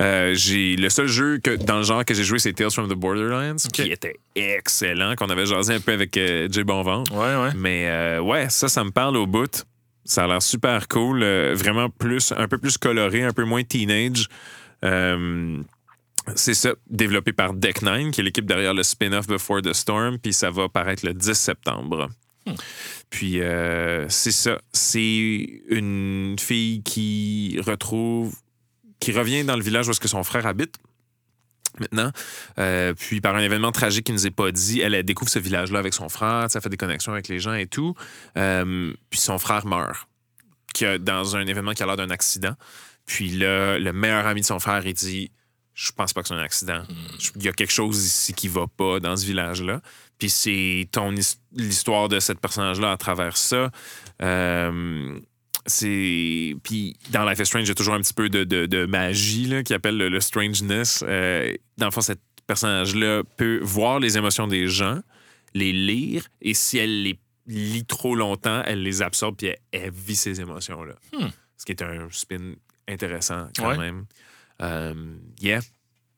Euh, 0.00 0.32
j'ai 0.34 0.76
le 0.76 0.88
seul 0.88 1.08
jeu 1.08 1.38
que, 1.42 1.56
dans 1.56 1.76
le 1.78 1.82
genre 1.82 2.04
que 2.06 2.14
j'ai 2.14 2.24
joué, 2.24 2.38
c'est 2.38 2.54
Tales 2.54 2.70
from 2.70 2.88
the 2.88 2.94
Borderlands, 2.94 3.56
qui 3.72 3.82
était 3.90 4.16
excellent, 4.34 5.14
qu'on 5.16 5.28
avait 5.28 5.44
jasé 5.44 5.74
un 5.74 5.80
peu 5.80 5.92
avec 5.92 6.16
euh, 6.16 6.48
Jay 6.50 6.64
Bonventre. 6.64 7.12
Ouais, 7.12 7.36
ouais. 7.36 7.52
Mais 7.54 7.86
euh, 7.88 8.20
ouais, 8.20 8.48
ça, 8.48 8.68
ça 8.68 8.82
me 8.84 8.90
parle 8.90 9.16
au 9.18 9.26
bout. 9.26 9.64
Ça 10.10 10.24
a 10.24 10.26
l'air 10.26 10.42
super 10.42 10.88
cool. 10.88 11.22
euh, 11.22 11.54
vraiment 11.54 11.88
plus, 11.88 12.32
un 12.36 12.48
peu 12.48 12.58
plus 12.58 12.76
coloré, 12.76 13.22
un 13.22 13.32
peu 13.32 13.44
moins 13.44 13.62
teenage. 13.62 14.26
Euh, 14.84 15.62
c'est 16.34 16.54
ça, 16.54 16.70
développé 16.88 17.32
par 17.32 17.54
Deck9, 17.54 18.10
qui 18.10 18.20
est 18.20 18.24
l'équipe 18.24 18.44
derrière 18.44 18.74
le 18.74 18.82
spin-off 18.82 19.28
Before 19.28 19.62
the 19.62 19.72
Storm, 19.72 20.18
puis 20.18 20.32
ça 20.32 20.50
va 20.50 20.68
paraître 20.68 21.06
le 21.06 21.14
10 21.14 21.34
septembre. 21.34 22.08
Puis 23.08 23.40
euh, 23.40 24.08
c'est 24.08 24.32
ça, 24.32 24.60
c'est 24.72 25.62
une 25.68 26.34
fille 26.40 26.82
qui 26.82 27.60
retrouve, 27.64 28.34
qui 28.98 29.12
revient 29.12 29.44
dans 29.44 29.54
le 29.54 29.62
village 29.62 29.86
où 29.86 29.92
est-ce 29.92 30.00
que 30.00 30.08
son 30.08 30.24
frère 30.24 30.44
habite 30.44 30.74
maintenant. 31.80 32.10
Euh, 32.58 32.94
puis 32.94 33.20
par 33.20 33.34
un 33.34 33.40
événement 33.40 33.72
tragique 33.72 34.06
qui 34.06 34.12
nous 34.12 34.26
est 34.26 34.30
pas 34.30 34.52
dit, 34.52 34.80
elle, 34.80 34.94
elle 34.94 35.04
découvre 35.04 35.30
ce 35.30 35.38
village-là 35.38 35.78
avec 35.78 35.94
son 35.94 36.08
frère, 36.08 36.50
ça 36.50 36.60
fait 36.60 36.68
des 36.68 36.76
connexions 36.76 37.12
avec 37.12 37.28
les 37.28 37.38
gens 37.40 37.54
et 37.54 37.66
tout. 37.66 37.94
Euh, 38.36 38.92
puis 39.10 39.18
son 39.20 39.38
frère 39.38 39.66
meurt 39.66 40.06
qui 40.74 40.84
a- 40.84 40.98
dans 40.98 41.36
un 41.36 41.46
événement 41.46 41.72
qui 41.72 41.82
a 41.82 41.86
l'air 41.86 41.96
d'un 41.96 42.10
accident. 42.10 42.54
Puis 43.06 43.30
là, 43.30 43.78
le 43.78 43.92
meilleur 43.92 44.26
ami 44.26 44.42
de 44.42 44.46
son 44.46 44.60
frère, 44.60 44.86
il 44.86 44.94
dit 44.94 45.30
Je 45.72 45.92
pense 45.92 46.12
pas 46.12 46.20
que 46.20 46.28
c'est 46.28 46.34
un 46.34 46.38
accident. 46.38 46.82
Je- 47.18 47.30
Il 47.36 47.42
y 47.44 47.48
a 47.48 47.52
quelque 47.52 47.72
chose 47.72 48.04
ici 48.04 48.34
qui 48.34 48.48
va 48.48 48.66
pas 48.66 49.00
dans 49.00 49.16
ce 49.16 49.24
village-là. 49.24 49.80
Puis 50.18 50.28
c'est 50.28 50.88
ton 50.92 51.10
his- 51.12 51.38
l'histoire 51.54 52.08
de 52.08 52.20
cette 52.20 52.38
personnage-là 52.38 52.92
à 52.92 52.96
travers 52.98 53.36
ça. 53.38 53.70
Euh, 54.20 55.18
c'est 55.66 56.54
puis 56.62 56.96
dans 57.10 57.28
Life 57.28 57.38
is 57.40 57.46
Strange, 57.46 57.64
il 57.64 57.68
y 57.68 57.72
a 57.72 57.74
toujours 57.74 57.94
un 57.94 58.00
petit 58.00 58.14
peu 58.14 58.28
de, 58.28 58.44
de- 58.44 58.66
de 58.66 58.86
magie 58.86 59.46
là, 59.46 59.62
qui 59.62 59.74
appelle 59.74 59.96
le, 59.96 60.08
le 60.08 60.20
strangeness. 60.20 61.04
Euh, 61.06 61.54
dans 61.78 61.86
le 61.86 61.92
fond, 61.92 62.00
cette 62.00 62.20
personnage-là 62.46 63.22
peut 63.36 63.60
voir 63.62 64.00
les 64.00 64.16
émotions 64.18 64.46
des 64.48 64.66
gens, 64.68 65.00
les 65.54 65.72
lire, 65.72 66.26
et 66.40 66.54
si 66.54 66.78
elle 66.78 67.02
les 67.02 67.18
lit 67.46 67.84
trop 67.84 68.14
longtemps, 68.14 68.62
elle 68.66 68.82
les 68.82 69.02
absorbe 69.02 69.36
puis 69.36 69.48
elle, 69.48 69.58
elle 69.72 69.90
vit 69.90 70.16
ces 70.16 70.40
émotions-là. 70.40 70.94
Hmm. 71.12 71.28
Ce 71.56 71.64
qui 71.64 71.72
est 71.72 71.82
un 71.82 72.08
spin 72.10 72.54
intéressant 72.88 73.48
quand 73.56 73.68
Ouais. 73.70 73.78
même. 73.78 74.06
Euh, 74.62 74.94
yeah, 75.40 75.60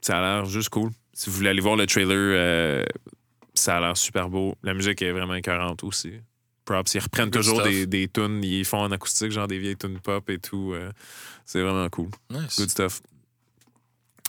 ça 0.01 0.18
a 0.18 0.20
l'air 0.20 0.45
juste 0.47 0.68
cool. 0.70 0.90
Si 1.12 1.28
vous 1.30 1.36
voulez 1.36 1.51
aller 1.51 1.61
voir 1.61 1.76
le 1.76 1.86
trailer, 1.86 2.11
euh, 2.16 2.84
ça 3.55 3.76
a 3.76 3.80
l'air 3.80 3.97
super 3.97 4.28
beau. 4.30 4.57
La 4.62 4.72
musique 4.74 5.03
est 5.03 5.12
vraiment 5.12 5.34
écœurante 5.34 5.84
aussi. 5.84 6.12
Props, 6.65 6.95
ils 6.95 7.01
reprennent 7.01 7.31
Good 7.31 7.43
toujours 7.43 7.61
stuff. 7.61 7.71
des, 7.73 7.87
des 7.87 8.09
tunes, 8.09 8.43
ils 8.45 8.65
font 8.65 8.79
en 8.79 8.93
acoustique, 8.93 9.33
genre 9.33 9.49
des 9.49 9.59
vieilles 9.59 9.77
tunes 9.77 9.99
pop 9.99 10.29
et 10.31 10.39
tout. 10.39 10.73
euh, 10.75 10.91
c'est 11.45 11.61
vraiment 11.61 11.89
cool. 11.91 12.09
Nice. 12.31 12.57
Good 12.59 12.71
stuff. 12.71 13.01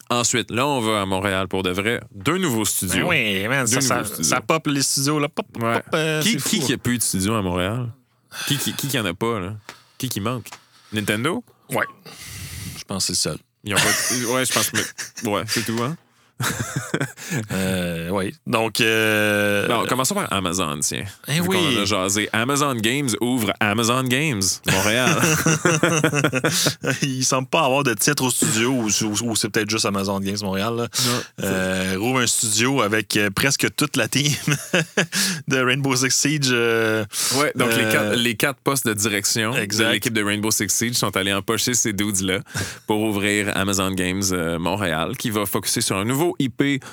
Ensuite, 0.09 0.51
là, 0.51 0.67
on 0.67 0.81
va 0.81 1.01
à 1.01 1.05
Montréal 1.05 1.47
pour 1.47 1.63
de 1.63 1.71
vrai. 1.71 2.01
Deux 2.13 2.37
nouveaux 2.37 2.59
Ben 2.59 2.65
studios. 2.65 3.07
oui, 3.09 3.47
man, 3.47 3.65
ça, 3.65 3.75
Deux 3.75 3.81
ça, 3.81 3.95
nouveaux 3.97 4.07
studios. 4.07 4.29
ça 4.29 4.41
pop 4.41 4.67
les 4.67 4.81
studios. 4.83 5.19
Là. 5.19 5.29
Pop, 5.29 5.45
Ouais. 5.59 5.75
pop, 5.81 5.85
euh, 5.95 6.21
Qui, 6.21 6.37
qui, 6.59 6.73
a 6.73 6.77
plus 6.77 6.97
de 6.97 7.03
studios 7.03 7.33
à 7.35 7.41
Montréal? 7.41 7.89
Qui 8.47 8.57
qui, 8.57 8.73
qui, 8.73 8.87
qui 8.87 8.99
en 8.99 9.05
a 9.05 9.13
pas, 9.13 9.39
là? 9.39 9.55
Qui 9.97 10.09
qui 10.09 10.19
manque? 10.19 10.49
Nintendo? 10.91 11.43
Ouais. 11.69 11.85
Je 12.77 12.83
pense 12.83 13.07
que 13.07 13.13
c'est 13.15 13.29
le 13.31 13.35
seul. 13.35 13.43
Ils 13.63 13.73
ont 13.73 13.77
pas... 13.77 14.33
ouais, 14.33 14.45
je 14.45 14.53
pense 14.53 14.69
que... 14.71 15.27
Ouais, 15.27 15.43
c'est 15.47 15.63
tout, 15.65 15.81
hein? 15.81 15.95
Euh, 17.51 18.09
oui. 18.11 18.33
Donc. 18.45 18.79
Euh, 18.79 19.67
Non, 19.67 19.85
commençons 19.87 20.13
par 20.13 20.31
Amazon, 20.31 20.77
tiens. 20.81 21.03
Eh 21.27 21.39
oui. 21.39 21.57
en 21.79 21.81
a 21.81 21.85
jasé. 21.85 22.29
Amazon 22.31 22.75
Games 22.75 23.09
ouvre 23.21 23.51
Amazon 23.59 24.03
Games, 24.03 24.41
Montréal. 24.71 25.15
il 27.01 27.23
semble 27.25 27.47
pas 27.47 27.65
avoir 27.65 27.83
de 27.83 27.93
titre 27.93 28.23
au 28.23 28.29
studio 28.29 28.69
ou, 28.71 28.87
ou- 28.87 29.29
ou 29.31 29.35
c'est 29.35 29.49
peut-être 29.49 29.69
juste 29.69 29.85
Amazon 29.85 30.19
Games 30.19 30.37
Montréal. 30.43 30.75
Là. 30.75 30.87
Euh, 31.43 31.95
rouvre 31.97 32.19
un 32.19 32.27
studio 32.27 32.81
avec 32.81 33.17
euh, 33.17 33.29
presque 33.29 33.67
toute 33.75 33.95
la 33.97 34.07
team 34.07 34.31
de 35.47 35.57
Rainbow 35.57 35.95
Six 35.95 36.11
Siege. 36.11 36.49
euh, 36.51 37.05
Ouais, 37.37 37.51
donc 37.55 37.69
les, 37.75 37.89
quatre, 37.91 38.15
les 38.15 38.35
quatre 38.35 38.59
postes 38.59 38.85
de 38.87 38.93
direction 38.93 39.55
Exact. 39.55 39.87
de 39.87 39.91
l'équipe 39.93 40.13
de 40.13 40.23
Rainbow 40.23 40.51
Six 40.51 40.69
Siege 40.69 40.95
sont 40.95 41.15
allés 41.17 41.33
empocher 41.33 41.73
ces 41.73 41.93
dudes-là 41.93 42.39
pour 42.87 43.01
ouvrir 43.01 43.51
Amazon 43.55 43.91
Games 43.91 44.23
euh, 44.31 44.59
Montréal, 44.59 45.17
qui 45.17 45.29
va 45.29 45.45
focuser 45.45 45.81
sur 45.81 45.97
un 45.97 46.05
nouveau 46.05 46.32
IP 46.39 46.83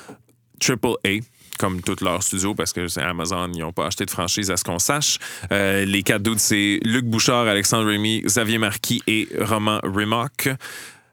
AAA 0.67 1.21
comme 1.61 1.83
tous 1.83 2.03
leurs 2.03 2.23
studios, 2.23 2.55
parce 2.55 2.73
que 2.73 2.89
c'est 2.89 3.03
Amazon, 3.03 3.51
ils 3.53 3.61
n'ont 3.61 3.73
pas 3.73 3.87
acheté 3.87 4.07
de 4.07 4.11
franchise 4.11 4.51
à 4.51 4.57
ce 4.57 4.65
qu'on 4.65 4.79
sache. 4.79 5.19
Euh, 5.53 5.85
les 5.85 6.03
quatre 6.03 6.23
dudes, 6.23 6.39
c'est 6.39 6.81
Luc 6.85 7.05
Bouchard, 7.05 7.47
Alexandre 7.47 7.87
Rémy, 7.87 8.23
Xavier 8.23 8.57
Marquis 8.57 9.03
et 9.07 9.29
Roman 9.39 9.79
Remock. 9.83 10.49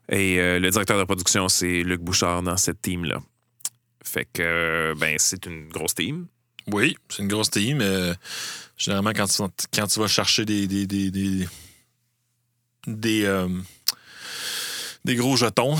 Et 0.10 0.40
euh, 0.40 0.58
le 0.60 0.70
directeur 0.70 0.98
de 0.98 1.04
production, 1.04 1.50
c'est 1.50 1.84
Luc 1.84 2.00
Bouchard 2.00 2.44
dans 2.44 2.56
cette 2.56 2.82
team-là. 2.82 3.20
Fait 4.06 4.26
que, 4.32 4.94
ben, 4.98 5.18
c'est 5.20 5.46
une 5.46 5.68
grosse 5.68 5.96
team. 5.96 6.28
Oui, 6.72 6.96
c'est 7.10 7.24
une 7.24 7.28
grosse 7.28 7.50
team. 7.50 7.82
euh, 7.82 8.14
généralement, 8.78 9.12
quand 9.14 9.28
tu, 9.28 9.44
quand 9.74 9.88
tu 9.88 10.00
vas 10.00 10.08
chercher 10.08 10.46
des. 10.46 10.66
des, 10.66 11.46
des 15.08 15.16
gros 15.16 15.36
jetons, 15.38 15.76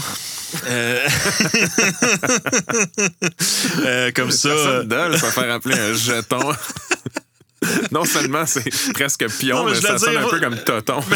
Euh, 0.66 1.06
euh, 3.86 4.12
comme 4.16 4.32
ça. 4.32 4.48
Personne 4.50 4.94
euh, 4.94 5.18
ça 5.18 5.32
fait 5.32 5.52
rappeler 5.52 5.78
un 5.78 5.94
jeton. 5.94 6.54
non 7.92 8.06
seulement 8.06 8.46
c'est 8.46 8.70
presque 8.94 9.28
pion, 9.40 9.66
Non, 9.66 9.72
mais 9.72 9.76
ça 9.82 9.98
sonne 9.98 10.12
dire, 10.12 10.26
un 10.26 10.30
peu 10.30 10.40
comme 10.40 10.58
toton. 10.58 11.02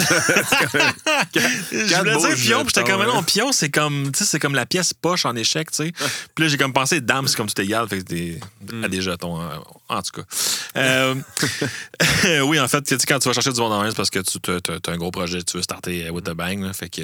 Je 1.34 1.96
voulais 1.98 2.18
dire 2.18 2.36
pion, 2.36 2.66
puis 2.66 2.74
j'étais 2.76 2.84
comme, 2.92 3.06
non, 3.06 3.24
pion, 3.24 3.54
c'est 3.54 3.70
comme, 3.70 4.12
c'est 4.14 4.40
comme 4.40 4.56
la 4.56 4.66
pièce 4.66 4.94
poche 4.94 5.26
en 5.26 5.36
échec, 5.38 5.72
tu 5.72 5.86
sais. 5.86 5.94
Puis 6.36 6.44
là, 6.44 6.50
j'ai 6.50 6.58
comme 6.58 6.74
pensé, 6.74 7.00
dame, 7.00 7.30
c'est 7.30 7.38
comme 7.38 7.48
tout 7.48 7.62
égal, 7.62 7.88
fait 7.88 8.04
des, 8.04 8.38
Mm. 8.72 8.84
à 8.84 8.88
des 8.88 9.02
jetons, 9.02 9.42
euh, 9.42 9.56
en 9.90 10.02
tout 10.02 10.22
cas. 10.22 10.24
Euh, 10.78 11.16
oui, 12.44 12.60
en 12.60 12.68
fait, 12.68 12.94
quand 13.08 13.20
tu 13.20 13.28
vas 13.28 13.34
chercher 13.34 13.52
du 13.54 13.60
monde 13.60 13.74
en 13.74 13.82
main, 13.82 13.90
c'est 13.90 13.96
parce 13.96 14.10
que 14.10 14.20
tu 14.20 14.40
as, 14.52 14.92
un 14.92 14.98
gros 14.98 15.12
projet, 15.12 15.42
tu 15.44 15.58
veux 15.58 15.64
starter 15.64 16.10
with 16.10 16.26
the 16.26 16.32
bang, 16.32 16.62
là, 16.64 16.74
fait 16.74 16.90
que 16.90 17.02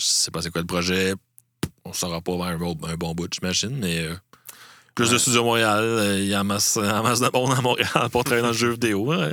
je 0.00 0.06
sais 0.06 0.30
pas 0.30 0.42
c'est 0.42 0.50
quoi 0.50 0.60
le 0.60 0.66
projet, 0.66 1.14
on 1.84 1.92
saura 1.92 2.20
pas 2.20 2.32
vers 2.36 2.46
un, 2.46 2.58
bon- 2.58 2.78
un 2.84 2.94
bon 2.96 3.14
bout, 3.14 3.28
j'imagine, 3.32 3.76
mais 3.78 3.98
euh, 4.00 4.14
plus 4.94 5.10
de 5.10 5.18
studios 5.18 5.40
à 5.40 5.44
Montréal, 5.44 5.82
euh, 5.84 6.18
il 6.20 6.26
y 6.26 6.34
a 6.34 6.40
en 6.40 6.44
masse, 6.44 6.76
en 6.76 7.02
masse 7.02 7.20
de 7.20 7.30
monde 7.32 7.52
à 7.52 7.60
Montréal 7.60 8.08
pour 8.10 8.24
travailler 8.24 8.42
dans 8.42 8.48
le 8.48 8.54
jeu 8.54 8.70
vidéo. 8.70 9.06
ouais. 9.06 9.32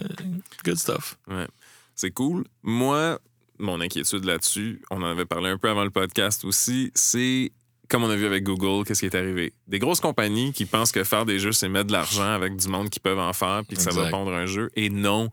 Good 0.63 0.77
stuff. 0.77 1.17
Ouais. 1.27 1.47
C'est 1.95 2.11
cool. 2.11 2.45
Moi, 2.63 3.19
mon 3.57 3.81
inquiétude 3.81 4.23
là-dessus, 4.25 4.81
on 4.89 5.01
en 5.01 5.05
avait 5.11 5.25
parlé 5.25 5.49
un 5.49 5.57
peu 5.57 5.69
avant 5.69 5.83
le 5.83 5.89
podcast 5.89 6.45
aussi, 6.45 6.91
c'est 6.95 7.51
comme 7.89 8.03
on 8.03 8.09
a 8.09 8.15
vu 8.15 8.27
avec 8.27 8.43
Google, 8.43 8.85
qu'est-ce 8.85 8.99
qui 8.99 9.07
est 9.07 9.15
arrivé? 9.15 9.51
Des 9.67 9.79
grosses 9.79 9.99
compagnies 9.99 10.53
qui 10.53 10.65
pensent 10.65 10.91
que 10.91 11.03
faire 11.03 11.25
des 11.25 11.39
jeux, 11.39 11.51
c'est 11.51 11.67
mettre 11.69 11.87
de 11.87 11.91
l'argent 11.93 12.31
avec 12.33 12.55
du 12.55 12.67
monde 12.67 12.89
qui 12.91 12.99
peuvent 12.99 13.17
en 13.19 13.33
faire 13.33 13.63
puis 13.67 13.75
que 13.77 13.81
ça 13.81 13.89
va 13.89 14.09
pondre 14.11 14.31
un 14.31 14.45
jeu 14.45 14.69
et 14.75 14.89
non 14.91 15.29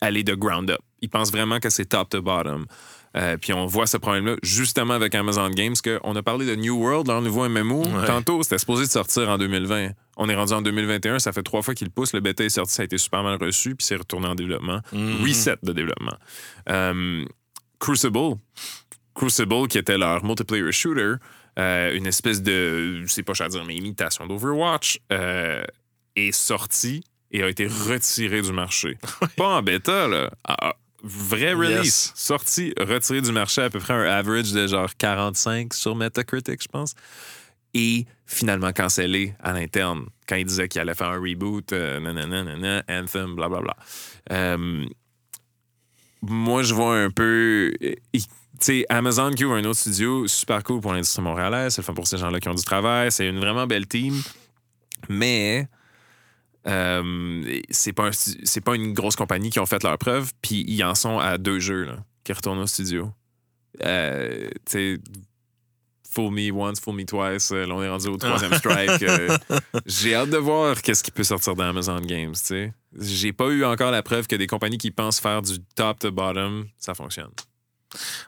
aller 0.00 0.22
de 0.22 0.34
ground 0.34 0.70
up. 0.70 0.78
Ils 1.02 1.08
pensent 1.10 1.32
vraiment 1.32 1.58
que 1.58 1.68
c'est 1.68 1.86
top 1.86 2.08
to 2.08 2.22
bottom. 2.22 2.66
Euh, 3.16 3.36
puis 3.36 3.52
on 3.52 3.66
voit 3.66 3.86
ce 3.86 3.96
problème-là 3.96 4.36
justement 4.42 4.94
avec 4.94 5.14
Amazon 5.14 5.50
Games, 5.50 5.74
qu'on 5.82 6.14
a 6.14 6.22
parlé 6.22 6.46
de 6.46 6.54
New 6.54 6.76
World, 6.76 7.08
leur 7.08 7.22
nouveau 7.22 7.48
MMO. 7.48 7.84
Ouais. 7.84 8.06
Tantôt, 8.06 8.42
c'était 8.42 8.58
supposé 8.58 8.86
de 8.86 8.90
sortir 8.90 9.28
en 9.28 9.38
2020. 9.38 9.90
On 10.16 10.28
est 10.28 10.34
rendu 10.34 10.52
en 10.52 10.62
2021, 10.62 11.18
ça 11.18 11.32
fait 11.32 11.42
trois 11.42 11.62
fois 11.62 11.74
qu'il 11.74 11.90
pousse. 11.90 12.12
Le 12.12 12.20
bêta 12.20 12.44
est 12.44 12.50
sorti, 12.50 12.74
ça 12.74 12.82
a 12.82 12.84
été 12.84 12.98
super 12.98 13.22
mal 13.22 13.38
reçu, 13.40 13.74
puis 13.74 13.86
c'est 13.86 13.96
retourné 13.96 14.28
en 14.28 14.34
développement. 14.34 14.80
Mhm. 14.92 15.22
Reset 15.22 15.56
de 15.62 15.72
développement. 15.72 16.16
Euh, 16.68 17.24
Crucible, 17.78 18.36
Crucible, 19.14 19.66
qui 19.68 19.78
était 19.78 19.98
leur 19.98 20.24
multiplayer 20.24 20.70
shooter, 20.70 21.14
euh, 21.58 21.94
une 21.94 22.06
espèce 22.06 22.42
de, 22.42 23.02
je 23.02 23.06
sais 23.06 23.22
pas, 23.22 23.32
je 23.32 23.42
vais 23.42 23.48
dire, 23.48 23.64
mais 23.64 23.74
imitation 23.74 24.26
d'Overwatch, 24.26 25.00
euh, 25.12 25.64
est 26.16 26.32
sorti 26.32 27.02
et 27.30 27.42
a 27.42 27.48
été 27.48 27.66
retiré 27.66 28.42
du 28.42 28.52
marché. 28.52 28.98
Pas 29.36 29.56
en 29.58 29.62
bêta, 29.62 30.08
là. 30.08 30.30
Ah, 30.44 30.56
ah, 30.60 30.74
vrai 31.02 31.52
release. 31.52 31.84
Yes. 31.84 32.12
Sorti, 32.14 32.74
retiré 32.78 33.20
du 33.20 33.32
marché, 33.32 33.62
à 33.62 33.70
peu 33.70 33.78
près 33.78 33.94
un 33.94 34.02
average 34.02 34.52
de 34.52 34.66
genre 34.66 34.90
45 34.96 35.74
sur 35.74 35.96
Metacritic, 35.96 36.62
je 36.62 36.68
pense. 36.68 36.94
Et 37.72 38.06
finalement 38.26 38.72
cancellé 38.72 39.34
à 39.40 39.52
l'interne 39.52 40.06
quand 40.28 40.36
il 40.36 40.44
disait 40.44 40.68
qu'il 40.68 40.80
allait 40.80 40.94
faire 40.94 41.10
un 41.10 41.20
reboot, 41.20 41.72
euh, 41.72 42.00
nanana, 42.00 42.44
nanana, 42.44 42.82
Anthem, 42.88 43.34
blablabla. 43.36 43.76
Euh, 44.32 44.86
moi, 46.22 46.62
je 46.62 46.74
vois 46.74 46.96
un 46.96 47.10
peu. 47.10 47.72
Tu 48.12 48.20
sais, 48.58 48.84
Amazon 48.88 49.30
qui 49.30 49.44
ouvre 49.44 49.56
un 49.56 49.64
autre 49.64 49.78
studio, 49.78 50.26
super 50.26 50.62
cool 50.62 50.80
pour 50.80 50.92
l'industrie 50.92 51.22
montréalaise, 51.22 51.74
c'est 51.74 51.82
le 51.82 51.86
fun 51.86 51.94
pour 51.94 52.06
ces 52.06 52.18
gens-là 52.18 52.40
qui 52.40 52.48
ont 52.48 52.54
du 52.54 52.62
travail, 52.62 53.10
c'est 53.10 53.26
une 53.26 53.38
vraiment 53.38 53.66
belle 53.66 53.86
team. 53.86 54.20
Mais 55.08 55.66
euh, 56.66 57.60
c'est 57.70 57.92
pas, 57.92 58.10
un 58.10 58.74
une 58.74 58.92
grosse 58.92 59.16
compagnie 59.16 59.50
qui 59.50 59.60
ont 59.60 59.66
fait 59.66 59.82
leur 59.82 59.98
preuve, 59.98 60.32
puis 60.42 60.64
ils 60.68 60.82
en 60.84 60.94
sont 60.94 61.18
à 61.18 61.38
deux 61.38 61.58
jeux 61.58 61.84
là, 61.84 61.96
qui 62.24 62.32
retournent 62.32 62.58
au 62.58 62.66
studio. 62.66 63.10
Euh, 63.82 64.50
tu 64.70 65.00
Fool 66.12 66.32
Me 66.32 66.50
Once, 66.50 66.80
Fool 66.80 66.96
Me 66.96 67.04
Twice, 67.04 67.52
euh, 67.52 67.66
là, 67.66 67.74
on 67.74 67.82
est 67.82 67.88
rendu 67.88 68.08
au 68.08 68.16
troisième 68.16 68.52
strike. 68.54 69.02
euh, 69.02 69.38
j'ai 69.86 70.14
hâte 70.14 70.30
de 70.30 70.36
voir 70.38 70.82
qu'est-ce 70.82 71.04
qui 71.04 71.12
peut 71.12 71.22
sortir 71.22 71.54
d'Amazon 71.54 72.00
Games, 72.00 72.32
tu 72.32 72.40
sais. 72.40 72.72
J'ai 72.98 73.32
pas 73.32 73.46
eu 73.48 73.64
encore 73.64 73.92
la 73.92 74.02
preuve 74.02 74.26
que 74.26 74.34
des 74.34 74.48
compagnies 74.48 74.78
qui 74.78 74.90
pensent 74.90 75.20
faire 75.20 75.40
du 75.40 75.60
top 75.76 76.00
to 76.00 76.10
bottom, 76.10 76.66
ça 76.78 76.94
fonctionne. 76.94 77.30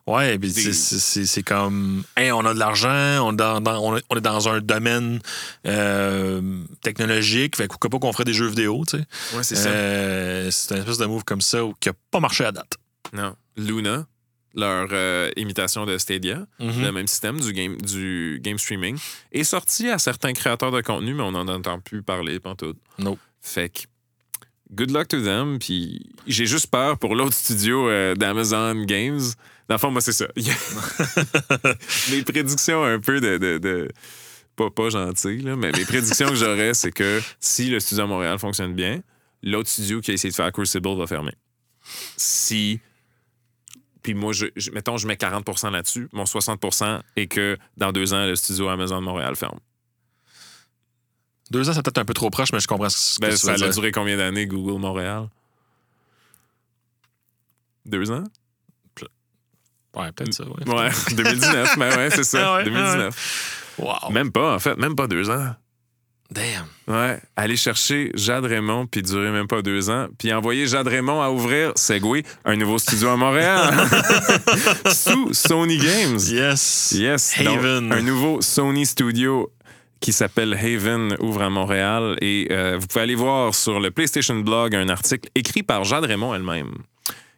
Ouais, 0.06 0.38
puis 0.38 0.52
Des- 0.52 0.72
c'est- 0.72 1.42
comme, 1.42 2.02
hey, 2.16 2.32
on 2.32 2.40
a 2.44 2.52
de 2.54 2.58
l'argent, 2.58 3.24
on, 3.26 3.32
est 3.32 3.36
dans- 3.36 3.60
dans- 3.60 3.78
on 3.82 3.96
est- 3.96 4.02
on 4.10 4.16
est 4.16 4.20
dans 4.20 4.48
un 4.48 4.60
domaine 4.60 5.20
euh, 5.66 6.62
technologique, 6.82 7.56
fait 7.56 7.68
que 7.68 7.88
pas 7.88 7.98
qu'on 7.98 8.12
ferait 8.12 8.24
des 8.24 8.32
jeux 8.34 8.48
vidéo, 8.48 8.84
tu 8.88 8.98
sais. 8.98 9.04
Ouais, 9.36 9.42
c'est 9.42 9.56
Euh, 9.66 10.50
c'est 10.50 10.74
un 10.74 10.78
espèce 10.78 10.98
de 10.98 11.06
move 11.06 11.24
comme 11.24 11.40
ça 11.40 11.60
qui 11.80 11.88
a 11.88 11.92
pas 12.10 12.20
marché 12.20 12.44
à 12.44 12.52
date. 12.52 12.74
Non. 13.12 13.34
Luna, 13.56 14.06
leur 14.54 14.88
euh, 14.92 15.30
imitation 15.36 15.86
de 15.86 15.96
Stadia, 15.98 16.46
Mhm. 16.58 16.82
le 16.82 16.92
même 16.92 17.06
système 17.06 17.40
du 17.40 17.52
game, 17.52 17.76
du 17.80 18.40
game 18.42 18.58
streaming, 18.58 18.98
est 19.32 19.44
sorti 19.44 19.88
à 19.88 19.98
certains 19.98 20.32
créateurs 20.32 20.72
de 20.72 20.80
contenu, 20.80 21.14
mais 21.14 21.22
on 21.22 21.32
n'en 21.32 21.48
entend 21.48 21.78
plus 21.80 22.02
parler 22.02 22.38
pantoute. 22.40 22.78
Nope. 22.98 23.18
Fait 23.40 23.68
que, 23.70 23.80
good 24.74 24.90
luck 24.90 25.08
to 25.08 25.20
them. 25.22 25.58
Puis 25.58 26.06
j'ai 26.26 26.46
juste 26.46 26.66
peur 26.68 26.98
pour 26.98 27.14
l'autre 27.14 27.34
studio 27.34 27.88
euh, 27.88 28.14
d'Amazon 28.14 28.84
Games. 28.84 29.20
Dans 29.68 29.74
le 29.76 29.78
fond, 29.78 29.90
moi, 29.90 30.00
c'est 30.00 30.12
ça. 30.12 30.26
A- 30.26 31.74
mes 32.10 32.22
prédictions 32.22 32.84
un 32.84 32.98
peu 33.00 33.20
de. 33.20 33.38
de, 33.38 33.58
de- 33.58 33.88
pas, 34.56 34.70
pas 34.70 34.90
gentilles, 34.90 35.40
là, 35.42 35.56
mais 35.56 35.72
mes 35.72 35.84
prédictions 35.86 36.28
que 36.28 36.34
j'aurais, 36.34 36.74
c'est 36.74 36.92
que 36.92 37.22
si 37.40 37.70
le 37.70 37.80
studio 37.80 38.04
à 38.04 38.06
Montréal 38.06 38.38
fonctionne 38.38 38.74
bien, 38.74 39.00
l'autre 39.42 39.68
studio 39.70 40.00
qui 40.02 40.10
a 40.10 40.14
essayé 40.14 40.30
de 40.30 40.34
faire 40.36 40.52
Crucible 40.52 40.94
va 40.96 41.06
fermer. 41.06 41.32
Si. 42.16 42.78
Puis 44.02 44.12
moi, 44.14 44.32
je, 44.32 44.46
je- 44.56 44.70
mettons, 44.72 44.98
je 44.98 45.06
mets 45.06 45.14
40% 45.14 45.70
là-dessus. 45.70 46.08
Mon 46.12 46.24
60% 46.24 47.00
est 47.16 47.28
que 47.28 47.56
dans 47.78 47.92
deux 47.92 48.12
ans, 48.12 48.26
le 48.26 48.36
studio 48.36 48.68
Amazon 48.68 49.00
de 49.00 49.04
Montréal 49.06 49.36
ferme. 49.36 49.58
Deux 51.50 51.68
ans, 51.68 51.72
c'est 51.72 51.82
peut-être 51.82 51.98
un 51.98 52.04
peu 52.04 52.14
trop 52.14 52.28
proche, 52.30 52.52
mais 52.52 52.60
je 52.60 52.66
comprends 52.66 52.88
ce 52.90 53.16
que 53.16 53.20
Ben, 53.20 53.30
tu 53.30 53.36
ça 53.38 53.48
veux 53.48 53.54
a 53.54 53.56
dire. 53.58 53.70
duré 53.70 53.92
combien 53.92 54.16
d'années, 54.16 54.46
Google 54.46 54.80
Montréal? 54.80 55.28
Deux 57.86 58.10
ans? 58.10 58.24
Ouais, 59.96 60.10
peut-être 60.12 60.34
ça, 60.34 60.44
ouais. 60.44 60.68
Ouais, 60.74 60.88
2019. 61.14 61.78
ben 61.78 61.96
ouais, 61.96 62.10
c'est 62.10 62.24
ça. 62.24 62.52
Ah 62.52 62.56
ouais, 62.56 62.64
2019. 62.64 63.74
Wow. 63.78 64.10
Même 64.12 64.30
pas, 64.32 64.54
en 64.54 64.58
fait, 64.58 64.76
même 64.76 64.94
pas 64.96 65.06
deux 65.06 65.28
ans. 65.30 65.54
Damn. 66.30 66.64
Ouais, 66.88 67.20
aller 67.36 67.56
chercher 67.56 68.10
Jade 68.14 68.46
Raymond 68.46 68.86
puis 68.86 69.02
durer 69.02 69.30
même 69.30 69.46
pas 69.46 69.60
deux 69.60 69.90
ans, 69.90 70.06
puis 70.18 70.32
envoyer 70.32 70.66
Jade 70.66 70.88
Raymond 70.88 71.20
à 71.20 71.30
ouvrir 71.30 71.72
Segway, 71.76 72.22
un 72.46 72.56
nouveau 72.56 72.78
studio 72.78 73.08
à 73.08 73.16
Montréal 73.18 73.74
sous 74.94 75.34
Sony 75.34 75.76
Games. 75.76 76.18
Yes. 76.18 76.92
Yes, 76.96 77.34
donc, 77.44 77.58
Haven. 77.58 77.92
un 77.92 78.00
nouveau 78.00 78.40
Sony 78.40 78.86
Studio 78.86 79.52
qui 80.00 80.10
s'appelle 80.12 80.54
Haven 80.54 81.16
ouvre 81.20 81.42
à 81.42 81.50
Montréal 81.50 82.16
et 82.22 82.48
euh, 82.50 82.78
vous 82.80 82.86
pouvez 82.86 83.02
aller 83.02 83.14
voir 83.14 83.54
sur 83.54 83.78
le 83.78 83.90
PlayStation 83.90 84.34
Blog 84.36 84.74
un 84.74 84.88
article 84.88 85.28
écrit 85.34 85.62
par 85.62 85.84
Jade 85.84 86.04
Raymond 86.06 86.34
elle-même. 86.34 86.72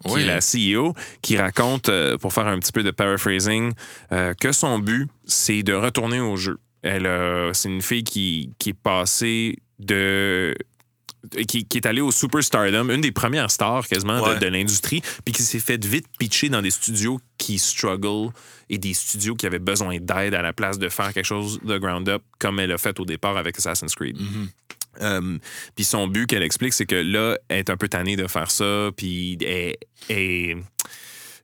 Qui 0.05 0.13
Oui. 0.13 0.23
est 0.23 0.27
la 0.27 0.41
CEO, 0.41 0.95
qui 1.23 1.37
raconte, 1.39 1.89
euh, 1.89 2.17
pour 2.19 2.33
faire 2.33 2.47
un 2.47 2.59
petit 2.59 2.73
peu 2.73 2.83
de 2.83 2.91
paraphrasing, 2.91 3.73
euh, 4.13 4.35
que 4.35 4.53
son 4.53 4.79
but, 4.79 5.09
c'est 5.25 5.63
de 5.63 5.73
retourner 5.73 6.21
au 6.21 6.37
jeu. 6.37 6.59
Elle, 6.83 7.07
euh, 7.07 7.53
c'est 7.55 7.71
une 7.71 7.81
fille 7.83 8.05
qui, 8.05 8.51
qui 8.59 8.71
est 8.71 8.75
passée 8.79 9.57
de. 9.79 10.55
Qui, 11.49 11.65
qui 11.65 11.79
est 11.79 11.87
allée 11.87 12.03
au 12.03 12.11
Superstardom, 12.13 12.91
une 12.91 13.01
des 13.01 13.11
premières 13.11 13.51
stars 13.51 13.87
quasiment 13.89 14.19
de- 14.21 14.33
Ouais. 14.35 14.39
de, 14.39 14.47
l'industrie, 14.47 15.01
puis 15.25 15.33
qui 15.33 15.43
s'est 15.43 15.59
fait 15.59 15.83
vite 15.83 16.05
pitcher 16.19 16.51
dans 16.51 16.61
des 16.61 16.71
studios 16.71 17.19
qui 17.39 17.59
struggle 17.59 18.31
et 18.69 18.77
des 18.77 18.93
studios 18.93 19.35
qui 19.35 19.47
avaient 19.47 19.59
besoin 19.59 19.97
d'aide 19.99 20.35
à 20.35 20.43
la 20.43 20.53
place 20.53 20.79
de 20.79 20.91
faire 20.91 21.15
quelque 21.15 21.25
chose 21.25 21.61
de 21.65 21.79
ground 21.79 22.07
up 22.11 22.23
comme 22.39 22.61
elle 22.61 22.73
a 22.73 22.77
fait 22.79 23.01
au 23.01 23.07
départ 23.07 23.39
avec 23.39 23.57
Assassin's 23.57 23.95
Creed. 23.95 24.21
Mhm. 24.21 24.49
Euh, 25.01 25.39
puis 25.75 25.85
son 25.85 26.07
but 26.07 26.27
qu'elle 26.27 26.43
explique, 26.43 26.73
c'est 26.73 26.87
que 26.87 26.95
là, 26.95 27.37
elle 27.49 27.59
est 27.59 27.71
un 27.71 27.77
peu 27.77 27.89
tannée 27.89 28.17
de 28.17 28.27
faire 28.27 28.51
ça, 28.51 28.91
puis 28.97 29.39
elle, 30.09 30.57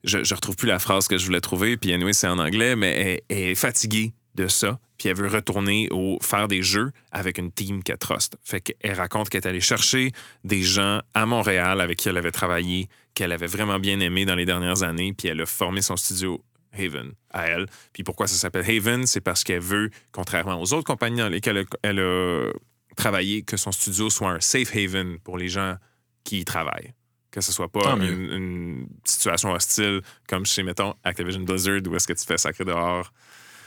je, 0.05 0.35
retrouve 0.35 0.57
plus 0.57 0.69
la 0.69 0.79
phrase 0.79 1.09
que 1.09 1.19
je 1.19 1.27
voulais 1.27 1.41
trouver, 1.41 1.77
puis 1.77 1.93
anyway, 1.93 2.13
c'est 2.13 2.29
en 2.29 2.39
anglais, 2.39 2.77
mais 2.77 3.21
elle, 3.29 3.37
elle 3.37 3.51
est 3.51 3.55
fatiguée 3.55 4.13
de 4.35 4.47
ça, 4.47 4.79
puis 4.99 5.09
elle 5.09 5.17
veut 5.17 5.29
retourner 5.29 5.89
au 5.91 6.19
faire 6.23 6.49
des 6.49 6.63
jeux 6.63 6.93
avec 7.11 7.39
une 7.39 7.51
team 7.51 7.83
qu'elle 7.83 7.99
trust. 7.99 8.37
Fait 8.45 8.61
qu'elle 8.61 8.95
raconte 8.95 9.29
qu'elle 9.29 9.43
est 9.43 9.49
allée 9.49 9.61
chercher 9.61 10.13
des 10.45 10.63
gens 10.63 11.01
à 11.15 11.27
Montréal 11.27 11.81
avec 11.81 11.99
qui 11.99 12.09
elle 12.09 12.17
avait 12.17 12.31
travaillé, 12.31 12.89
qu'elle 13.15 13.33
avait 13.33 13.47
vraiment 13.47 13.79
bien 13.79 13.99
aimé 14.01 14.25
dans 14.25 14.35
les 14.37 14.45
dernières 14.45 14.83
années, 14.83 15.13
puis 15.13 15.29
elle 15.29 15.41
a 15.41 15.47
formé 15.47 15.83
son 15.83 15.97
studio 15.97 16.43
Haven 16.73 17.13
à 17.31 17.47
elle. 17.49 17.67
Puis 17.93 18.03
pourquoi 18.05 18.27
ça 18.27 18.37
s'appelle 18.37 18.65
Haven? 18.69 19.07
C'est 19.07 19.21
parce 19.21 19.45
qu'elle 19.45 19.61
veut, 19.61 19.91
contrairement 20.13 20.61
aux 20.61 20.73
autres 20.73 20.85
compagnies 20.85 21.19
dans 21.19 21.29
lesquelles 21.29 21.65
elle 21.83 22.01
a- 22.01 22.51
travaillé, 22.97 23.43
que 23.43 23.57
son 23.57 23.72
studio 23.72 24.11
soit 24.11 24.30
un 24.30 24.41
safe 24.41 24.74
haven 24.74 25.18
pour 25.20 25.38
les 25.38 25.49
gens 25.49 25.76
qui 26.24 26.41
y 26.41 26.45
travaillent. 26.45 26.93
Que 27.30 27.41
ce 27.41 27.53
soit 27.53 27.70
pas 27.70 27.93
une, 27.97 28.32
une 28.32 28.86
situation 29.05 29.53
hostile 29.53 30.01
comme 30.28 30.45
chez, 30.47 30.62
mettons, 30.64 30.95
Activision 31.05 31.41
Blizzard 31.43 31.80
où 31.86 31.95
est-ce 31.95 32.07
que 32.09 32.12
tu 32.12 32.24
fais 32.26 32.38
sacré 32.38 32.64
dehors. 32.64 33.12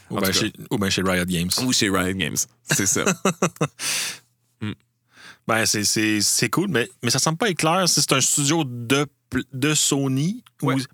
Ou 0.09 0.17
En 0.17 0.21
bien 0.21 0.31
chez, 0.33 0.51
ou 0.69 0.77
ben 0.77 0.89
chez 0.89 1.01
Riot 1.01 1.25
Games. 1.25 1.49
Ou 1.63 1.71
chez 1.71 1.89
Riot 1.89 2.15
Games. 2.17 2.35
C'est 2.63 2.85
ça. 2.85 3.05
Ben, 5.45 5.65
c'est- 5.65 5.83
c'est 5.83 6.21
c'est 6.21 6.49
cool, 6.49 6.69
mais, 6.69 6.89
mais 7.03 7.09
ça 7.09 7.19
semble 7.19 7.37
pas 7.37 7.49
être 7.49 7.57
clair 7.57 7.87
si 7.89 7.99
c'est 8.01 8.13
un 8.13 8.21
studio 8.21 8.63
de 8.65 9.05
de 9.51 9.73
Sony 9.73 10.41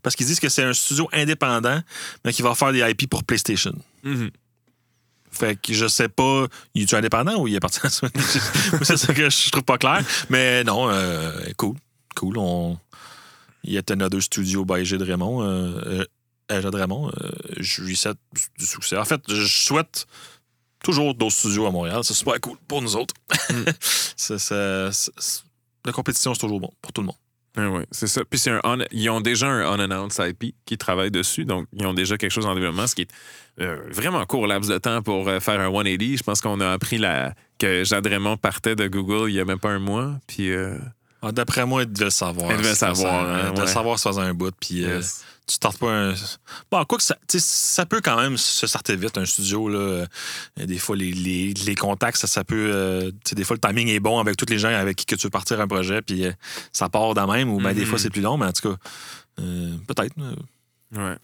parce 0.01 0.15
qu'ils 0.15 0.25
disent 0.25 0.39
que 0.39 0.49
c'est 0.49 0.63
un 0.63 0.73
studio 0.73 1.07
indépendant, 1.13 1.82
mais 2.25 2.34
qui 2.34 2.41
va 2.41 2.55
faire 2.55 2.71
des 2.71 2.80
IP 2.80 3.07
pour 3.09 3.23
PlayStation. 3.23 3.73
Mhm. 4.03 4.32
Fait 5.32 5.55
que 5.59 5.73
je 5.73 5.88
sais 5.88 6.09
pas, 6.09 6.47
il 6.73 6.84
est 6.84 6.93
indépendant 6.93 7.38
ou 7.41 7.47
il 7.47 7.55
est 7.55 7.59
parti 7.59 7.80
à 7.84 7.89
Sony? 7.89 8.11
C'est 8.84 8.97
ça 8.97 9.13
que 9.13 9.30
je 9.30 9.51
trouve 9.51 9.63
pas 9.63 9.77
clair. 9.77 10.03
Mais 10.30 10.63
non, 10.63 10.89
euh, 10.89 11.32
cool. 11.57 11.75
Cool. 12.15 12.38
On... 12.38 12.77
Il 13.63 13.73
y 13.73 13.77
a 13.77 13.82
Another 13.89 14.21
Studio 14.21 14.65
by 14.65 14.84
G 14.86 14.97
de 14.97 15.03
Raymond. 15.05 15.43
Euh, 15.43 16.03
euh, 16.51 16.61
G 16.61 16.69
de 16.71 16.75
Raymond. 16.75 17.09
euh, 17.21 17.30
je 17.59 17.82
lui 17.84 17.95
souhaite 17.95 18.17
du 18.57 18.65
succès. 18.65 18.97
En 18.97 19.05
fait, 19.05 19.21
je 19.27 19.45
souhaite 19.45 20.07
toujours 20.84 21.13
d'autres 21.13 21.36
studios 21.36 21.65
à 21.67 21.71
Montréal. 21.71 22.01
C'est 22.03 22.13
super 22.13 22.39
cool 22.41 22.57
pour 22.67 22.82
nous 22.82 22.95
autres. 22.95 23.13
Ça- 24.17 24.89
la 25.86 25.91
compétition, 25.93 26.34
c'est 26.34 26.39
toujours 26.41 26.59
bon 26.59 26.71
pour 26.82 26.91
tout 26.91 27.01
le 27.01 27.07
monde. 27.07 27.15
Ah 27.68 27.70
ouais, 27.72 27.86
c'est 27.91 28.07
ça. 28.07 28.22
Puis 28.30 28.39
c'est 28.39 28.51
un 28.51 28.60
un- 28.64 28.86
ils 28.91 29.10
ont 29.10 29.22
déjà 29.22 29.47
un 29.47 29.74
unannounced 29.76 30.22
IP 30.28 30.55
qui 30.66 30.78
travaille 30.78 31.12
dessus, 31.12 31.45
donc 31.45 31.68
ils 31.74 31.86
ont 31.86 31.93
déjà 31.93 32.18
quelque 32.18 32.32
chose 32.32 32.45
en 32.45 32.53
développement, 32.55 32.88
ce 32.88 32.95
qui 32.95 33.01
est 33.03 33.12
euh, 33.62 33.78
vraiment 33.91 34.26
court 34.26 34.47
laps 34.47 34.70
de 34.70 34.78
temps 34.78 35.01
pour 35.01 35.28
euh, 35.28 35.39
faire 35.39 35.60
un 35.60 35.72
180. 35.72 36.16
Je 36.18 36.24
pense 36.24 36.41
qu'on 36.41 36.60
a 36.62 36.72
appris 36.72 36.97
la... 36.97 37.34
que 37.60 37.84
Jade 37.84 38.07
Raymond 38.07 38.38
partait 38.38 38.76
de 38.76 38.88
Google 38.88 39.30
il 39.30 39.36
y 39.36 39.39
a 39.39 39.45
même 39.45 39.60
pas 39.60 39.70
un 39.72 39.80
mois, 39.80 40.14
puis 40.28 40.51
euh, 40.51 40.78
Ah, 41.22 41.32
D'après 41.34 41.66
moi, 41.66 41.84
il 41.84 41.91
devait 41.91 42.05
le 42.05 42.12
savoir. 42.12 42.51
Il 42.51 42.57
devait 42.57 42.70
le 42.70 42.76
savoir, 42.76 43.14
hein, 43.30 43.38
il 43.39 43.43
devait 43.47 43.55
le 43.57 43.62
ouais. 43.64 43.68
savoir 43.68 43.99
ça 43.99 44.12
faisait 44.12 44.22
un 44.22 44.34
bout. 44.34 44.53
Puis 44.60 44.76
yes. 44.82 45.26
Tu 45.50 45.56
startes 45.56 45.80
pas 45.80 45.91
un. 45.91 46.14
Bon, 46.72 46.86
quoi 46.86 46.97
que 47.00 47.04
ça, 47.04 47.16
ça 47.28 47.86
peut 47.86 48.02
quand 48.02 48.18
même 48.18 48.38
se 48.38 48.68
starter 48.68 48.95
vite, 48.95 49.18
un 49.18 49.26
studio. 49.26 49.68
Là. 49.68 49.80
Euh, 49.80 50.06
Des 50.58 50.78
fois, 50.78 50.95
les, 50.95 51.12
les, 51.12 51.54
les 51.54 51.76
contacts, 51.76 52.18
ça, 52.18 52.28
ça 52.28 52.43
peut. 52.43 52.72
euh, 52.74 53.12
des 53.32 53.43
fois, 53.43 53.58
le 53.62 53.68
timing 53.68 53.88
est 53.89 54.00
bon 54.00 54.20
avec 54.20 54.38
tous 54.38 54.45
les 54.50 54.60
gens 54.60 54.70
avec 54.70 54.95
qui 54.97 55.06
que 55.06 55.16
tu 55.16 55.26
veux 55.26 55.32
partir 55.32 55.60
un 55.60 55.68
projet, 55.68 56.02
puis 56.02 56.26
euh, 56.26 56.32
ça 56.72 56.88
part 56.88 57.14
dans 57.16 57.28
même, 57.32 57.50
ou 57.50 57.60
ben, 57.60 57.74
des 57.74 57.86
fois, 57.86 57.97
c'est 57.97 58.10
plus 58.12 58.22
long, 58.22 58.38
mais 58.38 58.45
en 58.45 58.54
tout 58.54 58.70
cas, 58.70 58.78
euh, 59.39 59.76
peut-être. 59.88 60.14
Ouais. 60.95 61.16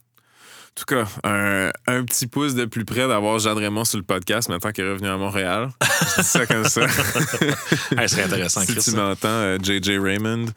En 0.77 0.81
tout 0.81 0.93
cas, 0.93 1.07
un, 1.23 1.71
un 1.87 2.03
petit 2.03 2.27
pouce 2.27 2.53
de 2.53 2.65
plus 2.65 2.83
près 2.83 3.07
d'avoir 3.07 3.39
Jade 3.39 3.57
Raymond 3.57 3.85
sur 3.85 3.97
le 3.97 4.03
podcast 4.03 4.49
maintenant 4.49 4.73
qu'il 4.73 4.83
est 4.83 4.89
revenu 4.91 5.07
à 5.07 5.15
Montréal. 5.15 5.69
Je 5.81 6.21
dis 6.21 6.27
ça 6.27 6.45
comme 6.45 6.65
ça. 6.65 6.81
Hey, 7.97 8.09
serait 8.09 8.23
intéressant, 8.23 8.59
si 8.59 8.73
Chris. 8.73 8.81
tu 8.83 8.91
m'entends, 8.91 9.29
euh, 9.29 9.57
JJ 9.57 9.91
Raymond, 9.99 10.47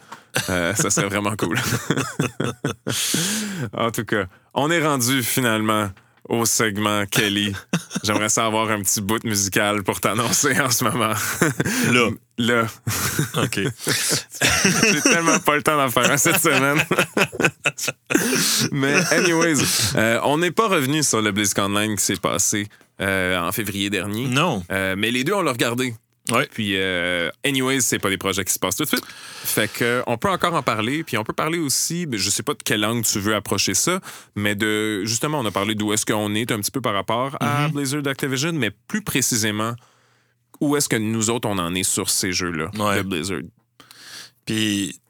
euh, 0.48 0.74
ça 0.74 0.90
serait 0.90 1.06
vraiment 1.06 1.36
cool. 1.36 1.56
en 3.72 3.92
tout 3.92 4.04
cas, 4.04 4.24
on 4.54 4.72
est 4.72 4.84
rendu 4.84 5.22
finalement 5.22 5.88
au 6.28 6.44
segment 6.44 7.04
Kelly. 7.06 7.54
J'aimerais 8.04 8.28
savoir 8.28 8.70
un 8.70 8.80
petit 8.82 9.00
bout 9.00 9.22
musical 9.24 9.82
pour 9.82 10.00
t'annoncer 10.00 10.60
en 10.60 10.70
ce 10.70 10.84
moment. 10.84 11.14
Là. 11.90 12.10
Là. 12.38 12.66
OK. 13.42 13.58
J'ai 14.92 15.00
tellement 15.00 15.40
pas 15.40 15.56
le 15.56 15.62
temps 15.62 15.76
d'en 15.76 15.90
faire 15.90 16.10
un 16.10 16.16
cette 16.16 16.40
semaine. 16.40 16.78
Mais, 18.70 18.94
anyways, 19.10 19.56
euh, 19.96 20.20
on 20.22 20.38
n'est 20.38 20.52
pas 20.52 20.68
revenu 20.68 21.02
sur 21.02 21.20
le 21.20 21.32
BlizzCon 21.32 21.64
Online 21.64 21.96
qui 21.96 22.04
s'est 22.04 22.16
passé 22.16 22.68
euh, 23.00 23.38
en 23.40 23.50
février 23.50 23.90
dernier. 23.90 24.26
Non. 24.28 24.62
Euh, 24.70 24.94
mais 24.96 25.10
les 25.10 25.24
deux, 25.24 25.32
on 25.32 25.42
l'a 25.42 25.52
regardé. 25.52 25.94
Ouais. 26.30 26.46
Puis, 26.52 26.72
euh, 26.76 27.30
anyways, 27.44 27.80
c'est 27.80 27.98
pas 27.98 28.10
des 28.10 28.18
projets 28.18 28.44
qui 28.44 28.52
se 28.52 28.58
passent 28.58 28.76
tout 28.76 28.84
de 28.84 28.88
suite. 28.88 29.04
Fait 29.06 29.66
que, 29.72 29.84
euh, 29.84 30.02
on 30.06 30.18
peut 30.18 30.28
encore 30.30 30.54
en 30.54 30.62
parler. 30.62 31.02
Puis, 31.04 31.16
on 31.16 31.24
peut 31.24 31.32
parler 31.32 31.58
aussi, 31.58 32.06
je 32.12 32.30
sais 32.30 32.42
pas 32.42 32.52
de 32.54 32.62
quelle 32.64 32.80
langue 32.80 33.04
tu 33.04 33.18
veux 33.18 33.34
approcher 33.34 33.74
ça, 33.74 34.00
mais 34.36 34.54
de, 34.54 35.04
justement, 35.04 35.40
on 35.40 35.46
a 35.46 35.50
parlé 35.50 35.74
d'où 35.74 35.92
est-ce 35.92 36.04
qu'on 36.06 36.34
est 36.34 36.50
un 36.52 36.58
petit 36.60 36.70
peu 36.70 36.80
par 36.80 36.92
rapport 36.94 37.36
à 37.40 37.68
Mhm. 37.68 37.72
Blizzard 37.74 38.06
Activision, 38.06 38.52
mais 38.52 38.70
plus 38.88 39.02
précisément, 39.02 39.74
où 40.60 40.76
est-ce 40.76 40.88
que 40.88 40.96
nous 40.96 41.30
autres, 41.30 41.48
on 41.48 41.58
en 41.58 41.74
est 41.74 41.82
sur 41.82 42.10
ces 42.10 42.32
jeux-là 42.32 42.70
Ouais. 42.78 42.96
de 42.98 43.02
Blizzard? 43.02 43.40
Puis 44.44 45.00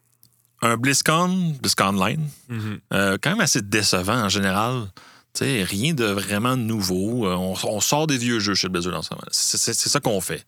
un 0.61 0.75
BlizzCon, 0.77 1.55
BlizzCon 1.61 1.85
Online, 1.97 2.27
Mhm. 2.49 2.79
Euh, 2.93 3.17
quand 3.21 3.29
même 3.31 3.39
assez 3.41 3.61
décevant 3.61 4.23
en 4.25 4.29
général. 4.29 4.87
Tu 5.33 5.45
sais, 5.45 5.63
rien 5.63 5.93
de 5.93 6.05
vraiment 6.05 6.57
nouveau. 6.57 7.27
Euh, 7.27 7.35
on, 7.35 7.79
sort 7.81 8.07
des 8.07 8.17
vieux 8.17 8.39
jeux 8.39 8.55
chez 8.55 8.67
Blizzard 8.67 8.95
en 8.95 9.01
ce. 9.03 9.57
C'est 9.57 9.73
ça 9.73 9.99
qu'on 9.99 10.21
fait. 10.21 10.43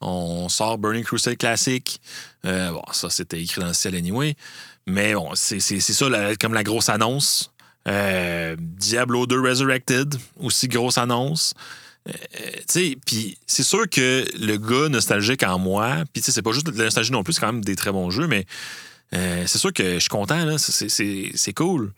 On 0.00 0.48
sort 0.48 0.76
Burning 0.78 1.04
Crusade 1.04 1.36
classique. 1.36 2.00
Euh, 2.44 2.70
bon, 2.72 2.82
ça, 2.92 3.10
c'était 3.10 3.40
écrit 3.40 3.60
dans 3.60 3.68
le 3.68 3.74
ciel 3.74 3.94
anyway. 3.94 4.34
Mais 4.86 5.14
bon, 5.14 5.30
c'est 5.34 5.60
ça 5.60 6.06
comme 6.40 6.52
la 6.52 6.64
grosse 6.64 6.88
annonce. 6.88 7.52
Euh, 7.86 8.56
Diablo 8.58 9.26
2 9.26 9.40
Resurrected, 9.40 10.16
aussi 10.40 10.68
grosse 10.68 10.98
annonce. 10.98 11.54
C'est 12.66 13.62
sûr 13.62 13.88
que 13.88 14.26
le 14.38 14.56
gars 14.56 14.88
nostalgique 14.88 15.42
en 15.42 15.58
moi, 15.58 16.04
puis 16.12 16.22
c'est 16.22 16.42
pas 16.42 16.52
juste 16.52 16.68
la 16.76 16.84
nostalgie 16.84 17.12
non 17.12 17.22
plus, 17.22 17.34
c'est 17.34 17.40
quand 17.40 17.52
même 17.52 17.64
des 17.64 17.76
très 17.76 17.92
bons 17.92 18.10
jeux, 18.10 18.26
mais 18.26 18.44
c'est 19.10 19.58
sûr 19.58 19.72
que 19.72 19.94
je 19.94 19.98
suis 20.00 20.08
content, 20.10 20.56
c'est 20.58 21.52
cool. 21.54 21.94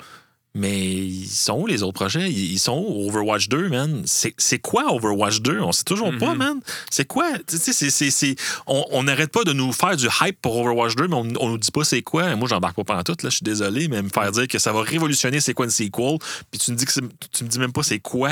Mais 0.59 0.87
ils 0.87 1.29
sont 1.29 1.61
où 1.61 1.67
les 1.67 1.83
autres 1.83 1.93
projets? 1.93 2.31
Ils 2.31 2.59
sont 2.59 2.79
où? 2.79 3.09
Overwatch 3.09 3.49
2, 3.51 3.69
man? 3.69 4.03
C'est 4.07 4.59
quoi 4.59 4.91
Overwatch 4.95 5.41
2? 5.43 5.61
On 5.61 5.71
sait 5.71 5.85
toujours 5.85 6.11
pas, 6.19 6.33
Mhm. 6.33 6.39
man. 6.39 6.61
C'est 6.91 7.05
quoi? 7.07 7.31
C'est- 7.47 7.75
c'est- 7.75 8.11
c'est- 8.11 8.37
on 8.67 8.83
on 8.91 9.03
n'arrête 9.03 9.31
pas 9.31 9.45
de 9.45 9.53
nous 9.53 9.71
faire 9.73 9.97
du 9.99 10.07
hype 10.23 10.41
pour 10.41 10.57
Overwatch 10.57 10.95
2, 10.97 11.09
mais 11.09 11.15
on, 11.17 11.29
on 11.41 11.49
nous 11.51 11.59
dit 11.59 11.71
pas 11.71 11.85
c'est 11.85 12.01
quoi. 12.01 12.35
Moi, 12.37 12.49
j'embarque 12.49 12.75
pas 12.77 12.85
pendant 12.85 13.03
tout, 13.03 13.17
là. 13.23 13.29
Je 13.29 13.35
suis 13.37 13.45
désolé, 13.45 13.89
mais 13.89 14.01
me 14.01 14.09
faire 14.09 14.33
dire 14.33 14.49
que 14.49 14.59
ça 14.59 14.73
va 14.73 14.81
révolutionner 14.83 15.41
c'est 15.41 15.53
quoi 15.53 15.67
une 15.67 15.71
sequel, 15.71 16.17
puis 16.51 16.59
tu 16.59 16.71
me 16.73 16.77
dis 16.77 16.87
que 16.87 16.93
tu 17.33 17.45
me 17.45 17.49
dis 17.51 17.59
même 17.59 17.73
pas 17.73 17.83
c'est 17.83 17.99
quoi. 17.99 18.31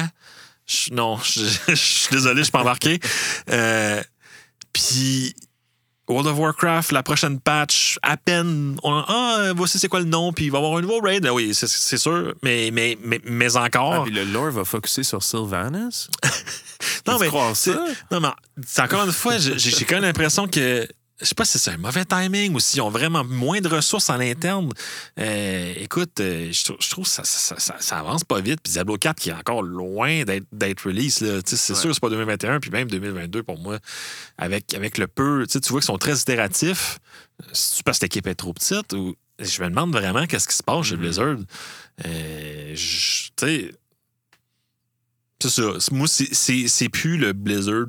Je- 0.67 0.95
non, 0.95 1.19
je, 1.23 1.41
je 1.69 1.75
suis 1.75 2.09
désolé, 2.11 2.39
je 2.39 2.45
suis 2.45 2.53
pas 2.53 2.63
embarqué. 2.63 3.01
Euh, 3.51 4.03
puis 4.73 5.35
World 6.09 6.27
of 6.27 6.39
Warcraft, 6.39 6.93
la 6.93 7.03
prochaine 7.03 7.41
patch, 7.41 7.99
à 8.03 8.17
peine, 8.19 8.77
on, 8.83 8.93
ah, 9.09 9.53
voici 9.57 9.79
c'est 9.79 9.89
quoi 9.89 10.01
le 10.01 10.05
nom, 10.07 10.33
puis 10.35 10.47
il 10.47 10.51
va 10.51 10.59
y 10.59 10.63
avoir 10.63 10.77
un 10.79 10.83
nouveau 10.83 11.01
raid. 11.01 11.25
Ah 11.27 11.33
oui, 11.33 11.55
c'est- 11.55 11.67
sûr, 11.97 12.35
mais, 12.43 12.71
mais, 12.73 12.99
mais, 13.03 13.21
mais 13.25 13.57
Ah, 13.57 13.63
encore. 13.65 14.05
puis 14.05 14.13
le 14.13 14.25
lore 14.25 14.51
va 14.51 14.65
focuser 14.65 15.03
sur 15.03 15.23
Sylvanas? 15.23 16.09
non, 17.07 17.19
mais, 17.19 17.31
ça? 17.55 17.85
non, 18.11 18.21
mais 18.21 18.29
encore 18.83 19.05
une 19.07 19.13
fois, 19.13 19.39
j'ai 19.39 19.85
quand 19.87 19.97
même 19.97 20.05
l'impression 20.05 20.47
que. 20.47 20.87
Je 21.21 21.27
sais 21.27 21.35
pas 21.37 21.45
si 21.45 21.59
c'est 21.61 21.71
un 21.71 21.77
mauvais 21.77 22.05
timing 22.05 22.55
ou 22.55 22.61
s'ils 22.61 22.81
ont 22.83 22.91
vraiment 22.91 23.23
moins 23.25 23.61
de 23.61 23.69
ressources 23.69 24.11
à 24.11 24.17
l'interne. 24.19 24.71
Euh, 25.21 25.73
écoute, 25.77 26.19
euh, 26.19 26.51
je, 26.51 26.65
trou- 26.65 26.77
je 26.81 26.91
trouve 26.91 27.05
que 27.05 27.11
ça, 27.11 27.23
ça, 27.25 27.57
ça- 27.59 27.77
ça 27.79 27.99
avance 28.01 28.25
pas 28.25 28.41
vite. 28.41 28.59
Puis 28.63 28.73
Diablo 28.73 28.99
4 28.99 29.21
qui 29.21 29.31
est 29.31 29.33
encore 29.33 29.63
loin 29.63 30.25
d'être 30.25 30.87
release. 30.87 31.15
C'est 31.47 31.73
Ouais. 31.73 31.79
sûr, 31.79 31.95
c'est 31.95 32.01
pas 32.01 32.11
2021, 32.11 32.59
puis 32.59 32.71
même 32.71 32.89
2022 32.91 33.45
pour 33.45 33.59
moi. 33.59 33.79
Avec, 34.39 34.75
avec 34.75 34.99
le 34.99 35.07
peu, 35.07 35.47
tu 35.49 35.59
vois 35.71 35.81
qu'ils 35.81 35.87
sont 35.87 35.99
très 35.99 36.17
itératifs. 36.19 36.99
C'est 37.53 37.85
parce 37.85 38.01
que 38.01 38.07
l'équipe 38.07 38.27
est 38.27 38.35
trop 38.35 38.53
petite 38.53 38.93
ou. 38.93 39.15
Je 39.41 39.63
me 39.63 39.69
demande 39.69 39.93
vraiment 39.93 40.27
qu'est-ce 40.27 40.47
qui 40.49 40.55
se 40.57 40.63
passe 40.63 40.87
chez 40.87 40.95
Mhm. 40.97 41.01
Blizzard. 41.01 41.37
Euh, 42.07 42.75
tu 42.75 43.33
sais, 43.37 43.71
c'est 45.41 45.51
ça. 45.51 45.63
Moi, 45.93 46.07
c'est- 46.09 46.89
plus 46.89 47.19
le 47.19 47.33
Blizzard 47.33 47.87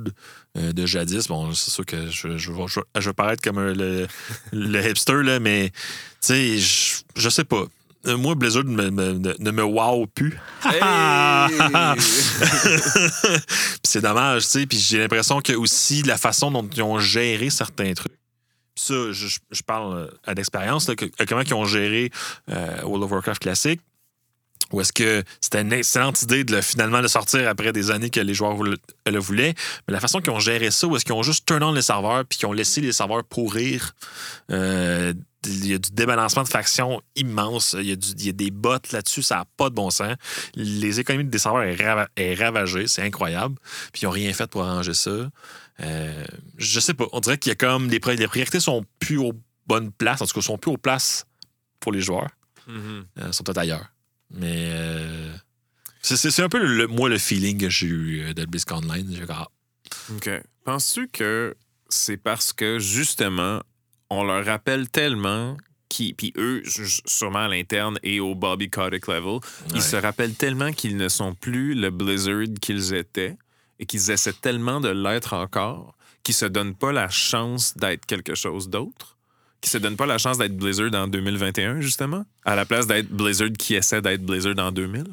de 0.56 0.86
jadis. 0.86 1.28
Bon, 1.28 1.54
c'est 1.54 1.72
sûr 1.72 1.86
que 1.86 2.08
je, 2.10 2.38
je, 2.38 2.52
vais, 2.52 2.68
je, 2.68 2.80
vais- 2.80 2.86
je 3.02 3.10
vais 3.10 3.14
paraître 3.14 3.42
comme 3.42 3.58
un- 3.58 3.74
le, 3.74 4.08
le 4.54 4.90
hipster, 4.90 5.22
là, 5.24 5.40
mais 5.40 5.70
tu 5.70 5.76
sais, 6.22 6.58
je, 6.58 6.96
je 7.16 7.30
sais 7.30 7.44
pas. 7.44 7.64
Euh, 8.08 8.18
Moi, 8.18 8.36
Blizzard 8.36 8.64
ne, 8.66 8.90
ne 8.90 9.52
me 9.52 9.64
wow 9.64 10.06
plus. 10.06 10.38
Hey! 10.64 10.80
Puis 11.96 13.80
c'est 13.84 14.02
dommage, 14.02 14.44
tu 14.44 14.50
sais. 14.50 14.66
Puis 14.68 14.78
j'ai 14.78 15.00
l'impression 15.00 15.42
que 15.42 15.54
aussi 15.54 16.04
la 16.04 16.18
façon 16.18 16.52
dont 16.52 16.68
ils 16.76 16.84
ont 16.84 17.00
géré 17.00 17.50
certains 17.50 17.94
trucs. 17.94 18.12
Ça, 18.78 18.94
je, 19.12 19.28
je- 19.52 19.64
parle 19.64 19.98
euh, 19.98 20.08
à 20.26 20.34
l'expérience, 20.34 20.90
comment 21.28 21.42
ils 21.42 21.54
ont 21.54 21.66
géré 21.66 22.12
euh, 22.52 22.82
World 22.84 23.04
of 23.06 23.12
Warcraft 23.12 23.42
classique. 23.42 23.82
Ou 24.72 24.82
est-ce 24.82 24.92
que 24.92 25.24
c'était 25.42 25.62
une 25.62 25.72
excellente 25.74 26.24
idée 26.24 26.44
de 26.44 26.56
le, 26.56 26.62
finalement 26.62 27.00
le 27.00 27.08
sortir 27.08 27.48
après 27.48 27.72
des 27.72 27.92
années 27.92 28.10
que 28.10 28.20
les 28.20 28.34
joueurs 28.34 28.62
le, 28.64 28.78
le 29.06 29.20
voulaient? 29.20 29.54
Mais 29.88 29.94
la 29.94 30.00
façon 30.00 30.20
qu'ils 30.22 30.32
ont 30.34 30.40
géré 30.40 30.72
ça, 30.72 30.88
ou 30.88 30.96
est-ce 30.96 31.06
qu'ils 31.06 31.14
ont 31.14 31.22
juste 31.24 31.46
turn 31.46 31.62
on 31.64 31.72
les 31.72 31.84
serveurs 31.84 32.26
puis 32.26 32.40
qu'ils 32.40 32.48
ont 32.48 32.54
laissé 32.54 32.82
les 32.82 32.92
serveurs 32.92 33.24
pourrir? 33.24 33.94
Euh, 34.52 35.14
il 35.48 35.68
y 35.68 35.74
a 35.76 35.78
du 35.78 35.92
débalancement 35.92 36.42
de 36.42 36.48
factions 36.48 37.00
immense. 37.16 37.76
Il 37.80 37.86
y 37.86 37.92
a, 37.92 37.96
du- 37.96 38.14
il 38.18 38.26
y 38.26 38.30
a 38.30 38.32
des 38.32 38.50
bots 38.50 38.80
là-dessus, 38.92 39.22
ça 39.22 39.36
n'a 39.36 39.46
pas 39.58 39.70
de 39.70 39.76
bon 39.76 39.92
sens. 39.92 40.16
Les 40.56 41.00
économies 41.00 41.26
des 41.26 41.38
serveurs 41.38 41.62
est, 41.62 41.76
rava- 41.76 42.08
est 42.18 42.34
ravagée, 42.34 42.88
c'est 42.88 43.04
incroyable. 43.04 43.56
Puis 43.94 44.02
ils 44.02 44.06
n'ont 44.06 44.12
rien 44.12 44.34
fait 44.34 44.48
pour 44.50 44.64
arranger 44.64 44.96
ça. 44.96 45.12
Euh, 45.82 46.26
je 46.58 46.80
sais 46.80 46.96
pas. 46.96 47.06
On 47.12 47.20
dirait 47.20 47.38
qu'il 47.38 47.52
y 47.52 47.54
a 47.54 47.56
comme 47.56 47.88
les, 47.92 48.00
les 48.16 48.28
priorités 48.28 48.60
sont 48.60 48.84
plus 49.00 49.20
aux 49.20 49.34
bonnes 49.68 49.92
places, 49.92 50.22
en 50.22 50.26
tout 50.26 50.34
cas, 50.34 50.42
sont 50.42 50.58
plus 50.58 50.72
aux 50.72 50.78
places 50.78 51.28
pour 51.80 51.92
les 51.92 52.02
joueurs. 52.02 52.30
Euh, 53.20 53.32
sont 53.32 53.44
peut-être 53.44 53.60
ailleurs. 53.60 53.86
Mais 54.32 54.70
euh, 54.74 55.32
c'est- 56.02 56.40
un 56.42 56.50
peu 56.50 56.60
le, 56.66 56.88
moi 56.88 57.10
le 57.10 57.18
feeling 57.18 57.58
que 57.60 57.70
j'ai 57.70 57.88
eu 57.88 58.24
euh, 58.24 58.34
de 58.34 58.46
BlizzCon 58.46 58.78
Online. 58.78 59.26
Ah, 59.30 59.48
OK. 60.14 60.30
Penses-tu 60.64 61.08
que 61.08 61.56
c'est 61.90 62.18
parce 62.18 62.52
que, 62.54 62.80
justement, 62.80 63.62
on 64.10 64.24
leur 64.24 64.44
rappelle 64.46 64.90
tellement, 64.90 65.56
qui, 65.90 66.14
puis 66.14 66.34
eux, 66.38 66.64
sûrement 67.06 67.46
à 67.46 67.48
l'interne 67.48 68.00
et 68.04 68.20
au 68.20 68.34
Bobby 68.36 68.70
Kotick 68.70 69.08
level, 69.08 69.26
Ouais. 69.36 69.40
ils 69.76 69.82
se 69.82 69.96
rappellent 69.96 70.34
tellement 70.34 70.72
qu'ils 70.74 70.98
ne 70.98 71.08
sont 71.08 71.34
plus 71.36 71.76
le 71.76 71.92
Blizzard 71.92 72.46
qu'ils 72.62 72.94
étaient 72.94 73.38
et 73.80 73.86
qu'ils 73.86 74.10
essaient 74.12 74.34
tellement 74.34 74.80
de 74.82 74.90
l'être 74.90 75.34
encore 75.34 75.96
qu'ils 76.24 76.34
se 76.36 76.46
donnent 76.46 76.76
pas 76.76 76.92
la 76.92 77.08
chance 77.10 77.78
d'être 77.78 78.06
quelque 78.08 78.34
chose 78.34 78.68
d'autre, 78.70 79.15
qui 79.66 79.72
se 79.72 79.78
donne 79.80 79.98
pas 79.98 80.06
la 80.06 80.18
chance 80.18 80.38
d'être 80.38 80.56
Blizzard 80.56 80.94
en 80.94 81.08
2021, 81.08 81.82
justement, 81.82 82.24
à 82.46 82.56
la 82.56 82.66
place 82.66 82.86
d'être 82.88 83.10
Blizzard 83.10 83.50
qui 83.58 83.76
essaie 83.76 84.02
d'être 84.02 84.24
Blizzard 84.24 84.58
en 84.60 84.72
2000? 84.72 85.04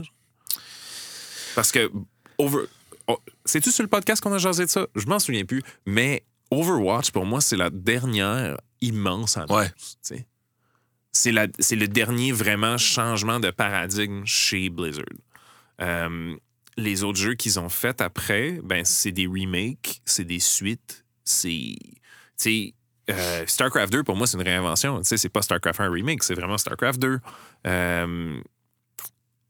Parce 1.55 1.73
que, 1.73 1.91
over... 2.39 2.65
oh, 3.09 3.19
c'est-tu 3.45 3.71
sur 3.71 3.83
le 3.83 3.89
podcast 3.89 4.23
qu'on 4.23 4.33
a 4.33 4.39
jasé 4.39 4.65
de 4.67 4.71
ça? 4.71 4.87
Je 4.95 5.07
m'en 5.07 5.19
souviens 5.19 5.45
plus. 5.45 5.63
Mais 5.87 6.23
Overwatch, 6.51 7.11
pour 7.11 7.25
moi, 7.27 7.41
c'est 7.41 7.57
la 7.57 7.71
dernière 7.71 8.57
immense 8.81 9.37
annonce. 9.37 9.51
Ouais. 9.57 9.71
C'est, 11.13 11.33
la- 11.33 11.47
c'est 11.59 11.77
le 11.77 11.89
dernier 11.89 12.33
vraiment 12.33 12.79
changement 12.79 13.41
de 13.41 13.51
paradigme 13.51 14.23
chez 14.25 14.69
Blizzard. 14.71 15.05
Euh, 15.81 16.35
les 16.77 17.05
autres 17.05 17.19
jeux 17.19 17.35
qu'ils 17.35 17.59
ont 17.59 17.69
fait 17.69 18.01
après, 18.01 18.59
ben, 18.65 18.85
c'est 18.85 19.13
des 19.13 19.27
remakes, 19.27 20.01
c'est 20.05 20.25
des 20.25 20.41
suites, 20.41 21.05
c'est. 21.25 21.75
Euh, 23.11 23.45
StarCraft 23.47 23.93
2, 23.93 24.05
pour 24.05 24.17
moi, 24.17 24.27
c'est 24.27 24.37
une 24.37 24.45
réinvention. 24.45 24.99
Tu 24.99 25.05
sais, 25.09 25.17
c'est 25.17 25.29
pas 25.29 25.43
StarCraft 25.43 25.81
1 25.81 25.91
remake, 25.91 26.23
c'est 26.23 26.35
vraiment 26.35 26.57
StarCraft 26.59 27.01
2. 27.01 27.19
Euh, 27.67 28.41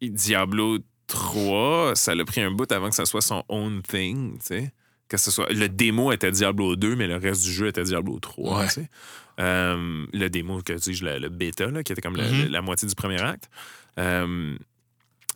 Diablo 0.00 0.78
3, 1.06 1.94
ça 1.94 2.14
l'a 2.14 2.24
pris 2.24 2.40
un 2.40 2.50
bout 2.50 2.70
avant 2.72 2.88
que 2.88 2.94
ça 2.96 3.04
soit 3.04 3.20
son 3.20 3.44
own 3.48 3.82
thing, 3.82 4.38
tu 4.38 4.46
sais. 4.46 4.72
Que 5.08 5.16
ce 5.18 5.30
soit, 5.30 5.50
le 5.52 5.68
démo 5.68 6.10
était 6.12 6.30
Diablo 6.32 6.74
2, 6.74 6.96
mais 6.96 7.06
le 7.06 7.16
reste 7.16 7.42
du 7.42 7.52
jeu 7.52 7.66
était 7.68 7.82
Diablo 7.84 8.18
3. 8.18 8.58
Ouais. 8.60 8.66
tu 8.68 8.72
sais. 8.74 8.88
Euh, 9.40 10.06
le 10.12 10.28
démo, 10.28 10.62
que 10.62 10.72
dis-je, 10.72 11.04
le, 11.04 11.18
le 11.18 11.28
bêta, 11.28 11.66
là, 11.66 11.82
qui 11.82 11.92
était 11.92 12.00
comme 12.02 12.16
Mhm. 12.16 12.44
le- 12.44 12.48
la 12.48 12.62
moitié 12.62 12.88
du 12.88 12.94
premier 12.94 13.20
acte. 13.20 13.48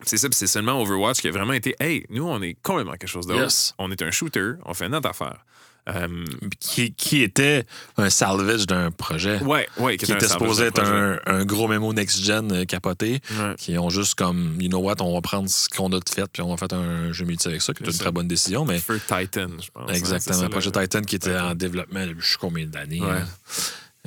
C'est 0.03 0.17
ça, 0.17 0.27
c'est 0.31 0.45
seulement 0.47 0.79
Overwatch 0.81 1.21
qui 1.21 1.27
a 1.27 1.31
vraiment 1.31 1.53
été 1.53 1.75
Hey, 1.79 2.05
nous, 2.09 2.23
on 2.23 2.39
est 2.43 2.53
complètement 2.61 2.91
quelque 2.93 3.07
chose 3.09 3.25
d'autre. 3.25 3.41
Yes. 3.41 3.73
On 3.79 3.91
est 3.91 4.01
un 4.03 4.11
shooter, 4.11 4.51
on 4.65 4.73
fait 4.75 4.89
notre 4.89 5.09
affaire. 5.09 5.43
Euh, 5.87 6.25
Qui, 6.59 6.91
qui 6.93 7.21
était 7.23 7.65
un 7.95 8.09
salvage 8.09 8.65
d'un 8.67 8.91
projet. 8.91 9.39
ouais, 9.41 9.67
ouais, 9.77 9.95
Qui 9.95 10.11
était 10.11 10.27
supposé 10.27 10.63
de 10.63 10.67
être 10.67 10.83
un, 10.83 11.17
un 11.25 11.45
gros 11.45 11.67
mémo 11.69 11.93
next-gen 11.93 12.51
euh, 12.51 12.65
capoté. 12.65 13.21
Ouais. 13.39 13.55
Qui 13.57 13.77
ont 13.77 13.89
juste 13.89 14.15
comme, 14.15 14.57
you 14.59 14.67
know 14.67 14.79
what, 14.79 14.95
on 15.01 15.13
va 15.13 15.21
prendre 15.21 15.49
ce 15.49 15.69
qu'on 15.69 15.91
a 15.93 15.99
fait, 16.13 16.25
puis 16.31 16.41
on 16.41 16.53
va 16.53 16.57
faire 16.57 16.77
un 16.77 17.13
jeu 17.13 17.23
multi 17.23 17.47
avec 17.47 17.61
ça, 17.61 17.73
qui 17.73 17.83
est 17.83 17.85
une 17.85 17.93
ça. 17.93 17.99
très 17.99 18.11
bonne 18.11 18.27
décision. 18.27 18.65
Mais 18.65 18.79
Feu 18.79 18.99
Titan, 18.99 19.47
je 19.63 19.69
pense. 19.73 19.89
hein, 19.89 19.93
exactement, 19.93 20.41
le 20.41 20.49
projet 20.49 20.71
Titan 20.71 21.01
qui 21.01 21.15
était 21.15 21.37
en 21.37 21.55
développement 21.55 22.05
depuis 22.05 22.21
je 22.21 22.31
sais 22.33 22.37
combien 22.39 22.65
d'années. 22.65 23.01
Ouais. 23.01 23.21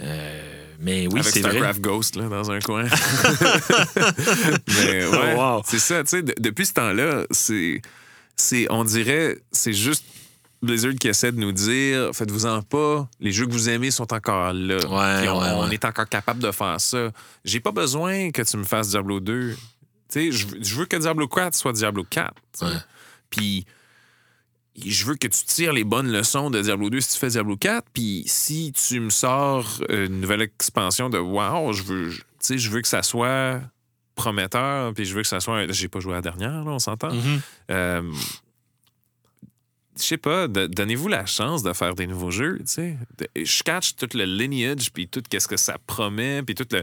Euh, 0.02 0.40
mais 0.80 1.06
oui, 1.10 1.20
c'est 1.22 1.40
vrai. 1.40 1.50
StarCraft 1.52 1.80
Ghost 1.80 2.16
là, 2.16 2.28
dans 2.28 2.50
un 2.50 2.58
coin. 2.60 2.84
Mais 4.68 5.06
ouais, 5.06 5.34
Oh, 5.36 5.38
wow. 5.38 5.62
c'est 5.64 5.78
ça. 5.78 6.02
Tu 6.02 6.10
sais, 6.10 6.22
de- 6.22 6.34
depuis 6.38 6.66
ce 6.66 6.72
temps-là, 6.74 7.24
c'est, 7.30 7.80
on 8.70 8.84
dirait, 8.84 9.38
c'est 9.52 9.72
juste 9.72 10.04
Blizzard 10.62 10.94
qui 11.00 11.08
essaie 11.08 11.32
de 11.32 11.38
nous 11.38 11.52
dire, 11.52 12.10
faites-vous-en 12.12 12.62
pas, 12.62 13.08
les 13.18 13.32
jeux 13.32 13.46
que 13.46 13.52
vous 13.52 13.68
aimez 13.70 13.90
sont 13.90 14.12
encore 14.12 14.52
là. 14.52 14.76
Ouais, 14.76 15.28
on, 15.28 15.40
ouais, 15.40 15.48
on 15.54 15.66
ouais. 15.68 15.74
est 15.74 15.84
encore 15.86 16.08
capable 16.08 16.40
de 16.40 16.50
faire 16.52 16.80
ça. 16.80 17.10
J'ai 17.44 17.60
pas 17.60 17.72
besoin 17.72 18.30
que 18.30 18.42
tu 18.42 18.56
me 18.58 18.64
fasses 18.64 18.90
Diablo 18.90 19.20
2. 19.20 19.54
Tu 19.54 19.58
sais, 20.08 20.32
je, 20.32 20.74
veux- 20.74 20.84
que 20.86 20.96
Diablo 20.96 21.28
4 21.28 21.54
soit 21.54 21.72
Diablo 21.72 22.04
4. 22.04 22.34
tu 22.34 22.40
sais. 22.52 22.64
Ouais. 22.66 22.72
Puis 23.30 23.64
je 24.84 25.04
veux 25.06 25.14
que 25.14 25.26
tu 25.28 25.44
tires 25.44 25.72
les 25.72 25.84
bonnes 25.84 26.10
leçons 26.12 26.50
de 26.50 26.60
Diablo 26.60 26.90
2 26.90 27.00
si 27.00 27.14
tu 27.14 27.18
fais 27.18 27.28
Diablo 27.28 27.56
4. 27.56 27.86
Puis 27.94 28.24
si 28.26 28.72
tu 28.72 29.00
me 29.00 29.10
sors 29.10 29.66
une 29.88 30.20
nouvelle 30.20 30.42
expansion 30.42 31.08
de 31.08 31.18
WoW, 31.18 31.72
je 31.72 31.82
veux, 31.84 32.10
je 32.10 32.70
veux 32.70 32.82
que 32.82 32.88
ça 32.88 33.02
soit 33.02 33.60
prometteur. 34.14 34.92
Puis 34.94 35.04
je 35.06 35.14
veux 35.14 35.22
que 35.22 35.28
ça 35.28 35.40
soit. 35.40 35.70
J'ai 35.72 35.88
pas 35.88 36.00
joué 36.00 36.12
à 36.12 36.16
la 36.16 36.22
dernière, 36.22 36.64
là, 36.64 36.70
on 36.72 36.78
s'entend. 36.78 37.12
Mhm. 37.14 37.40
Euh, 37.70 38.02
je 40.00 40.06
sais 40.06 40.16
pas, 40.16 40.48
donnez-vous 40.48 41.08
la 41.08 41.26
chance 41.26 41.62
de 41.62 41.72
faire 41.72 41.94
des 41.94 42.06
nouveaux 42.06 42.30
jeux, 42.30 42.58
tu 42.60 42.64
sais. 42.66 42.96
Je 43.36 43.62
catch 43.62 43.94
tout 43.96 44.08
le 44.14 44.24
lineage, 44.24 44.92
puis 44.92 45.08
tout 45.08 45.22
qu'est-ce 45.28 45.48
que 45.48 45.56
ça 45.56 45.76
promet, 45.86 46.42
puis 46.42 46.54
tout 46.54 46.66
le, 46.72 46.82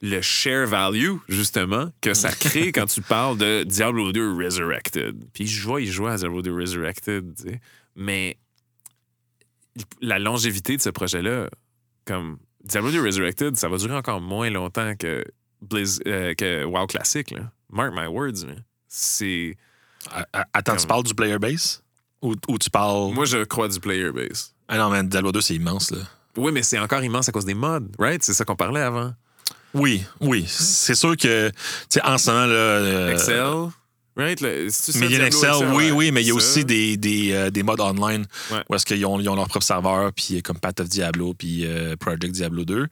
le 0.00 0.20
share 0.22 0.66
value, 0.66 1.16
justement, 1.28 1.90
que 2.00 2.14
ça 2.14 2.30
crée 2.30 2.72
quand 2.72 2.86
tu 2.86 3.00
parles 3.02 3.36
de 3.38 3.64
Diablo 3.64 4.12
2 4.12 4.34
Resurrected. 4.34 5.16
Puis 5.32 5.46
je 5.46 5.62
vois, 5.66 5.80
il 5.80 5.90
jouait 5.90 6.12
à 6.12 6.16
Diablo 6.16 6.42
2 6.42 6.52
Resurrected, 6.54 7.34
tu 7.36 7.42
sais. 7.50 7.60
Mais 7.96 8.36
la 10.00 10.18
longévité 10.18 10.76
de 10.76 10.82
ce 10.82 10.90
projet-là, 10.90 11.48
comme 12.04 12.38
Diablo 12.64 12.90
2 12.90 13.02
Resurrected, 13.02 13.56
ça 13.56 13.68
va 13.68 13.76
durer 13.76 13.94
encore 13.94 14.20
moins 14.20 14.50
longtemps 14.50 14.94
que, 14.96 15.24
Blizz, 15.62 16.00
euh, 16.06 16.34
que 16.34 16.64
WoW 16.64 16.86
Classic, 16.86 17.30
là. 17.30 17.52
Mark 17.70 17.92
my 17.94 18.06
words. 18.06 18.44
C'est... 18.88 19.56
À- 20.10 20.26
à- 20.32 20.46
Attends, 20.54 20.76
tu 20.76 20.86
parles 20.86 21.02
du 21.02 21.14
player 21.14 21.38
base? 21.38 21.82
Ou, 22.22 22.34
ou 22.48 22.58
tu 22.58 22.70
parles. 22.70 23.12
Moi, 23.12 23.24
je 23.24 23.44
crois 23.44 23.68
du 23.68 23.78
player 23.80 24.10
base. 24.10 24.52
Ah 24.68 24.76
non, 24.78 24.90
mais 24.90 25.02
Diablo 25.04 25.32
2, 25.32 25.40
c'est 25.40 25.54
immense, 25.54 25.90
là. 25.90 25.98
Oui, 26.36 26.52
mais 26.52 26.62
c'est 26.62 26.78
encore 26.78 27.02
immense 27.02 27.28
à 27.28 27.32
cause 27.32 27.44
des 27.44 27.54
mods, 27.54 27.88
right? 27.98 28.22
C'est 28.22 28.34
ça 28.34 28.44
qu'on 28.44 28.56
parlait 28.56 28.80
avant. 28.82 29.12
Oui, 29.74 30.02
oui. 30.20 30.44
C'est 30.48 30.94
sûr 30.94 31.16
que, 31.16 31.48
tu 31.50 31.54
sais, 31.90 32.02
en 32.04 32.16
ce 32.18 32.30
moment, 32.30 32.46
là. 32.46 32.52
euh, 32.54 33.12
Excel, 33.12 33.70
right? 34.16 34.40
Le- 34.40 34.68
Mais 34.98 35.06
il 35.06 35.12
y 35.12 35.16
a 35.16 35.18
Diablo 35.18 35.26
Excel, 35.26 35.68
oui, 35.68 35.74
ouais. 35.86 35.90
oui, 35.90 36.10
mais 36.12 36.22
il 36.22 36.28
y 36.28 36.30
a 36.30 36.34
aussi 36.34 36.64
des, 36.64 36.96
des, 36.96 37.32
euh, 37.32 37.50
des 37.50 37.62
modes 37.62 37.80
online 37.80 38.24
Ouais. 38.50 38.62
où 38.68 38.74
est-ce 38.74 38.86
qu'ils 38.86 39.04
ont, 39.06 39.18
ils 39.20 39.28
ont 39.28 39.34
leur 39.36 39.48
propre 39.48 39.64
serveur, 39.66 40.12
puis 40.12 40.42
comme 40.42 40.58
Path 40.58 40.80
of 40.80 40.88
Diablo, 40.88 41.34
puis 41.34 41.66
euh, 41.66 41.96
Project 41.96 42.32
Diablo 42.34 42.64
2. 42.64 42.86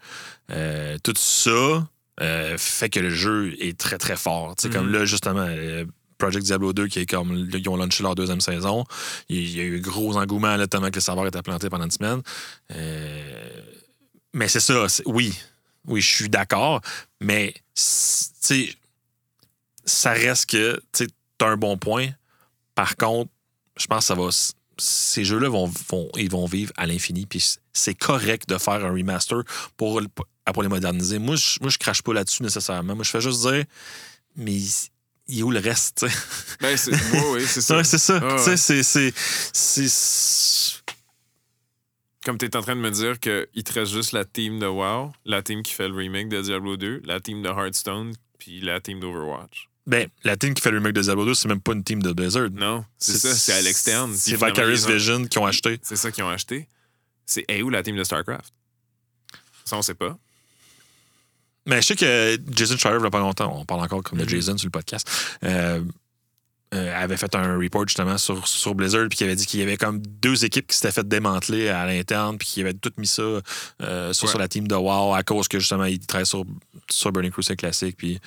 Euh, 0.53 0.97
tout 1.03 1.15
ça 1.17 1.87
euh, 2.23 2.55
fait 2.59 2.89
que 2.91 3.01
le 3.01 3.11
jeu 3.11 3.55
est 3.61 3.79
très, 3.79 3.99
très 3.99 4.17
fort. 4.17 4.55
Tu 4.57 4.63
sais, 4.69 4.71
Comme 4.75 4.87
Mhm. 4.87 4.93
là, 4.93 5.05
justement, 5.05 5.47
euh, 5.49 5.85
Project 6.19 6.47
Diablo 6.47 6.73
2, 6.73 6.89
qui 6.89 7.01
est 7.01 7.07
comme. 7.07 7.49
Ils 7.53 7.69
ont 7.69 7.77
lancé 7.77 8.03
leur 8.03 8.15
deuxième 8.15 8.41
saison. 8.41 8.85
Il 9.29 9.57
y 9.57 9.61
a 9.61 9.65
eu 9.65 9.79
un 9.79 9.81
gros 9.81 10.17
engouement, 10.17 10.57
là, 10.57 10.67
tellement 10.67 10.91
que 10.91 10.97
le 10.97 11.01
serveur 11.01 11.27
était 11.27 11.43
planté 11.43 11.69
pendant 11.69 11.85
une 11.85 11.91
semaine. 11.91 12.23
Euh, 12.73 13.63
mais 14.35 14.49
c'est 14.49 14.61
ça, 14.61 14.87
oui. 15.07 15.33
Oui, 15.87 16.01
je 16.01 16.09
suis 16.09 16.29
d'accord, 16.29 16.81
mais 17.21 17.55
ça 17.75 18.55
reste 20.13 20.51
que 20.51 20.81
tu 20.93 21.07
un 21.41 21.57
bon 21.57 21.77
point. 21.77 22.09
Par 22.75 22.97
contre, 22.97 23.31
je 23.77 23.87
pense 23.87 24.01
que 24.01 24.07
ça 24.07 24.15
va. 24.15 24.29
Ces 24.79 25.25
jeux-là 25.25 25.49
vont, 25.49 25.73
ils 26.17 26.31
vont 26.31 26.47
vivre 26.47 26.73
à 26.77 26.87
l'infini. 26.87 27.25
Puis 27.25 27.57
c'est 27.73 27.95
correct 27.95 28.49
de 28.49 28.59
faire 28.59 28.85
un 28.85 28.91
remaster 28.91 29.43
pour, 29.77 30.01
pour 30.53 30.63
les 30.63 30.69
moderniser. 30.69 31.19
Moi, 31.19 31.37
je, 31.37 31.59
moi, 31.61 31.71
je 31.71 31.79
crache 31.79 32.03
pas 32.03 32.13
là-dessus 32.13 32.43
nécessairement. 32.43 32.95
Moi, 32.95 33.05
je 33.05 33.11
fais 33.11 33.21
juste 33.21 33.41
dire, 33.41 33.65
mais 34.37 34.59
il 35.29 35.41
est 35.41 35.43
où 35.43 35.51
le 35.51 35.59
reste? 35.61 35.99
tu 35.99 36.09
sais? 36.09 36.17
Ben, 36.61 36.77
c'est 36.77 36.93
oui, 37.13 37.21
oui, 37.33 37.45
c'est 37.47 37.61
ça. 37.61 37.77
Ouais, 37.77 37.85
c'est 37.85 37.99
ça. 37.99 38.21
Ah, 38.23 38.37
Tu 38.45 38.57
sais, 38.57 38.77
ouais. 38.77 39.13
c'est-. 39.53 40.83
Comme 42.25 42.39
tu 42.39 42.47
es 42.47 42.57
en 42.57 42.63
train 42.63 42.75
de 42.75 42.81
me 42.81 42.91
dire 42.91 43.21
qu'il 43.21 43.63
te 43.65 43.73
reste 43.73 43.93
juste 43.93 44.13
la 44.13 44.25
team 44.25 44.59
de 44.59 44.67
WoW, 44.67 45.13
la 45.25 45.43
team 45.43 45.63
qui 45.63 45.73
fait 45.73 45.89
le 45.89 45.95
remake 45.95 46.29
de 46.29 46.43
Diablo 46.43 46.77
2, 46.77 47.03
la 47.05 47.21
team 47.21 47.43
de 47.43 47.49
Hearthstone, 47.49 48.15
puis 48.39 48.61
la 48.61 48.81
team 48.81 48.99
d'Overwatch. 48.99 49.69
Ben, 49.87 50.09
la 50.25 50.37
team 50.37 50.53
qui 50.53 50.61
fait 50.61 50.73
le 50.73 50.79
remake 50.79 50.95
de 50.95 51.03
Diablo 51.03 51.25
2, 51.25 51.35
c'est 51.35 51.47
même 51.49 51.61
pas 51.61 51.73
une 51.73 51.85
team 51.85 52.03
de 52.03 52.13
Blizzard. 52.13 52.51
Non, 52.51 52.85
c'est 52.99 53.17
ça, 53.17 53.33
c'est 53.33 53.53
à 53.53 53.63
l'externe. 53.63 54.13
C'est 54.17 54.35
Vicarious 54.35 54.87
Vision 54.89 55.25
qui 55.27 55.39
ont 55.39 55.47
acheté. 55.47 55.79
C'est 55.83 55.95
ça 55.95 56.11
qu'ils 56.11 56.25
ont 56.25 56.29
acheté. 56.29 56.67
C'est 57.25 57.45
hey, 57.49 57.63
où 57.63 57.71
la 57.71 57.85
team 57.85 57.97
de 57.97 58.03
StarCraft? 58.03 58.53
Ça, 59.65 59.77
on 59.77 59.83
sait 59.83 59.95
pas. 59.95 60.19
Mais 61.67 61.83
je 61.83 61.87
sais 61.89 61.97
que 61.97 62.39
Jason 62.53 62.77
Schreier, 62.77 62.97
il 62.99 63.03
y 63.03 63.07
a 63.07 63.11
pas 63.11 63.19
longtemps, 63.19 63.59
on 63.59 63.65
parle 63.65 63.81
encore 63.83 64.03
comme 64.03 64.19
de 64.19 64.25
Mhm. 64.25 64.29
Jason 64.31 64.57
sur 64.59 64.67
le 64.67 64.71
podcast, 64.71 65.09
euh, 65.45 65.83
euh, 66.75 67.03
avait 67.03 67.17
fait 67.17 67.35
un 67.35 67.57
report 67.59 67.87
justement 67.89 68.19
sur, 68.19 68.47
sur 68.47 68.75
Blizzard, 68.75 69.09
puis 69.09 69.19
qui 69.19 69.25
avait 69.25 69.37
dit 69.37 69.47
qu'il 69.47 69.61
y 69.61 69.63
avait 69.63 69.77
comme 69.77 70.01
deux 70.01 70.45
équipes 70.45 70.67
qui 70.67 70.77
s'étaient 70.77 70.93
fait 70.93 71.07
démanteler 71.07 71.69
à 71.69 71.87
l'interne, 71.87 72.39
puis 72.39 72.47
qui 72.49 72.61
avaient 72.61 72.75
tout 72.75 72.93
mis 72.99 73.07
ça 73.07 73.23
euh, 73.23 74.13
sur, 74.13 74.25
Ouais. 74.27 74.31
sur 74.31 74.39
la 74.39 74.49
team 74.49 74.67
de 74.69 74.75
WoW 74.75 75.15
à 75.15 75.23
cause 75.23 75.49
que 75.49 75.59
justement, 75.59 75.85
ils 75.85 75.99
travaillent 76.01 76.27
sur, 76.27 76.45
sur 76.91 77.13
Burning 77.13 77.31
Crusade 77.33 77.57
classique, 77.57 77.97
puis. 77.97 78.21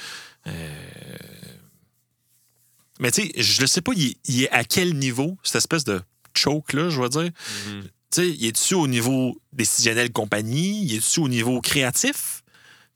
Mais 2.99 3.11
tu 3.11 3.22
sais, 3.24 3.32
je 3.41 3.61
ne 3.61 3.68
sais 3.68 3.82
pas, 3.82 3.94
il, 3.95 4.07
est- 4.07 4.18
il 4.26 4.44
est 4.44 4.49
à 4.52 4.64
quel 4.66 4.94
niveau, 4.98 5.38
cette 5.44 5.56
espèce 5.56 5.86
de 5.86 6.02
choke-là, 6.36 6.90
je 6.90 7.02
vais 7.02 7.10
dire. 7.10 7.22
Mhm. 7.68 7.84
Tu 7.84 7.90
sais, 8.11 8.28
il 8.30 8.45
est-tu 8.48 8.74
au 8.74 8.88
niveau 8.88 9.40
décisionnel 9.53 10.11
compagnie? 10.11 10.84
Il 10.84 10.95
est-tu 10.95 11.20
au 11.22 11.30
niveau 11.30 11.61
créatif? 11.61 12.39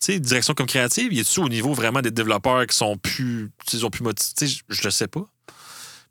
Sais, 0.03 0.19
direction 0.19 0.53
comme 0.53 0.67
créative? 0.67 1.13
Il 1.13 1.19
est-tu 1.19 1.39
au 1.39 1.47
niveau 1.47 1.73
vraiment 1.73 2.01
des 2.01 2.11
développeurs 2.11 2.67
qui 2.67 2.75
sont 2.75 2.97
plus. 2.97 3.51
Ils 3.71 3.85
ont 3.85 3.89
plus 3.89 4.03
motivés? 4.03 4.51
Je 4.67 4.83
le 4.83 4.91
sais 4.91 5.07
pas. 5.07 5.25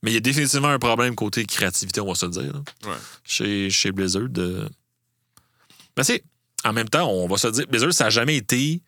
Mais 0.02 0.10
il 0.10 0.14
y 0.14 0.16
a 0.16 0.20
définitivement 0.20 0.68
un 0.68 0.78
problème 0.78 1.14
côté 1.14 1.44
créativité, 1.44 2.00
on 2.00 2.08
va 2.08 2.14
se 2.14 2.24
le 2.26 2.32
dire, 2.32 2.52
là, 2.54 2.62
Ouais. 2.86 2.96
chez, 3.22 3.68
chez 3.70 3.92
Blizzard. 3.92 4.28
De... 4.30 4.66
Ben, 5.94 6.04
en 6.64 6.72
même 6.72 6.88
temps, 6.88 7.08
on 7.08 7.28
va 7.28 7.36
se 7.36 7.48
le 7.48 7.52
dire, 7.52 7.66
Blizzard, 7.68 7.92
ça 7.92 8.04
n'a 8.04 8.10
jamais 8.10 8.36
été 8.36 8.80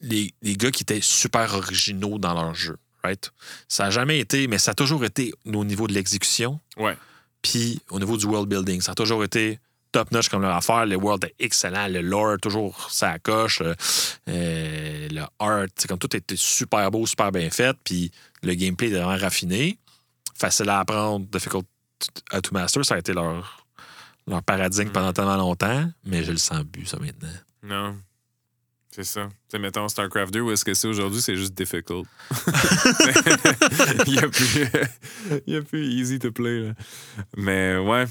les, 0.00 0.32
les 0.40 0.56
gars 0.56 0.70
qui 0.70 0.84
étaient 0.84 1.00
super 1.02 1.52
originaux 1.54 2.18
dans 2.18 2.32
leur 2.34 2.54
jeu. 2.54 2.76
Right? 3.02 3.32
Ça 3.66 3.84
n'a 3.84 3.90
jamais 3.90 4.20
été, 4.20 4.46
mais 4.46 4.58
ça 4.58 4.70
a 4.70 4.74
toujours 4.74 5.04
été 5.04 5.34
au 5.44 5.64
niveau 5.64 5.88
de 5.88 5.94
l'exécution. 5.94 6.60
Ouais. 6.76 6.96
Puis 7.42 7.80
au 7.90 7.98
niveau 7.98 8.16
du 8.16 8.26
world 8.26 8.48
building, 8.48 8.80
ça 8.80 8.92
a 8.92 8.94
toujours 8.94 9.24
été 9.24 9.58
top-notch 9.92 10.28
comme 10.28 10.42
leur 10.42 10.56
affaire. 10.56 10.86
Le 10.86 10.96
world 10.96 11.24
est 11.24 11.34
excellent. 11.38 11.86
Le 11.88 12.00
lore, 12.00 12.38
toujours 12.40 12.90
ça 12.90 13.18
coche. 13.18 13.60
Euh, 13.60 13.74
euh, 14.28 15.08
le 15.10 15.22
art, 15.38 15.66
c'est 15.76 15.86
comme 15.88 15.98
tout 15.98 16.14
était 16.16 16.34
super 16.36 16.90
beau, 16.90 17.06
super 17.06 17.30
bien 17.30 17.50
fait. 17.50 17.76
Puis 17.84 18.10
le 18.42 18.54
gameplay 18.54 18.88
est 18.88 18.94
vraiment 19.00 19.16
raffiné. 19.18 19.78
Facile 20.34 20.68
à 20.70 20.80
apprendre, 20.80 21.26
difficult 21.26 21.66
to- 22.30 22.40
to 22.40 22.50
master. 22.52 22.84
Ça 22.84 22.94
a 22.96 22.98
été 22.98 23.12
leur, 23.12 23.66
leur 24.26 24.42
paradigme 24.42 24.88
Mm. 24.88 24.92
pendant 24.92 25.12
tellement 25.12 25.36
longtemps. 25.36 25.90
Mais 26.04 26.24
je 26.24 26.32
le 26.32 26.38
sens 26.38 26.62
bu, 26.64 26.84
ça, 26.86 26.96
maintenant. 26.98 27.28
Non. 27.62 27.96
C'est 28.94 29.04
ça. 29.04 29.22
Tu 29.28 29.34
sais, 29.52 29.58
mettons 29.58 29.88
StarCraft 29.88 30.34
2, 30.34 30.40
où 30.40 30.50
est-ce 30.52 30.64
que 30.66 30.74
c'est 30.74 30.86
aujourd'hui, 30.88 31.22
c'est 31.22 31.36
juste 31.36 31.54
difficult. 31.54 32.06
il 34.06 34.12
n'y 34.12 34.18
a, 34.18 34.28
plus- 34.28 34.68
il 35.46 35.54
y 35.54 35.56
a 35.56 35.62
plus 35.62 35.86
easy 35.86 36.18
to 36.18 36.30
play. 36.32 36.60
Là. 36.60 36.72
Mais 37.36 37.76
ouais. 37.78 38.04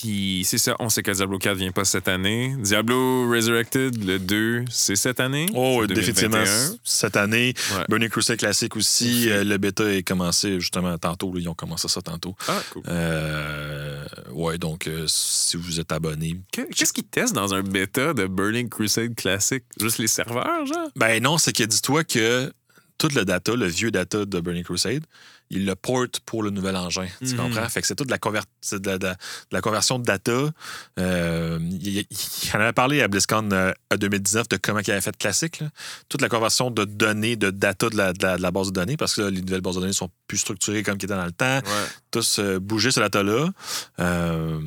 Puis 0.00 0.42
c'est 0.46 0.56
ça, 0.56 0.76
on 0.78 0.88
sait 0.88 1.02
que 1.02 1.10
Diablo 1.10 1.38
4 1.38 1.56
vient 1.58 1.72
pas 1.72 1.84
cette 1.84 2.08
année. 2.08 2.54
Diablo 2.58 3.28
Resurrected, 3.30 4.02
le 4.02 4.18
2, 4.18 4.64
c'est 4.70 4.96
cette 4.96 5.20
année? 5.20 5.44
Oh, 5.54 5.86
définitivement 5.86 6.38
2021. 6.38 6.76
cette 6.84 7.16
année. 7.16 7.52
Ouais. 7.76 7.84
Burning 7.88 8.08
Crusade 8.08 8.38
classique 8.38 8.76
aussi. 8.76 9.28
Euh, 9.30 9.44
le 9.44 9.58
bêta 9.58 9.84
est 9.92 10.02
commencé 10.02 10.58
justement 10.58 10.96
tantôt. 10.96 11.32
là, 11.34 11.40
ils 11.40 11.48
ont 11.48 11.54
commencé 11.54 11.86
ça 11.88 12.00
tantôt. 12.00 12.34
Ah, 12.48 12.62
cool. 12.72 12.82
Euh, 12.88 14.04
ouais, 14.32 14.56
donc 14.56 14.86
euh, 14.86 15.04
si 15.06 15.58
vous 15.58 15.80
êtes 15.80 15.92
abonné. 15.92 16.40
Que- 16.52 16.62
Qu'est-ce 16.74 16.92
qu'ils 16.94 17.04
testent 17.04 17.34
dans 17.34 17.52
un 17.54 17.62
bêta 17.62 18.14
de 18.14 18.26
Burning 18.26 18.68
Crusade 18.70 19.14
classique? 19.14 19.64
Juste 19.78 19.98
les 19.98 20.06
serveurs, 20.06 20.64
genre? 20.66 20.88
Ben 20.96 21.22
non, 21.22 21.36
c'est 21.36 21.52
que 21.54 21.64
dis-toi 21.64 22.04
que 22.04 22.50
tout 22.96 23.08
le 23.14 23.24
data, 23.26 23.54
le 23.54 23.66
vieux 23.66 23.90
data 23.90 24.24
de 24.24 24.40
Burning 24.40 24.64
Crusade, 24.64 25.04
il 25.52 25.66
le 25.66 25.74
porte 25.74 26.20
pour 26.20 26.42
le 26.44 26.50
nouvel 26.50 26.76
engin. 26.76 27.06
Tu 27.18 27.34
Mhm. 27.34 27.36
comprends? 27.36 27.68
Fait 27.68 27.80
que 27.80 27.86
c'est 27.88 27.96
toute 27.96 28.10
la, 28.10 28.18
conver- 28.18 28.40
c'est 28.60 28.80
de 28.80 28.88
la, 28.90 28.98
de 28.98 29.60
conversion 29.60 29.98
de 29.98 30.04
data. 30.04 30.50
Euh, 30.98 31.58
il, 31.60 31.98
il- 31.98 32.06
il 32.10 32.56
en 32.56 32.60
avait 32.60 32.72
parlé 32.72 33.02
à 33.02 33.08
BlizzCon 33.08 33.48
euh, 33.52 33.72
à 33.90 33.96
2019 33.96 34.48
de 34.48 34.56
comment 34.56 34.78
il 34.78 34.90
avait 34.92 35.00
fait 35.00 35.16
classique. 35.16 35.60
là. 35.60 35.68
Toute 36.08 36.22
la 36.22 36.28
conversion 36.28 36.70
de 36.70 36.84
données, 36.84 37.36
de 37.36 37.50
data 37.50 37.88
de 37.90 37.96
la, 37.96 38.12
de 38.12 38.22
la- 38.24 38.36
de 38.36 38.42
la 38.42 38.50
base 38.50 38.68
de 38.68 38.72
données, 38.72 38.96
parce 38.96 39.14
que 39.14 39.22
là, 39.22 39.30
les 39.30 39.42
nouvelles 39.42 39.60
bases 39.60 39.74
de 39.74 39.80
données 39.80 39.92
sont 39.92 40.10
plus 40.28 40.38
structurées 40.38 40.82
comme 40.82 40.98
qu'ils 40.98 41.06
étaient 41.08 41.18
dans 41.18 41.24
le 41.26 41.32
temps. 41.32 41.58
Ouais. 41.58 41.86
Tous 42.10 42.38
euh, 42.38 42.58
bouger 42.60 42.90
ce 42.92 43.00
data-là. 43.00 43.48
Euh, 43.98 44.60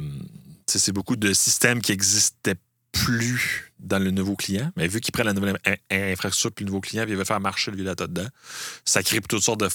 c'est 0.68 0.92
beaucoup 0.92 1.16
de 1.16 1.34
systèmes 1.34 1.82
qui 1.82 1.92
n'existaient 1.92 2.56
plus 2.92 3.74
dans 3.80 4.00
le 4.00 4.12
nouveau 4.12 4.36
client. 4.36 4.72
Mais 4.76 4.88
vu 4.88 5.02
qu'ils 5.02 5.12
prennent 5.12 5.26
la 5.28 5.34
nouvelle 5.34 5.58
in- 5.66 5.76
in- 5.92 6.12
infrastructure 6.12 6.52
puis 6.52 6.66
le 6.66 6.70
nouveau 6.72 6.82
client, 6.82 7.04
puis 7.04 7.14
ils 7.14 7.18
veulent 7.18 7.26
faire 7.26 7.40
marcher 7.40 7.72
le 7.72 7.78
vieux 7.78 7.86
data 7.86 8.08
dedans, 8.08 8.28
ça 8.86 9.02
crée 9.04 9.20
toutes 9.22 9.42
sortes 9.44 9.60
de 9.62 9.70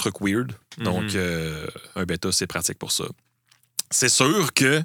trucs 0.00 0.20
weird. 0.20 0.52
Donc, 0.78 1.02
Mhm. 1.04 1.10
euh, 1.16 1.66
un 1.96 2.04
bêta, 2.04 2.32
c'est 2.32 2.46
pratique 2.46 2.78
pour 2.78 2.92
ça. 2.92 3.04
C'est 3.90 4.08
sûr 4.08 4.52
que 4.54 4.82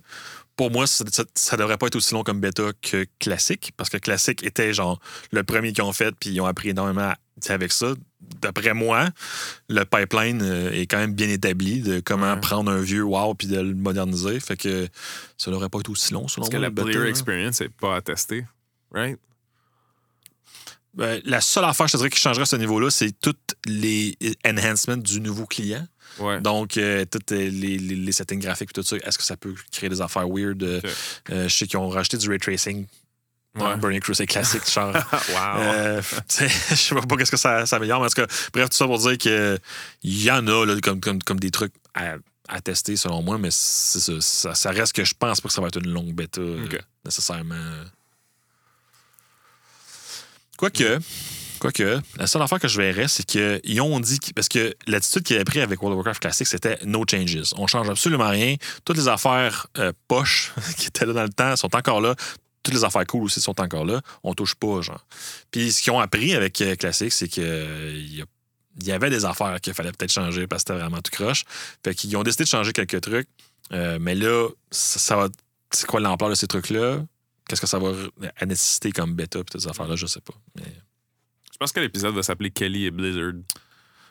pour 0.55 0.71
moi, 0.71 0.87
ça, 0.87 1.03
ça, 1.11 1.25
ça 1.35 1.57
devrait 1.57 1.77
pas 1.77 1.87
être 1.87 1.95
aussi 1.97 2.13
long 2.13 2.23
comme 2.23 2.39
bêta 2.39 2.71
que 2.81 3.05
classique, 3.19 3.71
parce 3.77 3.89
que 3.89 3.97
classique 3.97 4.43
était 4.43 4.73
genre 4.73 4.99
le 5.31 5.43
premier 5.43 5.73
qu'ils 5.73 5.83
ont 5.83 5.91
fait, 5.93 6.15
puis 6.19 6.29
ils 6.31 6.39
ont 6.41 6.45
appris 6.45 6.69
énormément 6.69 7.13
avec 7.49 7.71
ça. 7.73 7.93
D'après 8.41 8.73
moi, 8.73 9.09
le 9.69 9.83
pipeline 9.83 10.41
euh, 10.41 10.71
est 10.71 10.87
quand 10.87 10.97
même 10.97 11.13
bien 11.13 11.27
établi 11.29 11.81
de 11.81 11.99
comment 11.99 12.33
Ouais. 12.33 12.39
prendre 12.39 12.71
un 12.71 12.79
vieux 12.81 13.03
WoW 13.03 13.35
puis 13.35 13.47
de 13.47 13.59
le 13.59 13.75
moderniser. 13.75 14.39
Fait 14.39 14.55
que 14.57 14.87
ça 15.37 15.51
n'aurait 15.51 15.69
pas 15.69 15.79
été 15.79 15.89
aussi 15.91 16.13
long, 16.13 16.27
selon 16.27 16.43
Parce 16.45 16.49
que 16.49 16.55
moi. 16.57 16.61
la 16.61 16.69
le 16.69 16.73
bêta, 16.73 16.87
player 16.89 17.09
experience 17.09 17.59
n'est 17.59 17.69
pas 17.69 17.95
attestée, 17.97 18.45
right? 18.91 19.19
Ben, 20.95 21.21
la 21.25 21.41
seule 21.41 21.65
affaire, 21.65 21.87
je 21.87 21.93
te 21.93 21.97
dirais, 21.97 22.09
qui 22.09 22.19
changerait 22.19 22.43
à 22.43 22.45
ce 22.45 22.55
niveau-là, 22.55 22.89
c'est 22.89 23.11
toutes 23.19 23.55
les 23.65 24.17
enhancements 24.45 24.97
du 24.97 25.19
nouveau 25.19 25.45
client. 25.45 25.85
Ouais. 26.19 26.39
Donc, 26.39 26.77
euh, 26.77 27.03
toutes 27.05 27.31
les, 27.31 27.49
les, 27.49 27.77
les 27.77 28.11
settings 28.11 28.39
graphiques 28.39 28.69
et 28.71 28.73
tout 28.73 28.83
ça, 28.83 28.95
est-ce 28.97 29.17
que 29.17 29.23
ça 29.23 29.35
peut 29.35 29.53
créer 29.71 29.89
des 29.89 30.01
affaires 30.01 30.29
weird? 30.29 30.63
Euh, 30.63 30.81
euh, 31.31 31.49
je 31.49 31.53
sais 31.53 31.67
qu'ils 31.67 31.79
ont 31.79 31.89
rajouté 31.89 32.17
du 32.17 32.29
ray 32.29 32.39
tracing 32.39 32.87
Ouais. 33.57 33.77
Burning 33.77 34.01
Crusade 34.01 34.27
classique, 34.27 34.69
genre. 34.69 34.93
wow. 35.29 35.61
Euh, 35.61 36.01
je 36.29 36.75
sais 36.75 36.95
pas 36.95 37.15
qu'est-ce 37.15 37.31
que 37.31 37.37
ça, 37.37 37.65
ça 37.65 37.77
améliore, 37.77 38.01
mais 38.01 38.07
en 38.07 38.09
tout 38.09 38.21
cas, 38.21 38.27
bref, 38.53 38.69
tout 38.69 38.75
ça 38.75 38.85
pour 38.85 38.97
dire 38.99 39.17
que 39.17 39.57
il 40.03 40.23
y 40.23 40.29
en 40.29 40.45
a 40.47 40.65
là, 40.65 40.75
comme, 40.81 40.99
comme, 40.99 41.23
comme 41.23 41.39
des 41.39 41.51
trucs 41.51 41.73
à, 41.93 42.15
à 42.49 42.61
tester 42.61 42.97
selon 42.97 43.21
moi, 43.21 43.37
mais 43.37 43.49
ça, 43.51 44.19
ça, 44.19 44.55
ça 44.55 44.71
reste 44.71 44.93
que 44.93 45.05
je 45.05 45.13
pense 45.17 45.39
pas 45.39 45.47
que 45.47 45.53
ça 45.53 45.61
va 45.61 45.67
être 45.67 45.79
une 45.79 45.89
longue 45.89 46.13
bêta 46.13 46.41
euh, 46.41 46.67
nécessairement. 47.05 47.55
Quoique, 50.57 50.99
quoique, 51.59 51.99
la 52.17 52.27
seule 52.27 52.41
affaire 52.41 52.59
que 52.59 52.67
je 52.67 52.79
verrais, 52.79 53.07
c'est 53.07 53.25
qu'ils 53.25 53.81
ont 53.81 53.99
dit, 53.99 54.19
parce 54.35 54.49
que 54.49 54.73
l'attitude 54.87 55.23
qu'ils 55.23 55.35
avaient 55.35 55.45
pris 55.45 55.61
avec 55.61 55.81
World 55.81 55.93
of 55.93 55.97
Warcraft 55.97 56.21
Classic, 56.21 56.47
c'était 56.47 56.77
no 56.85 57.03
changes. 57.09 57.53
On 57.57 57.67
change 57.67 57.89
absolument 57.89 58.29
rien. 58.29 58.55
Toutes 58.85 58.97
les 58.97 59.07
affaires 59.07 59.67
euh, 59.77 59.91
poches 60.07 60.53
qui 60.77 60.87
étaient 60.87 61.05
là 61.05 61.13
dans 61.13 61.23
le 61.23 61.29
temps 61.29 61.55
sont 61.55 61.75
encore 61.75 62.01
là. 62.01 62.15
Toutes 62.63 62.73
les 62.73 62.83
affaires 62.83 63.05
cool 63.05 63.23
aussi 63.23 63.41
sont 63.41 63.59
encore 63.61 63.85
là. 63.85 64.01
On 64.23 64.33
touche 64.33 64.55
pas, 64.55 64.81
genre. 64.81 65.05
Puis 65.51 65.71
ce 65.71 65.81
qu'ils 65.81 65.93
ont 65.93 65.99
appris 65.99 66.33
avec 66.33 66.59
euh, 66.61 66.75
Classic, 66.75 67.11
c'est 67.11 67.27
que 67.27 67.41
euh, 67.41 68.25
y 68.83 68.91
avait 68.91 69.09
des 69.09 69.25
affaires 69.25 69.59
qu'il 69.61 69.73
fallait 69.73 69.91
peut-être 69.91 70.11
changer 70.11 70.47
parce 70.47 70.63
que 70.63 70.69
c'était 70.69 70.79
vraiment 70.81 71.01
tout 71.01 71.11
croche. 71.11 71.43
Fait 71.83 71.93
qu'ils 71.95 72.15
ont 72.17 72.23
décidé 72.23 72.43
de 72.43 72.49
changer 72.49 72.73
quelques 72.73 73.01
trucs. 73.01 73.27
Euh, 73.71 73.97
mais 73.99 74.15
là, 74.15 74.49
ça 74.71 75.15
va. 75.15 75.29
C'est 75.71 75.87
quoi 75.87 75.99
l'ampleur 75.99 76.29
de 76.29 76.35
ces 76.35 76.47
trucs-là? 76.47 76.99
Qu'est-ce 77.47 77.61
que 77.61 77.67
ça 77.67 77.79
va 77.79 77.91
à 78.37 78.45
nécessiter 78.45 78.91
comme 78.91 79.13
bêta 79.15 79.39
et 79.39 79.43
toutes 79.43 79.61
ces 79.61 79.67
affaires-là? 79.67 79.95
Je 79.95 80.05
sais 80.05 80.21
pas. 80.21 80.33
Mais... 80.55 80.63
Je 81.51 81.57
pense 81.57 81.71
que 81.71 81.79
l'épisode 81.79 82.15
va 82.15 82.23
s'appeler 82.23 82.51
Kelly 82.51 82.85
et 82.85 82.91
Blizzard. 82.91 83.33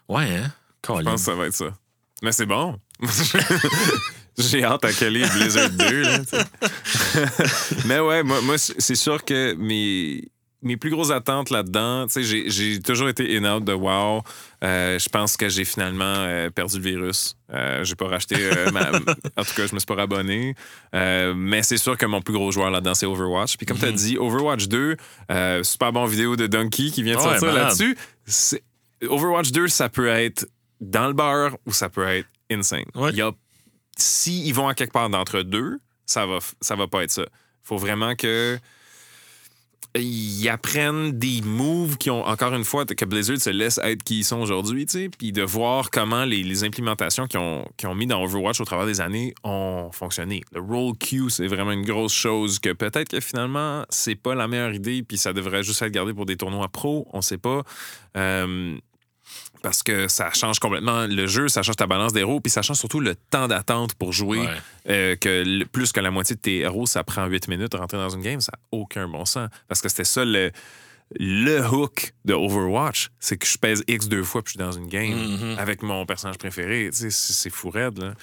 Ouais, 0.09 0.37
hein? 0.37 0.53
Je 0.83 1.03
pense 1.03 1.05
que 1.05 1.17
ça 1.17 1.35
va 1.35 1.47
être 1.47 1.55
ça. 1.55 1.77
Mais 2.23 2.33
c'est 2.33 2.47
bon. 2.47 2.79
J'ai 4.39 4.65
hâte 4.65 4.85
à 4.85 4.93
Kelly 4.93 5.23
et 5.23 5.29
Blizzard 5.29 5.71
2. 5.71 6.03
là. 6.03 6.19
Mais 7.87 8.01
ouais, 8.01 8.23
moi, 8.23 8.41
moi 8.41 8.57
c'est 8.59 8.95
sûr 8.95 9.25
que 9.25 9.55
mes, 9.55 10.29
mes 10.65 10.77
plus 10.77 10.91
grosses 10.91 11.11
attentes 11.11 11.51
là-dedans, 11.51 12.07
tu 12.07 12.25
sais, 12.25 12.49
j'ai- 12.51 12.81
toujours 12.81 13.09
été 13.09 13.37
in 13.37 13.45
out 13.45 13.65
de 13.65 13.73
WoW. 13.73 14.23
Euh, 14.65 14.99
je 14.99 15.09
pense 15.09 15.37
que 15.37 15.49
j'ai 15.49 15.65
finalement 15.65 16.05
euh, 16.05 16.51
perdu 16.51 16.79
le 16.79 16.83
virus. 16.83 17.37
Euh, 17.53 17.85
j'ai 17.85 17.95
pas 17.95 18.09
racheté. 18.09 18.37
euh, 18.39 18.71
ma- 18.73 18.91
en 19.37 19.45
tout 19.45 19.55
cas, 19.55 19.67
je 19.67 19.75
me 19.75 19.79
suis 19.79 19.87
pas 19.87 19.95
rabonné. 19.95 20.55
Mais 20.93 21.63
c'est 21.63 21.77
sûr 21.77 21.97
que 21.97 22.07
mon 22.07 22.21
plus 22.23 22.33
gros 22.35 22.51
joueur 22.51 22.71
là-dedans, 22.71 22.95
c'est 22.95 23.07
Overwatch. 23.07 23.57
Puis 23.57 23.67
comme 23.67 23.79
tu 23.79 23.85
as 23.85 23.91
Mhm. 23.91 23.97
dit, 23.97 24.19
Overwatch 24.19 24.67
2, 24.69 24.97
euh, 25.31 25.63
super 25.63 25.93
bon 25.93 26.07
vidéo 26.07 26.35
de 26.37 26.47
Donkey 26.47 26.91
qui 26.91 27.03
vient 27.03 27.17
de 27.17 27.21
sortir 27.21 27.53
là-dessus. 27.53 27.97
Overwatch 29.09 29.53
2, 29.53 29.69
ça 29.69 29.89
peut 29.89 30.09
être 30.09 30.47
dans 30.81 31.07
le 31.07 31.13
beurre 31.13 31.57
ou 31.67 31.73
ça 31.73 31.89
peut 31.89 32.07
être 32.09 32.29
insane. 32.51 32.85
Ouais. 32.95 33.11
Il 33.13 33.17
y 33.19 33.23
a, 33.23 33.33
si 33.99 34.47
ils 34.47 34.53
vont 34.53 34.69
à 34.69 34.75
quelque 34.75 34.93
part 34.93 35.11
d'entre 35.11 35.43
deux, 35.43 35.79
ça 36.07 36.27
va, 36.27 36.39
ça 36.61 36.75
va 36.77 36.87
pas 36.87 37.03
être 37.05 37.11
ça. 37.11 37.25
faut 37.63 37.79
vraiment 37.79 38.15
que 38.15 38.59
ils 39.97 40.49
apprennent 40.49 41.13
des 41.13 41.41
moves 41.43 41.97
qui 41.97 42.11
ont, 42.11 42.25
encore 42.27 42.55
une 42.55 42.65
fois, 42.65 42.85
que 42.85 43.05
Blizzard 43.05 43.39
se 43.39 43.51
laisse 43.51 43.79
être 43.83 44.03
qui 44.03 44.19
ils 44.19 44.25
sont 44.25 44.41
aujourd'hui, 44.41 44.87
tu 44.87 44.99
sais, 44.99 45.09
puis 45.09 45.31
de 45.31 45.43
voir 45.43 45.91
comment 45.91 46.25
les, 46.25 46.43
les 46.43 46.65
implémentations 46.65 47.27
qu'ils 47.27 47.41
ont, 47.41 47.65
qu'ils 47.77 47.89
ont 47.89 47.95
mis 47.95 48.07
dans 48.07 48.23
Overwatch 48.23 48.61
au 48.61 48.65
travers 48.65 48.87
des 48.87 49.01
années 49.01 49.35
ont 49.45 49.91
fonctionné. 49.93 50.43
Le 50.53 50.61
roll 50.61 50.95
queue, 50.99 51.29
c'est 51.29 51.47
vraiment 51.47 51.73
une 51.73 51.85
grosse 51.85 52.15
chose 52.15 52.59
que 52.59 52.73
peut-être 52.73 53.09
que 53.09 53.21
finalement, 53.21 53.85
c'est 53.89 54.17
pas 54.17 54.35
la 54.35 54.49
meilleure 54.49 54.75
idée, 54.75 55.03
puis 55.03 55.17
ça 55.17 55.33
devrait 55.33 55.63
juste 55.63 55.83
être 55.83 55.93
gardé 55.93 56.13
pour 56.13 56.27
des 56.27 56.37
tournois 56.37 56.69
pro, 56.69 57.07
on 57.13 57.23
sait 57.23 57.39
pas. 57.39 57.63
Euh, 58.17 58.77
parce 59.65 59.83
que 59.83 60.07
ça 60.09 60.31
change 60.33 60.59
complètement 60.61 61.07
le 61.09 61.27
jeu, 61.27 61.49
ça 61.49 61.63
change 61.63 61.77
ta 61.77 61.87
balance 61.87 62.13
d'héros, 62.13 62.39
puis 62.41 62.51
ça 62.51 62.61
change 62.63 62.77
surtout 62.77 63.01
le 63.01 63.15
temps 63.17 63.49
d'attente 63.49 63.95
pour 63.95 64.13
jouer. 64.13 64.39
Ouais. 64.41 64.49
Euh, 64.91 65.17
que 65.17 65.65
plus 65.65 65.91
que 65.91 66.01
la 66.01 66.11
moitié 66.11 66.37
de 66.37 66.41
tes 66.41 66.59
héros, 66.59 66.85
ça 66.87 67.03
prend 67.03 67.27
8 67.27 67.49
minutes 67.49 67.73
de 67.73 67.79
rentrer 67.79 67.97
dans 67.99 68.11
une 68.11 68.21
game, 68.23 68.41
ça 68.41 68.53
n'a 68.55 68.59
aucun 68.79 69.09
bon 69.09 69.25
sens. 69.25 69.49
Parce 69.67 69.81
que 69.81 69.89
c'était 69.89 70.05
ça 70.05 70.25
le, 70.25 70.51
le 71.19 71.61
hook 71.67 72.13
de 72.25 72.35
Overwatch, 72.35 73.09
c'est 73.19 73.37
que 73.39 73.47
je 73.47 73.57
pèse 73.59 73.83
X 73.89 74.09
deux 74.09 74.23
fois 74.23 74.43
puis 74.43 74.53
je 74.57 74.59
suis 74.59 74.71
dans 74.71 74.73
une 74.79 74.89
game 74.89 75.15
Mhm. 75.15 75.59
avec 75.59 75.83
mon 75.83 76.05
personnage 76.07 76.39
préféré. 76.39 76.91
Tu 76.93 76.99
sais, 76.99 77.11
C'est 77.11 77.33
c'est 77.33 77.51
fou 77.51 77.71
raide. 77.71 77.99
là. 77.99 78.15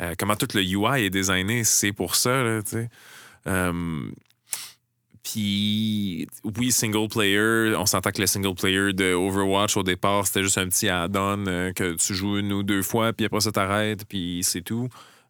Euh, 0.00 0.14
comment 0.18 0.36
tout 0.36 0.48
le 0.54 0.62
UI 0.62 1.04
est 1.06 1.10
designé, 1.10 1.64
c'est 1.64 1.92
pour 1.92 2.14
ça. 2.14 2.42
Là, 2.42 2.62
tu 2.62 2.70
sais. 2.72 2.88
Euh, 3.46 3.72
puis, 5.22 6.26
oui, 6.58 6.72
single 6.72 7.08
player. 7.08 7.74
On 7.76 7.86
s'entend 7.86 8.10
que 8.10 8.20
le 8.20 8.26
single 8.26 8.54
player 8.54 8.92
de 8.92 9.12
Overwatch, 9.12 9.76
au 9.76 9.82
départ, 9.82 10.26
c'était 10.26 10.42
juste 10.42 10.58
un 10.58 10.68
petit 10.68 10.88
add-on 10.88 11.46
euh, 11.46 11.72
que 11.72 11.94
tu 11.94 12.14
joues 12.14 12.38
une 12.38 12.52
ou 12.52 12.62
deux 12.62 12.82
fois, 12.82 13.12
puis 13.12 13.26
après 13.26 13.40
ça, 13.40 13.52
t'arrêtes, 13.52 14.06
puis 14.06 14.40
c'est 14.42 14.62
tout. 14.62 14.88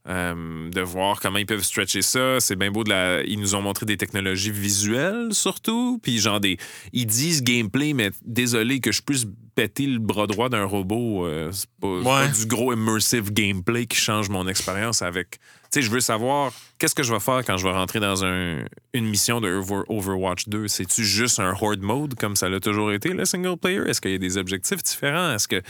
Euh, 0.09 0.71
de 0.71 0.81
voir 0.81 1.21
comment 1.21 1.39
ils 1.39 1.47
peuvent 1.47 1.63
stretcher 1.63 2.01
ça. 2.01 2.41
C'est 2.41 2.57
bien 2.57 2.71
beau 2.71 2.85
de 2.85 2.89
la. 2.89 3.23
Ils 3.23 3.39
nous 3.39 3.55
ont 3.55 3.61
montré 3.61 3.85
des 3.85 3.99
technologies 3.99 4.51
visuelles, 4.51 5.29
surtout. 5.33 5.99
Puis, 6.03 6.19
genre, 6.19 6.41
des. 6.41 6.57
Ils 6.93 7.07
disent 7.07 7.43
gameplay, 7.43 7.93
mais 7.93 8.11
désolé 8.25 8.81
que 8.81 8.93
je 8.93 9.03
puisse 9.03 9.27
péter 9.55 9.87
le 9.87 9.99
bras 9.99 10.27
droit 10.27 10.49
d'un 10.49 10.65
robot. 10.65 11.27
euh, 11.27 11.51
c'est 11.53 11.69
pas, 11.81 12.29
du 12.29 12.47
gros 12.47 12.73
immersive 12.73 13.31
gameplay 13.31 13.87
qui 13.87 13.99
change 13.99 14.31
mon 14.31 14.49
expérience 14.49 15.03
avec. 15.03 15.39
Tu 15.73 15.79
sais, 15.79 15.83
je 15.87 15.91
veux 15.93 16.01
savoir 16.01 16.53
qu'est-ce 16.79 16.97
que 16.97 17.05
je 17.05 17.13
vais 17.13 17.21
faire 17.21 17.45
quand 17.45 17.57
je 17.57 17.65
vais 17.65 17.73
rentrer 17.73 18.01
dans 18.01 18.25
un- 18.25 18.65
une 18.93 19.07
mission 19.07 19.41
de 19.41 19.49
Over- 19.49 19.85
Overwatch 19.89 20.49
2. 20.49 20.67
C'est-tu 20.67 21.05
juste 21.05 21.39
un 21.39 21.55
horde 21.61 21.81
mode 21.81 22.17
comme 22.17 22.35
ça 22.35 22.49
l'a 22.49 22.59
toujours 22.59 22.91
été, 22.93 23.11
le 23.11 23.25
single 23.25 23.57
player? 23.57 23.83
Est-ce 23.89 24.01
qu'il 24.01 24.11
y 24.11 24.15
a 24.15 24.19
des 24.19 24.37
objectifs 24.37 24.83
différents? 24.83 25.33
Est-ce 25.35 25.47
que. 25.47 25.63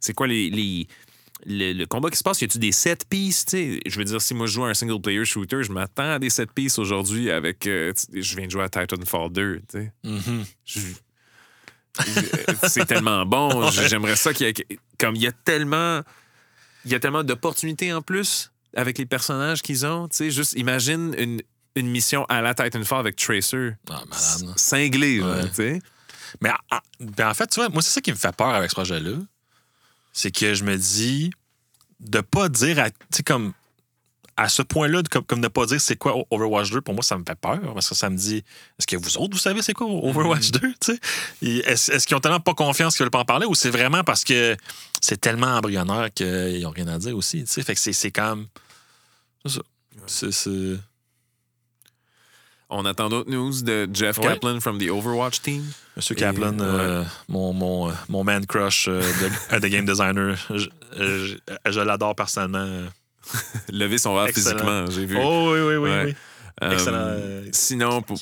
C'est 0.00 0.12
quoi 0.14 0.26
les. 0.28 0.48
les- 0.50 0.86
le, 1.46 1.72
le 1.72 1.86
combat 1.86 2.10
qui 2.10 2.16
se 2.16 2.22
passe, 2.24 2.40
y 2.40 2.44
a-tu 2.44 2.58
des 2.58 2.72
set 2.72 3.04
pieces? 3.08 3.46
Je 3.52 3.98
veux 3.98 4.04
dire, 4.04 4.20
si 4.20 4.34
moi 4.34 4.46
je 4.46 4.52
joue 4.52 4.64
à 4.64 4.68
un 4.70 4.74
single 4.74 5.00
player 5.00 5.24
shooter, 5.24 5.62
je 5.62 5.70
m'attends 5.72 6.10
à 6.12 6.18
des 6.18 6.30
set 6.30 6.50
pieces 6.52 6.78
aujourd'hui 6.78 7.30
avec. 7.30 7.66
euh, 7.66 7.92
je 8.12 8.36
viens 8.36 8.46
de 8.46 8.50
jouer 8.50 8.62
à 8.64 8.68
Titanfall 8.68 9.30
2. 9.32 9.56
tu 9.68 9.78
sais. 9.78 9.92
Mhm. 10.04 10.44
Je- 10.64 10.80
je- 10.80 12.68
c'est 12.68 12.86
tellement 12.86 13.24
bon. 13.26 13.48
Ouais. 13.60 13.88
J'aimerais 13.88 14.16
ça 14.16 14.32
qu'il 14.32 14.46
y 14.46 14.50
ait. 14.50 14.78
Comme 15.00 15.16
il 15.16 15.22
y 15.22 15.26
a 15.26 15.32
tellement. 15.32 16.02
Il 16.84 16.92
y 16.92 16.94
a 16.94 17.00
tellement 17.00 17.24
d'opportunités 17.24 17.92
en 17.92 18.02
plus 18.02 18.50
avec 18.76 18.98
les 18.98 19.06
personnages 19.06 19.62
qu'ils 19.62 19.86
ont. 19.86 20.08
Tu 20.08 20.16
sais, 20.16 20.30
juste 20.30 20.52
imagine 20.54 21.14
une, 21.18 21.42
une 21.74 21.88
mission 21.88 22.24
à 22.28 22.40
la 22.42 22.54
Titanfall 22.54 23.00
avec 23.00 23.16
Tracer. 23.16 23.72
Ah, 23.90 24.02
malade. 24.08 24.54
Cinglé, 24.58 25.18
là, 25.18 25.26
Ouais. 25.36 25.48
tu 25.48 25.54
sais. 25.54 25.82
Mais 26.42 26.50
en, 26.50 26.78
ben, 27.00 27.28
en 27.30 27.34
fait, 27.34 27.46
tu 27.46 27.60
vois, 27.60 27.68
moi, 27.70 27.80
c'est 27.82 27.90
ça 27.90 28.00
qui 28.00 28.10
me 28.10 28.16
fait 28.16 28.34
peur 28.36 28.48
avec 28.48 28.70
ce 28.70 28.74
projet-là. 28.74 29.12
C'est 30.12 30.30
que 30.30 30.54
je 30.54 30.64
me 30.64 30.76
dis 30.76 31.30
de 32.00 32.20
pas 32.20 32.48
dire 32.48 32.78
à, 32.78 32.90
tu 32.90 32.96
sais, 33.10 33.22
comme 33.22 33.52
à 34.36 34.48
ce 34.48 34.62
point-là, 34.62 35.02
comme, 35.10 35.24
comme 35.24 35.40
de 35.40 35.48
pas 35.48 35.66
dire 35.66 35.80
c'est 35.80 35.96
quoi 35.96 36.14
Overwatch 36.30 36.70
2, 36.70 36.80
pour 36.80 36.94
moi, 36.94 37.02
ça 37.02 37.18
me 37.18 37.24
fait 37.26 37.34
peur 37.34 37.58
parce 37.74 37.88
que 37.88 37.94
ça 37.96 38.08
me 38.08 38.16
dit 38.16 38.36
est-ce 38.78 38.86
que 38.86 38.96
vous 38.96 39.16
autres, 39.18 39.32
vous 39.32 39.40
savez 39.40 39.62
c'est 39.62 39.72
quoi 39.72 39.88
Overwatch 39.88 40.52
2 40.52 40.60
tu 40.60 40.74
sais? 40.82 41.00
Et 41.42 41.58
Est-ce 41.68 41.90
est-ce 41.90 42.06
qu'ils 42.06 42.16
ont 42.16 42.20
tellement 42.20 42.38
pas 42.38 42.54
confiance 42.54 42.96
qu'ils 42.96 43.02
veulent 43.02 43.10
pas 43.10 43.18
en 43.18 43.24
parler 43.24 43.46
ou 43.46 43.56
c'est 43.56 43.70
vraiment 43.70 44.04
parce 44.04 44.22
que 44.22 44.56
c'est 45.00 45.20
tellement 45.20 45.56
embryonnaire 45.56 46.08
qu'ils 46.14 46.62
n'ont 46.62 46.70
rien 46.70 46.88
à 46.88 46.98
dire 46.98 47.16
aussi 47.16 47.40
tu 47.44 47.46
sais? 47.52 47.62
Fait 47.62 47.74
que 47.74 47.80
c'est- 47.80 47.92
c'est 47.92 48.10
comme. 48.12 48.46
C'est 49.44 49.52
ça. 49.54 49.60
C'est- 50.32 50.78
On 52.70 52.84
attend 52.84 53.08
d'autres 53.08 53.30
news 53.30 53.62
de 53.62 53.88
Jeff 53.94 54.18
Ouais. 54.18 54.24
Kaplan 54.26 54.60
from 54.60 54.78
the 54.78 54.90
Overwatch 54.90 55.40
team. 55.40 55.64
Monsieur 55.96 56.14
Et, 56.14 56.20
Kaplan, 56.20 56.52
ouais. 56.58 56.64
euh, 56.66 57.04
mon, 57.28 57.54
mon, 57.54 57.88
euh, 57.88 57.92
mon 58.10 58.24
man 58.24 58.44
crush 58.44 58.88
euh, 58.88 59.00
de, 59.00 59.30
euh, 59.54 59.60
de 59.60 59.68
game 59.68 59.86
designer, 59.86 60.36
je, 60.54 60.68
je- 60.98 61.36
je 61.70 61.80
l'adore 61.80 62.14
personnellement. 62.14 62.88
Lever 63.72 63.96
son 63.98 64.14
verre 64.14 64.28
physiquement, 64.34 64.84
j'ai 64.90 65.06
vu. 65.06 65.16
Oh 65.18 65.52
oui, 65.54 65.60
oui, 65.60 65.76
oui. 66.04 66.14
Euh, 66.62 66.72
Excellent 66.72 66.96
euh, 66.98 67.44
Sinon, 67.52 68.02
pour, 68.02 68.18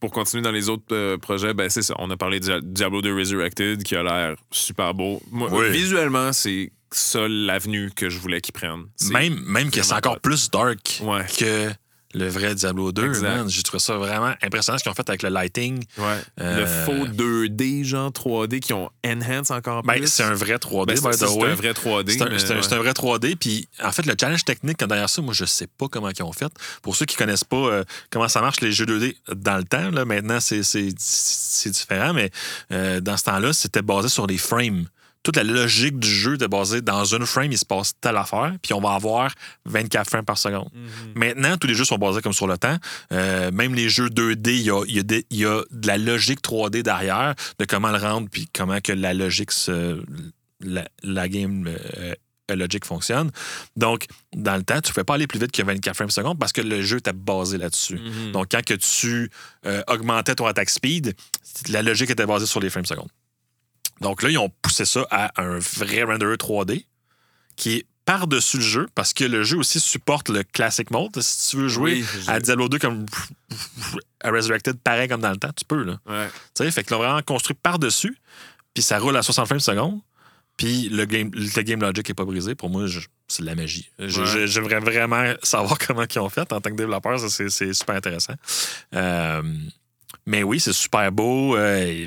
pour 0.00 0.10
continuer 0.10 0.42
dans 0.42 0.50
les 0.52 0.68
autres 0.68 0.84
euh, 0.92 1.16
projets, 1.18 1.54
ben 1.54 1.70
c'est 1.70 1.82
ça. 1.82 1.94
On 1.98 2.10
a 2.10 2.16
parlé 2.16 2.40
de 2.40 2.60
Diablo 2.60 3.00
2 3.02 3.14
Resurrected 3.14 3.82
qui 3.82 3.96
a 3.96 4.02
l'air 4.02 4.36
super 4.50 4.94
beau. 4.94 5.20
Moi, 5.30 5.48
Oui. 5.52 5.70
Visuellement, 5.70 6.32
c'est 6.32 6.72
ça 6.90 7.26
l'avenue 7.28 7.90
que 7.94 8.08
je 8.08 8.18
voulais 8.18 8.40
qu'ils 8.40 8.52
prennent. 8.54 8.84
Même, 9.10 9.38
même 9.46 9.70
que 9.70 9.82
c'est 9.82 9.94
encore 9.94 10.20
plus 10.20 10.50
dark 10.50 11.00
Ouais. 11.02 11.24
que 11.38 11.70
le 12.14 12.26
vrai 12.28 12.54
Diablo 12.54 12.90
2. 12.92 13.06
Exact. 13.06 13.22
man. 13.22 13.48
J'ai 13.50 13.62
trouvé 13.62 13.78
ça 13.80 13.94
vraiment 13.96 14.32
impressionnant 14.42 14.78
ce 14.78 14.82
qu'ils 14.82 14.90
ont 14.90 14.94
fait 14.94 15.08
avec 15.08 15.22
le 15.22 15.28
lighting. 15.28 15.84
Ouais. 15.98 16.04
Euh, 16.40 16.60
Le 16.60 16.66
faux 16.66 17.06
2D, 17.06 17.84
genre 17.84 18.10
3D, 18.10 18.60
qui 18.60 18.72
ont 18.72 18.90
enhance 19.06 19.50
encore 19.50 19.82
Ben, 19.82 19.94
plus. 19.94 20.06
c'est 20.06 20.22
un 20.22 20.32
vrai 20.34 20.56
3D, 20.56 20.86
Ben, 20.86 20.96
c'est 20.96 21.06
un 21.06 21.54
vrai 21.54 21.72
3D. 21.72 22.10
C'est 22.10 22.22
un, 22.22 22.26
ouais. 22.78 22.78
vrai 22.78 22.92
3D. 22.92 23.36
Puis, 23.36 23.68
en 23.82 23.92
fait, 23.92 24.06
le 24.06 24.14
challenge 24.18 24.44
technique 24.44 24.78
derrière 24.78 25.08
ça, 25.10 25.20
moi, 25.20 25.34
je 25.34 25.44
sais 25.44 25.66
pas 25.66 25.86
comment 25.88 26.08
ils 26.10 26.22
ont 26.22 26.32
fait. 26.32 26.50
Pour 26.82 26.96
ceux 26.96 27.04
qui 27.04 27.16
connaissent 27.16 27.44
pas 27.44 27.56
euh, 27.56 27.84
comment 28.10 28.28
ça 28.28 28.40
marche, 28.40 28.60
les 28.62 28.72
jeux 28.72 28.86
2D 28.86 29.14
dans 29.34 29.56
le 29.58 29.64
temps, 29.64 29.90
là, 29.90 30.04
maintenant, 30.04 30.40
c'est- 30.40 30.58
différent, 31.70 32.12
mais 32.14 32.30
euh, 32.72 33.00
dans 33.00 33.16
ce 33.16 33.24
temps-là, 33.24 33.52
c'était 33.52 33.82
basé 33.82 34.08
sur 34.08 34.26
les 34.26 34.38
frames. 34.38 34.86
Toute 35.24 35.36
la 35.36 35.42
logique 35.44 35.98
du 35.98 36.08
jeu 36.08 36.34
était 36.36 36.48
basée 36.48 36.80
dans 36.80 37.04
une 37.04 37.26
frame, 37.26 37.52
il 37.52 37.58
se 37.58 37.64
passe 37.66 37.92
telle 38.00 38.16
affaire, 38.16 38.54
puis 38.62 38.72
on 38.72 38.80
va 38.80 38.92
avoir 38.94 39.32
24 39.66 40.08
frames 40.08 40.24
par 40.24 40.38
seconde. 40.38 40.68
Mhm. 40.72 41.12
Maintenant, 41.16 41.56
tous 41.58 41.66
les 41.66 41.74
jeux 41.74 41.84
sont 41.84 41.98
basés 41.98 42.22
comme 42.22 42.32
sur 42.32 42.46
le 42.46 42.56
temps. 42.56 42.76
Euh, 43.12 43.50
même 43.50 43.74
les 43.74 43.88
jeux 43.88 44.08
2D, 44.08 44.52
il 44.56 44.62
y 44.62 44.70
a, 44.70 44.82
il 44.86 44.96
y 44.96 44.98
a 45.00 45.02
des- 45.02 45.26
il 45.30 45.38
y 45.40 45.44
a 45.44 45.62
de 45.70 45.86
la 45.86 45.98
logique 45.98 46.40
3D 46.40 46.82
derrière, 46.82 47.34
de 47.58 47.64
comment 47.64 47.90
le 47.90 47.98
rendre, 47.98 48.28
puis 48.30 48.48
comment 48.54 48.80
que 48.80 48.92
la 48.92 49.12
logique, 49.12 49.50
se, 49.50 50.02
la, 50.60 50.88
la 51.02 51.28
game 51.28 51.68
euh, 51.68 52.14
logique 52.54 52.86
fonctionne. 52.86 53.30
Donc, 53.76 54.06
dans 54.34 54.56
le 54.56 54.62
temps, 54.62 54.80
tu 54.80 54.88
ne 54.88 54.94
pouvais 54.94 55.04
pas 55.04 55.14
aller 55.14 55.26
plus 55.26 55.38
vite 55.38 55.52
que 55.52 55.62
24 55.62 55.94
frames 55.96 56.08
par 56.08 56.14
seconde 56.14 56.38
parce 56.38 56.52
que 56.52 56.62
le 56.62 56.80
jeu 56.80 56.96
était 56.98 57.12
basé 57.12 57.58
là-dessus. 57.58 57.98
Mhm. 57.98 58.32
Donc, 58.32 58.46
quand 58.50 58.64
que 58.64 58.74
tu 58.74 59.30
euh, 59.66 59.82
augmentais 59.88 60.34
ton 60.36 60.46
attack 60.46 60.70
speed, 60.70 61.14
la 61.68 61.82
logique 61.82 62.08
était 62.08 62.24
basée 62.24 62.46
sur 62.46 62.60
les 62.60 62.70
frames 62.70 62.86
secondes. 62.86 63.10
Donc 64.00 64.22
là, 64.22 64.30
ils 64.30 64.38
ont 64.38 64.50
poussé 64.62 64.84
ça 64.84 65.06
à 65.10 65.30
un 65.42 65.58
vrai 65.58 66.02
renderer 66.04 66.36
3D 66.36 66.84
qui 67.56 67.76
est 67.78 67.86
par-dessus 68.04 68.56
le 68.58 68.62
jeu 68.62 68.88
parce 68.94 69.12
que 69.12 69.24
le 69.24 69.42
jeu 69.42 69.58
aussi 69.58 69.80
supporte 69.80 70.30
le 70.30 70.42
classic 70.42 70.90
mode. 70.90 71.20
Si 71.20 71.50
tu 71.50 71.56
veux 71.58 71.68
jouer 71.68 72.02
Oui, 72.02 72.24
à 72.26 72.40
Diablo 72.40 72.68
2 72.68 72.78
comme 72.78 73.04
à 74.22 74.30
Resurrected, 74.30 74.78
pareil 74.80 75.08
comme 75.08 75.20
dans 75.20 75.30
le 75.30 75.36
temps, 75.36 75.52
tu 75.54 75.64
peux. 75.64 75.82
Là. 75.82 75.98
Ouais. 76.06 76.28
Tu 76.54 76.64
sais, 76.64 76.70
fait 76.70 76.84
que 76.84 76.94
l'ont 76.94 77.00
vraiment 77.00 77.20
construit 77.22 77.56
par-dessus, 77.60 78.16
puis 78.72 78.82
ça 78.82 78.98
roule 78.98 79.16
à 79.16 79.22
60 79.22 79.46
frames 79.46 79.58
par 79.58 79.64
seconde, 79.64 80.00
puis 80.56 80.88
le 80.88 81.04
game, 81.04 81.30
le 81.34 81.62
game 81.62 81.80
logic 81.80 82.08
est 82.08 82.14
pas 82.14 82.24
brisé. 82.24 82.54
Pour 82.54 82.70
moi, 82.70 82.86
c'est 83.28 83.42
de 83.42 83.46
la 83.46 83.54
magie. 83.54 83.90
Ouais. 83.98 84.08
J'aimerais 84.46 84.80
vraiment 84.80 85.34
savoir 85.42 85.76
comment 85.86 86.04
ils 86.12 86.18
ont 86.18 86.28
fait 86.30 86.50
en 86.52 86.60
tant 86.60 86.70
que 86.70 86.76
développeur. 86.76 87.20
c'est 87.28 87.50
super 87.50 87.96
intéressant. 87.96 88.34
Euh, 88.94 89.42
mais 90.24 90.42
oui, 90.42 90.60
c'est 90.60 90.72
super 90.72 91.12
beau. 91.12 91.56
euh, 91.56 92.06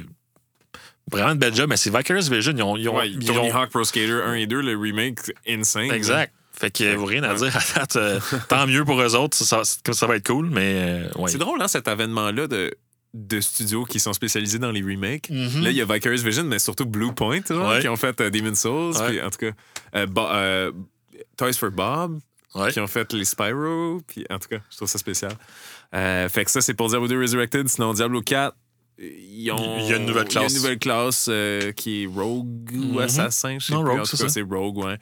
vraiment 1.12 1.34
de 1.36 1.40
bel 1.40 1.54
job. 1.56 1.70
Mais 1.70 1.78
c'est 1.78 1.96
Vicarious 1.96 2.30
Vision. 2.30 2.54
Ils 2.56 2.64
ont, 2.64 2.78
ils 2.78 2.90
ont- 2.90 2.96
Ouais, 2.98 3.10
ils 3.10 3.20
Tony 3.26 3.52
ont- 3.52 3.56
Hawk 3.56 3.70
Pro 3.70 3.84
Skater 3.84 4.22
1 4.26 4.34
et 4.36 4.48
2, 4.48 4.62
le 4.62 4.78
remake, 4.78 5.20
insane. 5.48 5.92
Exact. 5.92 6.34
Fait 6.54 6.70
que 6.70 6.96
vous 6.96 7.06
rien 7.06 7.24
à 7.24 7.34
dire 7.34 7.56
à 7.56 7.80
date. 7.80 7.96
euh, 7.96 8.20
tant 8.50 8.68
mieux 8.68 8.86
pour 8.86 9.02
eux 9.02 9.16
autres. 9.16 9.36
Ça, 9.38 9.64
ça- 9.64 9.94
ça 9.94 10.08
va 10.08 10.16
être 10.18 10.28
cool, 10.28 10.50
mais 10.52 10.76
euh, 10.76 11.10
ouais. 11.22 11.32
C'est 11.32 11.38
drôle, 11.40 11.62
hein, 11.62 11.68
cet 11.68 11.88
avènement-là 11.88 12.48
de, 12.48 12.72
de 13.16 13.40
studios 13.42 13.84
qui 13.86 14.00
sont 14.00 14.14
spécialisés 14.14 14.60
dans 14.60 14.72
les 14.72 14.82
remakes. 14.82 15.30
Mhm. 15.32 15.64
Là, 15.64 15.72
il 15.72 15.76
y 15.78 15.82
a 15.82 15.86
Vicarious 15.86 16.22
Vision, 16.24 16.44
mais 16.44 16.60
surtout 16.60 16.86
Blue 16.86 17.14
Point, 17.14 17.42
Ouais. 17.50 17.80
qui 17.82 17.88
ont 17.88 17.96
fait 17.96 18.20
euh, 18.22 18.30
Demon's 18.30 18.60
Souls. 18.60 18.96
Ouais. 18.96 19.08
Puis, 19.10 19.22
en 19.22 19.30
tout 19.32 19.40
cas, 19.40 19.52
euh, 19.96 20.06
euh, 20.18 20.72
Toys 21.38 21.54
for 21.54 21.72
Bob, 21.72 22.20
Ouais. 22.54 22.72
qui 22.72 22.80
ont 22.80 22.88
fait 22.88 23.12
les 23.14 23.26
Spyro. 23.26 24.02
Puis, 24.08 24.26
en 24.30 24.38
tout 24.38 24.50
cas, 24.50 24.58
je 24.70 24.76
trouve 24.76 24.88
ça 24.90 24.98
spécial. 25.00 25.32
Fait 25.94 26.46
que 26.46 26.52
ça, 26.52 26.62
c'est 26.62 26.74
pour 26.74 26.90
Diablo 26.90 27.08
2 27.08 27.20
Resurrected. 27.20 27.68
Sinon, 27.70 27.94
Diablo 27.94 28.22
4, 28.22 28.56
ils 29.02 29.52
ont, 29.52 29.78
Il 29.80 29.90
y 29.90 29.94
a 29.94 29.98
une 29.98 30.06
nouvelle 30.06 30.28
il 30.30 30.34
y 30.34 30.38
a 30.38 30.42
classe. 30.42 30.52
une 30.52 30.58
nouvelle 30.58 30.80
classe 30.80 31.26
euh, 31.30 31.72
qui 31.72 32.04
est 32.04 32.06
Rogue 32.08 32.72
ou 32.74 32.94
Mhm. 32.94 33.00
Assassin. 33.00 33.58
Je 33.60 33.66
sais 33.68 33.74
Non, 33.74 33.84
plus. 33.84 33.92
Rogue, 33.92 34.02
c'est 34.06 34.18
cas, 34.18 34.24
ça. 34.24 34.30
c'est 34.30 34.42
Rogue, 34.42 34.78
ouais. 34.78 34.98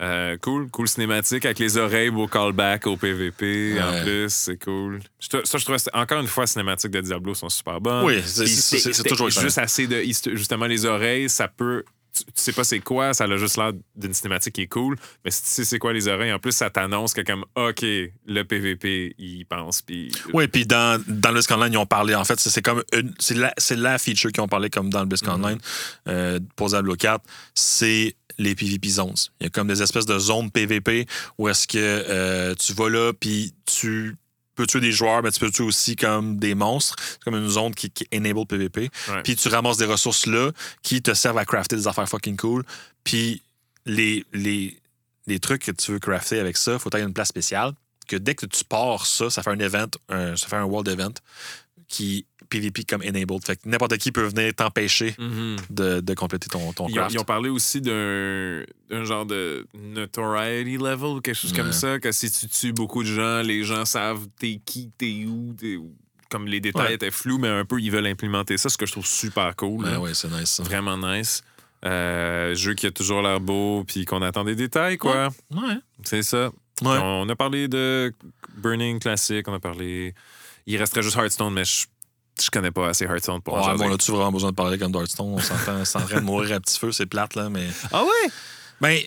Euh, 0.00 0.38
cool, 0.40 0.70
cool 0.70 0.88
cinématique 0.88 1.44
avec 1.44 1.58
les 1.58 1.76
oreilles, 1.76 2.08
beau 2.08 2.26
callback 2.26 2.86
au 2.86 2.96
PVP 2.96 3.78
en 3.82 4.02
plus, 4.02 4.30
c'est 4.32 4.56
cool. 4.56 5.00
Je 5.18 5.28
Ça, 5.44 5.58
je 5.58 5.64
trouve, 5.64 5.76
encore 5.92 6.20
une 6.22 6.26
fois, 6.26 6.46
cinématiques 6.46 6.92
de 6.92 7.02
Diablo 7.02 7.34
sont 7.34 7.50
super 7.50 7.82
bonnes. 7.82 8.06
Oui, 8.06 8.22
c'est- 8.24 9.06
toujours 9.06 9.28
juste 9.28 9.58
assez 9.58 9.86
de 9.86 10.00
justement 10.34 10.64
les 10.66 10.86
oreilles, 10.86 11.28
ça 11.28 11.48
peut. 11.48 11.84
Tu, 12.12 12.24
tu 12.24 12.30
sais 12.34 12.52
pas 12.52 12.64
c'est 12.64 12.80
quoi, 12.80 13.14
ça 13.14 13.24
a 13.24 13.36
juste 13.36 13.56
l'air 13.56 13.72
d'une 13.94 14.12
cinématique 14.14 14.54
qui 14.54 14.62
est 14.62 14.66
cool, 14.66 14.96
mais 15.24 15.30
si 15.30 15.42
tu 15.42 15.48
sais 15.48 15.64
c'est 15.64 15.78
quoi 15.78 15.92
les 15.92 16.08
oreilles, 16.08 16.32
en 16.32 16.38
plus 16.38 16.52
ça 16.52 16.68
t'annonce 16.70 17.14
que 17.14 17.20
comme 17.20 17.44
OK, 17.54 17.82
le 17.82 18.42
PVP, 18.42 19.14
il 19.18 19.44
pense 19.46 19.82
puis 19.82 20.10
Oui, 20.32 20.48
puis 20.48 20.66
dans, 20.66 21.00
dans 21.06 21.28
le 21.30 21.34
Blisk 21.34 21.50
Online, 21.52 21.72
ils 21.72 21.76
ont 21.78 21.86
parlé, 21.86 22.14
en 22.14 22.24
fait, 22.24 22.38
c'est 22.40 22.62
comme 22.62 22.82
une- 22.92 23.14
c'est 23.18 23.36
la, 23.36 23.54
la 23.76 23.98
feature 23.98 24.32
qu'ils 24.32 24.42
ont 24.42 24.48
parlé 24.48 24.70
comme 24.70 24.90
dans 24.90 25.00
le 25.00 25.06
Blisk 25.06 25.26
Mhm. 25.26 25.32
Online 25.34 25.58
euh, 26.08 26.40
pour 26.56 26.68
Diablo 26.68 26.96
4, 26.96 27.22
c'est 27.54 28.16
les 28.38 28.54
PvP 28.54 28.88
zones. 28.88 29.14
Il 29.40 29.44
y 29.44 29.46
a 29.46 29.50
comme 29.50 29.68
des 29.68 29.82
espèces 29.82 30.06
de 30.06 30.18
zones 30.18 30.50
PvP 30.50 31.06
où 31.38 31.48
est-ce 31.48 31.68
que 31.68 31.76
euh, 31.78 32.54
tu 32.54 32.72
vas 32.72 32.88
là, 32.88 33.12
puis 33.12 33.54
tu 33.66 34.16
peux 34.60 34.66
tuer 34.66 34.80
des 34.80 34.92
joueurs, 34.92 35.22
mais 35.22 35.30
tu 35.32 35.40
peux 35.40 35.50
tuer 35.50 35.64
aussi 35.64 35.96
comme 35.96 36.36
des 36.38 36.54
monstres? 36.54 36.96
C'est 36.98 37.22
comme 37.24 37.36
une 37.36 37.48
zone 37.48 37.74
qui, 37.74 37.90
qui 37.90 38.06
enable 38.14 38.46
PvP. 38.46 38.90
Ouais. 39.08 39.22
Puis 39.22 39.36
tu 39.36 39.48
ramasses 39.48 39.78
des 39.78 39.86
ressources 39.86 40.26
là 40.26 40.50
qui 40.82 41.00
te 41.02 41.14
servent 41.14 41.38
à 41.38 41.44
crafter 41.44 41.76
des 41.76 41.86
affaires 41.86 42.08
fucking 42.08 42.36
cool. 42.36 42.64
Puis 43.04 43.42
les, 43.86 44.24
les, 44.32 44.78
les 45.26 45.38
trucs 45.40 45.62
que 45.64 45.72
tu 45.72 45.92
veux 45.92 45.98
crafter 45.98 46.38
avec 46.38 46.56
ça, 46.56 46.74
il 46.74 46.78
faut 46.78 46.94
avoir 46.94 47.06
une 47.08 47.14
place 47.14 47.28
spéciale. 47.28 47.72
Que 48.06 48.16
dès 48.16 48.34
que 48.34 48.46
tu 48.46 48.64
pars 48.64 49.06
ça, 49.06 49.30
ça 49.30 49.42
fait 49.42 49.50
un 49.50 49.58
event, 49.60 49.86
un- 50.08 50.36
ça 50.36 50.48
fait 50.48 50.56
un 50.56 50.64
world 50.64 50.88
event 50.88 51.14
qui 51.88 52.24
PvP 52.50 52.84
comme 52.84 53.02
enabled. 53.02 53.44
Fait 53.44 53.56
que 53.56 53.68
n'importe 53.68 53.96
qui 53.98 54.12
peut 54.12 54.24
venir 54.26 54.52
t'empêcher 54.54 55.14
Mhm. 55.18 55.56
de, 55.70 56.00
de 56.00 56.14
compléter 56.14 56.48
ton, 56.48 56.72
ton 56.72 56.86
Ils 56.88 56.92
ont, 56.92 56.96
craft. 56.96 57.14
ils 57.14 57.18
ont 57.20 57.24
parlé 57.24 57.48
aussi 57.48 57.80
d'un 57.80 58.64
genre 59.04 59.24
de 59.24 59.66
notoriety 59.74 60.76
level 60.76 61.16
ou 61.16 61.20
quelque 61.20 61.34
chose 61.36 61.52
comme 61.52 61.72
ça, 61.72 61.98
que 61.98 62.12
si 62.12 62.30
tu 62.30 62.48
tues 62.48 62.72
beaucoup 62.72 63.02
de 63.02 63.08
gens, 63.08 63.42
les 63.42 63.62
gens 63.64 63.84
savent 63.84 64.26
t'es 64.38 64.60
qui, 64.64 64.90
t'es 64.98 65.24
où, 65.26 65.54
t'es 65.58 65.76
où. 65.76 65.94
Comme 66.30 66.46
les 66.46 66.60
détails 66.60 66.88
Ouais. 66.88 66.94
étaient 66.94 67.10
flous, 67.10 67.38
mais 67.38 67.48
un 67.48 67.64
peu, 67.64 67.80
ils 67.80 67.90
veulent 67.90 68.06
implémenter 68.06 68.56
ça, 68.56 68.68
ce 68.68 68.76
que 68.76 68.86
je 68.86 68.92
trouve 68.92 69.06
super 69.06 69.56
cool. 69.56 69.84
Ouais, 69.84 69.90
là. 69.92 70.00
ouais, 70.00 70.14
c'est 70.14 70.28
nice. 70.30 70.50
ça. 70.50 70.62
Vraiment 70.62 70.96
nice. 70.96 71.42
Euh, 71.84 72.54
jeu 72.54 72.74
qui 72.74 72.86
a 72.86 72.90
toujours 72.90 73.22
l'air 73.22 73.40
beau, 73.40 73.84
puis 73.84 74.04
qu'on 74.04 74.22
attend 74.22 74.44
des 74.44 74.54
détails, 74.54 74.98
quoi. 74.98 75.30
Ouais. 75.50 75.76
C'est 76.04 76.22
ça. 76.22 76.50
Ouais. 76.82 76.98
On 77.02 77.28
a 77.28 77.34
parlé 77.36 77.68
de 77.68 78.12
Burning 78.56 78.98
Classic, 79.00 79.46
on 79.48 79.54
a 79.54 79.60
parlé. 79.60 80.14
Il 80.66 80.76
resterait 80.76 81.02
juste 81.02 81.16
Hearthstone, 81.16 81.52
mais 81.52 81.64
je, 81.64 81.86
je 82.44 82.50
connais 82.50 82.70
pas 82.70 82.88
assez 82.88 83.04
Hearthstone 83.04 83.40
pour 83.42 83.54
Ouais, 83.54 83.76
bon, 83.76 83.88
là-tu 83.88 84.10
vraiment 84.10 84.32
besoin 84.32 84.50
de 84.50 84.54
parler 84.56 84.78
comme 84.78 84.92
Darkstone? 84.92 85.34
On 85.34 85.38
s'entend, 85.38 85.84
c'est 85.84 85.98
en 85.98 86.06
train 86.06 86.20
de 86.20 86.24
mourir 86.24 86.56
à 86.56 86.60
petit 86.60 86.78
feu, 86.78 86.92
c'est 86.92 87.06
plate, 87.06 87.34
là, 87.34 87.48
mais. 87.50 87.66
Ah 87.92 88.02
ouais? 88.02 88.30
Ben, 88.80 88.98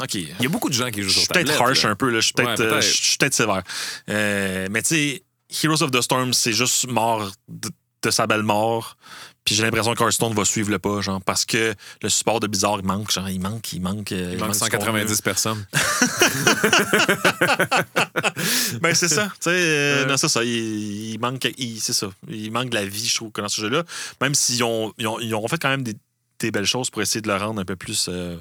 OK. 0.00 0.14
Il 0.14 0.28
y 0.40 0.46
a 0.46 0.48
beaucoup 0.48 0.68
de 0.68 0.74
gens 0.74 0.90
qui 0.90 1.02
jouent 1.02 1.08
Je 1.08 1.14
sur 1.14 1.22
suis 1.22 1.28
peut-être 1.32 1.60
harsh 1.60 1.82
là. 1.82 1.90
un 1.90 1.96
peu, 1.96 2.08
là. 2.10 2.20
Je 2.20 2.26
suis 2.26 2.32
peut-être 2.34 2.62
Ouais, 2.62 2.80
je 2.82 2.86
suis 2.86 3.16
peut-être 3.18 3.34
sévère. 3.34 3.62
Euh, 4.08 4.68
mais 4.70 4.82
tu 4.82 4.88
sais, 4.88 5.22
Heroes 5.64 5.82
of 5.82 5.90
the 5.90 6.00
Storm, 6.00 6.32
c'est 6.32 6.52
juste 6.52 6.86
mort 6.88 7.30
de, 7.48 7.70
de 8.02 8.10
sa 8.10 8.26
belle 8.26 8.42
mort. 8.44 8.96
Puis 9.48 9.54
j'ai 9.56 9.62
l'impression 9.62 9.94
que 9.94 10.02
Hearthstone 10.02 10.34
va 10.34 10.44
suivre 10.44 10.70
le 10.70 10.78
pas, 10.78 11.00
genre, 11.00 11.22
parce 11.22 11.46
que 11.46 11.74
le 12.02 12.08
support 12.10 12.38
de 12.38 12.46
Bizarre, 12.46 12.80
il 12.80 12.84
manque, 12.84 13.10
genre, 13.10 13.30
il 13.30 13.40
manque, 13.40 13.72
il 13.72 13.80
manque. 13.80 14.12
euh, 14.12 14.32
Il 14.34 14.38
manque 14.40 14.52
du 14.52 14.58
190 14.58 15.22
personnes. 15.22 15.66
Ben, 18.82 18.94
c'est 18.94 19.08
ça. 19.08 19.28
Tu 19.40 19.40
sais, 19.40 19.50
euh, 19.50 20.04
non, 20.06 20.18
c'est 20.18 20.28
ça. 20.28 20.44
Il, 20.44 21.12
il 21.14 21.18
manque, 21.18 21.48
il- 21.56 21.80
c'est 21.80 21.94
ça. 21.94 22.08
Il 22.28 22.52
manque 22.52 22.68
de 22.68 22.74
la 22.74 22.84
vie, 22.84 23.06
je 23.06 23.14
trouve, 23.14 23.32
que 23.32 23.40
dans 23.40 23.48
ce 23.48 23.62
jeu-là. 23.62 23.84
Même 24.20 24.34
s'ils 24.34 24.62
ont, 24.64 24.92
ils 24.98 25.06
ont, 25.06 25.18
ils 25.18 25.34
ont 25.34 25.48
fait 25.48 25.56
quand 25.56 25.70
même 25.70 25.82
des, 25.82 25.94
des 26.40 26.50
belles 26.50 26.66
choses 26.66 26.90
pour 26.90 27.00
essayer 27.00 27.22
de 27.22 27.28
le 27.28 27.36
rendre 27.36 27.58
un 27.58 27.64
peu 27.64 27.76
plus 27.76 28.08
euh, 28.10 28.36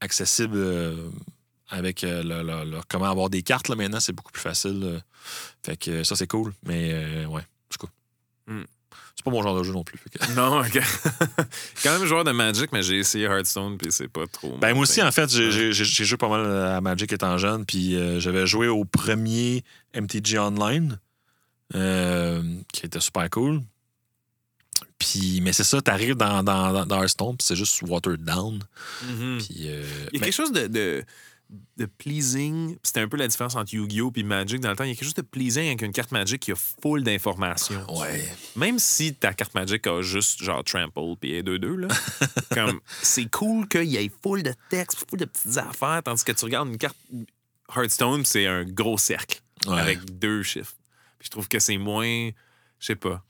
accessible 0.00 0.56
euh, 0.56 0.96
avec 1.68 2.02
le- 2.02 2.22
le- 2.22 2.42
le- 2.64 2.80
comment 2.88 3.08
avoir 3.08 3.30
des 3.30 3.42
cartes. 3.42 3.68
Là, 3.68 3.76
maintenant, 3.76 4.00
c'est 4.00 4.12
beaucoup 4.12 4.32
plus 4.32 4.42
facile. 4.42 5.00
Fait 5.64 5.76
que 5.76 6.02
ça, 6.02 6.16
c'est 6.16 6.26
cool. 6.26 6.52
Mais 6.66 7.24
ouais, 7.26 7.42
c'est 7.70 7.78
cool. 7.78 7.90
C'est 9.16 9.24
pas 9.24 9.30
mon 9.30 9.42
genre 9.42 9.58
de 9.58 9.62
jeu 9.64 9.72
non 9.72 9.84
plus. 9.84 9.98
que- 9.98 10.32
Non, 10.34 10.60
ok. 10.60 10.80
Quand 11.82 11.98
même 11.98 12.06
joueur 12.06 12.24
de 12.24 12.32
Magic, 12.32 12.72
mais 12.72 12.82
j'ai 12.82 12.98
essayé 12.98 13.26
Hearthstone, 13.26 13.76
puis 13.76 13.92
c'est 13.92 14.08
pas 14.08 14.26
trop. 14.26 14.56
Ben, 14.58 14.72
moi 14.72 14.82
aussi, 14.84 15.02
en 15.02 15.12
fait, 15.12 15.28
j'ai- 15.30 15.72
joué 15.72 16.16
pas 16.16 16.28
mal 16.28 16.46
à 16.68 16.80
Magic 16.80 17.12
étant 17.12 17.36
jeune, 17.38 17.64
puis 17.66 17.96
euh, 17.96 18.18
j'avais 18.20 18.46
joué 18.46 18.68
au 18.68 18.84
premier 18.84 19.62
MTG 19.94 20.38
Online, 20.38 20.98
euh, 21.74 22.42
qui 22.72 22.86
était 22.86 23.00
super 23.00 23.28
cool. 23.30 23.60
Puis, 24.98 25.40
mais 25.42 25.52
c'est 25.52 25.64
ça, 25.64 25.80
t'arrives 25.80 26.16
dans, 26.16 26.42
dans, 26.42 26.84
Hearthstone, 27.00 27.36
puis 27.36 27.46
c'est 27.46 27.56
juste 27.56 27.80
watered 27.82 28.22
down. 28.22 28.60
Mhm. 29.08 29.38
Puis, 29.38 29.56
euh, 29.68 29.82
Il 29.84 30.04
y 30.04 30.06
a 30.06 30.08
mais- 30.12 30.18
quelque 30.20 30.34
chose 30.34 30.52
de, 30.52 30.66
de, 30.66 31.04
de 31.76 31.86
pleasing. 31.86 32.76
C'était 32.82 33.00
un 33.00 33.08
peu 33.08 33.16
la 33.16 33.26
différence 33.26 33.56
entre 33.56 33.74
Yu-Gi-Oh! 33.74 34.12
et 34.14 34.22
Magic 34.22 34.60
dans 34.60 34.70
le 34.70 34.76
temps. 34.76 34.84
Il 34.84 34.90
y 34.90 34.92
a 34.92 34.94
quelque 34.94 35.04
chose 35.04 35.14
de 35.14 35.22
pleasing 35.22 35.66
avec 35.66 35.82
une 35.82 35.92
carte 35.92 36.12
Magic 36.12 36.40
qui 36.40 36.52
a 36.52 36.54
full 36.56 37.02
d'informations. 37.02 37.84
Ouais. 37.98 38.28
Même 38.56 38.78
si 38.78 39.14
ta 39.14 39.32
carte 39.34 39.54
Magic 39.54 39.86
a 39.86 40.00
juste 40.02 40.42
genre 40.42 40.62
Trample 40.62 41.16
puis 41.20 41.42
2-2, 41.42 41.74
là. 41.76 41.88
comme, 42.54 42.80
c'est 43.02 43.28
cool 43.30 43.66
qu'il 43.68 43.84
y 43.84 43.96
ait 43.96 44.10
full 44.22 44.42
de 44.42 44.52
texte, 44.68 45.04
full 45.08 45.18
de 45.18 45.24
petites 45.24 45.56
affaires, 45.58 46.02
tandis 46.04 46.22
que 46.24 46.32
tu 46.32 46.44
regardes 46.44 46.68
une 46.68 46.78
carte 46.78 46.96
Hearthstone, 47.74 48.24
c'est 48.24 48.46
un 48.46 48.64
gros 48.64 48.98
cercle 48.98 49.40
Ouais. 49.66 49.78
avec 49.78 50.18
deux 50.18 50.42
chiffres. 50.42 50.74
Puis 51.18 51.26
je 51.26 51.30
trouve 51.30 51.46
que 51.48 51.58
c'est 51.58 51.76
moins. 51.76 52.30
Je 52.78 52.86
sais 52.86 52.96
pas. 52.96 53.22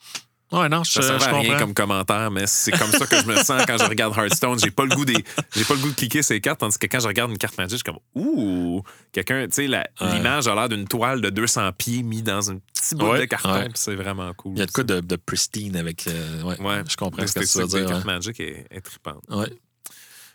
Ouais, 0.52 0.68
non, 0.68 0.82
je, 0.82 0.90
Ça 0.92 1.02
sert 1.02 1.18
je 1.20 1.24
à 1.26 1.28
rien 1.32 1.42
comprends. 1.50 1.58
comme 1.58 1.74
commentaire, 1.74 2.30
mais 2.32 2.46
c'est 2.46 2.72
comme 2.72 2.90
ça 2.90 3.06
que 3.06 3.16
je 3.20 3.24
me 3.26 3.36
sens 3.36 3.62
quand 3.66 3.78
je 3.78 3.84
regarde 3.84 4.16
Hearthstone. 4.16 4.58
J'ai 4.58 4.70
pas 4.72 4.84
le 4.84 4.94
goût 4.94 5.04
des, 5.04 5.24
j'ai 5.54 5.64
pas 5.64 5.74
le 5.74 5.80
goût 5.80 5.90
de 5.90 5.94
cliquer 5.94 6.22
ces 6.22 6.40
cartes, 6.40 6.58
tandis 6.60 6.76
que 6.78 6.86
quand 6.86 6.98
je 7.00 7.06
regarde 7.06 7.30
une 7.30 7.38
carte 7.38 7.56
Magic, 7.56 7.70
je 7.72 7.76
suis 7.76 7.84
comme 7.84 8.00
ouh, 8.16 8.82
quelqu'un, 9.12 9.46
tu 9.46 9.52
sais, 9.54 9.66
la- 9.68 9.86
Ouais. 10.00 10.14
l'image 10.14 10.48
a 10.48 10.54
l'air 10.56 10.68
d'une 10.68 10.88
toile 10.88 11.20
de 11.20 11.30
200 11.30 11.70
pieds 11.78 12.02
mis 12.02 12.22
dans 12.22 12.50
un 12.50 12.58
petit 12.58 12.94
bout 12.96 13.06
Ouais, 13.12 13.20
de 13.20 13.24
carton, 13.26 13.68
c'est 13.74 13.94
vraiment 13.94 14.32
cool. 14.34 14.54
Il 14.56 14.58
y 14.58 14.62
a 14.62 14.66
de 14.66 14.72
quoi 14.72 14.82
de, 14.84 14.98
de 15.00 15.16
pristine 15.16 15.76
avec. 15.76 16.06
euh, 16.08 16.42
ouais, 16.42 16.56
je 16.88 16.96
comprends 16.96 17.26
ce 17.26 17.32
que 17.38 17.44
tu 17.44 17.58
veux 17.58 17.66
dire. 17.66 17.86
cartes 17.86 18.04
ouais. 18.04 18.12
Magic 18.12 18.40
est, 18.40 18.66
est 18.70 18.80
trippante. 18.80 19.22
Ouais. 19.28 19.52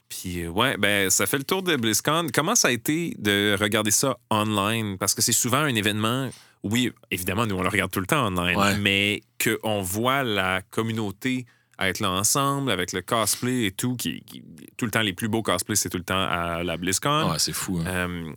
Puis 0.08 0.44
euh, 0.46 0.50
ouais, 0.50 0.78
ben 0.78 1.10
ça 1.10 1.26
fait 1.26 1.38
le 1.40 1.44
tour 1.44 1.64
de 1.64 1.76
BlizzCon. 1.76 2.28
Comment 2.34 2.56
ça 2.56 2.68
a 2.68 2.72
été 2.72 3.16
de 3.18 3.58
regarder 3.60 3.92
ça 3.92 4.16
online? 4.30 4.98
Parce 4.98 5.14
que 5.16 5.22
c'est 5.22 5.32
souvent 5.32 5.58
un 5.60 5.74
événement. 5.76 6.30
Oui, 6.66 6.92
évidemment, 7.12 7.46
nous 7.46 7.56
on 7.56 7.62
le 7.62 7.70
regarde 7.70 7.92
tout 7.92 8.00
le 8.00 8.08
temps 8.08 8.26
online, 8.28 8.58
Ouais. 8.58 8.76
mais 8.78 9.22
qu'on 9.42 9.82
voit 9.82 10.24
la 10.24 10.62
communauté 10.64 11.46
être 11.80 12.00
là 12.00 12.10
ensemble 12.10 12.72
avec 12.72 12.92
le 12.92 13.02
cosplay 13.02 13.66
et 13.66 13.72
tout, 13.72 13.96
qui, 13.96 14.22
qui- 14.24 14.44
tout 14.78 14.86
le 14.86 14.92
temps 14.92 15.02
les 15.02 15.14
plus 15.14 15.28
beaux 15.28 15.44
cosplays, 15.44 15.76
c'est 15.76 15.90
tout 15.90 15.98
le 15.98 16.04
temps 16.04 16.22
à 16.28 16.64
la 16.64 16.78
BlizzCon. 16.78 17.32
Ouais, 17.32 17.40
c'est 17.40 17.54
fou. 17.54 17.80
hein. 17.80 17.88
Euh, 17.88 18.34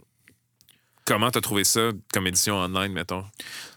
comment 1.04 1.30
t'as 1.30 1.40
trouvé 1.40 1.64
ça 1.64 1.90
comme 2.12 2.26
édition 2.26 2.56
online, 2.58 2.92
mettons? 2.92 3.24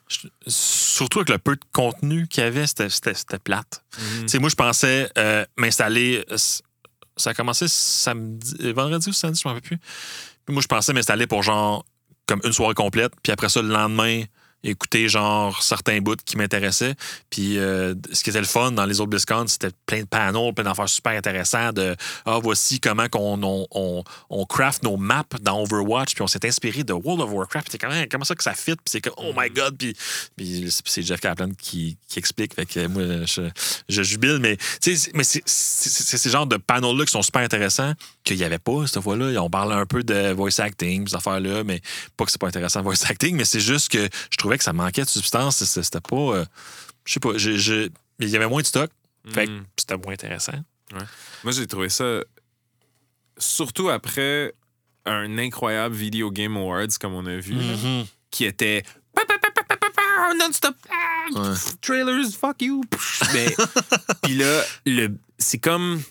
Je- 0.10 0.28
Surtout 0.48 1.20
avec 1.20 1.30
le 1.30 1.38
peu 1.38 1.56
de 1.56 1.62
contenu 1.72 2.28
qu'il 2.28 2.44
y 2.44 2.46
avait, 2.46 2.68
c'était- 2.68 2.90
plate. 3.44 3.84
Tu 4.22 4.28
sais, 4.28 4.40
moi, 4.40 4.50
je 4.50 4.56
pensais 4.56 5.10
euh, 5.18 5.46
m'installer. 5.58 6.26
Ça 7.18 7.30
a 7.30 7.34
commencé 7.34 7.68
samedi, 7.68 8.56
euh, 8.62 8.74
vendredi 8.74 9.10
ou 9.10 9.14
samedi, 9.14 9.40
je 9.42 9.48
ne 9.48 9.52
m'en 9.52 9.56
rappelle 9.56 9.70
plus. 9.70 9.78
Puis 10.46 10.54
moi, 10.54 10.62
je 10.62 10.68
pensais 10.68 10.92
m'installer 10.94 11.28
pour 11.28 11.44
genre 11.44 11.86
comme 12.28 12.42
une 12.44 12.52
soirée 12.54 12.74
complète. 12.74 13.14
Puis 13.24 13.32
après 13.32 13.48
ça, 13.50 13.62
le 13.62 13.70
lendemain, 13.70 14.24
écouter 14.64 15.10
genre 15.10 15.62
certains 15.64 16.00
bouts 16.00 16.16
qui 16.26 16.38
m'intéressaient. 16.38 16.96
Puis 17.30 17.58
euh, 17.58 17.96
ce 18.12 18.24
qui 18.24 18.30
était 18.30 18.40
le 18.40 18.46
fun 18.46 18.72
dans 18.72 18.86
les 18.86 19.00
autres 19.00 19.10
BlizzCon, 19.10 19.46
c'était 19.48 19.72
plein 19.86 20.02
de 20.02 20.08
panels, 20.08 20.54
plein 20.54 20.64
d'affaires 20.66 20.90
super 20.90 21.14
intéressants 21.14 21.72
de 21.74 21.96
Ah, 22.26 22.40
voici 22.42 22.80
comment 22.80 23.08
qu'on, 23.10 23.42
on, 23.44 23.68
on, 23.72 24.04
on 24.30 24.46
craft 24.46 24.84
nos 24.84 24.98
maps 24.98 25.24
dans 25.42 25.62
Overwatch. 25.64 26.14
Puis 26.14 26.22
on 26.22 26.28
s'est 26.28 26.46
inspiré 26.46 26.84
de 26.84 26.94
World 26.94 27.22
of 27.22 27.32
Warcraft. 27.32 27.70
Puis 27.70 27.78
c'est 27.82 27.88
même 27.88 28.08
comment 28.10 28.26
ça 28.26 28.36
que 28.36 28.44
ça 28.44 28.54
fit? 28.54 28.76
Puis 28.76 28.84
c'est 28.86 29.02
comme 29.02 29.14
Oh 29.18 29.32
my 29.36 29.50
God. 29.50 29.78
Puis, 29.78 29.96
puis 30.38 30.70
c'est- 30.72 30.82
c'est 30.86 31.02
Jeff 31.02 31.20
Kaplan 31.22 31.50
qui, 31.58 31.98
qui 32.08 32.20
explique. 32.20 32.54
Fait 32.56 32.66
que 32.66 32.86
moi, 32.88 33.26
je, 33.26 33.50
je 33.90 34.04
jubile. 34.04 34.40
Mais, 34.42 34.58
tu 34.82 34.96
sais, 34.96 35.12
mais 35.16 35.24
c'est, 35.24 35.42
c'est, 35.46 35.90
c'est 35.90 36.18
ces 36.18 36.30
genres 36.30 36.48
de 36.48 36.58
panels-là 36.58 37.06
qui 37.06 37.12
sont 37.12 37.22
super 37.22 37.42
intéressants 37.42 37.94
qu'il 38.24 38.38
n'y 38.38 38.44
avait 38.44 38.60
pas 38.60 38.86
cette 38.88 39.02
fois-là. 39.02 39.42
On 39.42 39.50
parle 39.50 39.74
un 39.74 39.86
peu 39.86 40.04
de 40.04 40.32
voice 40.32 40.60
acting, 40.60 41.08
ces 41.08 41.16
affaires-là, 41.16 41.64
mais 41.64 41.82
pas 42.18 42.26
que 42.26 42.32
c'est 42.32 42.40
pas 42.42 42.48
intéressant, 42.48 42.82
voice 42.84 43.04
acting, 43.10 43.36
mais 43.36 43.46
c'est 43.46 43.60
juste 43.60 43.90
que 43.92 44.08
je 44.32 44.38
trouvais 44.38 44.58
que 44.58 44.64
ça 44.64 44.74
manquait 44.74 45.04
de 45.04 45.10
substance. 45.10 45.64
C'était 45.64 46.02
pas. 46.02 46.16
euh, 46.16 46.46
je 47.06 47.14
sais 47.14 47.20
pas. 47.20 47.38
je- 47.38 47.58
je- 47.58 47.90
il 48.20 48.30
y 48.30 48.36
avait 48.36 48.48
moins 48.48 48.62
de 48.62 48.68
stock. 48.68 48.92
Fait 49.34 49.46
que 49.48 49.52
Mhm. 49.52 49.66
c'était 49.78 49.98
moins 49.98 50.14
intéressant. 50.14 50.54
Moi, 51.44 51.54
j'ai 51.54 51.66
trouvé 51.68 51.90
ça 51.90 52.20
surtout 53.38 53.90
après 53.90 54.54
un 55.06 55.38
incroyable 55.38 55.96
Video 55.96 56.30
Game 56.32 56.58
Awards, 56.58 56.88
comme 57.00 57.14
on 57.14 57.26
a 57.26 57.38
vu, 57.38 57.54
Mhm. 57.56 58.06
qui 58.30 58.46
était 58.46 58.84
non-stop 60.38 60.76
Ouais. 61.34 61.54
trailers, 61.82 62.30
fuck 62.40 62.62
you. 62.62 62.82
Mais 63.34 63.54
puis 64.24 64.36
là, 64.36 64.64
le, 64.86 65.10
c'est 65.38 65.58
comme 65.60 66.02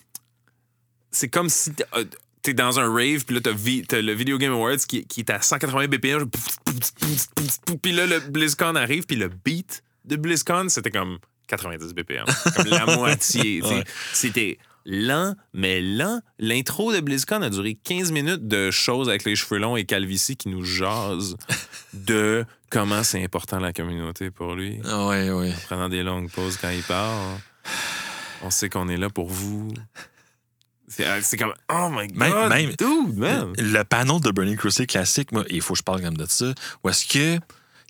c'est 1.11 1.29
comme 1.29 1.49
si 1.49 1.73
t'es- 1.73 1.85
euh, 1.95 2.05
t'es 2.41 2.53
dans 2.53 2.79
un 2.79 2.91
rave, 2.91 3.25
puis 3.25 3.35
là, 3.35 3.41
t'as, 3.43 3.51
vi- 3.51 3.83
le 3.91 4.13
Video 4.13 4.37
Game 4.37 4.53
Awards 4.53 4.77
qui, 4.87 5.05
qui 5.05 5.19
est 5.21 5.29
à 5.29 5.41
180 5.41 5.87
BPM. 5.87 6.25
Puis 7.81 7.91
là, 7.91 8.05
le 8.07 8.19
BlizzCon 8.19 8.75
arrive, 8.75 9.05
puis 9.05 9.15
le 9.15 9.27
beat 9.29 9.83
de 10.05 10.15
BlizzCon, 10.15 10.67
c'était 10.69 10.91
comme 10.91 11.17
90 11.47 11.93
BPM. 11.93 12.25
Comme 12.55 12.67
la 12.67 12.85
moitié. 12.97 13.61
Ouais. 13.61 13.83
C'était 14.13 14.57
lent, 14.85 15.35
mais 15.53 15.81
lent. 15.81 16.21
L'intro 16.39 16.91
de 16.93 16.99
BlizzCon 17.01 17.41
a 17.43 17.49
duré 17.49 17.75
15 17.83 18.11
minutes 18.11 18.47
de 18.47 18.71
choses 18.71 19.09
avec 19.09 19.23
les 19.25 19.35
cheveux 19.35 19.59
longs 19.59 19.75
et 19.75 19.85
calvitie 19.85 20.35
qui 20.37 20.49
nous 20.49 20.63
jasent 20.65 21.35
de 21.93 22.45
comment 22.71 23.03
c'est 23.03 23.23
important 23.23 23.59
la 23.59 23.73
communauté 23.73 24.31
pour 24.31 24.55
lui. 24.55 24.79
Ah 24.85 25.05
ouais, 25.07 25.29
ouais. 25.29 25.53
Prenant 25.67 25.89
des 25.89 26.01
longues 26.03 26.31
pauses 26.31 26.57
quand 26.57 26.69
il 26.71 26.81
parle. 26.83 27.37
On 28.43 28.49
sait 28.49 28.69
qu'on 28.69 28.87
est 28.89 28.97
là 28.97 29.09
pour 29.11 29.29
vous. 29.29 29.71
C'est 30.93 31.05
euh, 31.07 31.19
c'est 31.23 31.37
comme, 31.37 31.53
oh 31.71 31.89
my 31.91 32.07
god, 32.07 32.17
Même- 32.17 32.49
même- 32.49 32.69
dude, 32.77 33.17
man. 33.17 33.53
Le 33.57 33.83
panel 33.83 34.19
de 34.19 34.31
Burning 34.31 34.57
Crusade 34.57 34.87
classique, 34.87 35.31
moi, 35.31 35.43
il 35.49 35.61
faut 35.61 35.73
que 35.73 35.79
je 35.79 35.83
parle 35.83 36.01
comme 36.01 36.17
de 36.17 36.25
ça, 36.27 36.53
où 36.83 36.89
est-ce 36.89 37.05
que 37.07 37.39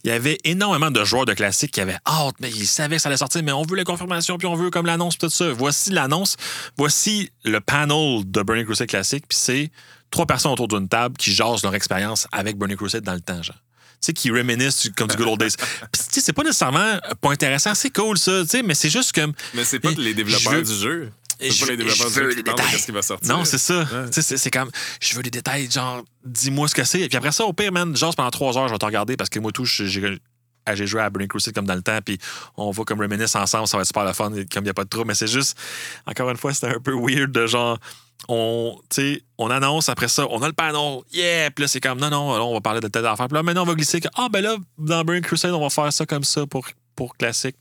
il 0.04 0.08
y 0.10 0.12
avait 0.14 0.40
énormément 0.46 0.90
de 0.90 1.04
joueurs 1.04 1.26
de 1.26 1.34
classique 1.34 1.72
qui 1.74 1.80
avaient 1.82 1.98
hâte, 2.08 2.34
mais 2.40 2.50
ils 2.50 2.66
savaient 2.66 2.96
que 2.96 3.02
ça 3.04 3.10
allait 3.10 3.18
sortir, 3.18 3.44
mais 3.44 3.52
on 3.52 3.62
veut 3.64 3.76
les 3.76 3.84
confirmations, 3.84 4.38
puis 4.40 4.48
on 4.48 4.56
veut 4.56 4.72
comme 4.72 4.88
l'annonce, 4.88 5.16
tout 5.18 5.30
ça. 5.30 5.52
Voici 5.52 5.92
l'annonce. 5.92 6.38
Voici 6.76 7.30
le 7.44 7.60
panel 7.60 8.22
de 8.26 8.42
Burning 8.42 8.66
Crusade 8.66 8.88
classique, 8.88 9.26
puis 9.28 9.38
c'est 9.40 9.72
trois 10.10 10.26
personnes 10.26 10.52
autour 10.52 10.68
d'une 10.68 10.88
table 10.88 11.16
qui 11.18 11.32
jasent 11.34 11.62
leur 11.64 11.76
expérience 11.76 12.28
avec 12.32 12.58
Burning 12.58 12.78
Crusade 12.78 13.04
dans 13.04 13.14
le 13.14 13.22
temps, 13.22 13.44
genre. 13.44 13.56
Tu 13.56 14.08
sais, 14.08 14.14
qui 14.14 14.32
réminiscent 14.32 14.90
comme 14.98 15.08
du 15.08 15.16
good 15.16 15.28
old 15.28 15.40
days. 15.40 15.52
Puis, 15.92 16.02
tu 16.08 16.14
sais, 16.16 16.22
c'est 16.22 16.34
pas 16.34 16.42
nécessairement 16.42 16.98
pas 17.22 17.30
intéressant, 17.32 17.76
c'est 17.76 17.92
cool, 17.92 18.18
ça, 18.18 18.42
tu 18.42 18.48
sais, 18.48 18.64
mais 18.64 18.74
c'est 18.74 18.90
juste 18.90 19.12
comme. 19.14 19.34
Mais 19.54 19.64
c'est 19.64 19.80
pas 19.80 19.92
les 19.96 20.16
développeurs 20.16 20.54
je 20.54 20.58
veux- 20.58 20.64
du 20.64 20.74
jeu. 20.74 21.12
Pas 21.50 21.54
je- 21.56 21.66
les 21.72 21.78
veux 21.78 22.30
les 22.30 22.44
détails. 22.44 22.80
ce 22.80 22.86
qui 22.86 22.92
va 22.92 23.02
sortir. 23.02 23.36
Non, 23.36 23.46
c'est 23.46 23.58
ça. 23.58 23.80
Ouais. 23.82 24.12
C'est 24.12 24.52
comme, 24.52 24.70
je 25.02 25.16
veux 25.16 25.24
des 25.24 25.32
détails, 25.32 25.70
genre, 25.70 26.04
dis-moi 26.26 26.68
ce 26.68 26.76
que 26.76 26.84
c'est. 26.84 27.08
Puis 27.08 27.18
après 27.18 27.32
ça, 27.32 27.46
au 27.46 27.54
pire, 27.54 27.72
man, 27.72 27.96
genre, 27.96 28.16
pendant 28.16 28.32
trois 28.32 28.58
heures, 28.58 28.68
je 28.68 28.74
vais 28.74 28.80
te 28.80 28.86
regarder 28.86 29.18
parce 29.18 29.30
que 29.30 29.40
moi, 29.40 29.52
tout, 29.52 29.66
j'ai 29.66 30.20
j'ai 30.74 30.88
joué 30.88 31.02
à 31.02 31.10
Burning 31.10 31.28
Crusade 31.28 31.54
comme 31.56 31.66
dans 31.66 31.76
le 31.76 31.82
temps, 31.82 32.00
puis 32.06 32.18
on 32.56 32.72
va 32.72 32.84
comme 32.84 33.02
reminisce 33.02 33.36
ensemble, 33.36 33.68
ça 33.68 33.78
va 33.78 33.82
être 33.82 33.88
super 33.88 34.06
le 34.06 34.14
fun, 34.14 34.30
comme 34.30 34.46
il 34.58 34.64
n'y 34.64 34.70
a 34.70 34.74
pas 34.74 34.84
de 34.84 34.90
trouble. 34.90 35.08
Mais 35.08 35.16
c'est 35.16 35.28
juste, 35.28 35.58
encore 36.06 36.30
une 36.30 36.38
fois, 36.38 36.54
c'était 36.54 36.68
un 36.68 36.80
peu 36.80 36.94
weird 36.94 37.32
de 37.32 37.48
genre, 37.48 37.78
on, 38.28 38.80
on 39.40 39.50
annonce 39.50 39.90
après 39.90 40.08
ça, 40.08 40.28
on 40.30 40.42
a 40.44 40.48
le 40.48 40.54
panel, 40.54 41.00
yeah, 41.12 41.50
puis 41.50 41.64
là, 41.64 41.68
c'est 41.68 41.82
comme, 41.82 42.00
non, 42.00 42.10
non, 42.12 42.38
là, 42.38 42.44
on 42.44 42.54
va 42.54 42.62
parler 42.62 42.80
de 42.80 42.88
telle 42.88 43.06
affaire. 43.08 43.28
Puis 43.28 43.36
là, 43.36 43.44
maintenant, 43.44 43.64
on 43.64 43.66
va 43.66 43.74
glisser 43.74 44.00
que, 44.00 44.08
ah, 44.16 44.28
ben 44.32 44.42
là, 44.42 44.56
dans 44.78 45.04
Burning 45.04 45.24
Crusade, 45.24 45.52
on 45.52 45.62
va 45.62 45.70
faire 45.72 45.92
ça 45.92 46.06
comme 46.06 46.24
ça 46.24 46.46
pour, 46.46 46.68
pour 46.96 47.18
classique. 47.18 47.56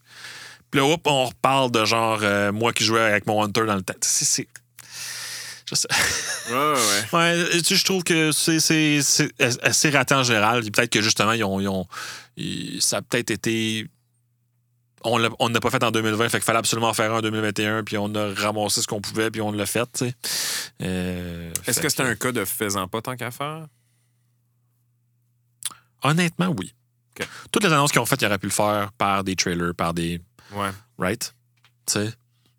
Puis 0.71 0.81
là, 0.81 0.87
hop, 0.87 1.01
on 1.07 1.27
reparle 1.27 1.71
de 1.71 1.85
genre, 1.85 2.21
euh, 2.23 2.53
moi 2.53 2.73
qui 2.73 2.85
jouais 2.85 3.01
avec 3.01 3.27
mon 3.27 3.43
Hunter 3.43 3.65
dans 3.67 3.75
le 3.77 3.83
temps. 3.83 3.95
C'est- 4.01 4.25
C'est. 4.25 4.49
Je 5.69 5.75
sais. 5.77 5.89
Ouais, 6.51 6.57
ouais, 6.57 7.05
ouais. 7.47 7.59
Tu 7.59 7.65
sais, 7.65 7.77
je 7.77 7.85
trouve 7.85 8.03
que 8.03 8.33
c'est- 8.33 8.59
c'est 8.61 9.01
c'est 9.03 9.31
assez 9.63 9.91
raté 9.91 10.15
en 10.15 10.23
général. 10.25 10.63
Peut-être 10.71 10.91
que 10.91 11.01
justement, 11.01 11.33
ils 11.33 11.45
ont, 11.45 11.61
ils 11.61 11.69
ont- 11.69 11.87
ils- 12.37 12.81
ça 12.83 12.99
a 12.99 13.03
peut-être 13.03 13.31
été. 13.31 13.87
On 15.03 15.19
n'a 15.49 15.61
pas 15.61 15.71
fait 15.71 15.83
en 15.83 15.91
2020, 15.93 16.29
fait 16.29 16.39
qu'il 16.39 16.45
fallait 16.45 16.59
absolument 16.59 16.89
en 16.91 16.93
faire 16.93 17.11
un 17.15 17.19
en 17.19 17.23
2021, 17.23 17.85
puis 17.85 17.97
on 17.97 18.15
a 18.15 18.35
ramassé 18.35 18.83
ce 18.83 18.87
qu'on 18.87 19.01
pouvait, 19.01 19.31
puis 19.31 19.41
on 19.41 19.51
l'a 19.51 19.65
fait, 19.65 19.87
tu 19.95 20.07
sais. 20.07 20.15
Euh, 20.83 21.51
Est-ce 21.67 21.81
que 21.81 21.89
c'était 21.89 22.03
un 22.03 22.17
cas 22.17 22.33
de 22.33 22.45
faisant 22.45 22.87
pas 22.87 23.01
tant 23.01 23.17
qu'à 23.17 23.31
faire? 23.31 23.67
Honnêtement, 26.03 26.49
oui. 26.59 26.75
Toutes 27.53 27.65
les 27.65 27.73
annonces 27.73 27.93
qu'ils 27.93 28.01
ont 28.01 28.07
faites, 28.07 28.23
ils 28.23 28.27
auraient 28.27 28.39
pu 28.39 28.47
le 28.47 28.53
faire 28.53 28.93
par 28.93 29.23
des 29.25 29.37
trailers, 29.37 29.75
par 29.75 29.93
des. 29.93 30.21
Ouais. 30.53 30.71
Right? 30.99 31.35
Tu 31.87 31.93
sais? 31.95 32.13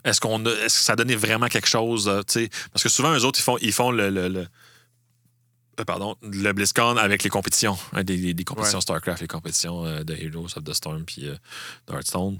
Est-ce 0.03 0.19
qu'on 0.19 0.43
a- 0.45 0.49
est-ce 0.51 0.79
que 0.79 0.83
ça 0.85 0.95
donnait 0.95 1.15
vraiment 1.15 1.47
quelque 1.47 1.67
chose, 1.67 2.07
euh, 2.07 2.21
tu 2.23 2.33
sais? 2.45 2.49
Parce 2.73 2.81
que 2.83 2.89
souvent, 2.89 3.13
eux 3.15 3.23
autres, 3.23 3.39
ils 3.39 3.43
font, 3.43 3.57
ils 3.59 3.71
font 3.73 3.91
le, 3.91 4.09
le- 4.09 4.29
le- 4.29 4.47
euh, 5.79 5.85
pardon, 5.85 6.15
le 6.23 6.51
BlizzCon 6.53 6.97
avec 6.97 7.23
les 7.23 7.29
compétitions. 7.29 7.77
hein, 7.93 8.03
des, 8.03 8.17
des- 8.17 8.33
des 8.33 8.43
compétitions 8.43 8.81
StarCraft, 8.81 9.21
les 9.21 9.27
compétitions 9.27 9.85
euh, 9.85 10.03
de 10.03 10.13
Heroes 10.15 10.47
of 10.57 10.63
the 10.63 10.73
Storm 10.73 11.03
puis 11.05 11.27
euh, 11.27 11.35
de 11.87 11.93
Hearthstone. 11.93 12.39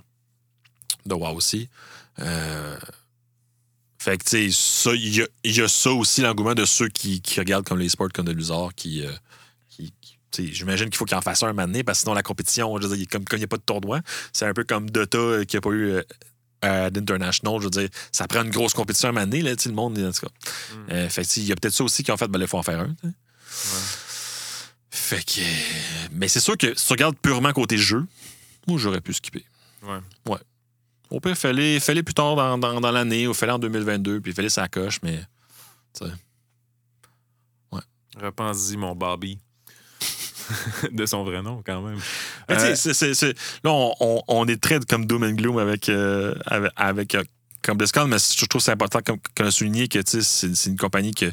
De 1.06 1.14
WoW 1.16 1.36
aussi. 1.36 1.70
Euh, 2.20 2.78
Fait 3.98 4.18
que, 4.18 4.24
tu 4.24 4.52
sais, 4.52 4.52
ça, 4.52 4.94
il 4.96 5.16
y 5.16 5.22
a, 5.22 5.28
il 5.44 5.56
y 5.56 5.62
a 5.62 5.68
ça 5.68 5.92
aussi, 5.92 6.22
l'engouement 6.22 6.56
de 6.56 6.66
ceux 6.66 6.88
qui, 6.90 7.22
qui 7.22 7.40
regardent 7.40 7.66
comme 7.66 7.78
les 7.80 7.90
sports 7.90 8.10
comme 8.14 8.26
de 8.26 8.34
Blizzard, 8.34 8.74
qui. 8.76 9.06
euh, 9.06 9.12
qui- 9.70 9.94
qui- 10.02 10.12
tu 10.14 10.18
sais, 10.18 10.20
J'imagine 10.38 10.86
qu'il 10.90 10.96
faut 10.98 11.06
qu'il 11.06 11.18
en 11.18 11.22
fasse 11.22 11.44
un 11.44 11.48
un 11.48 11.54
moment 11.54 11.68
donné, 11.68 11.84
parce 11.84 12.00
que 12.00 12.04
sinon, 12.04 12.14
la 12.14 12.24
compétition, 12.24 12.80
je 12.80 12.88
veux 12.88 12.96
dire, 12.98 13.08
comme 13.10 13.24
il 13.34 13.38
n'y 13.38 13.44
a 13.44 13.48
pas 13.48 13.58
de 13.58 13.64
tournoi, 13.64 14.02
c'est 14.34 14.46
un 14.46 14.54
peu 14.54 14.64
comme 14.64 14.90
Dota 14.90 15.18
euh, 15.18 15.44
qui 15.44 15.58
n'a 15.58 15.62
pas 15.62 15.72
eu 15.72 15.92
euh, 15.92 16.04
à 16.62 16.90
l'International. 16.90 17.60
Je 17.60 17.66
veux 17.66 17.70
dire, 17.70 17.90
ça 18.12 18.28
prend 18.28 18.44
une 18.44 18.50
grosse 18.52 18.74
compétition 18.74 19.10
un 19.10 19.12
moment 19.12 19.26
donné, 19.26 19.42
là, 19.42 19.52
le 19.66 19.72
monde, 19.74 19.98
en 20.00 20.12
tout 20.12 20.26
cas. 20.26 20.32
Euh, 20.92 21.10
fait 21.10 21.38
il 21.38 21.46
y 21.46 21.52
a 21.52 21.56
peut-être 21.56 21.74
ça 21.74 21.84
aussi 21.84 22.04
qui 22.04 22.12
en 22.12 22.18
fait, 22.18 22.28
ben, 22.28 22.40
il 22.40 22.48
faut 22.48 22.58
en 22.58 22.64
faire 22.64 22.80
un. 22.80 22.96
Fait 24.90 25.24
que. 25.24 25.42
euh, 25.42 26.08
Mais 26.12 26.28
c'est 26.28 26.40
sûr 26.40 26.58
que 26.58 26.74
si 26.76 26.86
tu 26.86 26.94
regardes 26.94 27.18
purement 27.18 27.52
côté 27.54 27.78
jeu, 27.78 28.06
moi, 28.68 28.78
j'aurais 28.78 29.02
pu 29.02 29.14
skipper. 29.14 29.44
Ouais. 30.26 30.38
Au 31.10 31.20
pire, 31.20 31.38
fallait, 31.38 31.80
fallait 31.82 32.04
plus 32.04 32.14
tard 32.14 32.36
dans, 32.36 32.58
dans, 32.58 32.80
dans 32.80 32.92
l'année, 32.92 33.28
ou 33.28 33.34
fallait 33.34 33.52
en 33.52 33.60
2022, 33.60 34.22
puis 34.22 34.32
fallait 34.34 34.50
sa 34.50 34.68
coche, 34.70 35.00
mais. 35.04 35.18
tu 35.94 36.06
sais. 36.06 36.12
Repense-y, 38.18 38.76
mon 38.76 38.94
Bobby. 38.94 39.40
de 40.92 41.06
son 41.06 41.24
vrai 41.24 41.42
nom, 41.42 41.62
quand 41.66 41.82
même. 41.82 42.00
Euh, 42.50 42.76
là, 43.64 43.72
on, 43.72 43.94
on- 44.00 44.22
on 44.28 44.48
est 44.48 44.62
très 44.62 44.80
comme 44.82 45.06
doom 45.06 45.24
and 45.24 45.32
gloom 45.34 45.58
avec, 45.58 45.90
euh, 45.90 46.36
avec, 46.46 46.72
avec, 46.76 47.16
euh, 47.16 47.24
comme 47.64 47.78
mais 47.78 48.18
je 48.18 48.46
trouve 48.46 48.60
que 48.60 48.66
c'est 48.66 48.72
important 48.72 49.00
comme, 49.06 49.20
comme 49.36 49.52
souligner 49.52 49.88
que 49.88 50.00
c'est 50.06 50.66
une 50.70 50.78
compagnie 50.78 51.12
qui 51.12 51.26
a 51.26 51.32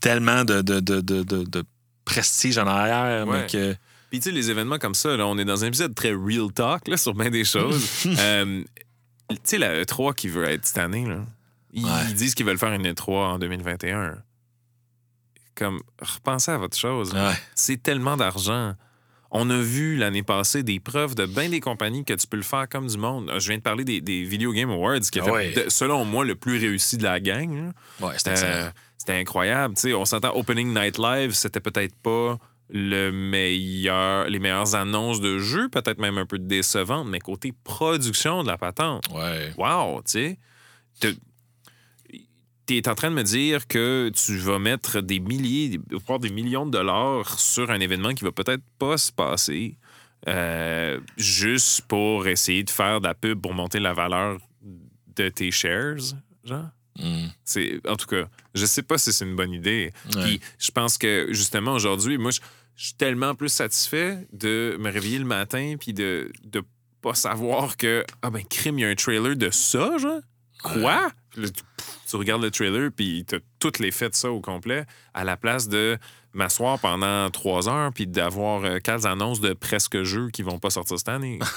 tellement 0.00 0.44
de, 0.44 0.62
de, 0.62 0.80
de, 0.80 1.00
de, 1.00 1.22
de- 1.22 1.44
de 1.44 1.64
prestige 2.04 2.56
en 2.58 2.66
arrière, 2.66 3.26
Ouais. 3.26 3.40
mais 3.42 3.46
que. 3.46 3.76
Puis, 4.10 4.18
tu 4.18 4.30
sais, 4.30 4.34
les 4.34 4.50
événements 4.50 4.78
comme 4.78 4.94
ça, 4.96 5.16
là, 5.16 5.24
on 5.26 5.38
est 5.38 5.44
dans 5.44 5.62
un 5.62 5.68
épisode 5.68 5.94
très 5.94 6.12
real 6.12 6.52
talk 6.52 6.88
là, 6.88 6.96
sur 6.96 7.14
bien 7.14 7.30
des 7.30 7.44
choses. 7.44 7.80
Euh, 8.18 8.62
tu 9.30 9.36
sais, 9.44 9.58
la 9.58 9.84
E3 9.84 10.14
qui 10.16 10.26
veut 10.26 10.48
être 10.48 10.66
cette 10.66 10.78
année, 10.78 11.06
là, 11.06 11.18
ils, 11.72 11.84
Ouais. 11.84 11.90
ils 12.08 12.14
disent 12.16 12.34
qu'ils 12.34 12.44
veulent 12.46 12.58
faire 12.58 12.72
une 12.72 12.84
E3 12.90 13.12
en 13.12 13.38
2021. 13.38 14.16
Comme, 15.60 15.80
repensez 16.00 16.50
à 16.50 16.58
votre 16.58 16.76
chose. 16.76 17.12
Ouais. 17.14 17.34
C'est 17.54 17.80
tellement 17.82 18.16
d'argent. 18.16 18.72
On 19.30 19.48
a 19.50 19.58
vu 19.58 19.96
l'année 19.96 20.24
passée 20.24 20.62
des 20.64 20.80
preuves 20.80 21.14
de 21.14 21.24
bien 21.26 21.48
des 21.48 21.60
compagnies 21.60 22.04
que 22.04 22.14
tu 22.14 22.26
peux 22.26 22.36
le 22.38 22.42
faire 22.42 22.68
comme 22.68 22.88
du 22.88 22.96
monde. 22.98 23.30
Je 23.38 23.46
viens 23.48 23.58
de 23.58 23.62
parler 23.62 23.84
des, 23.84 24.00
des 24.00 24.24
Video 24.24 24.52
Game 24.52 24.70
Awards, 24.70 24.98
qui 25.00 25.20
a 25.20 25.24
Ah 25.26 25.30
ouais. 25.32 25.54
selon 25.68 26.04
moi, 26.04 26.24
le 26.24 26.34
plus 26.34 26.58
réussi 26.58 26.96
de 26.96 27.04
la 27.04 27.20
gang. 27.20 27.72
Ouais, 28.00 28.14
c'était 28.16 28.34
Euh, 28.42 28.70
incroyable. 29.08 29.74
Tu 29.74 29.80
sais, 29.82 29.94
on 29.94 30.04
s'entend 30.04 30.34
Opening 30.34 30.72
Night 30.74 30.98
Live, 30.98 31.32
c'était 31.32 31.60
peut-être 31.60 31.94
pas 32.02 32.38
le 32.72 33.10
meilleur, 33.10 34.28
les 34.28 34.38
meilleures 34.38 34.74
annonces 34.74 35.20
de 35.20 35.38
jeux, 35.38 35.68
peut-être 35.68 35.98
même 35.98 36.16
un 36.18 36.26
peu 36.26 36.38
décevantes, 36.38 37.06
mais 37.08 37.18
côté 37.20 37.52
production 37.64 38.42
de 38.42 38.48
la 38.48 38.56
patente, 38.58 39.04
Ouais. 39.12 39.52
wow, 39.58 40.00
tu 40.02 40.36
sais. 41.02 41.14
Te- 42.76 42.80
T'es 42.80 42.88
en 42.88 42.94
train 42.94 43.10
de 43.10 43.14
me 43.16 43.22
dire 43.22 43.66
que 43.66 44.10
tu 44.14 44.36
vas 44.38 44.58
mettre 44.58 45.00
des 45.00 45.20
milliers, 45.20 45.80
voire 46.06 46.18
des 46.18 46.30
millions 46.30 46.66
de 46.66 46.70
dollars 46.70 47.38
sur 47.38 47.70
un 47.70 47.80
événement 47.80 48.14
qui 48.14 48.24
va 48.24 48.32
peut-être 48.32 48.62
pas 48.78 48.96
se 48.98 49.10
passer, 49.12 49.76
euh, 50.28 51.00
juste 51.16 51.82
pour 51.82 52.26
essayer 52.26 52.62
de 52.62 52.70
faire 52.70 53.00
de 53.00 53.06
la 53.06 53.14
pub 53.14 53.40
pour 53.40 53.54
monter 53.54 53.80
la 53.80 53.92
valeur 53.92 54.38
de 55.16 55.28
tes 55.28 55.50
shares, 55.50 55.96
genre? 56.44 56.68
Mm. 56.98 57.26
C'est, 57.44 57.80
en 57.88 57.96
tout 57.96 58.06
cas, 58.06 58.28
je 58.54 58.66
sais 58.66 58.82
pas 58.82 58.98
si 58.98 59.12
c'est 59.12 59.24
une 59.24 59.36
bonne 59.36 59.52
idée. 59.52 59.92
Ouais. 60.14 60.22
Puis 60.22 60.40
je 60.58 60.70
pense 60.70 60.98
que 60.98 61.28
justement 61.30 61.72
aujourd'hui, 61.74 62.18
moi, 62.18 62.30
je, 62.30 62.40
je 62.76 62.84
suis 62.86 62.94
tellement 62.94 63.34
plus 63.34 63.48
satisfait 63.48 64.26
de 64.32 64.76
me 64.78 64.90
réveiller 64.90 65.18
le 65.18 65.24
matin 65.24 65.76
puis 65.78 65.92
de 65.94 66.30
de 66.44 66.62
pas 67.00 67.14
savoir 67.14 67.76
que 67.78 68.04
ah 68.22 68.28
ben 68.30 68.44
crime, 68.44 68.78
il 68.78 68.82
y 68.82 68.84
a 68.84 68.88
un 68.88 68.94
trailer 68.94 69.36
de 69.36 69.50
ça, 69.50 69.96
genre? 69.98 70.20
Quoi? 70.62 71.10
Tu, 71.32 71.40
pff, 71.42 71.52
tu 72.10 72.16
regardes 72.16 72.42
le 72.42 72.50
trailer 72.50 72.90
puis 72.94 73.24
t'as 73.26 73.38
toutes 73.58 73.78
les 73.78 73.90
faits 73.90 74.12
de 74.12 74.16
ça 74.16 74.30
au 74.30 74.40
complet 74.40 74.84
à 75.14 75.24
la 75.24 75.36
place 75.36 75.68
de 75.68 75.98
m'asseoir 76.32 76.78
pendant 76.78 77.28
trois 77.30 77.68
heures 77.68 77.92
puis 77.92 78.06
d'avoir 78.06 78.64
euh, 78.64 78.78
quatre 78.78 79.06
annonces 79.06 79.40
de 79.40 79.52
presque 79.52 80.02
jeux 80.02 80.30
qui 80.30 80.42
vont 80.42 80.58
pas 80.58 80.70
sortir 80.70 80.98
cette 80.98 81.08
année. 81.08 81.38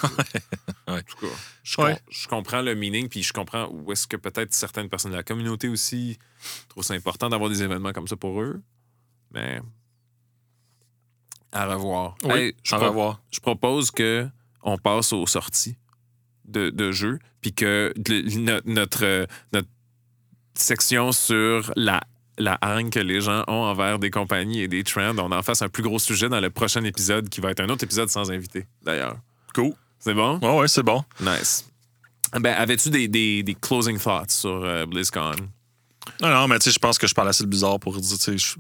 Ouais. 0.86 0.96
En 1.00 1.02
tout 1.02 1.26
cas, 1.28 1.34
je, 1.64 1.82
Ouais. 1.82 1.94
com- 1.94 2.02
je 2.10 2.28
comprends 2.28 2.62
le 2.62 2.76
meaning 2.76 3.08
puis 3.08 3.24
je 3.24 3.32
comprends 3.32 3.68
où 3.70 3.92
est-ce 3.94 4.06
que 4.06 4.18
peut-être 4.18 4.54
certaines 4.54 4.90
personnes 4.90 5.12
de 5.12 5.16
la 5.18 5.24
communauté 5.24 5.70
aussi 5.70 6.20
trouvent 6.68 6.84
ça 6.84 6.94
important 6.94 7.30
d'avoir 7.30 7.50
des 7.50 7.64
événements 7.64 7.94
comme 7.94 8.08
ça 8.08 8.18
pour 8.18 8.42
eux. 8.42 8.62
Mais 9.32 9.62
à 11.52 11.66
revoir. 11.68 12.16
Oui, 12.24 12.32
Hey, 12.34 12.56
je, 12.64 12.76
à 12.76 12.80
pro- 12.80 12.88
revoir. 12.90 13.22
je 13.32 13.40
propose 13.40 13.92
que 13.92 14.28
on 14.62 14.78
passe 14.78 15.14
aux 15.14 15.26
sorties 15.28 15.78
de, 16.46 16.70
de 16.70 16.92
jeux 16.92 17.20
puis 17.42 17.54
que 17.54 17.94
notre, 18.66 19.06
euh, 19.06 19.26
notre 19.52 19.68
section 20.56 21.12
sur 21.12 21.72
la 21.76 22.02
la 22.40 22.58
haine 22.64 22.90
que 22.90 23.00
les 23.00 23.22
gens 23.22 23.44
ont 23.48 23.64
envers 23.66 24.00
des 24.00 24.10
compagnies 24.10 24.62
et 24.62 24.68
des 24.68 24.84
trends, 24.84 25.16
on 25.20 25.32
en 25.32 25.44
fasse 25.44 25.62
un 25.62 25.70
plus 25.70 25.84
gros 25.84 26.00
sujet 26.00 26.30
dans 26.30 26.40
le 26.40 26.50
prochain 26.50 26.84
épisode 26.84 27.30
qui 27.30 27.42
va 27.42 27.52
être 27.52 27.60
un 27.60 27.70
autre 27.70 27.84
épisode 27.84 28.10
sans 28.10 28.32
invité, 28.32 28.66
d'ailleurs. 28.82 29.18
Cool. 29.54 29.74
C'est 30.00 30.16
bon? 30.16 30.40
Ouais, 30.40 30.60
ouais, 30.62 30.68
c'est 30.68 30.82
bon. 30.82 31.04
Nice. 31.20 31.68
Ben, 32.34 32.56
avais-tu 32.56 32.90
des, 32.90 33.08
des, 33.08 33.44
des 33.44 33.54
closing 33.54 34.00
thoughts 34.00 34.32
sur 34.32 34.50
euh, 34.66 34.88
BlizzCon? 34.88 35.36
Non, 36.22 36.30
non, 36.32 36.48
mais 36.48 36.58
tu 36.58 36.66
sais, 36.66 36.72
je 36.72 36.80
pense 36.80 36.98
que 36.98 37.06
je 37.06 37.14
parle 37.14 37.30
assez 37.30 37.44
de 37.44 37.50
bizarre 37.50 37.80
pour 37.80 37.96
dire, 38.00 38.18
tu 38.18 38.38
sais, 38.40 38.56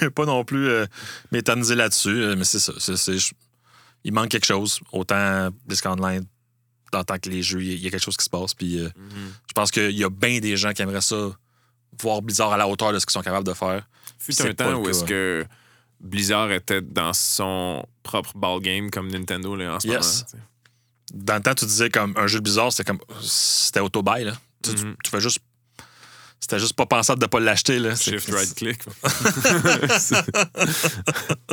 je 0.00 0.06
pas 0.14 0.26
non 0.26 0.44
plus 0.44 0.68
euh, 0.68 0.86
m'éterniser 1.32 1.74
là-dessus, 1.74 2.10
euh, 2.22 2.36
mais 2.36 2.44
c'est 2.44 2.58
ça. 2.60 2.72
je- 2.76 3.32
il 4.04 4.12
manque 4.12 4.28
quelque 4.28 4.46
chose. 4.46 4.78
Autant 4.92 5.48
BlizzCon 5.66 5.92
Online, 5.98 6.24
tant 6.90 7.18
que 7.18 7.28
les 7.30 7.42
jeux, 7.42 7.62
il 7.62 7.80
y 7.82 7.86
a 7.86 7.90
quelque 7.90 8.02
chose 8.02 8.16
qui 8.16 8.24
se 8.24 8.30
passe. 8.30 8.54
Puis 8.54 8.78
euh, 8.78 8.88
je 9.48 9.52
pense 9.54 9.70
qu'il 9.70 9.90
y 9.96 10.04
a 10.04 10.10
bien 10.10 10.40
des 10.40 10.56
gens 10.56 10.72
qui 10.72 10.82
aimeraient 10.82 11.00
ça, 11.00 11.30
voir 12.00 12.22
Blizzard 12.22 12.52
à 12.52 12.56
la 12.56 12.66
hauteur 12.68 12.92
de 12.92 12.98
ce 12.98 13.06
qu'ils 13.06 13.12
sont 13.12 13.22
capables 13.22 13.46
de 13.46 13.54
faire. 13.54 13.88
Fut 14.18 14.40
un 14.42 14.52
temps 14.54 14.74
où 14.74 14.88
est-ce 14.88 15.04
que 15.04 15.44
Blizzard 16.00 16.50
était 16.52 16.80
dans 16.82 17.12
son 17.12 17.84
propre 18.02 18.32
ball 18.36 18.60
game 18.60 18.90
comme 18.90 19.08
Nintendo 19.08 19.54
là, 19.56 19.74
en 19.76 19.80
ce 19.80 19.86
Yes. 19.88 20.24
moment. 20.32 20.44
Dans 21.12 21.34
le 21.36 21.42
temps, 21.42 21.54
tu 21.54 21.64
disais 21.66 21.90
comme 21.90 22.14
un 22.16 22.26
jeu 22.26 22.38
de 22.38 22.44
Blizzard, 22.44 22.72
c'était 22.72 22.84
comme. 22.90 23.00
C'était 23.20 23.80
auto-buy, 23.80 24.24
là. 24.24 24.32
Tu, 24.62 24.74
tu- 24.74 24.84
Mhm. 24.84 24.96
tu 25.02 25.10
fais 25.10 25.20
juste. 25.20 25.40
C'était 26.42 26.58
juste 26.58 26.72
pas 26.72 26.86
pensable 26.86 27.20
de 27.20 27.26
pas 27.26 27.38
l'acheter, 27.38 27.78
là. 27.78 27.94
Shift 27.94 28.30
right 28.32 28.54
click. 28.54 28.78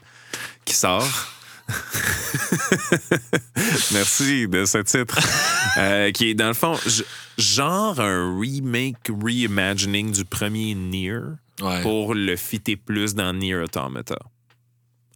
qui 0.64 0.74
sort. 0.74 1.06
Merci 3.93 4.48
de 4.48 4.64
ce 4.64 4.78
titre. 4.78 5.18
Euh, 5.78 6.10
qui 6.10 6.30
est, 6.30 6.34
dans 6.34 6.48
le 6.48 6.55
fond, 6.55 6.76
genre 7.39 8.01
un 8.01 8.39
remake, 8.39 9.09
reimagining 9.22 10.12
du 10.12 10.24
premier 10.24 10.74
Nier 10.74 11.18
Ouais. 11.60 11.82
pour 11.82 12.14
le 12.14 12.34
fitter 12.36 12.76
plus 12.76 13.14
dans 13.14 13.32
Nier 13.34 13.56
Automata. 13.56 14.16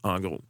En 0.03 0.21
gros. 0.21 0.41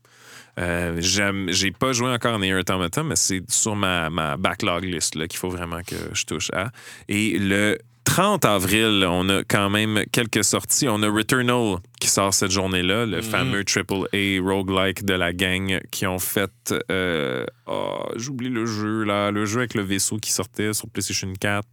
Euh, 0.59 0.97
J'ai 1.01 1.70
pas 1.70 1.93
joué 1.93 2.10
encore 2.10 2.39
Nier 2.39 2.55
Automata, 2.55 3.02
mais 3.02 3.16
c'est 3.16 3.43
sur 3.51 3.77
ma, 3.77 4.10
ma 4.10 4.36
backlog 4.36 4.85
list 4.85 5.16
qu'il 5.28 5.39
faut 5.39 5.48
vraiment 5.48 5.82
que 5.82 5.94
je 6.12 6.24
touche 6.24 6.51
à. 6.52 6.70
Et 7.09 7.39
le 7.39 7.78
30 8.07 8.45
avril, 8.45 9.05
on 9.09 9.28
a 9.28 9.43
quand 9.45 9.69
même 9.69 10.05
quelques 10.12 10.43
sorties. 10.45 10.89
On 10.89 11.03
a 11.03 11.09
Returnal 11.11 11.77
qui 12.01 12.09
sort 12.09 12.33
cette 12.33 12.51
journée-là, 12.53 13.05
le 13.05 13.20
fameux 13.20 13.62
AAA 13.65 14.41
roguelike 14.41 15.05
de 15.05 15.12
la 15.15 15.33
gang 15.33 15.81
qui 15.91 16.07
ont 16.07 16.19
fait. 16.19 16.51
euh, 16.91 17.45
oh, 17.66 18.05
J'oublie 18.16 18.49
le 18.49 18.65
jeu, 18.65 19.03
là. 19.03 19.31
Le 19.31 19.45
jeu 19.45 19.59
avec 19.59 19.74
le 19.74 19.83
vaisseau 19.83 20.16
qui 20.19 20.31
sortait 20.33 20.73
sur 20.73 20.89
PlayStation 20.89 21.31
4. 21.39 21.66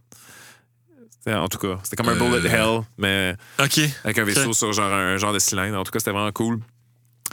C'était- 1.10 1.34
En 1.36 1.48
tout 1.48 1.58
cas, 1.58 1.78
c'était 1.82 1.96
comme 1.96 2.08
un 2.10 2.20
Euh. 2.20 2.38
Bullet 2.38 2.48
Hell, 2.50 2.80
mais 2.98 3.34
OK. 3.62 3.80
avec 4.04 4.18
un 4.18 4.24
vaisseau 4.24 4.52
sur 4.52 4.72
genre 4.72 4.92
un 4.92 5.16
genre 5.16 5.32
de 5.32 5.38
cylindre. 5.38 5.78
En 5.78 5.84
tout 5.84 5.92
cas, 5.92 5.98
c'était 6.00 6.10
vraiment 6.10 6.32
cool. 6.32 6.58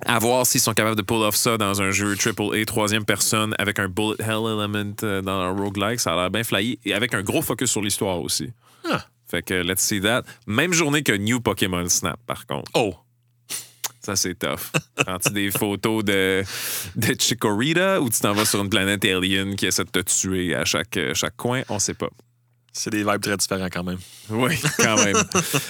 À 0.05 0.17
voir 0.19 0.45
s'ils 0.47 0.61
sont 0.61 0.73
capables 0.73 0.95
de 0.95 1.01
pull 1.01 1.17
off 1.23 1.35
ça 1.35 1.57
dans 1.57 1.81
un 1.81 1.91
jeu 1.91 2.15
AAA 2.15 2.65
troisième 2.65 3.03
personne 3.03 3.53
avec 3.59 3.77
un 3.79 3.87
bullet 3.89 4.15
hell 4.19 4.45
element 4.47 4.93
euh, 5.03 5.21
dans 5.21 5.39
un 5.41 5.49
roguelike. 5.51 5.99
Ça 5.99 6.13
a 6.13 6.15
l'air 6.15 6.31
bien 6.31 6.43
flyé 6.43 6.79
et 6.85 6.93
avec 6.93 7.13
un 7.13 7.21
gros 7.21 7.41
focus 7.41 7.69
sur 7.71 7.81
l'histoire 7.81 8.19
aussi. 8.21 8.51
Ah. 8.89 9.05
Fait 9.29 9.41
que 9.43 9.53
let's 9.53 9.81
see 9.81 10.01
that. 10.01 10.23
Même 10.45 10.73
journée 10.73 11.03
que 11.03 11.13
New 11.13 11.39
Pokémon 11.39 11.87
Snap, 11.87 12.19
par 12.25 12.45
contre. 12.45 12.71
Oh. 12.73 12.95
Ça, 14.01 14.15
c'est 14.15 14.35
tough. 14.35 14.71
Prends-tu 14.95 15.31
des 15.31 15.51
photos 15.51 16.03
de, 16.03 16.43
de 16.95 17.15
Chikorita 17.19 18.01
ou 18.01 18.09
tu 18.09 18.19
t'en 18.19 18.33
vas 18.33 18.45
sur 18.45 18.61
une 18.61 18.69
planète 18.69 19.05
alien 19.05 19.55
qui 19.55 19.67
essaie 19.67 19.85
de 19.85 19.89
te 19.89 19.99
tuer 19.99 20.55
à 20.55 20.65
chaque, 20.65 20.99
chaque 21.13 21.37
coin? 21.37 21.61
On 21.69 21.79
sait 21.79 21.93
pas. 21.93 22.09
C'est 22.73 22.89
des 22.89 23.03
vibes 23.03 23.21
très 23.21 23.35
différents 23.35 23.67
quand 23.69 23.83
même. 23.83 23.97
Oui, 24.29 24.57
quand 24.77 25.03
même. 25.03 25.17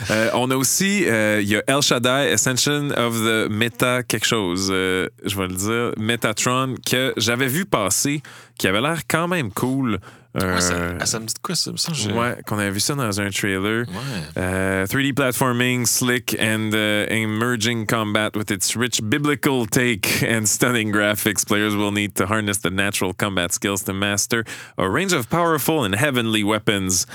Euh, 0.09 0.29
on 0.33 0.49
a 0.51 0.55
aussi, 0.55 1.05
euh, 1.07 1.39
il 1.41 1.47
y 1.47 1.55
a 1.55 1.63
El 1.67 1.81
Shaddai, 1.81 2.31
Ascension 2.33 2.89
of 2.89 3.15
the 3.15 3.49
Meta 3.49 4.03
quelque 4.03 4.25
chose, 4.25 4.69
euh, 4.71 5.07
je 5.23 5.37
vais 5.37 5.47
le 5.47 5.55
dire, 5.55 5.93
Metatron, 5.97 6.75
que 6.85 7.13
j'avais 7.17 7.47
vu 7.47 7.65
passer, 7.65 8.21
qui 8.57 8.67
avait 8.67 8.81
l'air 8.81 9.01
quand 9.07 9.27
même 9.27 9.51
cool. 9.51 9.99
Euh, 10.37 10.55
Ouais, 10.55 10.61
ça, 10.61 10.75
ah, 10.99 11.05
ça 11.05 11.19
me 11.19 11.25
dit 11.25 11.33
quoi, 11.41 11.55
ça? 11.55 11.71
ouais, 11.71 12.37
qu'on 12.47 12.57
avait 12.57 12.71
vu 12.71 12.79
ça 12.79 12.95
dans 12.95 13.19
un 13.19 13.29
trailer. 13.31 13.85
Ouais. 13.87 14.37
Uh, 14.37 14.85
3D 14.87 15.13
platforming, 15.13 15.85
slick 15.85 16.35
and 16.39 16.73
uh, 16.73 17.05
emerging 17.09 17.85
combat 17.85 18.31
with 18.35 18.49
its 18.49 18.75
rich 18.77 19.01
biblical 19.03 19.65
take 19.67 20.23
and 20.23 20.45
stunning 20.47 20.91
graphics. 20.91 21.45
Players 21.45 21.75
will 21.75 21.91
need 21.91 22.15
to 22.15 22.25
harness 22.25 22.59
the 22.59 22.69
natural 22.71 23.13
combat 23.13 23.51
skills 23.51 23.83
to 23.83 23.93
master 23.93 24.45
a 24.77 24.87
range 24.89 25.11
of 25.11 25.29
powerful 25.29 25.83
and 25.83 25.95
heavenly 25.95 26.43
weapons. 26.43 27.05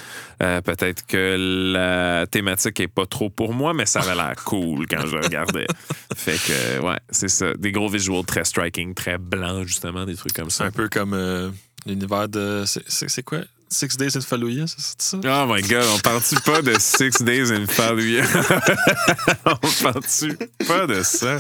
Euh, 0.43 0.61
Peut-être 0.61 1.07
que 1.07 1.37
la 1.73 2.27
thématique 2.27 2.81
est 2.81 2.89
pas 2.89 3.07
trop 3.07 3.31
pour 3.31 3.55
moi, 3.55 3.73
mais 3.73 3.87
ça 3.87 4.01
avait 4.01 4.15
l'air 4.15 4.35
cool 4.45 4.87
quand 4.87 5.07
je 5.07 5.17
regardais. 5.17 5.67
fait 6.15 6.37
que, 6.37 6.81
ouais, 6.85 6.99
c'est 7.09 7.29
ça. 7.29 7.55
Des 7.55 7.73
gros 7.73 7.89
visuals 7.89 8.27
très 8.27 8.45
striking, 8.45 8.93
très 8.95 9.17
blancs, 9.17 9.67
justement, 9.67 10.05
des 10.05 10.17
trucs 10.17 10.35
comme 10.35 10.51
ça. 10.51 10.65
un 10.67 10.71
peu 10.71 10.89
comme 10.91 11.15
euh, 11.15 11.51
l'univers 11.87 12.29
de. 12.29 12.65
c'est- 12.67 13.23
quoi? 13.23 13.39
Six 13.69 13.97
Days 13.97 14.17
in 14.17 14.21
Fallujah, 14.21 14.65
c'est 14.69 15.03
ça? 15.03 15.17
Oh 15.25 15.53
my 15.53 15.61
god, 15.63 15.85
on 15.93 15.99
parle-tu 15.99 16.37
pas 16.37 16.63
de 16.63 16.77
Six 16.79 17.21
Days 17.23 17.51
in 17.53 17.67
Fallujah? 17.67 18.23
on 19.45 19.83
parle-tu 19.83 20.37
pas 20.69 20.87
de 20.87 21.03
ça? 21.03 21.39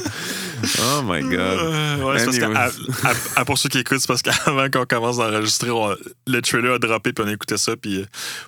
Oh 0.80 1.02
my 1.04 1.20
god. 1.22 1.32
Euh, 1.32 1.96
ouais, 1.98 2.24
parce 2.24 2.36
que, 2.36 2.44
à- 2.52 2.70
à- 3.08 3.40
à- 3.40 3.44
pour 3.44 3.56
ceux 3.56 3.68
qui 3.68 3.78
écoutent, 3.78 4.00
c'est 4.00 4.08
parce 4.08 4.22
qu'avant 4.22 4.68
qu'on 4.68 4.84
commence 4.86 5.18
d'enregistrer, 5.18 5.70
on- 5.70 5.94
le 6.26 6.42
trailer 6.42 6.74
a 6.74 6.78
droppé, 6.80 7.12
puis 7.12 7.24
on 7.24 7.28
écoutait 7.30 7.58
ça, 7.58 7.76
puis 7.76 8.00
euh, 8.00 8.06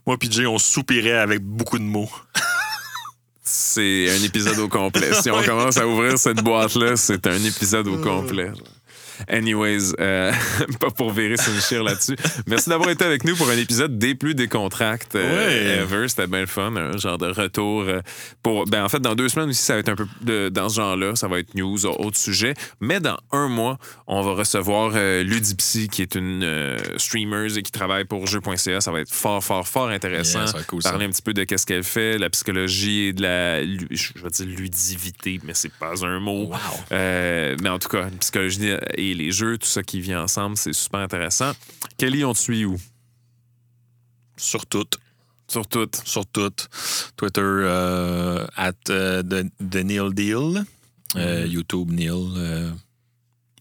moi 0.09 0.17
puis 0.19 0.29
Jay, 0.31 0.45
on 0.47 0.59
soupirait 0.59 1.13
avec 1.19 1.41
beaucoup 1.45 1.79
de 1.79 1.85
mots. 1.85 2.11
C'est 3.45 4.11
un 4.11 4.23
épisode 4.25 4.59
au 4.59 4.69
complet. 4.69 5.11
Si 5.23 5.31
on 5.31 5.43
commence 5.45 5.77
à 5.79 5.87
ouvrir 5.87 6.19
cette 6.19 6.43
boîte-là, 6.43 6.97
c'est 6.97 7.27
un 7.27 7.43
épisode 7.45 7.87
au 7.89 7.97
complet. 7.99 8.51
Anyways, 9.29 9.93
euh, 10.01 10.33
pas 10.81 10.91
pour 10.91 11.13
virer 11.13 11.37
Sinchir 11.37 11.83
là-dessus. 11.83 12.17
Merci 12.47 12.69
d'avoir 12.69 12.91
été 12.91 13.05
avec 13.05 13.25
nous 13.25 13.35
pour 13.37 13.49
un 13.51 13.57
épisode 13.57 13.99
des 13.99 14.15
plus 14.15 14.35
décontracts 14.35 15.15
euh, 15.17 15.79
Ouais. 15.79 15.83
ever. 15.83 16.09
C'était 16.09 16.27
bien 16.27 16.41
le 16.41 16.47
fun, 16.47 16.75
un 16.77 16.97
genre 16.97 17.19
de 17.19 17.27
retour. 17.27 17.83
euh, 17.83 18.01
pour, 18.43 18.65
ben, 18.67 18.85
en 18.85 18.89
fait, 18.89 19.01
dans 19.01 19.15
deux 19.15 19.29
semaines 19.29 19.49
aussi, 19.51 19.63
ça 19.63 19.75
va 19.75 19.81
être 19.81 19.89
un 19.89 19.97
peu 19.97 20.07
de- 20.23 20.49
dans 20.49 20.69
ce 20.69 20.77
genre-là. 20.77 21.17
Ça 21.17 21.29
va 21.29 21.39
être 21.41 21.55
news, 21.55 21.85
autre 21.87 22.17
sujet. 22.17 22.55
Mais 22.81 23.01
dans 23.01 23.19
un 23.33 23.49
mois, 23.49 23.79
on 24.07 24.23
va 24.23 24.33
recevoir 24.33 24.93
euh, 24.95 25.23
Ludipsy, 25.23 25.89
qui 25.89 26.03
est 26.03 26.15
une 26.15 26.43
euh, 26.45 26.77
streamer 26.97 27.57
et 27.59 27.63
qui 27.63 27.73
travaille 27.73 28.05
pour 28.05 28.27
jeux.ca. 28.27 28.81
Ça 28.81 28.93
va 28.93 29.01
être 29.01 29.13
fort, 29.13 29.43
fort, 29.43 29.67
fort 29.67 29.89
intéressant. 29.89 30.45
Yeah, 30.45 30.63
cool. 30.67 30.83
Parler 30.83 31.07
un 31.07 31.11
petit 31.11 31.23
peu 31.23 31.35
de 31.35 31.45
qu'est-ce 31.45 31.67
qu'elle 31.67 31.83
fait, 31.85 32.19
la 32.19 32.31
psychologie 32.31 33.07
et 33.07 33.13
de 33.13 33.23
la, 33.23 33.63
je 33.65 34.13
vais 34.23 34.31
dire 34.31 34.47
ludivité, 34.47 35.41
mais 35.45 35.53
c'est 35.55 35.73
pas 35.73 36.05
un 36.05 36.21
mot. 36.21 36.47
Wow. 36.47 36.57
Mais 36.91 37.69
en 37.69 37.79
tout 37.79 37.89
cas, 37.89 38.07
psychologie 38.21 38.71
et 38.97 39.08
les 39.15 39.33
jeux, 39.33 39.59
tout 39.59 39.67
ça 39.67 39.83
qui 39.83 40.01
vient 40.01 40.23
ensemble, 40.23 40.57
c'est 40.57 40.73
super 40.73 41.01
intéressant. 41.01 41.53
Kelly, 41.97 42.25
on 42.25 42.33
te 42.33 42.39
suit 42.39 42.65
où? 42.65 42.77
Sur 44.37 44.67
tout. 44.67 44.87
Sur 45.49 45.67
tout. 45.67 45.91
Sur 46.05 46.27
tout. 46.27 46.53
Twitter, 47.17 47.41
euh, 47.43 48.47
at 48.57 48.73
euh, 48.91 49.23
the, 49.23 49.47
the 49.71 49.77
Neil 49.85 50.13
Deal. 50.13 50.65
Euh, 51.17 51.47
YouTube, 51.47 51.91
Neil. 51.91 52.11
euh, 52.37 52.71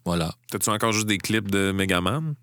voilà. 0.06 0.34
T'as-tu 0.50 0.70
encore 0.70 0.92
juste 0.92 1.08
des 1.08 1.18
clips 1.18 1.50
de 1.50 1.72
Megaman? 1.72 2.36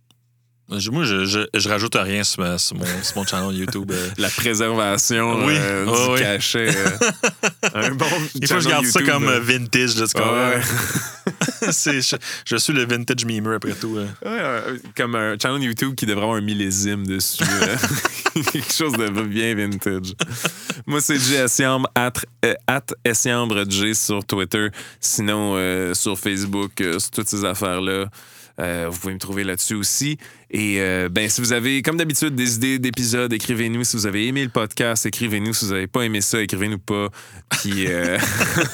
Moi, 0.66 0.78
je, 1.04 1.24
je, 1.26 1.40
je 1.54 1.68
rajoute 1.68 1.94
rien 1.94 2.24
sur, 2.24 2.42
ma- 2.42 2.56
sur 2.58 2.74
mon, 2.76 2.86
sur 3.02 3.16
mon 3.18 3.26
channel 3.26 3.54
YouTube. 3.54 3.90
euh. 3.92 4.08
La 4.16 4.30
préservation 4.30 5.44
Oui. 5.44 5.54
euh, 5.56 5.84
Oh, 5.86 6.06
du 6.08 6.12
oui. 6.14 6.20
cachet. 6.20 6.68
euh, 6.74 6.90
un 7.74 7.90
bon 7.90 8.06
Il 8.34 8.46
faut 8.46 8.54
que 8.54 8.60
je 8.60 8.68
garde 8.70 8.86
ça 8.86 9.02
comme 9.02 9.26
vintage. 9.40 9.96
Là? 9.96 10.06
Ouais, 10.14 10.60
je, 11.70 12.16
je 12.46 12.56
suis 12.56 12.72
le 12.72 12.86
vintage 12.86 13.26
memer 13.26 13.56
après 13.56 13.74
tout. 13.74 13.94
Ouais, 14.24 14.40
comme 14.96 15.14
un 15.16 15.36
channel 15.40 15.62
YouTube 15.62 15.94
qui 15.94 16.06
devrait 16.06 16.22
avoir 16.24 16.38
un 16.38 16.42
millésime 16.42 17.06
dessus. 17.06 17.44
Quelque 18.52 18.72
chose 18.72 18.92
de 18.94 19.08
bien 19.22 19.54
vintage. 19.54 20.14
Moi, 20.86 21.00
c'est 21.02 21.18
J. 21.18 21.34
Essiambre, 21.34 21.88
at, 21.94 22.12
at 22.66 22.86
Essiambre 23.04 23.70
J 23.70 23.94
sur 23.94 24.24
Twitter. 24.24 24.68
Sinon, 24.98 25.92
sur 25.94 26.18
Facebook, 26.18 26.72
sur 26.78 27.10
toutes 27.10 27.28
ces 27.28 27.44
affaires-là. 27.44 28.06
Vous 28.58 28.98
pouvez 28.98 29.14
me 29.14 29.18
trouver 29.18 29.44
là-dessus 29.44 29.74
aussi. 29.74 30.16
Et 30.56 30.76
euh, 30.78 31.08
ben, 31.10 31.28
si 31.28 31.40
vous 31.40 31.52
avez, 31.52 31.82
comme 31.82 31.96
d'habitude, 31.96 32.36
des 32.36 32.54
idées 32.54 32.78
d'épisodes, 32.78 33.32
écrivez-nous. 33.32 33.82
Si 33.82 33.96
vous 33.96 34.06
avez 34.06 34.28
aimé 34.28 34.44
le 34.44 34.50
podcast, 34.50 35.04
écrivez-nous. 35.04 35.52
Si 35.52 35.64
vous 35.64 35.72
n'avez 35.72 35.88
pas 35.88 36.02
aimé 36.02 36.20
ça, 36.20 36.40
écrivez-nous 36.40 36.78
pas. 36.78 37.08
Puis, 37.50 37.86
euh, 37.88 38.16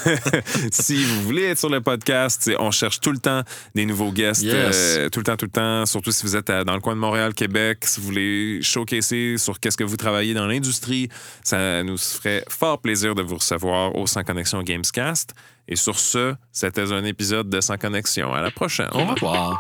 si 0.73 1.03
vous 1.03 1.23
voulez 1.23 1.45
être 1.45 1.59
sur 1.59 1.71
le 1.71 1.81
podcast, 1.81 2.51
on 2.59 2.71
cherche 2.71 3.01
tout 3.01 3.13
le 3.13 3.19
temps 3.19 3.43
des 3.75 3.87
nouveaux 3.87 4.13
guests. 4.13 4.43
Yes. 4.43 4.55
euh, 4.77 5.09
tout 5.09 5.21
le 5.21 5.25
temps, 5.25 5.39
tout 5.39 5.47
le 5.47 5.51
temps. 5.51 5.87
Surtout 5.87 6.13
si 6.13 6.23
vous 6.25 6.37
êtes 6.37 6.51
à- 6.51 6.65
dans 6.65 6.75
le 6.75 6.81
coin 6.81 6.95
de 6.95 7.01
Montréal, 7.01 7.33
Québec, 7.33 7.79
si 7.87 7.99
vous 7.99 8.07
voulez 8.09 8.59
showcaser 8.61 9.39
sur 9.39 9.59
qu'est-ce 9.59 9.79
que 9.79 9.85
vous 9.85 9.97
travaillez 9.97 10.35
dans 10.35 10.47
l'industrie, 10.47 11.09
ça 11.43 11.83
nous 11.83 11.97
ferait 11.97 12.45
fort 12.51 12.83
plaisir 12.83 13.15
de 13.15 13.23
vous 13.23 13.37
recevoir 13.37 13.97
au 13.97 14.07
Sans 14.07 14.23
Connexion 14.23 14.63
Gamescast. 14.63 15.33
Et 15.67 15.77
sur 15.77 15.99
ce, 15.99 16.35
c'était 16.53 16.93
un 16.93 17.05
épisode 17.05 17.49
de 17.49 17.63
Sans 17.63 17.79
Connexion. 17.79 18.35
À 18.35 18.43
la 18.43 18.51
prochaine. 18.51 18.89
Au 18.93 19.07
revoir. 19.07 19.59